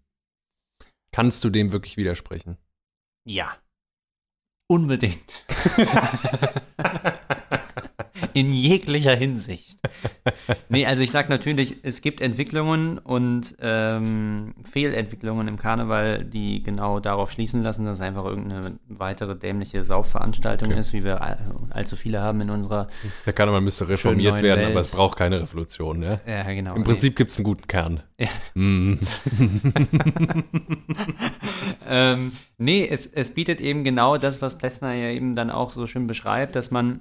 Kannst 1.11 1.43
du 1.43 1.51
dem 1.51 1.73
wirklich 1.73 1.97
widersprechen? 1.97 2.57
Ja. 3.27 3.53
Unbedingt. 4.69 5.45
In 8.35 8.53
jeglicher 8.53 9.15
Hinsicht. 9.15 9.79
Nee, 10.69 10.87
also 10.87 11.03
ich 11.03 11.11
sag 11.11 11.29
natürlich, 11.29 11.77
es 11.83 12.01
gibt 12.01 12.21
Entwicklungen 12.21 12.99
und 12.99 13.57
ähm, 13.61 14.55
Fehlentwicklungen 14.65 15.49
im 15.49 15.59
Karneval, 15.59 16.25
die 16.25 16.63
genau 16.63 17.01
darauf 17.01 17.31
schließen 17.31 17.63
lassen, 17.63 17.85
dass 17.85 17.99
es 17.99 18.03
einfach 18.03 18.25
irgendeine 18.25 18.79
weitere 18.89 19.37
dämliche 19.37 19.85
Saufveranstaltung 19.85 20.71
Okay. 20.71 20.79
ist, 20.79 20.93
wie 20.93 21.05
wir 21.05 21.23
all, 21.23 21.39
allzu 21.71 21.97
viele 21.97 22.21
haben 22.21 22.41
in 22.41 22.51
unserer. 22.51 22.89
Der 23.25 23.33
Karneval 23.33 23.61
müsste 23.61 23.89
reformiert 23.89 24.43
werden, 24.43 24.61
Welt. 24.61 24.71
aber 24.73 24.81
es 24.81 24.89
braucht 24.89 25.17
keine 25.17 25.41
Revolution, 25.41 26.03
ja? 26.03 26.21
Ja, 26.27 26.43
genau. 26.45 26.75
Im 26.75 26.85
Prinzip 26.85 27.17
gibt 27.17 27.31
es 27.31 27.39
einen 27.39 27.45
guten 27.45 27.67
Kern. 27.67 28.03
Ja. 28.19 28.29
Mm. 28.55 28.99
ähm, 31.89 32.33
nee, 32.59 32.87
es, 32.89 33.07
es 33.07 33.33
bietet 33.35 33.61
eben 33.61 33.85
genau 33.85 34.17
das, 34.17 34.43
was 34.43 34.59
Plessner 34.59 34.95
ja 34.95 35.11
eben 35.11 35.35
dann 35.37 35.51
auch 35.51 35.73
so 35.73 35.87
schön 35.87 36.07
beschreibt, 36.07 36.57
dass 36.57 36.71
man, 36.71 37.01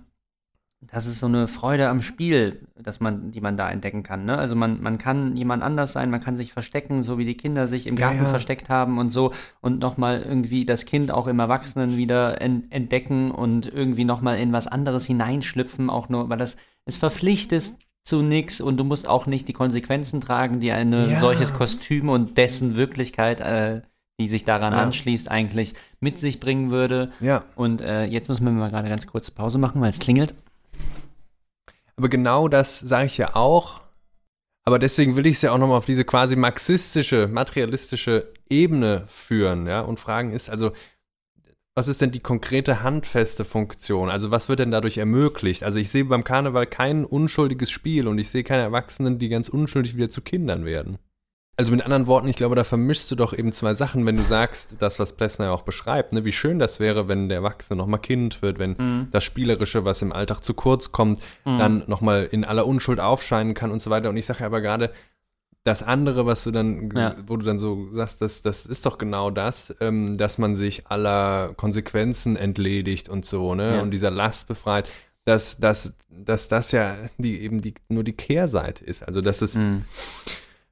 das 0.91 1.07
ist 1.07 1.19
so 1.19 1.25
eine 1.25 1.47
Freude 1.47 1.89
am 1.89 2.01
Spiel, 2.01 2.67
dass 2.81 2.99
man, 2.99 3.31
die 3.31 3.41
man 3.41 3.57
da 3.57 3.69
entdecken 3.69 4.03
kann. 4.03 4.25
Ne? 4.25 4.37
Also 4.37 4.55
man, 4.55 4.81
man 4.81 4.97
kann 4.97 5.35
jemand 5.35 5.63
anders 5.63 5.93
sein, 5.93 6.09
man 6.11 6.21
kann 6.21 6.37
sich 6.37 6.53
verstecken, 6.53 7.03
so 7.03 7.17
wie 7.17 7.25
die 7.25 7.35
Kinder 7.37 7.67
sich 7.67 7.87
im 7.87 7.95
Ja, 7.97 8.07
Garten 8.07 8.23
ja. 8.23 8.29
versteckt 8.29 8.69
haben 8.69 8.97
und 8.97 9.09
so 9.09 9.31
und 9.61 9.79
nochmal 9.79 10.21
irgendwie 10.21 10.65
das 10.65 10.85
Kind 10.85 11.11
auch 11.11 11.27
im 11.27 11.39
Erwachsenen 11.39 11.97
wieder 11.97 12.41
en 12.41 12.71
entdecken 12.71 13.31
und 13.31 13.65
irgendwie 13.71 14.05
nochmal 14.05 14.37
in 14.37 14.53
was 14.53 14.67
anderes 14.67 15.05
hineinschlüpfen, 15.05 15.89
auch 15.89 16.09
nur, 16.09 16.29
weil 16.29 16.37
das, 16.37 16.55
es 16.85 16.97
verpflichtet 16.97 17.63
zu 18.03 18.21
nix 18.21 18.61
und 18.61 18.77
du 18.77 18.83
musst 18.83 19.07
auch 19.07 19.25
nicht 19.25 19.47
die 19.47 19.53
Konsequenzen 19.53 20.21
tragen, 20.21 20.59
die 20.59 20.71
ein 20.71 20.91
Ja. 20.93 21.19
solches 21.19 21.53
Kostüm 21.53 22.09
und 22.09 22.37
dessen 22.37 22.75
Wirklichkeit, 22.75 23.41
äh, 23.41 23.81
die 24.19 24.27
sich 24.27 24.45
daran 24.45 24.73
Ja. 24.73 24.83
anschließt, 24.83 25.29
eigentlich 25.31 25.73
mit 25.99 26.19
sich 26.19 26.39
bringen 26.39 26.69
würde. 26.69 27.09
Ja. 27.19 27.43
Und 27.55 27.81
äh, 27.81 28.05
jetzt 28.05 28.29
müssen 28.29 28.45
wir 28.45 28.51
mal 28.51 28.69
gerade 28.69 28.87
ganz 28.89 29.07
kurz 29.07 29.31
Pause 29.31 29.57
machen, 29.57 29.81
weil 29.81 29.89
es 29.89 29.99
klingelt. 29.99 30.35
Aber 31.97 32.09
genau 32.09 32.47
das 32.47 32.79
sage 32.79 33.05
ich 33.05 33.17
ja 33.17 33.35
auch. 33.35 33.81
Aber 34.65 34.79
deswegen 34.79 35.15
will 35.15 35.27
ich 35.27 35.35
es 35.35 35.41
ja 35.43 35.51
auch 35.51 35.59
nochmal 35.59 35.77
auf 35.77 35.85
diese 35.85 36.05
quasi 36.05 36.35
marxistische, 36.35 37.27
materialistische 37.27 38.33
Ebene 38.49 39.03
führen, 39.07 39.67
ja, 39.67 39.81
und 39.81 39.99
fragen 39.99 40.31
ist, 40.31 40.49
also, 40.49 40.71
was 41.75 41.87
ist 41.87 42.01
denn 42.01 42.11
die 42.11 42.19
konkrete 42.21 42.81
handfeste 42.81 43.45
Funktion? 43.45 44.09
Also, 44.09 44.31
was 44.31 44.49
wird 44.49 44.59
denn 44.59 44.71
dadurch 44.71 44.97
ermöglicht? 44.97 45.63
Also, 45.63 45.79
ich 45.79 45.91
sehe 45.91 46.05
beim 46.05 46.23
Karneval 46.23 46.65
kein 46.65 47.05
unschuldiges 47.05 47.69
Spiel 47.69 48.07
und 48.07 48.17
ich 48.17 48.29
sehe 48.29 48.43
keine 48.43 48.63
Erwachsenen, 48.63 49.19
die 49.19 49.29
ganz 49.29 49.49
unschuldig 49.49 49.95
wieder 49.95 50.09
zu 50.09 50.21
Kindern 50.21 50.65
werden. 50.65 50.97
Also 51.57 51.71
mit 51.71 51.83
anderen 51.83 52.05
Worten, 52.05 52.27
ich 52.27 52.35
glaube, 52.35 52.55
da 52.55 52.65
vermischst 52.65 53.09
du 53.11 53.15
doch 53.15 53.31
eben 53.31 53.53
zwei 53.53 53.73
Sachen, 53.73 54.05
wenn 54.05 54.17
du 54.17 54.23
sagst, 54.23 54.75
das, 54.79 54.99
was 54.99 55.13
Plessner 55.13 55.45
ja 55.45 55.51
auch 55.51 55.61
beschreibt, 55.61 56.11
ne, 56.13 56.25
wie 56.25 56.33
schön 56.33 56.59
das 56.59 56.81
wäre, 56.81 57.07
wenn 57.07 57.29
der 57.29 57.37
Erwachsene 57.37 57.77
nochmal 57.77 58.01
Kind 58.01 58.41
wird, 58.41 58.59
wenn 58.59 58.71
Mhm. 58.77 59.07
das 59.11 59.23
Spielerische, 59.23 59.85
was 59.85 60.01
im 60.01 60.11
Alltag 60.11 60.41
zu 60.41 60.53
kurz 60.53 60.91
kommt, 60.91 61.19
dann 61.45 61.83
nochmal 61.87 62.27
in 62.29 62.43
aller 62.43 62.67
Unschuld 62.67 62.99
aufscheinen 62.99 63.53
kann 63.53 63.71
und 63.71 63.81
so 63.81 63.89
weiter. 63.89 64.09
Und 64.09 64.17
ich 64.17 64.25
sage 64.25 64.45
aber 64.45 64.59
gerade, 64.59 64.91
das 65.63 65.81
andere, 65.81 66.25
was 66.25 66.43
du 66.43 66.51
dann, 66.51 66.91
Ja. 66.93 67.15
wo 67.25 67.37
du 67.37 67.45
dann 67.45 67.57
so 67.57 67.87
sagst, 67.93 68.21
das, 68.21 68.41
das 68.41 68.65
ist 68.65 68.85
doch 68.85 68.97
genau 68.97 69.31
das, 69.31 69.73
ähm, 69.79 70.17
dass 70.17 70.37
man 70.37 70.55
sich 70.55 70.87
aller 70.87 71.53
Konsequenzen 71.55 72.35
entledigt 72.35 73.07
und 73.07 73.25
so, 73.25 73.55
ne, 73.55 73.77
Ja. 73.77 73.81
und 73.81 73.91
dieser 73.91 74.11
Last 74.11 74.47
befreit, 74.49 74.89
dass, 75.23 75.57
dass, 75.57 75.93
dass 76.09 76.49
das 76.49 76.71
ja 76.73 76.95
die, 77.17 77.39
eben 77.41 77.61
die, 77.61 77.75
nur 77.87 78.03
die 78.03 78.13
Kehrseite 78.13 78.83
ist. 78.83 79.03
Also, 79.03 79.21
dass 79.21 79.41
es, 79.41 79.55
Mhm. 79.55 79.85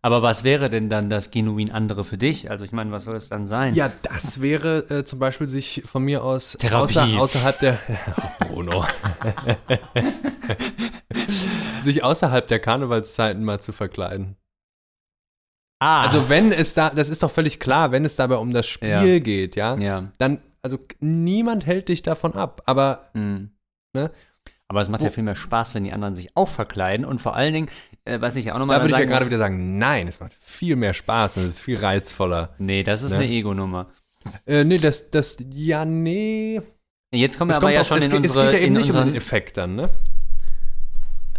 Aber 0.06 0.22
was 0.22 0.44
wäre 0.44 0.70
denn 0.70 0.90
dann 0.90 1.10
das 1.10 1.32
genuin 1.32 1.72
andere 1.72 2.04
für 2.04 2.18
dich? 2.18 2.52
Also 2.52 2.66
ich 2.66 2.74
meine, 2.74 2.92
was 2.92 3.06
soll 3.06 3.16
es 3.16 3.30
dann 3.30 3.48
sein? 3.48 3.74
Ja, 3.74 3.90
das 4.04 4.42
wäre 4.42 4.80
äh, 4.90 5.06
zum 5.06 5.18
Beispiel 5.20 5.48
sich 5.48 5.82
von 5.86 6.04
mir 6.04 6.24
aus 6.26 6.58
außer, 6.62 7.08
außerhalb 7.18 7.58
der 7.60 7.80
Bruno. 8.40 8.84
sich 11.80 12.04
außerhalb 12.04 12.48
der 12.48 12.60
Karnevalszeiten 12.60 13.44
mal 13.44 13.62
zu 13.62 13.72
verkleiden. 13.72 14.36
Ah, 15.82 16.04
Also 16.04 16.30
wenn 16.30 16.52
es 16.52 16.74
da, 16.74 16.90
das 16.90 17.10
ist 17.10 17.24
doch 17.24 17.32
völlig 17.32 17.60
klar, 17.60 17.92
wenn 17.92 18.06
es 18.06 18.16
dabei 18.16 18.36
um 18.38 18.52
das 18.52 18.68
Spiel 18.68 18.90
Ja. 18.90 19.20
geht, 19.20 19.56
ja, 19.56 19.76
ja. 19.78 20.12
dann, 20.18 20.40
also 20.62 20.80
niemand 21.00 21.66
hält 21.66 21.90
dich 21.90 22.04
davon 22.04 22.34
ab. 22.34 22.62
Aber 22.66 23.00
Mhm. 23.14 23.52
Ne? 23.96 24.10
Aber 24.70 24.82
es 24.82 24.90
macht 24.90 25.02
ja 25.04 25.12
viel 25.12 25.24
mehr 25.24 25.36
Spaß, 25.36 25.76
wenn 25.76 25.84
die 25.84 25.92
anderen 25.94 26.16
sich 26.16 26.30
auch 26.36 26.48
verkleiden. 26.50 27.06
Und 27.06 27.20
vor 27.22 27.36
allen 27.36 27.54
Dingen, 27.54 27.70
äh, 28.06 28.20
was 28.22 28.36
ich 28.36 28.52
auch 28.52 28.58
nochmal 28.60 28.78
da 28.78 28.84
würde 28.86 28.94
ich 28.94 29.00
ja 29.00 29.06
gerade 29.06 29.26
wieder 29.28 29.38
sagen, 29.38 29.78
nein, 29.78 30.08
es 30.08 30.20
macht 30.20 30.34
viel 30.40 30.76
mehr 30.76 30.94
Spaß 30.94 31.38
und 31.38 31.44
es 31.44 31.50
ist 31.50 31.60
viel 31.60 31.78
reizvoller. 31.78 32.56
Nee, 32.58 32.84
das 32.84 33.02
ist 33.04 33.12
Ne? 33.12 33.18
eine 33.18 33.28
Ego-Nummer. 33.28 33.88
Äh, 34.48 34.64
nee, 34.64 34.78
das, 34.80 35.12
das, 35.12 35.38
ja, 35.52 35.86
nee. 35.86 36.62
Jetzt 37.12 37.38
kommen 37.38 37.50
wir 37.50 37.54
Es, 37.54 37.58
aber 37.58 37.68
kommt 37.68 37.76
ja 37.76 37.82
auch, 37.82 37.86
schon 37.86 37.98
es, 38.00 38.06
in 38.06 38.12
geht, 38.12 38.24
es 38.26 38.32
unsere. 38.32 38.52
geht 38.52 38.60
ja 38.62 38.66
eben 38.66 38.74
nicht 38.74 38.84
um 38.84 38.90
unseren, 38.90 39.08
den 39.10 39.16
Effekt 39.16 39.58
dann, 39.58 39.76
ne? 39.76 39.90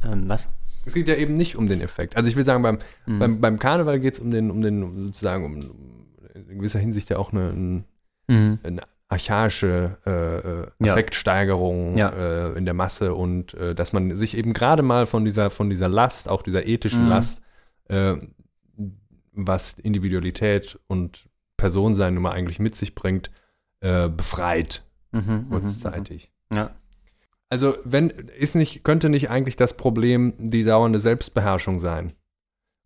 ähm, 0.04 0.28
was? 0.28 0.48
Es 0.86 0.94
geht 0.94 1.08
ja 1.08 1.14
eben 1.14 1.34
nicht 1.34 1.56
um 1.56 1.66
den 1.66 1.80
Effekt. 1.80 2.16
Also 2.16 2.28
ich 2.28 2.36
will 2.36 2.44
sagen, 2.44 2.62
beim, 2.62 2.78
Mhm. 3.06 3.18
beim, 3.18 3.40
beim 3.40 3.58
Karneval 3.58 4.00
geht 4.00 4.14
es 4.14 4.20
um 4.20 4.30
den, 4.30 4.50
um 4.50 4.60
den, 4.60 4.82
um 4.82 5.06
sozusagen, 5.06 5.44
um 5.44 6.06
in 6.34 6.58
gewisser 6.58 6.78
Hinsicht 6.78 7.08
ja 7.10 7.16
auch 7.16 7.32
eine, 7.32 7.48
ein- 7.50 7.84
Mhm. 8.28 8.58
eine 8.62 8.82
archaische 9.14 9.96
äh, 10.06 10.10
äh, 10.10 10.66
Ja. 10.86 10.92
Effektsteigerung 10.92 11.96
Ja. 11.96 12.10
äh, 12.10 12.58
in 12.58 12.64
der 12.64 12.74
Masse 12.74 13.14
und 13.14 13.54
äh, 13.54 13.74
dass 13.74 13.92
man 13.92 14.14
sich 14.16 14.36
eben 14.36 14.52
gerade 14.52 14.82
mal 14.82 15.06
von 15.06 15.24
dieser, 15.24 15.50
von 15.50 15.70
dieser 15.70 15.88
Last, 15.88 16.28
auch 16.28 16.42
dieser 16.42 16.66
ethischen 16.66 17.04
Mhm. 17.04 17.08
Last, 17.08 17.40
äh, 17.88 18.16
was 19.32 19.74
Individualität 19.74 20.78
und 20.86 21.28
Personsein 21.56 22.14
nun 22.14 22.22
mal 22.24 22.32
eigentlich 22.32 22.58
mit 22.58 22.76
sich 22.76 22.94
bringt, 22.94 23.30
äh, 23.80 24.08
befreit, 24.08 24.84
Mhm, 25.12 25.48
kurzzeitig. 25.50 26.30
mhm. 26.50 26.56
Ja. 26.56 26.70
Also, 27.50 27.74
wenn, 27.84 28.10
ist 28.10 28.56
nicht, 28.56 28.82
könnte 28.84 29.08
nicht 29.08 29.30
eigentlich 29.30 29.56
das 29.56 29.76
Problem 29.76 30.34
die 30.38 30.64
dauernde 30.64 30.98
Selbstbeherrschung 30.98 31.78
sein? 31.78 32.12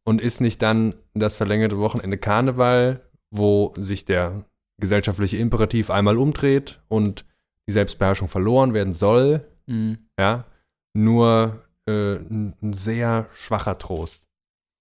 Und 0.04 0.20
ist 0.22 0.40
nicht 0.40 0.60
dann 0.62 0.94
das 1.14 1.36
verlängerte 1.36 1.78
Wochenende 1.78 2.16
Karneval, 2.18 3.02
wo 3.30 3.72
sich 3.76 4.04
der 4.06 4.44
gesellschaftliche 4.78 5.36
Imperativ 5.36 5.90
einmal 5.90 6.18
umdreht 6.18 6.80
und 6.88 7.24
die 7.66 7.72
Selbstbeherrschung 7.72 8.28
verloren 8.28 8.74
werden 8.74 8.92
soll, 8.92 9.46
Mhm. 9.66 9.98
ja, 10.18 10.46
nur 10.94 11.62
äh, 11.86 12.14
ein, 12.16 12.54
sehr 12.72 13.28
schwacher 13.32 13.78
Trost. 13.78 14.26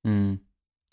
Mhm. 0.03 0.39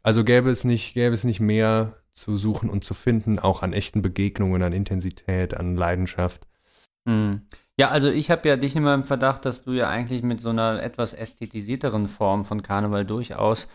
Also 0.03 0.25
gäbe 0.25 0.51
es 0.51 0.65
nicht, 0.65 0.95
gäbe 0.95 1.15
es 1.15 1.25
nicht 1.25 1.41
mehr 1.41 1.97
zu 2.13 2.37
suchen 2.37 2.69
und 2.69 2.85
zu 2.85 2.95
finden, 2.95 3.39
auch 3.39 3.63
an 3.63 3.73
echten 3.73 4.03
Begegnungen, 4.03 4.63
an 4.63 4.73
Intensität, 4.73 5.57
an 5.57 5.77
Leidenschaft. 5.77 6.47
Mhm. 7.05 7.43
Ja, 7.79 7.89
also 7.89 8.09
ich 8.09 8.31
habe 8.31 8.49
ja 8.49 8.57
dich 8.57 8.77
immer 8.77 8.95
im 8.95 9.05
Verdacht, 9.05 9.45
dass 9.45 9.65
du 9.65 9.73
ja 9.73 9.89
eigentlich 9.89 10.23
mit 10.23 10.41
so 10.41 10.51
einer 10.51 10.83
etwas 10.83 11.13
ästhetisierteren 11.13 12.07
Form 12.07 12.45
von 12.45 12.63
Karneval 12.63 13.05
durchaus 13.05 13.69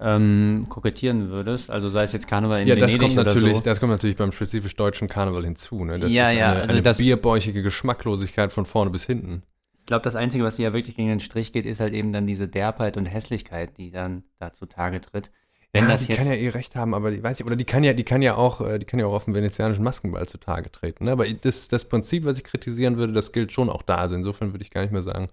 ähm, 0.00 0.64
kokettieren 0.68 1.30
würdest. 1.30 1.70
Also 1.70 1.88
sei 1.88 2.02
es 2.02 2.12
jetzt 2.12 2.28
Karneval 2.28 2.62
in 2.62 2.68
ja, 2.68 2.74
das 2.76 2.92
Venedig 2.92 3.00
kommt, 3.00 3.18
oder 3.18 3.34
natürlich, 3.34 3.56
so. 3.56 3.62
das 3.62 3.80
kommt 3.80 3.92
natürlich 3.92 4.16
beim 4.16 4.32
spezifisch 4.32 4.76
deutschen 4.76 5.08
Karneval 5.08 5.44
hinzu. 5.44 5.84
Ne? 5.84 5.98
Das 5.98 6.12
Ja, 6.12 6.24
ist 6.24 6.34
ja, 6.34 6.50
eine, 6.50 6.60
also 6.62 6.72
eine 6.72 6.82
das- 6.82 6.98
bierbäuchige 6.98 7.62
Geschmacklosigkeit 7.62 8.52
von 8.52 8.66
vorne 8.66 8.90
bis 8.90 9.04
hinten. 9.04 9.42
Ich 9.80 9.86
glaube, 9.86 10.02
das 10.02 10.16
Einzige, 10.16 10.42
was 10.42 10.56
dir 10.56 10.64
ja 10.64 10.72
wirklich 10.72 10.96
gegen 10.96 11.08
den 11.08 11.20
Strich 11.20 11.52
geht, 11.52 11.64
ist 11.64 11.78
halt 11.80 11.94
eben 11.94 12.12
dann 12.12 12.26
diese 12.26 12.48
Derbheit 12.48 12.96
und 12.96 13.06
Hässlichkeit, 13.06 13.78
die 13.78 13.90
dann 13.92 14.24
da 14.40 14.52
zutage 14.52 15.00
tritt. 15.00 15.30
Wenn 15.72 15.84
ja, 15.84 15.90
das 15.90 16.06
die 16.06 16.12
jetzt 16.12 16.18
kann 16.18 16.26
ja 16.28 16.34
eh 16.34 16.48
recht 16.48 16.74
haben, 16.74 16.92
aber 16.94 17.10
die 17.10 17.22
weiß 17.22 17.38
ich, 17.40 17.46
oder 17.46 17.54
die 17.54 17.64
kann 17.64 17.84
ja, 17.84 17.92
die 17.92 18.02
kann 18.04 18.20
ja 18.22 18.34
auch, 18.34 18.60
äh, 18.60 18.78
die 18.78 18.86
kann 18.86 18.98
ja 18.98 19.06
auch 19.06 19.12
auf 19.14 19.24
dem 19.26 19.34
venezianischen 19.34 19.84
Maskenball 19.84 20.26
zutage 20.26 20.72
treten. 20.72 21.04
Ne? 21.04 21.12
Aber 21.12 21.26
das, 21.28 21.68
das 21.68 21.84
Prinzip, 21.88 22.24
was 22.24 22.36
ich 22.38 22.44
kritisieren 22.44 22.96
würde, 22.96 23.12
das 23.12 23.30
gilt 23.32 23.52
schon 23.52 23.68
auch 23.70 23.82
da. 23.82 23.96
Also 23.96 24.14
insofern 24.16 24.52
würde 24.52 24.62
ich 24.62 24.70
gar 24.70 24.80
nicht 24.80 24.92
mehr 24.92 25.02
sagen. 25.02 25.28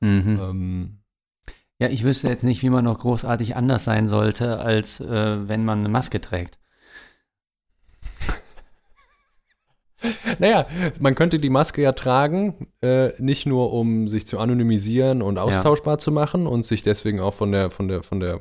Mhm. 0.00 0.40
Ähm, 0.42 0.98
Ja, 1.78 1.88
ich 1.88 2.04
wüsste 2.04 2.28
jetzt 2.28 2.44
nicht, 2.44 2.62
wie 2.62 2.70
man 2.70 2.84
noch 2.84 2.98
großartig 2.98 3.54
anders 3.54 3.84
sein 3.84 4.08
sollte, 4.08 4.60
als 4.60 4.98
äh, 5.00 5.48
wenn 5.48 5.64
man 5.64 5.80
eine 5.80 5.88
Maske 5.88 6.20
trägt. 6.20 6.58
Naja, 10.38 10.66
man 11.00 11.14
könnte 11.14 11.38
die 11.38 11.50
Maske 11.50 11.82
ja 11.82 11.92
tragen, 11.92 12.68
äh, 12.82 13.10
nicht 13.20 13.46
nur 13.46 13.72
um 13.72 14.08
sich 14.08 14.26
zu 14.26 14.38
anonymisieren 14.38 15.22
und 15.22 15.38
austauschbar 15.38 15.98
zu 15.98 16.12
machen 16.12 16.46
und 16.46 16.64
sich 16.64 16.82
deswegen 16.82 17.18
auch 17.18 17.32
von 17.32 17.50
der, 17.50 17.70
von 17.70 17.88
der, 17.88 18.02
von 18.02 18.20
der, 18.20 18.34
äh, 18.34 18.40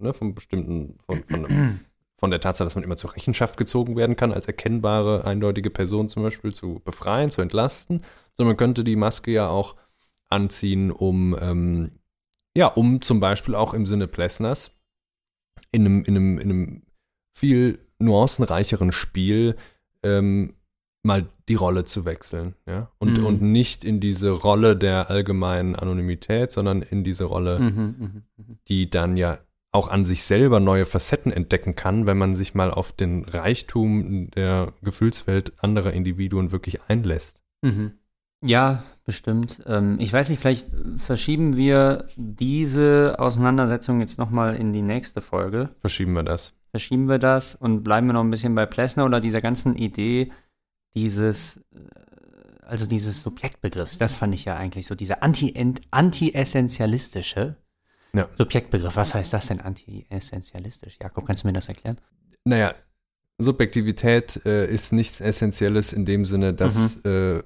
ne, 0.00 0.12
von 0.12 0.34
bestimmten, 0.34 0.98
von, 1.06 1.22
von, 1.24 1.46
von 2.16 2.30
der 2.30 2.40
Tatsache, 2.40 2.66
dass 2.66 2.74
man 2.74 2.84
immer 2.84 2.96
zur 2.96 3.14
Rechenschaft 3.14 3.56
gezogen 3.56 3.96
werden 3.96 4.16
kann, 4.16 4.32
als 4.32 4.48
erkennbare, 4.48 5.24
eindeutige 5.24 5.70
Person 5.70 6.08
zum 6.08 6.24
Beispiel 6.24 6.52
zu 6.52 6.80
befreien, 6.84 7.30
zu 7.30 7.40
entlasten, 7.40 8.02
sondern 8.34 8.50
man 8.50 8.56
könnte 8.58 8.84
die 8.84 8.96
Maske 8.96 9.30
ja 9.30 9.48
auch 9.48 9.76
anziehen, 10.28 10.90
um, 10.90 11.36
ähm, 11.40 11.92
ja, 12.56 12.66
um 12.66 13.00
zum 13.00 13.20
Beispiel 13.20 13.54
auch 13.54 13.74
im 13.74 13.86
Sinne 13.86 14.06
Plessners 14.08 14.70
in 15.70 15.86
einem, 15.86 16.04
in 16.04 16.16
einem, 16.16 16.38
in 16.38 16.50
einem 16.50 16.82
viel 17.34 17.78
nuancenreicheren 17.98 18.92
Spiel 18.92 19.56
ähm, 20.02 20.54
mal 21.04 21.26
die 21.48 21.54
Rolle 21.54 21.84
zu 21.84 22.04
wechseln, 22.04 22.54
ja. 22.66 22.90
Und, 22.98 23.18
Mhm. 23.18 23.26
und 23.26 23.42
nicht 23.42 23.84
in 23.84 23.98
diese 24.00 24.30
Rolle 24.30 24.76
der 24.76 25.10
allgemeinen 25.10 25.74
Anonymität, 25.74 26.52
sondern 26.52 26.82
in 26.82 27.02
diese 27.04 27.24
Rolle, 27.24 27.58
Mhm, 27.58 27.94
mhm, 27.98 28.22
mhm. 28.36 28.58
die 28.68 28.88
dann 28.88 29.16
ja 29.16 29.38
auch 29.72 29.88
an 29.88 30.04
sich 30.04 30.22
selber 30.24 30.60
neue 30.60 30.84
Facetten 30.84 31.32
entdecken 31.32 31.74
kann, 31.74 32.06
wenn 32.06 32.18
man 32.18 32.34
sich 32.36 32.54
mal 32.54 32.70
auf 32.70 32.92
den 32.92 33.24
Reichtum 33.24 34.30
der 34.30 34.74
Gefühlswelt 34.82 35.54
anderer 35.58 35.92
Individuen 35.92 36.52
wirklich 36.52 36.82
einlässt. 36.88 37.40
Mhm. 37.62 37.92
Ja, 38.42 38.82
bestimmt. 39.04 39.62
Ähm, 39.66 39.96
ich 40.00 40.12
weiß 40.12 40.30
nicht, 40.30 40.40
vielleicht 40.40 40.66
verschieben 40.96 41.56
wir 41.56 42.06
diese 42.16 43.16
Auseinandersetzung 43.18 44.00
jetzt 44.00 44.18
nochmal 44.18 44.56
in 44.56 44.72
die 44.72 44.82
nächste 44.82 45.20
Folge. 45.20 45.70
Verschieben 45.80 46.12
wir 46.14 46.22
das. 46.24 46.52
Verschieben 46.70 47.08
wir 47.08 47.18
das 47.18 47.54
und 47.54 47.82
bleiben 47.84 48.06
wir 48.08 48.14
noch 48.14 48.24
ein 48.24 48.30
bisschen 48.30 48.54
bei 48.54 48.66
Plessner 48.66 49.04
oder 49.04 49.20
dieser 49.20 49.40
ganzen 49.40 49.76
Idee 49.76 50.32
dieses, 50.94 51.56
äh, 51.56 51.78
also 52.66 52.86
dieses 52.86 53.22
Subjektbegriffs. 53.22 53.98
Das 53.98 54.14
fand 54.14 54.34
ich 54.34 54.44
ja 54.44 54.56
eigentlich 54.56 54.86
so, 54.86 54.94
dieser 54.94 55.22
anti- 55.22 55.54
anti-essentialistische 55.90 57.56
Ja. 58.14 58.28
Subjektbegriff. 58.36 58.96
Was 58.96 59.14
heißt 59.14 59.32
das 59.32 59.46
denn 59.48 59.60
anti-essentialistisch? 59.60 60.98
Jakob, 61.00 61.26
kannst 61.26 61.44
du 61.44 61.48
mir 61.48 61.52
das 61.52 61.68
erklären? 61.68 61.98
Naja, 62.44 62.74
Subjektivität 63.38 64.40
äh, 64.44 64.66
ist 64.72 64.92
nichts 64.92 65.20
Essentielles 65.20 65.92
in 65.92 66.04
dem 66.04 66.24
Sinne, 66.24 66.54
dass 66.54 66.96
äh, 67.04 67.42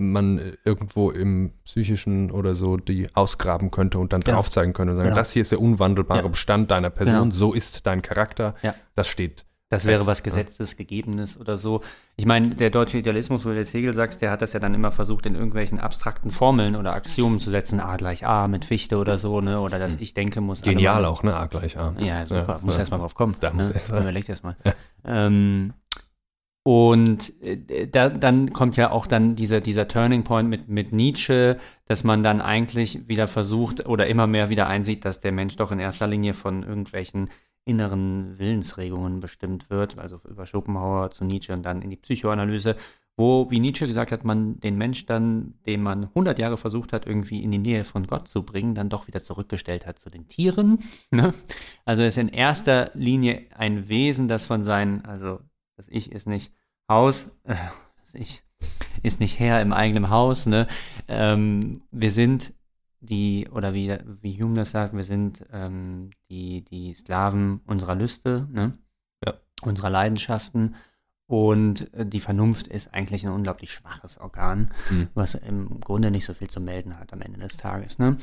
man 0.00 0.40
irgendwo 0.64 1.10
im 1.10 1.52
Psychischen 1.64 2.30
oder 2.30 2.54
so 2.54 2.76
die 2.76 3.08
ausgraben 3.14 3.70
könnte 3.70 3.98
und 3.98 4.12
dann 4.12 4.20
Genau. 4.22 4.36
drauf 4.36 4.50
zeigen 4.50 4.72
könnte 4.72 4.92
und 4.92 4.96
sagen, 4.96 5.08
Genau. 5.08 5.16
das 5.20 5.32
hier 5.32 5.42
ist 5.42 5.52
der 5.52 5.60
unwandelbare 5.60 6.22
Ja. 6.22 6.28
Bestand 6.28 6.70
deiner 6.70 6.90
Person, 6.90 7.14
Genau. 7.14 7.30
so 7.30 7.52
ist 7.52 7.86
dein 7.86 8.02
Charakter, 8.02 8.54
Ja. 8.62 8.74
das 8.94 9.08
steht. 9.08 9.44
Das 9.68 9.84
wäre 9.84 10.06
was 10.06 10.18
ja. 10.18 10.24
Gesetztes, 10.24 10.76
Gegebenes 10.76 11.36
oder 11.40 11.56
so. 11.56 11.80
Ich 12.14 12.24
meine, 12.24 12.50
der 12.54 12.70
deutsche 12.70 12.98
Idealismus, 12.98 13.44
wo 13.44 13.48
du 13.48 13.56
jetzt 13.56 13.74
Hegel 13.74 13.94
sagst, 13.94 14.22
der 14.22 14.30
hat 14.30 14.40
das 14.40 14.52
ja 14.52 14.60
dann 14.60 14.74
immer 14.74 14.92
versucht, 14.92 15.26
in 15.26 15.34
irgendwelchen 15.34 15.80
abstrakten 15.80 16.30
Formeln 16.30 16.76
oder 16.76 16.94
Axiomen 16.94 17.40
zu 17.40 17.50
setzen. 17.50 17.80
A 17.80 17.96
gleich 17.96 18.24
A 18.24 18.46
mit 18.46 18.64
Fichte 18.64 18.96
oder 18.96 19.18
so, 19.18 19.40
ne? 19.40 19.60
Oder 19.60 19.80
dass 19.80 19.96
ich 19.96 20.14
denke, 20.14 20.40
muss. 20.40 20.62
Genial 20.62 21.04
auch, 21.04 21.24
ne? 21.24 21.34
A 21.34 21.46
gleich 21.46 21.76
A. 21.76 21.96
Ja, 21.98 22.24
super. 22.24 22.44
Ja, 22.46 22.58
muss 22.62 22.74
ja. 22.74 22.80
erst 22.80 22.92
mal 22.92 22.98
drauf 22.98 23.16
kommen. 23.16 23.34
Da 23.40 23.52
muss 23.52 23.66
ne? 23.66 23.74
erst 23.74 23.90
mal. 23.90 24.02
Überleg 24.02 24.28
erst 24.28 24.44
mal. 24.44 24.54
Ja. 24.64 24.72
Ähm, 25.04 25.72
und 26.66 27.32
äh, 27.44 27.86
da, 27.86 28.08
dann 28.08 28.52
kommt 28.52 28.76
ja 28.76 28.90
auch 28.90 29.06
dann 29.06 29.36
dieser, 29.36 29.60
dieser 29.60 29.86
Turning 29.86 30.24
Point 30.24 30.48
mit, 30.48 30.68
mit 30.68 30.90
Nietzsche, 30.90 31.58
dass 31.84 32.02
man 32.02 32.24
dann 32.24 32.40
eigentlich 32.40 33.06
wieder 33.06 33.28
versucht 33.28 33.86
oder 33.86 34.08
immer 34.08 34.26
mehr 34.26 34.48
wieder 34.48 34.66
einsieht, 34.66 35.04
dass 35.04 35.20
der 35.20 35.30
Mensch 35.30 35.54
doch 35.54 35.70
in 35.70 35.78
erster 35.78 36.08
Linie 36.08 36.34
von 36.34 36.64
irgendwelchen 36.64 37.30
inneren 37.64 38.36
Willensregungen 38.40 39.20
bestimmt 39.20 39.70
wird, 39.70 39.96
also 39.96 40.20
über 40.28 40.44
Schopenhauer 40.44 41.12
zu 41.12 41.24
Nietzsche 41.24 41.52
und 41.52 41.62
dann 41.62 41.82
in 41.82 41.90
die 41.90 41.98
Psychoanalyse, 41.98 42.74
wo, 43.16 43.48
wie 43.48 43.60
Nietzsche 43.60 43.86
gesagt 43.86 44.10
hat, 44.10 44.24
man 44.24 44.58
den 44.58 44.76
Mensch 44.76 45.06
dann, 45.06 45.54
den 45.66 45.84
man 45.84 46.06
100 46.06 46.36
Jahre 46.36 46.56
versucht 46.56 46.92
hat, 46.92 47.06
irgendwie 47.06 47.44
in 47.44 47.52
die 47.52 47.58
Nähe 47.58 47.84
von 47.84 48.08
Gott 48.08 48.26
zu 48.26 48.42
bringen, 48.42 48.74
dann 48.74 48.88
doch 48.88 49.06
wieder 49.06 49.22
zurückgestellt 49.22 49.86
hat 49.86 50.00
zu 50.00 50.10
den 50.10 50.26
Tieren. 50.26 50.78
Ne? 51.12 51.32
Also 51.84 52.02
ist 52.02 52.18
in 52.18 52.28
erster 52.28 52.90
Linie 52.94 53.46
ein 53.56 53.88
Wesen, 53.88 54.26
das 54.26 54.46
von 54.46 54.64
seinen, 54.64 55.04
also 55.04 55.38
das 55.76 55.86
Ich 55.88 56.10
ist 56.12 56.26
nicht 56.26 56.52
Haus, 56.90 57.36
äh, 57.44 57.54
das 58.04 58.14
Ich 58.14 58.42
ist 59.02 59.20
nicht 59.20 59.38
Herr 59.38 59.60
im 59.60 59.72
eigenen 59.72 60.10
Haus. 60.10 60.46
Ne? 60.46 60.66
Ähm, 61.08 61.82
wir 61.90 62.10
sind 62.10 62.54
die, 63.00 63.48
oder 63.52 63.74
wie, 63.74 63.96
wie 64.22 64.42
Hume 64.42 64.56
das 64.56 64.70
sagt, 64.72 64.94
wir 64.94 65.04
sind 65.04 65.44
ähm, 65.52 66.10
die, 66.30 66.62
die 66.64 66.92
Sklaven 66.92 67.60
unserer 67.66 67.94
Lüste, 67.94 68.48
ne? 68.50 68.78
Ja. 69.24 69.34
unserer 69.62 69.90
Leidenschaften. 69.90 70.74
Und 71.28 71.92
äh, 71.94 72.06
die 72.06 72.20
Vernunft 72.20 72.68
ist 72.68 72.94
eigentlich 72.94 73.26
ein 73.26 73.32
unglaublich 73.32 73.72
schwaches 73.72 74.18
Organ, 74.18 74.70
Hm. 74.88 75.08
was 75.14 75.34
im 75.34 75.80
Grunde 75.80 76.10
nicht 76.10 76.24
so 76.24 76.34
viel 76.34 76.48
zu 76.48 76.60
melden 76.60 76.98
hat 76.98 77.12
am 77.12 77.20
Ende 77.20 77.38
des 77.40 77.56
Tages. 77.56 77.98
Ne? 77.98 78.16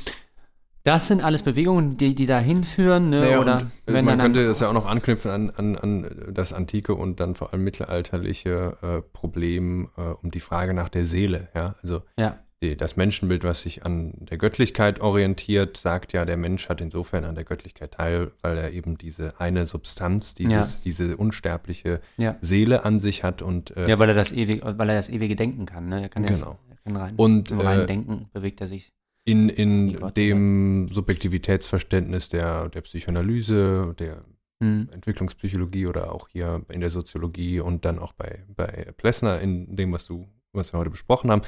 Das 0.84 1.08
sind 1.08 1.24
alles 1.24 1.44
Bewegungen, 1.44 1.96
die, 1.98 2.14
die 2.14 2.26
da 2.26 2.40
hinführen. 2.40 3.10
Ne? 3.10 3.22
Naja, 3.22 3.40
oder 3.40 3.72
äh, 3.86 3.94
wenn 3.94 4.06
man 4.06 4.18
dann 4.20 4.34
könnte 4.34 4.46
das 4.48 4.60
ja 4.60 4.68
auch 4.68 4.74
noch 4.74 4.86
anknüpfen 4.86 5.32
an, 5.32 5.50
an, 5.52 5.78
an 5.78 6.32
das 6.34 6.52
antike 6.52 6.94
und 6.94 7.20
dann 7.22 7.36
vor 7.36 7.54
allem 7.54 7.64
mittelalterliche 7.64 8.78
äh, 8.82 9.02
Problem 9.14 9.90
äh, 9.98 10.02
um 10.22 10.30
die 10.32 10.42
Frage 10.42 10.74
nach 10.74 10.90
der 10.90 11.06
Seele. 11.06 11.48
Ja? 11.56 11.76
Also 11.82 12.02
ja, 12.18 12.40
die, 12.62 12.76
das 12.78 12.96
Menschenbild, 12.96 13.44
was 13.44 13.62
sich 13.62 13.86
an 13.86 14.14
der 14.20 14.38
Göttlichkeit 14.38 15.00
orientiert, 15.02 15.78
sagt 15.78 16.14
ja, 16.14 16.26
der 16.26 16.38
Mensch 16.38 16.70
hat 16.70 16.82
insofern 16.82 17.26
an 17.26 17.36
der 17.36 17.44
Göttlichkeit 17.44 17.92
teil, 17.94 18.32
weil 18.42 18.58
er 18.58 18.72
eben 18.72 18.98
diese 18.98 19.40
eine 19.40 19.66
Substanz, 19.66 20.34
dieses, 20.34 20.82
diese 20.82 21.18
unsterbliche 21.18 22.02
ja. 22.18 22.36
Seele 22.42 22.84
an 22.86 23.00
sich 23.00 23.24
hat 23.24 23.42
und 23.42 23.76
äh, 23.78 23.88
Ja, 23.88 24.00
weil 24.00 24.10
er 24.10 24.16
das 24.16 24.32
ewig, 24.32 24.62
weil 24.64 24.90
er 24.90 24.96
das 24.96 25.10
ewige 25.10 25.36
Denken 25.36 25.66
kann, 25.66 25.90
ne? 25.90 26.02
Er 26.02 26.10
kann 26.10 26.24
jetzt, 26.24 26.42
Genau. 26.42 26.58
er 26.70 26.78
kann 26.92 27.02
rein, 27.02 27.14
Und, 27.16 27.52
im 27.52 27.60
reinen 27.60 27.84
äh, 27.84 27.88
Denken 27.88 28.30
bewegt 28.34 28.62
er 28.62 28.68
sich. 28.68 28.94
In, 29.26 29.48
Die 29.48 29.54
in 29.54 30.12
dem 30.16 30.88
Subjektivitätsverständnis 30.92 32.30
der, 32.30 32.70
der 32.70 32.82
Psychoanalyse, 32.82 33.96
der 33.98 34.24
Hm. 34.62 34.88
Entwicklungspsychologie 34.94 35.88
oder 35.88 36.12
auch 36.14 36.30
hier 36.30 36.64
in 36.70 36.80
der 36.80 36.90
Soziologie 36.90 37.60
und 37.60 37.84
dann 37.86 38.00
auch 38.00 38.14
bei, 38.14 38.46
bei 38.56 38.94
Plessner 38.96 39.42
in 39.42 39.76
dem, 39.76 39.92
was 39.92 40.06
du, 40.06 40.30
was 40.54 40.72
wir 40.74 40.80
heute 40.80 40.90
besprochen 40.92 41.32
haben, 41.32 41.42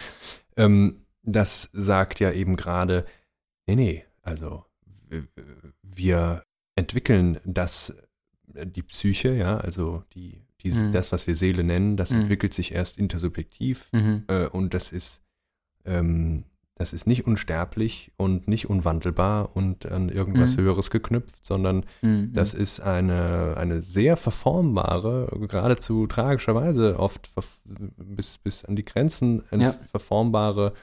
ähm, 0.57 1.05
das 1.21 1.69
sagt 1.71 2.19
ja 2.19 2.31
eben 2.31 2.55
gerade, 2.57 3.05
nee, 3.67 3.75
nee, 3.75 4.05
also 4.21 4.65
wir 5.81 6.43
entwickeln 6.75 7.39
das, 7.45 7.95
äh, 8.53 8.65
die 8.67 8.83
Psyche, 8.83 9.33
ja, 9.33 9.57
also 9.57 10.03
die, 10.13 10.41
dies, 10.61 10.85
Mhm. 10.87 10.91
das, 10.91 11.11
was 11.11 11.27
wir 11.27 11.35
Seele 11.35 11.63
nennen, 11.63 11.95
das 11.97 12.11
Mhm. 12.11 12.21
entwickelt 12.21 12.53
sich 12.53 12.73
erst 12.73 12.97
intersubjektiv 12.97 13.89
Mhm. 13.93 14.23
äh, 14.27 14.47
und 14.47 14.73
das 14.73 14.91
ist, 14.91 15.21
ähm, 15.85 16.43
das 16.77 16.91
ist 16.91 17.07
nicht 17.07 17.25
unsterblich 17.25 18.11
und 18.17 18.47
nicht 18.49 18.69
unwandelbar 18.69 19.55
und 19.55 19.85
an 19.85 20.09
irgendwas 20.09 20.57
Mhm. 20.57 20.61
Höheres 20.63 20.89
geknüpft, 20.91 21.45
sondern 21.45 21.85
Mhm. 22.01 22.33
das 22.33 22.53
ist 22.53 22.81
eine, 22.81 23.55
eine 23.57 23.81
sehr 23.81 24.17
verformbare, 24.17 25.27
geradezu 25.47 26.05
tragischerweise 26.07 26.99
oft 26.99 27.29
bis, 27.97 28.37
bis 28.39 28.65
an 28.65 28.75
die 28.75 28.83
Grenzen 28.85 29.43
ein 29.51 29.61
Ja. 29.61 29.71
verformbare, 29.71 30.73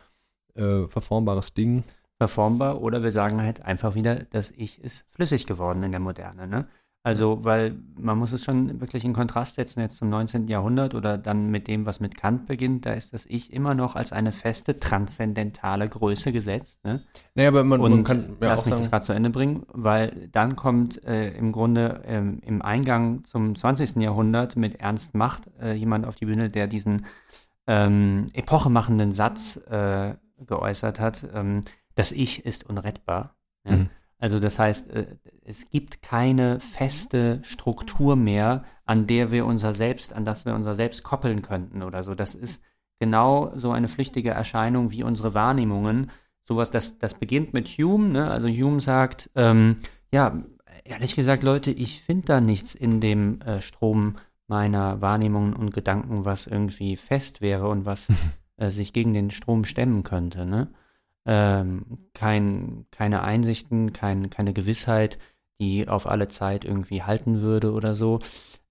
äh, 0.55 0.87
verformbares 0.89 1.55
Ding. 1.55 1.85
verformbar 2.19 2.81
oder 2.81 3.03
wir 3.03 3.11
sagen 3.11 3.43
halt 3.43 3.65
einfach 3.65 3.95
wieder, 3.97 4.15
das 4.31 4.53
Ich 4.53 4.81
ist 4.81 5.07
flüssig 5.11 5.45
geworden 5.47 5.83
in 5.83 5.91
der 5.91 6.01
Moderne. 6.01 6.47
Ne? 6.47 6.67
Also, 7.05 7.43
weil 7.43 7.77
man 7.97 8.17
muss 8.17 8.33
es 8.33 8.45
schon 8.45 8.81
wirklich 8.81 9.05
in 9.05 9.13
Kontrast 9.13 9.57
setzen 9.57 9.81
jetzt 9.81 9.97
zum 9.97 10.09
19. 10.09 10.47
Jahrhundert 10.47 10.95
oder 10.95 11.19
dann 11.19 11.51
mit 11.51 11.67
dem, 11.67 11.85
was 11.85 11.99
mit 11.99 12.17
Kant 12.17 12.47
beginnt, 12.47 12.87
da 12.87 12.93
ist 12.93 13.13
das 13.13 13.27
Ich 13.27 13.53
immer 13.53 13.75
noch 13.75 13.97
als 13.97 14.13
eine 14.13 14.31
feste, 14.31 14.79
transzendentale 14.79 15.89
Größe 15.89 16.31
gesetzt. 16.31 16.85
Ne? 16.85 17.03
Naja, 17.35 17.49
aber 17.49 17.65
man, 17.65 17.81
man 17.81 18.05
kann 18.05 18.37
ja 18.41 18.49
lass 18.49 18.65
mich 18.65 18.71
sagen, 18.71 18.83
das 18.83 18.91
gerade 18.91 19.05
zu 19.05 19.13
Ende 19.15 19.31
bringen, 19.31 19.67
weil 19.73 20.29
dann 20.31 20.55
kommt 20.55 21.03
äh, 21.03 21.31
im 21.31 21.51
Grunde 21.51 22.03
ähm, 22.07 22.39
im 22.47 22.63
Eingang 22.63 23.25
zum 23.25 23.57
20. 23.57 23.97
Jahrhundert 23.97 24.55
mit 24.55 24.77
Ernst 24.77 25.15
Macht 25.17 25.51
äh, 25.61 25.73
jemand 25.73 26.07
auf 26.07 26.15
die 26.15 26.27
Bühne, 26.27 26.51
der 26.51 26.69
diesen 26.69 27.07
ähm, 27.67 28.27
epochemachenden 28.33 29.13
Satz 29.13 29.57
äh, 29.69 30.15
geäußert 30.39 31.01
hat, 31.01 31.27
ähm, 31.35 31.63
das 31.97 32.13
Ich 32.13 32.47
ist 32.47 32.69
unrettbar. 32.69 33.35
Ja? 33.65 33.77
Mhm. 33.77 33.91
Also 34.23 34.39
das 34.39 34.57
heißt, 34.57 34.89
äh, 34.93 35.17
es 35.45 35.69
gibt 35.69 36.01
keine 36.01 36.61
feste 36.61 37.41
Struktur 37.43 38.15
mehr, 38.15 38.65
an 38.85 39.09
der 39.09 39.33
wir 39.33 39.45
unser 39.45 39.75
Selbst, 39.75 40.13
an 40.13 40.25
das 40.25 40.47
wir 40.47 40.55
unser 40.55 40.77
Selbst 40.77 41.03
koppeln 41.03 41.43
könnten 41.43 41.83
oder 41.83 42.05
so. 42.05 42.15
Das 42.15 42.37
ist 42.37 42.63
genau 43.01 43.51
so 43.57 43.73
eine 43.73 43.89
flüchtige 43.89 44.31
Erscheinung 44.31 44.93
wie 44.93 45.03
unsere 45.03 45.35
Wahrnehmungen. 45.35 46.13
Sowas, 46.45 46.71
das, 46.71 47.01
das 47.01 47.15
beginnt 47.15 47.53
mit 47.53 47.67
Hume, 47.67 48.11
ne? 48.11 48.31
Also 48.31 48.47
Hume 48.47 48.79
sagt, 48.79 49.29
ähm, 49.35 49.79
ja, 50.13 50.41
ehrlich 50.85 51.17
gesagt, 51.17 51.43
Leute, 51.43 51.73
ich 51.73 52.03
finde 52.03 52.27
da 52.27 52.41
nichts 52.41 52.77
in 52.77 53.01
dem 53.01 53.41
äh, 53.41 53.61
Strom 53.61 54.19
meiner 54.47 55.01
Wahrnehmungen 55.01 55.53
und 55.53 55.75
Gedanken, 55.75 56.25
was 56.25 56.47
irgendwie 56.47 56.95
fest 56.95 57.41
wäre 57.41 57.67
und 57.69 57.87
was 57.87 58.07
äh, 58.57 58.71
sich 58.71 58.93
gegen 58.93 59.15
den 59.15 59.31
Strom 59.31 59.65
stemmen 59.65 60.05
könnte, 60.05 60.47
ne? 60.47 60.69
Ähm, 61.27 62.09
kein, 62.15 62.87
keine 62.91 63.23
Einsichten, 63.23 63.93
kein, 63.93 64.31
keine 64.31 64.53
Gewissheit, 64.53 65.19
die 65.61 65.89
auf 65.89 66.07
alle 66.07 66.29
Zeit 66.29 66.65
irgendwie 66.65 67.03
halten 67.03 67.41
würde 67.41 67.73
oder 67.73 67.95
so. 67.95 68.19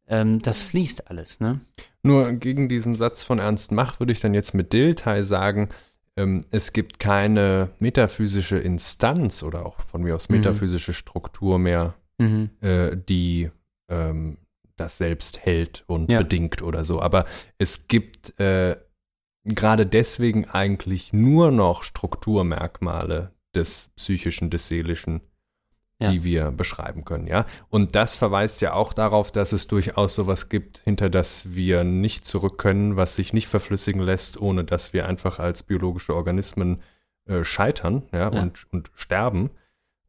Ähm, 0.08 0.42
das 0.42 0.62
fließt 0.62 1.10
alles, 1.10 1.40
ne? 1.40 1.62
Nur 2.04 2.34
gegen 2.34 2.68
diesen 2.68 2.96
Satz 2.96 3.24
von 3.24 3.40
Ernst 3.40 3.72
Mach 3.72 4.00
würde 4.00 4.12
ich 4.12 4.20
dann 4.20 4.34
jetzt 4.34 4.54
mit 4.54 4.74
Dillteil 4.74 5.24
sagen, 5.24 5.70
ähm, 6.18 6.46
es 6.52 6.74
gibt 6.74 7.00
keine 7.00 7.70
metaphysische 7.80 8.58
Instanz 8.58 9.44
oder 9.44 9.66
auch 9.66 9.80
von 9.82 10.02
mir 10.04 10.16
aus 10.16 10.28
Mhm. 10.28 10.38
metaphysische 10.38 10.94
Struktur 10.94 11.60
mehr, 11.60 11.94
Mhm. 12.20 12.50
äh, 12.60 12.98
die 12.98 13.50
ähm, 13.90 14.38
das 14.76 14.98
selbst 14.98 15.46
hält 15.46 15.84
und 15.88 16.12
Ja. 16.12 16.18
bedingt 16.20 16.62
oder 16.64 16.84
so. 16.84 17.02
Aber 17.02 17.26
es 17.60 17.88
gibt 17.88 18.38
äh, 18.40 18.76
gerade 19.44 19.86
deswegen 19.86 20.46
eigentlich 20.46 21.14
nur 21.14 21.52
noch 21.52 21.84
Strukturmerkmale 21.84 23.32
des 23.56 23.92
Psychischen, 23.96 24.50
des 24.50 24.68
Seelischen, 24.68 25.22
Ja. 26.00 26.12
die 26.12 26.24
wir 26.24 26.52
beschreiben 26.52 27.06
können, 27.06 27.28
ja. 27.28 27.46
Und 27.70 27.94
das 27.96 28.16
verweist 28.16 28.62
ja 28.62 28.74
auch 28.74 28.92
darauf, 28.94 29.32
dass 29.32 29.52
es 29.52 29.68
durchaus 29.68 30.16
sowas 30.16 30.50
gibt, 30.50 30.82
hinter 30.84 31.10
das 31.12 31.54
wir 31.54 31.84
nicht 31.84 32.26
zurück 32.26 32.58
können, 32.58 32.96
was 32.96 33.16
sich 33.16 33.34
nicht 33.34 33.48
verflüssigen 33.48 34.02
lässt, 34.02 34.40
ohne 34.42 34.64
dass 34.64 34.94
wir 34.94 35.08
einfach 35.08 35.38
als 35.40 35.62
biologische 35.64 36.16
Organismen 36.16 36.82
äh, 37.28 37.44
scheitern, 37.44 38.04
ja, 38.12 38.34
Ja. 38.34 38.42
Und, 38.42 38.66
und 38.72 38.90
sterben 38.96 39.52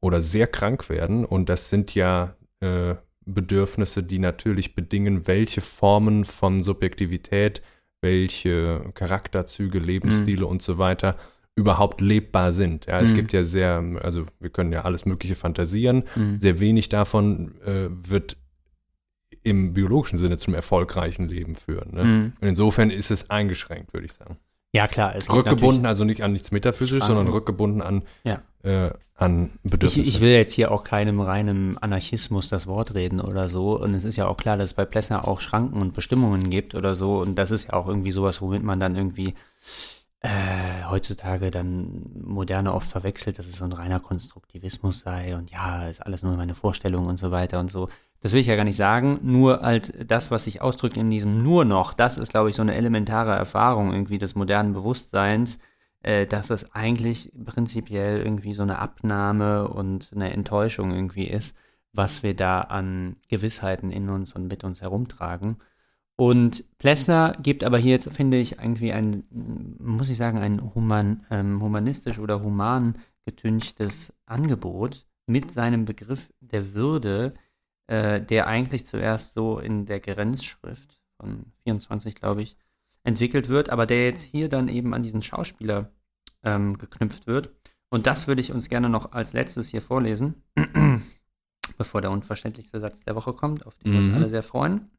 oder 0.01 0.21
sehr 0.23 0.47
krank 0.47 0.89
werden. 0.89 1.25
Und 1.27 1.49
das 1.51 1.69
sind 1.69 1.95
ja 1.95 2.37
äh, 2.61 2.95
Bedürfnisse, 3.27 4.03
die 4.03 4.19
natürlich 4.19 4.75
bedingen, 4.75 5.27
welche 5.27 5.61
Formen 5.61 6.25
von 6.25 6.61
Subjektivität, 6.63 7.61
welche 8.03 8.91
Charakterzüge, 8.95 9.79
Lebensstile 9.79 10.45
und 10.47 10.61
so 10.61 10.77
weiter 10.77 11.16
überhaupt 11.55 12.01
lebbar 12.01 12.53
sind. 12.53 12.87
Ja, 12.87 13.01
es 13.01 13.12
Mhm. 13.12 13.16
gibt 13.16 13.33
ja 13.33 13.45
sehr, 13.45 13.83
also 14.03 14.27
wir 14.41 14.51
können 14.51 14.73
ja 14.73 14.83
alles 14.83 15.07
Mögliche 15.07 15.35
fantasieren. 15.37 16.05
Mhm. 16.16 16.41
Sehr 16.41 16.61
wenig 16.61 16.89
davon 16.89 17.55
äh, 17.65 17.89
wird 17.91 18.37
im 19.43 19.73
biologischen 19.74 20.19
Sinne 20.19 20.37
zum 20.39 20.55
erfolgreichen 20.55 21.29
Leben 21.29 21.57
führen. 21.57 21.95
Ne? 21.95 22.05
Mhm. 22.05 22.33
Und 22.41 22.49
insofern 22.49 22.91
ist 22.91 23.11
es 23.11 23.31
eingeschränkt, 23.31 23.93
würde 23.93 24.07
ich 24.07 24.12
sagen. 24.12 24.37
Ja, 24.74 24.87
klar. 24.89 25.15
Rückgebunden, 25.31 25.85
also 25.85 26.05
nicht 26.05 26.23
an 26.23 26.33
nichts 26.33 26.51
Metaphysisches, 26.53 27.07
sondern 27.07 27.29
rückgebunden 27.29 27.83
an, 27.83 28.03
Ja. 28.24 28.41
Äh, 28.62 28.90
an 29.16 29.51
Ich, 29.62 29.70
Bedürfnisse. 29.70 30.09
ich 30.09 30.20
will 30.20 30.30
jetzt 30.30 30.52
hier 30.52 30.72
auch 30.72 30.84
keinem 30.84 31.20
reinen 31.20 31.78
Anarchismus 31.78 32.48
das 32.48 32.66
Wort 32.66 32.94
reden 32.94 33.20
oder 33.20 33.48
so. 33.48 33.78
Und 33.78 33.94
es 33.94 34.05
ist 34.05 34.16
ja 34.16 34.26
auch 34.26 34.36
klar, 34.36 34.56
dass 34.56 34.66
es 34.66 34.74
bei 34.74 34.84
Plessner 34.84 35.28
auch 35.28 35.40
Schranken 35.40 35.80
und 35.80 35.94
Bestimmungen 35.94 36.51
gibt 36.51 36.74
oder 36.74 36.97
so. 36.97 37.18
Und 37.20 37.36
das 37.36 37.51
ist 37.51 37.68
ja 37.68 37.74
auch 37.74 37.89
irgendwie 37.89 38.12
sowas, 38.12 38.43
womit 38.43 38.62
man 38.62 38.80
dann 38.80 38.97
irgendwie 38.97 39.34
äh, 40.22 40.84
heutzutage 40.89 41.51
dann 41.51 42.05
Moderne 42.24 42.72
oft 42.74 42.89
verwechselt, 42.89 43.39
dass 43.39 43.47
es 43.47 43.56
so 43.56 43.64
ein 43.64 43.72
reiner 43.72 43.98
Konstruktivismus 43.98 45.01
sei 45.01 45.36
und 45.36 45.51
ja, 45.51 45.89
ist 45.89 46.05
alles 46.05 46.22
nur 46.22 46.36
meine 46.36 46.55
Vorstellung 46.55 47.06
und 47.06 47.18
so 47.18 47.30
weiter 47.32 47.59
und 47.59 47.70
so. 47.70 47.89
Das 48.20 48.32
will 48.32 48.40
ich 48.40 48.47
ja 48.47 48.55
gar 48.55 48.64
nicht 48.64 48.76
sagen, 48.76 49.18
nur 49.22 49.62
halt 49.62 50.09
das, 50.09 50.30
was 50.30 50.44
sich 50.44 50.60
ausdrückt 50.60 50.97
in 50.97 51.10
diesem 51.10 51.43
nur 51.43 51.64
noch, 51.64 51.93
das 51.93 52.18
ist, 52.18 52.30
glaube 52.30 52.51
ich, 52.51 52.56
so 52.56 52.62
eine 52.62 52.76
elementare 52.76 53.32
Erfahrung 53.32 53.93
irgendwie 53.93 54.18
des 54.18 54.36
modernen 54.36 54.74
Bewusstseins, 54.74 55.59
äh, 56.03 56.27
dass 56.27 56.49
das 56.49 56.74
eigentlich 56.74 57.33
prinzipiell 57.45 58.20
irgendwie 58.23 58.55
so 58.55 58.62
eine 58.62 58.79
Abnahme 58.79 59.69
und 59.69 60.11
eine 60.15 60.33
Enttäuschung 60.33 60.93
irgendwie 60.93 61.27
ist, 61.27 61.57
was 61.93 62.23
wir 62.23 62.35
da 62.35 62.62
an 62.62 63.16
Gewissheiten 63.29 63.91
in 63.91 64.09
uns 64.09 64.35
und 64.35 64.49
mit 64.49 64.65
uns 64.65 64.83
herumtragen. 64.83 65.57
Und 66.16 66.65
Plessner 66.79 67.35
gibt 67.43 67.65
aber 67.65 67.79
hier 67.79 67.93
jetzt, 67.93 68.12
finde 68.12 68.39
ich, 68.39 68.59
irgendwie 68.59 68.93
ein, 68.93 69.24
muss 69.79 70.11
ich 70.11 70.16
sagen, 70.16 70.39
ein 70.39 70.74
human, 70.74 71.24
ähm, 71.31 71.62
humanistisch 71.62 72.19
oder 72.19 72.43
human 72.43 72.99
getünchtes 73.24 74.12
Angebot 74.27 75.07
mit 75.27 75.51
seinem 75.51 75.85
Begriff 75.85 76.33
der 76.41 76.74
Würde, 76.74 77.35
äh, 77.87 78.20
der 78.20 78.47
eigentlich 78.47 78.87
zuerst 78.87 79.35
so 79.35 79.59
in 79.59 79.87
der 79.87 80.01
Grenzschrift 80.01 81.01
von 81.19 81.47
24, 81.65 82.15
glaube 82.15 82.43
ich, 82.43 82.57
entwickelt 83.05 83.49
wird, 83.49 83.70
aber 83.70 83.87
der 83.87 84.05
jetzt 84.05 84.23
hier 84.23 84.49
dann 84.49 84.69
eben 84.69 84.95
an 84.95 85.03
diesen 85.03 85.23
Schauspieler 85.23 85.91
ähm, 86.43 86.79
geknüpft 86.79 87.27
wird. 87.27 87.51
Und 87.91 88.07
das 88.07 88.27
würde 88.27 88.41
ich 88.41 88.53
uns 88.53 88.69
gerne 88.69 88.89
noch 88.89 89.12
als 89.12 89.33
letztes 89.33 89.69
hier 89.69 89.83
vorlesen, 89.83 90.43
bevor 91.79 92.01
der 92.01 92.11
unverständlichste 92.11 92.81
Satz 92.81 93.05
der 93.05 93.15
Woche 93.15 93.33
kommt, 93.35 93.66
auf 93.66 93.74
den 93.77 93.93
wir 93.93 93.99
uns 93.99 94.09
Mhm. 94.09 94.15
alle 94.15 94.29
sehr 94.29 94.43
freuen, 94.43 94.91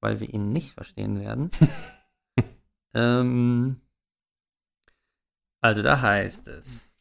weil 0.00 0.20
wir 0.20 0.32
ihn 0.32 0.50
nicht 0.52 0.72
verstehen 0.72 1.20
werden. 1.20 1.50
ähm, 2.94 3.80
also 5.60 5.82
da 5.82 6.00
heißt 6.00 6.48
es. 6.48 6.92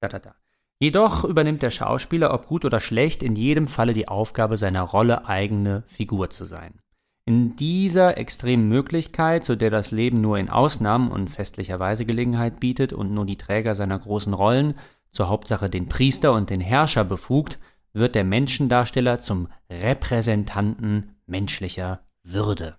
Da, 0.00 0.08
da, 0.08 0.18
da. 0.18 0.34
Jedoch 0.80 1.24
übernimmt 1.24 1.62
der 1.62 1.72
Schauspieler, 1.72 2.32
ob 2.32 2.46
gut 2.46 2.64
oder 2.64 2.78
schlecht, 2.80 3.22
in 3.22 3.34
jedem 3.34 3.66
Falle 3.66 3.94
die 3.94 4.06
Aufgabe, 4.08 4.56
seiner 4.56 4.82
Rolle 4.82 5.26
eigene 5.26 5.82
Figur 5.88 6.30
zu 6.30 6.44
sein. 6.44 6.80
In 7.28 7.56
dieser 7.56 8.16
extremen 8.16 8.70
Möglichkeit, 8.70 9.44
zu 9.44 9.54
der 9.54 9.68
das 9.68 9.90
Leben 9.90 10.22
nur 10.22 10.38
in 10.38 10.48
Ausnahmen 10.48 11.10
und 11.10 11.28
festlicherweise 11.28 12.06
Gelegenheit 12.06 12.58
bietet 12.58 12.94
und 12.94 13.12
nur 13.12 13.26
die 13.26 13.36
Träger 13.36 13.74
seiner 13.74 13.98
großen 13.98 14.32
Rollen, 14.32 14.76
zur 15.10 15.28
Hauptsache 15.28 15.68
den 15.68 15.88
Priester 15.88 16.32
und 16.32 16.48
den 16.48 16.62
Herrscher 16.62 17.04
befugt, 17.04 17.58
wird 17.92 18.14
der 18.14 18.24
Menschendarsteller 18.24 19.20
zum 19.20 19.48
Repräsentanten 19.68 21.16
menschlicher 21.26 22.00
Würde. 22.22 22.78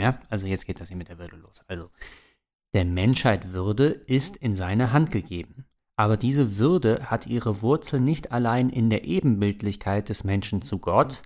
Ja, 0.00 0.18
also 0.30 0.48
jetzt 0.48 0.66
geht 0.66 0.80
das 0.80 0.88
hier 0.88 0.96
mit 0.96 1.08
der 1.08 1.20
Würde 1.20 1.36
los. 1.36 1.62
Also, 1.68 1.90
der 2.74 2.86
Menschheit 2.86 3.52
Würde 3.52 3.86
ist 3.86 4.36
in 4.36 4.56
seine 4.56 4.92
Hand 4.92 5.12
gegeben. 5.12 5.64
Aber 5.94 6.16
diese 6.16 6.58
Würde 6.58 7.08
hat 7.08 7.28
ihre 7.28 7.62
Wurzel 7.62 8.00
nicht 8.00 8.32
allein 8.32 8.68
in 8.68 8.90
der 8.90 9.04
Ebenbildlichkeit 9.04 10.08
des 10.08 10.24
Menschen 10.24 10.60
zu 10.60 10.80
Gott, 10.80 11.22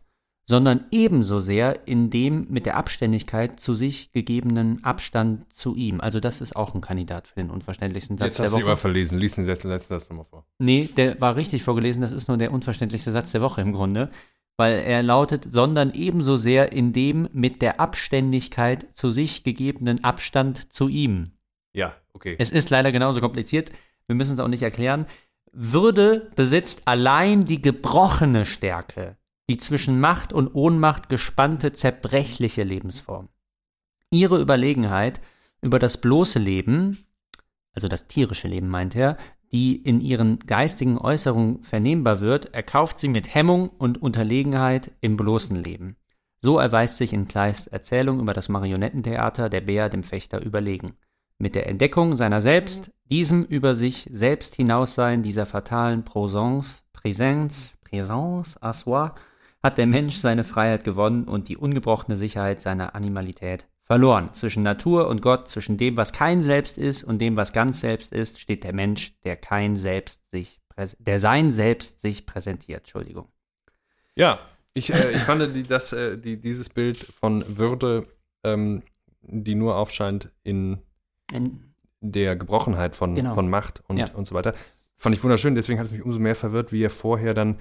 sondern 0.51 0.85
ebenso 0.91 1.39
sehr 1.39 1.87
in 1.87 2.11
dem 2.11 2.49
mit 2.51 2.67
der 2.67 2.77
Abständigkeit 2.77 3.61
zu 3.61 3.73
sich 3.73 4.11
gegebenen 4.11 4.83
Abstand 4.83 5.51
zu 5.55 5.77
ihm. 5.77 6.01
Also 6.01 6.19
das 6.19 6.41
ist 6.41 6.57
auch 6.57 6.75
ein 6.75 6.81
Kandidat 6.81 7.29
für 7.29 7.37
den 7.37 7.51
unverständlichsten 7.51 8.19
Satz 8.19 8.27
Jetzt 8.27 8.39
der 8.41 8.47
hast 8.47 8.51
du 8.51 8.57
Woche. 8.57 8.63
lieber 8.63 8.77
verlesen. 8.77 9.17
Lies 9.17 9.37
den 9.37 9.47
letzten 9.47 9.69
letzten 9.69 9.95
Satz 9.95 10.11
nochmal 10.11 10.25
vor. 10.25 10.45
Nee, 10.59 10.89
der 10.97 11.21
war 11.21 11.37
richtig 11.37 11.63
vorgelesen, 11.63 12.03
das 12.03 12.11
ist 12.11 12.27
nur 12.27 12.37
der 12.37 12.53
unverständlichste 12.53 13.13
Satz 13.13 13.31
der 13.31 13.43
Woche 13.43 13.61
im 13.61 13.71
Grunde, 13.71 14.11
weil 14.57 14.81
er 14.81 15.05
lautet, 15.05 15.47
sondern 15.49 15.93
ebenso 15.95 16.37
sehr 16.37 16.73
in 16.73 16.93
dem 16.93 17.29
mit 17.33 17.63
der 17.63 17.79
Abständigkeit 17.79 18.89
zu 18.93 19.13
sich 19.13 19.45
gegebenen 19.45 20.03
Abstand 20.03 20.73
zu 20.73 20.89
ihm. 20.89 21.31
Ja, 21.73 21.95
okay. 22.13 22.35
Es 22.41 22.51
ist 22.51 22.71
leider 22.71 22.91
genauso 22.91 23.21
kompliziert, 23.21 23.71
wir 24.09 24.17
müssen 24.17 24.35
es 24.35 24.41
auch 24.41 24.49
nicht 24.49 24.63
erklären. 24.63 25.07
Würde 25.53 26.33
besitzt 26.35 26.89
allein 26.89 27.45
die 27.45 27.63
gebrochene 27.63 28.45
Stärke, 28.45 29.17
die 29.51 29.57
zwischen 29.57 29.99
Macht 29.99 30.33
und 30.33 30.55
Ohnmacht 30.55 31.09
gespannte, 31.09 31.73
zerbrechliche 31.73 32.63
Lebensform. 32.63 33.31
Ihre 34.13 34.41
Überlegenheit 34.41 35.21
über 35.61 35.81
das 35.81 36.01
bloße 36.01 36.39
Leben, 36.39 37.05
also 37.73 37.89
das 37.89 38.07
tierische 38.07 38.47
Leben 38.47 38.69
meint 38.69 38.95
er, 38.95 39.17
die 39.51 39.75
in 39.75 40.01
ihren 40.01 40.39
geistigen 40.39 40.99
Äußerungen 40.99 41.65
vernehmbar 41.65 42.21
wird, 42.21 42.55
erkauft 42.55 43.01
sie 43.01 43.09
mit 43.09 43.35
Hemmung 43.35 43.71
und 43.71 44.01
Unterlegenheit 44.01 44.93
im 45.01 45.17
bloßen 45.17 45.57
Leben. 45.57 45.97
So 46.39 46.61
erweist 46.61 46.99
sich 46.99 47.13
in 47.13 47.27
Kleists 47.27 47.67
Erzählung 47.67 48.21
über 48.21 48.35
das 48.35 48.49
Marionettentheater 48.49 49.49
der 49.49 49.63
Bär 49.63 49.89
dem 49.89 50.05
Fechter 50.05 50.41
überlegen. 50.45 50.93
Mit 51.39 51.57
der 51.57 51.67
Entdeckung 51.67 52.17
seiner 52.17 52.41
selbst, 52.41 52.93
diesem 53.11 53.43
über 53.43 53.75
sich 53.75 54.09
selbst 54.13 54.55
hinaussein 54.55 55.25
dieser 55.25 55.45
fatalen 55.45 56.05
Prosence, 56.05 56.85
Präsenz, 56.93 57.79
présence 57.83 58.57
à 58.63 58.73
soi, 58.73 59.11
hat 59.63 59.79
der 59.79 59.87
Mensch 59.87 60.17
seine 60.17 60.45
Freiheit 60.45 60.85
gewonnen 60.85 61.25
und 61.25 61.49
die 61.49 61.57
ungebrochene 61.57 62.17
Sicherheit 62.17 62.63
seiner 62.63 62.95
Animalität 62.95 63.67
verloren. 63.85 64.33
Zwischen 64.35 64.63
Natur 64.63 65.09
und 65.09 65.21
Gott, 65.21 65.49
zwischen 65.49 65.77
dem, 65.77 65.97
was 65.97 66.13
kein 66.13 66.43
Selbst 66.43 66.79
ist 66.79 67.03
und 67.05 67.19
dem, 67.19 67.37
was 67.37 67.53
ganz 67.53 67.81
Selbst 67.81 68.13
ist, 68.13 68.41
steht 68.41 68.65
der 68.65 68.73
Mensch, 68.73 69.19
der 69.25 69.37
kein 69.37 69.77
Selbst 69.77 70.31
sich, 70.31 70.61
der 70.99 71.19
sein 71.19 71.51
Selbst 71.51 72.01
sich 72.01 72.25
präsentiert. 72.25 72.81
Entschuldigung. 72.81 73.29
Ja, 74.15 74.39
ich, 74.75 74.93
äh, 74.95 75.11
ich 75.13 75.21
fand 75.23 75.55
die, 75.57 75.65
das, 75.65 75.93
äh, 75.93 76.17
die, 76.17 76.41
dieses 76.41 76.69
Bild 76.71 76.97
von 76.97 77.45
Würde, 77.59 78.07
ähm, 78.45 78.83
die 79.23 79.55
nur 79.55 79.77
aufscheint 79.77 80.31
in, 80.43 80.79
In, 81.33 81.75
der 82.01 82.37
Gebrochenheit 82.37 82.97
von, 82.97 83.15
Genau. 83.15 83.35
von 83.35 83.51
Macht 83.51 83.83
und, 83.89 83.99
Ja. 83.99 84.11
und 84.15 84.27
so 84.27 84.35
weiter. 84.35 84.55
Fand 84.97 85.17
ich 85.17 85.23
wunderschön, 85.25 85.55
deswegen 85.55 85.79
hat 85.79 85.87
es 85.87 85.93
mich 85.93 86.03
umso 86.03 86.19
mehr 86.19 86.37
verwirrt, 86.37 86.73
wie 86.73 86.83
er 86.83 86.91
vorher 86.91 87.35
dann 87.35 87.57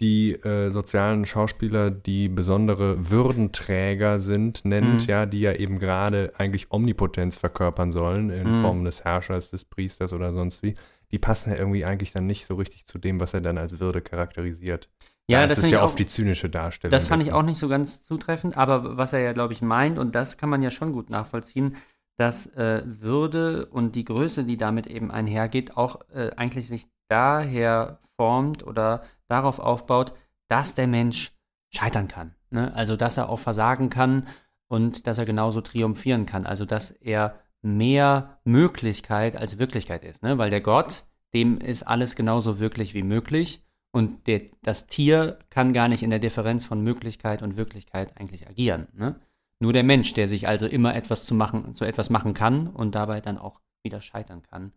die 0.00 0.32
äh, 0.32 0.70
sozialen 0.70 1.24
Schauspieler, 1.26 1.90
die 1.90 2.28
besondere 2.28 3.10
Würdenträger 3.10 4.18
sind, 4.20 4.64
nennt, 4.64 5.02
Mhm. 5.02 5.08
ja, 5.08 5.26
die 5.26 5.40
ja 5.40 5.52
eben 5.52 5.78
gerade 5.78 6.32
eigentlich 6.38 6.70
Omnipotenz 6.70 7.36
verkörpern 7.36 7.92
sollen, 7.92 8.30
in 8.30 8.56
Mhm. 8.56 8.60
Form 8.62 8.84
des 8.84 9.04
Herrschers, 9.04 9.50
des 9.50 9.64
Priesters 9.64 10.12
oder 10.12 10.32
sonst 10.32 10.62
wie. 10.62 10.74
Die 11.12 11.18
passen 11.18 11.50
ja 11.50 11.58
irgendwie 11.58 11.84
eigentlich 11.84 12.12
dann 12.12 12.26
nicht 12.26 12.46
so 12.46 12.54
richtig 12.54 12.86
zu 12.86 12.98
dem, 12.98 13.20
was 13.20 13.34
er 13.34 13.40
dann 13.40 13.58
als 13.58 13.78
Würde 13.80 14.00
charakterisiert. 14.00 14.88
ja, 15.28 15.42
da 15.42 15.46
das 15.48 15.58
ist 15.58 15.64
ja 15.70 15.78
ich 15.78 15.82
auch, 15.82 15.84
oft 15.84 15.98
die 15.98 16.06
zynische 16.06 16.48
Darstellung. 16.50 16.90
Das 16.92 17.06
fand 17.06 17.22
ich 17.22 17.28
dessen. 17.28 17.38
auch 17.38 17.42
nicht 17.44 17.58
so 17.58 17.68
ganz 17.68 18.02
zutreffend, 18.02 18.56
aber 18.56 18.96
was 18.96 19.12
er 19.12 19.20
ja, 19.20 19.32
glaube 19.32 19.52
ich, 19.52 19.62
meint, 19.62 19.98
und 19.98 20.14
das 20.14 20.36
kann 20.38 20.48
man 20.48 20.60
ja 20.62 20.70
schon 20.70 20.92
gut 20.92 21.08
nachvollziehen, 21.10 21.76
dass 22.18 22.46
äh, 22.56 22.82
Würde 22.84 23.66
und 23.66 23.94
die 23.96 24.04
Größe, 24.04 24.44
die 24.44 24.56
damit 24.56 24.86
eben 24.88 25.10
einhergeht, 25.10 25.76
auch 25.76 26.00
äh, 26.12 26.30
eigentlich 26.36 26.66
sich 26.68 26.86
daher 27.08 27.98
formt 28.18 28.66
oder 28.66 29.04
darauf 29.30 29.58
aufbaut, 29.58 30.12
dass 30.48 30.74
der 30.74 30.86
Mensch 30.86 31.32
scheitern 31.70 32.08
kann. 32.08 32.34
Ne? 32.50 32.74
Also, 32.74 32.96
dass 32.96 33.16
er 33.16 33.28
auch 33.28 33.38
versagen 33.38 33.90
kann 33.90 34.26
und 34.68 35.06
dass 35.06 35.18
er 35.18 35.24
genauso 35.24 35.60
triumphieren 35.60 36.26
kann. 36.26 36.46
Also, 36.46 36.64
dass 36.64 36.90
er 36.90 37.38
mehr 37.62 38.38
Möglichkeit 38.44 39.36
als 39.36 39.58
Wirklichkeit 39.58 40.04
ist. 40.04 40.22
Ne? 40.22 40.38
Weil 40.38 40.50
der 40.50 40.60
Gott, 40.60 41.04
dem 41.34 41.58
ist 41.58 41.82
alles 41.82 42.16
genauso 42.16 42.58
wirklich 42.58 42.94
wie 42.94 43.02
möglich. 43.02 43.62
Und 43.92 44.26
der, 44.26 44.42
das 44.62 44.86
Tier 44.86 45.38
kann 45.50 45.72
gar 45.72 45.88
nicht 45.88 46.02
in 46.02 46.10
der 46.10 46.20
Differenz 46.20 46.64
von 46.64 46.82
Möglichkeit 46.82 47.42
und 47.42 47.56
Wirklichkeit 47.56 48.16
eigentlich 48.18 48.48
agieren. 48.48 48.86
Ne? 48.92 49.16
Nur 49.58 49.72
der 49.72 49.82
Mensch, 49.82 50.14
der 50.14 50.26
sich 50.26 50.48
also 50.48 50.66
immer 50.66 50.94
etwas 50.94 51.24
zu 51.24 51.34
machen, 51.34 51.74
zu 51.74 51.84
etwas 51.84 52.08
machen 52.08 52.34
kann 52.34 52.68
und 52.68 52.94
dabei 52.94 53.20
dann 53.20 53.36
auch 53.36 53.60
wieder 53.82 54.00
scheitern 54.00 54.42
kann, 54.42 54.72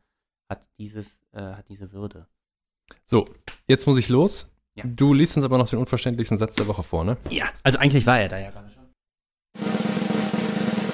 hat 0.50 0.68
dieses, 0.78 1.22
äh, 1.32 1.42
hat 1.42 1.70
diese 1.70 1.92
Würde. 1.94 2.28
So, 3.06 3.26
jetzt 3.68 3.88
muss 3.88 3.98
ich 3.98 4.10
los. 4.10 4.48
Ja. 4.76 4.84
Du 4.88 5.14
liest 5.14 5.38
uns 5.38 5.46
aber 5.46 5.58
noch 5.58 5.70
den 5.70 5.80
unverständlichsten 5.80 6.38
Satz 6.38 6.56
der 6.56 6.68
Woche 6.68 6.84
vor, 6.84 7.04
ne? 7.04 7.18
Ja, 7.30 7.46
also 7.62 7.78
eigentlich 7.80 8.06
war 8.06 8.20
er 8.20 8.30
da 8.30 8.40
ja 8.40 8.50
gerade 8.50 8.70
schon. 8.72 8.84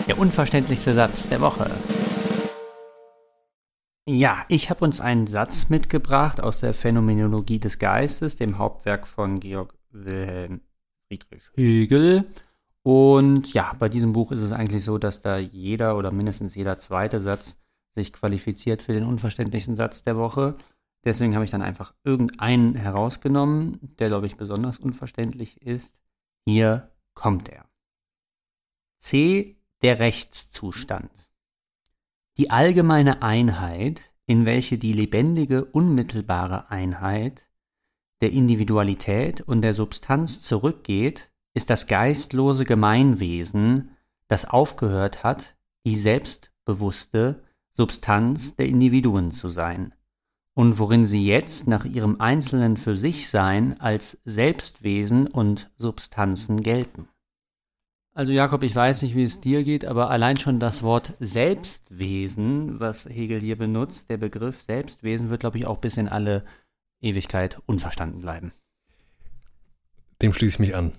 Der 0.07 0.17
unverständlichste 0.17 0.93
Satz 0.93 1.29
der 1.29 1.39
Woche. 1.39 1.69
Ja, 4.07 4.43
ich 4.47 4.69
habe 4.71 4.83
uns 4.83 5.01
einen 5.01 5.27
Satz 5.27 5.69
mitgebracht 5.69 6.41
aus 6.41 6.59
der 6.59 6.73
Phänomenologie 6.73 7.59
des 7.59 7.77
Geistes, 7.77 8.35
dem 8.35 8.57
Hauptwerk 8.57 9.05
von 9.05 9.39
Georg 9.39 9.75
Wilhelm 9.91 10.61
Friedrich 11.07 11.43
Hegel. 11.55 12.25
Und 12.81 13.53
ja, 13.53 13.73
bei 13.77 13.87
diesem 13.87 14.13
Buch 14.13 14.31
ist 14.31 14.41
es 14.41 14.51
eigentlich 14.51 14.83
so, 14.83 14.97
dass 14.97 15.21
da 15.21 15.37
jeder 15.37 15.95
oder 15.95 16.11
mindestens 16.11 16.55
jeder 16.55 16.79
zweite 16.79 17.19
Satz 17.19 17.59
sich 17.93 18.11
qualifiziert 18.11 18.81
für 18.81 18.93
den 18.93 19.05
unverständlichsten 19.05 19.75
Satz 19.75 20.03
der 20.03 20.17
Woche. 20.17 20.55
Deswegen 21.05 21.33
habe 21.35 21.45
ich 21.45 21.51
dann 21.51 21.61
einfach 21.61 21.93
irgendeinen 22.03 22.75
herausgenommen, 22.75 23.95
der, 23.99 24.09
glaube 24.09 24.27
ich, 24.27 24.35
besonders 24.35 24.77
unverständlich 24.77 25.61
ist. 25.61 25.97
Hier 26.45 26.91
kommt 27.13 27.49
er. 27.49 27.65
C. 28.97 29.55
Der 29.81 29.99
Rechtszustand. 29.99 31.11
Die 32.37 32.51
allgemeine 32.51 33.21
Einheit, 33.21 34.13
in 34.25 34.45
welche 34.45 34.77
die 34.77 34.91
lebendige, 34.91 35.63
unmittelbare 35.65 36.69
Einheit 36.69 37.49
der 38.21 38.31
Individualität 38.33 39.39
und 39.39 39.61
der 39.61 39.73
Substanz 39.73 40.41
zurückgeht, 40.41 41.31
ist 41.53 41.69
das 41.69 41.87
geistlose 41.87 42.65
Gemeinwesen, 42.65 43.95
das 44.27 44.45
aufgehört 44.45 45.23
hat, 45.23 45.55
die 45.85 45.95
selbstbewusste 45.95 47.43
Substanz 47.71 48.57
der 48.57 48.67
Individuen 48.67 49.31
zu 49.31 49.47
sein 49.47 49.93
und 50.59 50.77
worin 50.77 51.05
sie 51.05 51.25
jetzt 51.25 51.67
nach 51.67 51.85
ihrem 51.85 52.19
einzelnen 52.19 52.75
für 52.75 52.97
sich 52.97 53.29
Sein 53.29 53.79
als 53.79 54.19
Selbstwesen 54.25 55.25
und 55.27 55.71
Substanzen 55.77 56.63
gelten. 56.63 57.07
Also 58.13 58.33
Jakob, 58.33 58.63
ich 58.63 58.75
weiß 58.75 59.03
nicht, 59.03 59.15
wie 59.15 59.23
es 59.23 59.39
dir 59.39 59.63
geht, 59.63 59.85
aber 59.85 60.09
allein 60.09 60.37
schon 60.37 60.59
das 60.59 60.83
Wort 60.83 61.13
Selbstwesen, 61.21 62.77
was 62.77 63.05
Hegel 63.05 63.39
hier 63.39 63.57
benutzt, 63.57 64.09
der 64.09 64.17
Begriff 64.17 64.61
Selbstwesen 64.63 65.29
wird, 65.29 65.39
glaube 65.39 65.57
ich, 65.57 65.65
auch 65.65 65.77
bis 65.77 65.95
in 65.95 66.09
alle 66.09 66.43
Ewigkeit 66.99 67.61
unverstanden 67.65 68.19
bleiben. 68.19 68.51
Dem 70.21 70.33
schließe 70.33 70.55
ich 70.55 70.59
mich 70.59 70.75
an. 70.75 70.91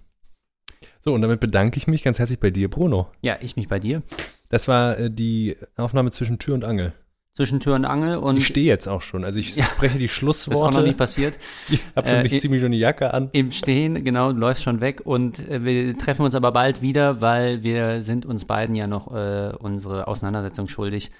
So, 1.00 1.12
und 1.12 1.20
damit 1.20 1.40
bedanke 1.40 1.76
ich 1.76 1.86
mich 1.86 2.02
ganz 2.02 2.18
herzlich 2.18 2.40
bei 2.40 2.50
dir, 2.50 2.70
Bruno. 2.70 3.12
Ja, 3.20 3.36
ich 3.42 3.56
mich 3.56 3.68
bei 3.68 3.78
dir. 3.78 4.02
Das 4.48 4.68
war 4.68 4.98
äh, 4.98 5.10
die 5.10 5.54
Aufnahme 5.76 6.10
zwischen 6.12 6.38
Tür 6.38 6.54
und 6.54 6.64
Angel. 6.64 6.94
Zwischen 7.36 7.60
Tür 7.60 7.76
und 7.76 7.84
Angel 7.84 8.16
und 8.16 8.36
ich 8.36 8.46
stehe 8.48 8.66
jetzt 8.66 8.88
auch 8.88 9.02
schon. 9.02 9.24
Also 9.24 9.38
ich 9.38 9.54
Ja. 9.56 9.64
spreche 9.64 9.98
die 9.98 10.06
ist 10.06 10.10
auch 10.10 10.14
Schlussworte. 10.16 10.76
noch 10.78 10.82
nicht 10.84 10.96
passiert. 10.98 11.38
Ich 11.68 11.80
habe 11.94 12.08
für 12.08 12.16
Äh, 12.16 12.22
mich 12.24 12.32
ich- 12.34 12.40
ziemlich 12.42 12.60
schon 12.60 12.72
die 12.72 12.78
Jacke 12.78 13.14
an. 13.14 13.28
Im 13.32 13.52
Stehen, 13.52 14.02
genau, 14.04 14.30
läuft 14.32 14.62
schon 14.62 14.80
weg 14.80 15.02
und 15.04 15.38
äh, 15.48 15.64
wir 15.64 15.96
treffen 15.96 16.24
uns 16.24 16.34
aber 16.34 16.50
bald 16.52 16.82
wieder, 16.82 17.20
weil 17.20 17.62
wir 17.62 18.02
sind 18.02 18.26
uns 18.26 18.44
beiden 18.44 18.74
ja 18.74 18.86
noch 18.88 19.14
äh, 19.14 19.52
unsere 19.58 20.08
Auseinandersetzung 20.08 20.66
schuldig 20.68 21.10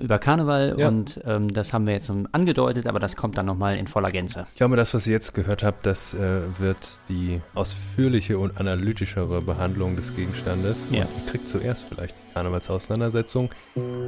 über 0.00 0.18
Karneval 0.18 0.76
Ja. 0.78 0.88
und 0.88 1.20
ähm, 1.26 1.52
das 1.52 1.72
haben 1.72 1.86
wir 1.86 1.92
jetzt 1.92 2.06
so 2.06 2.24
angedeutet, 2.32 2.86
aber 2.86 2.98
das 3.00 3.16
kommt 3.16 3.36
dann 3.36 3.46
nochmal 3.46 3.76
in 3.76 3.86
voller 3.86 4.10
Gänze. 4.10 4.46
Ich 4.52 4.56
glaube, 4.56 4.76
das, 4.76 4.94
was 4.94 5.06
ihr 5.06 5.12
jetzt 5.12 5.34
gehört 5.34 5.62
habt, 5.62 5.84
das 5.84 6.14
äh, 6.14 6.40
wird 6.58 7.00
die 7.08 7.42
ausführliche 7.54 8.38
und 8.38 8.58
analytischere 8.58 9.42
Behandlung 9.42 9.96
des 9.96 10.14
Gegenstandes. 10.16 10.88
Ja. 10.90 11.04
Und 11.04 11.10
ihr 11.24 11.30
kriegt 11.30 11.48
zuerst 11.48 11.86
vielleicht 11.88 12.16
die 12.16 12.32
Karnevalsauseinandersetzung. 12.32 13.50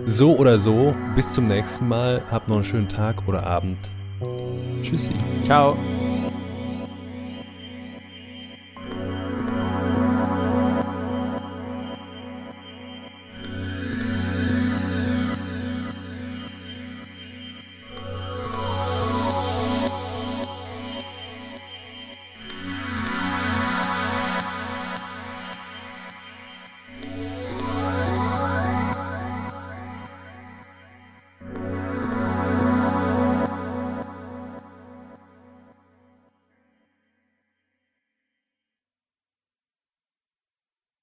So 0.06 0.36
oder 0.36 0.58
so, 0.58 0.94
bis 1.14 1.34
zum 1.34 1.46
nächsten 1.46 1.86
Mal. 1.88 2.22
Habt 2.30 2.48
noch 2.48 2.56
einen 2.56 2.64
schönen 2.64 2.88
Tag 2.88 3.28
oder 3.28 3.44
Abend. 3.46 3.78
Tschüssi. 4.82 5.10
Ciao. 5.44 5.76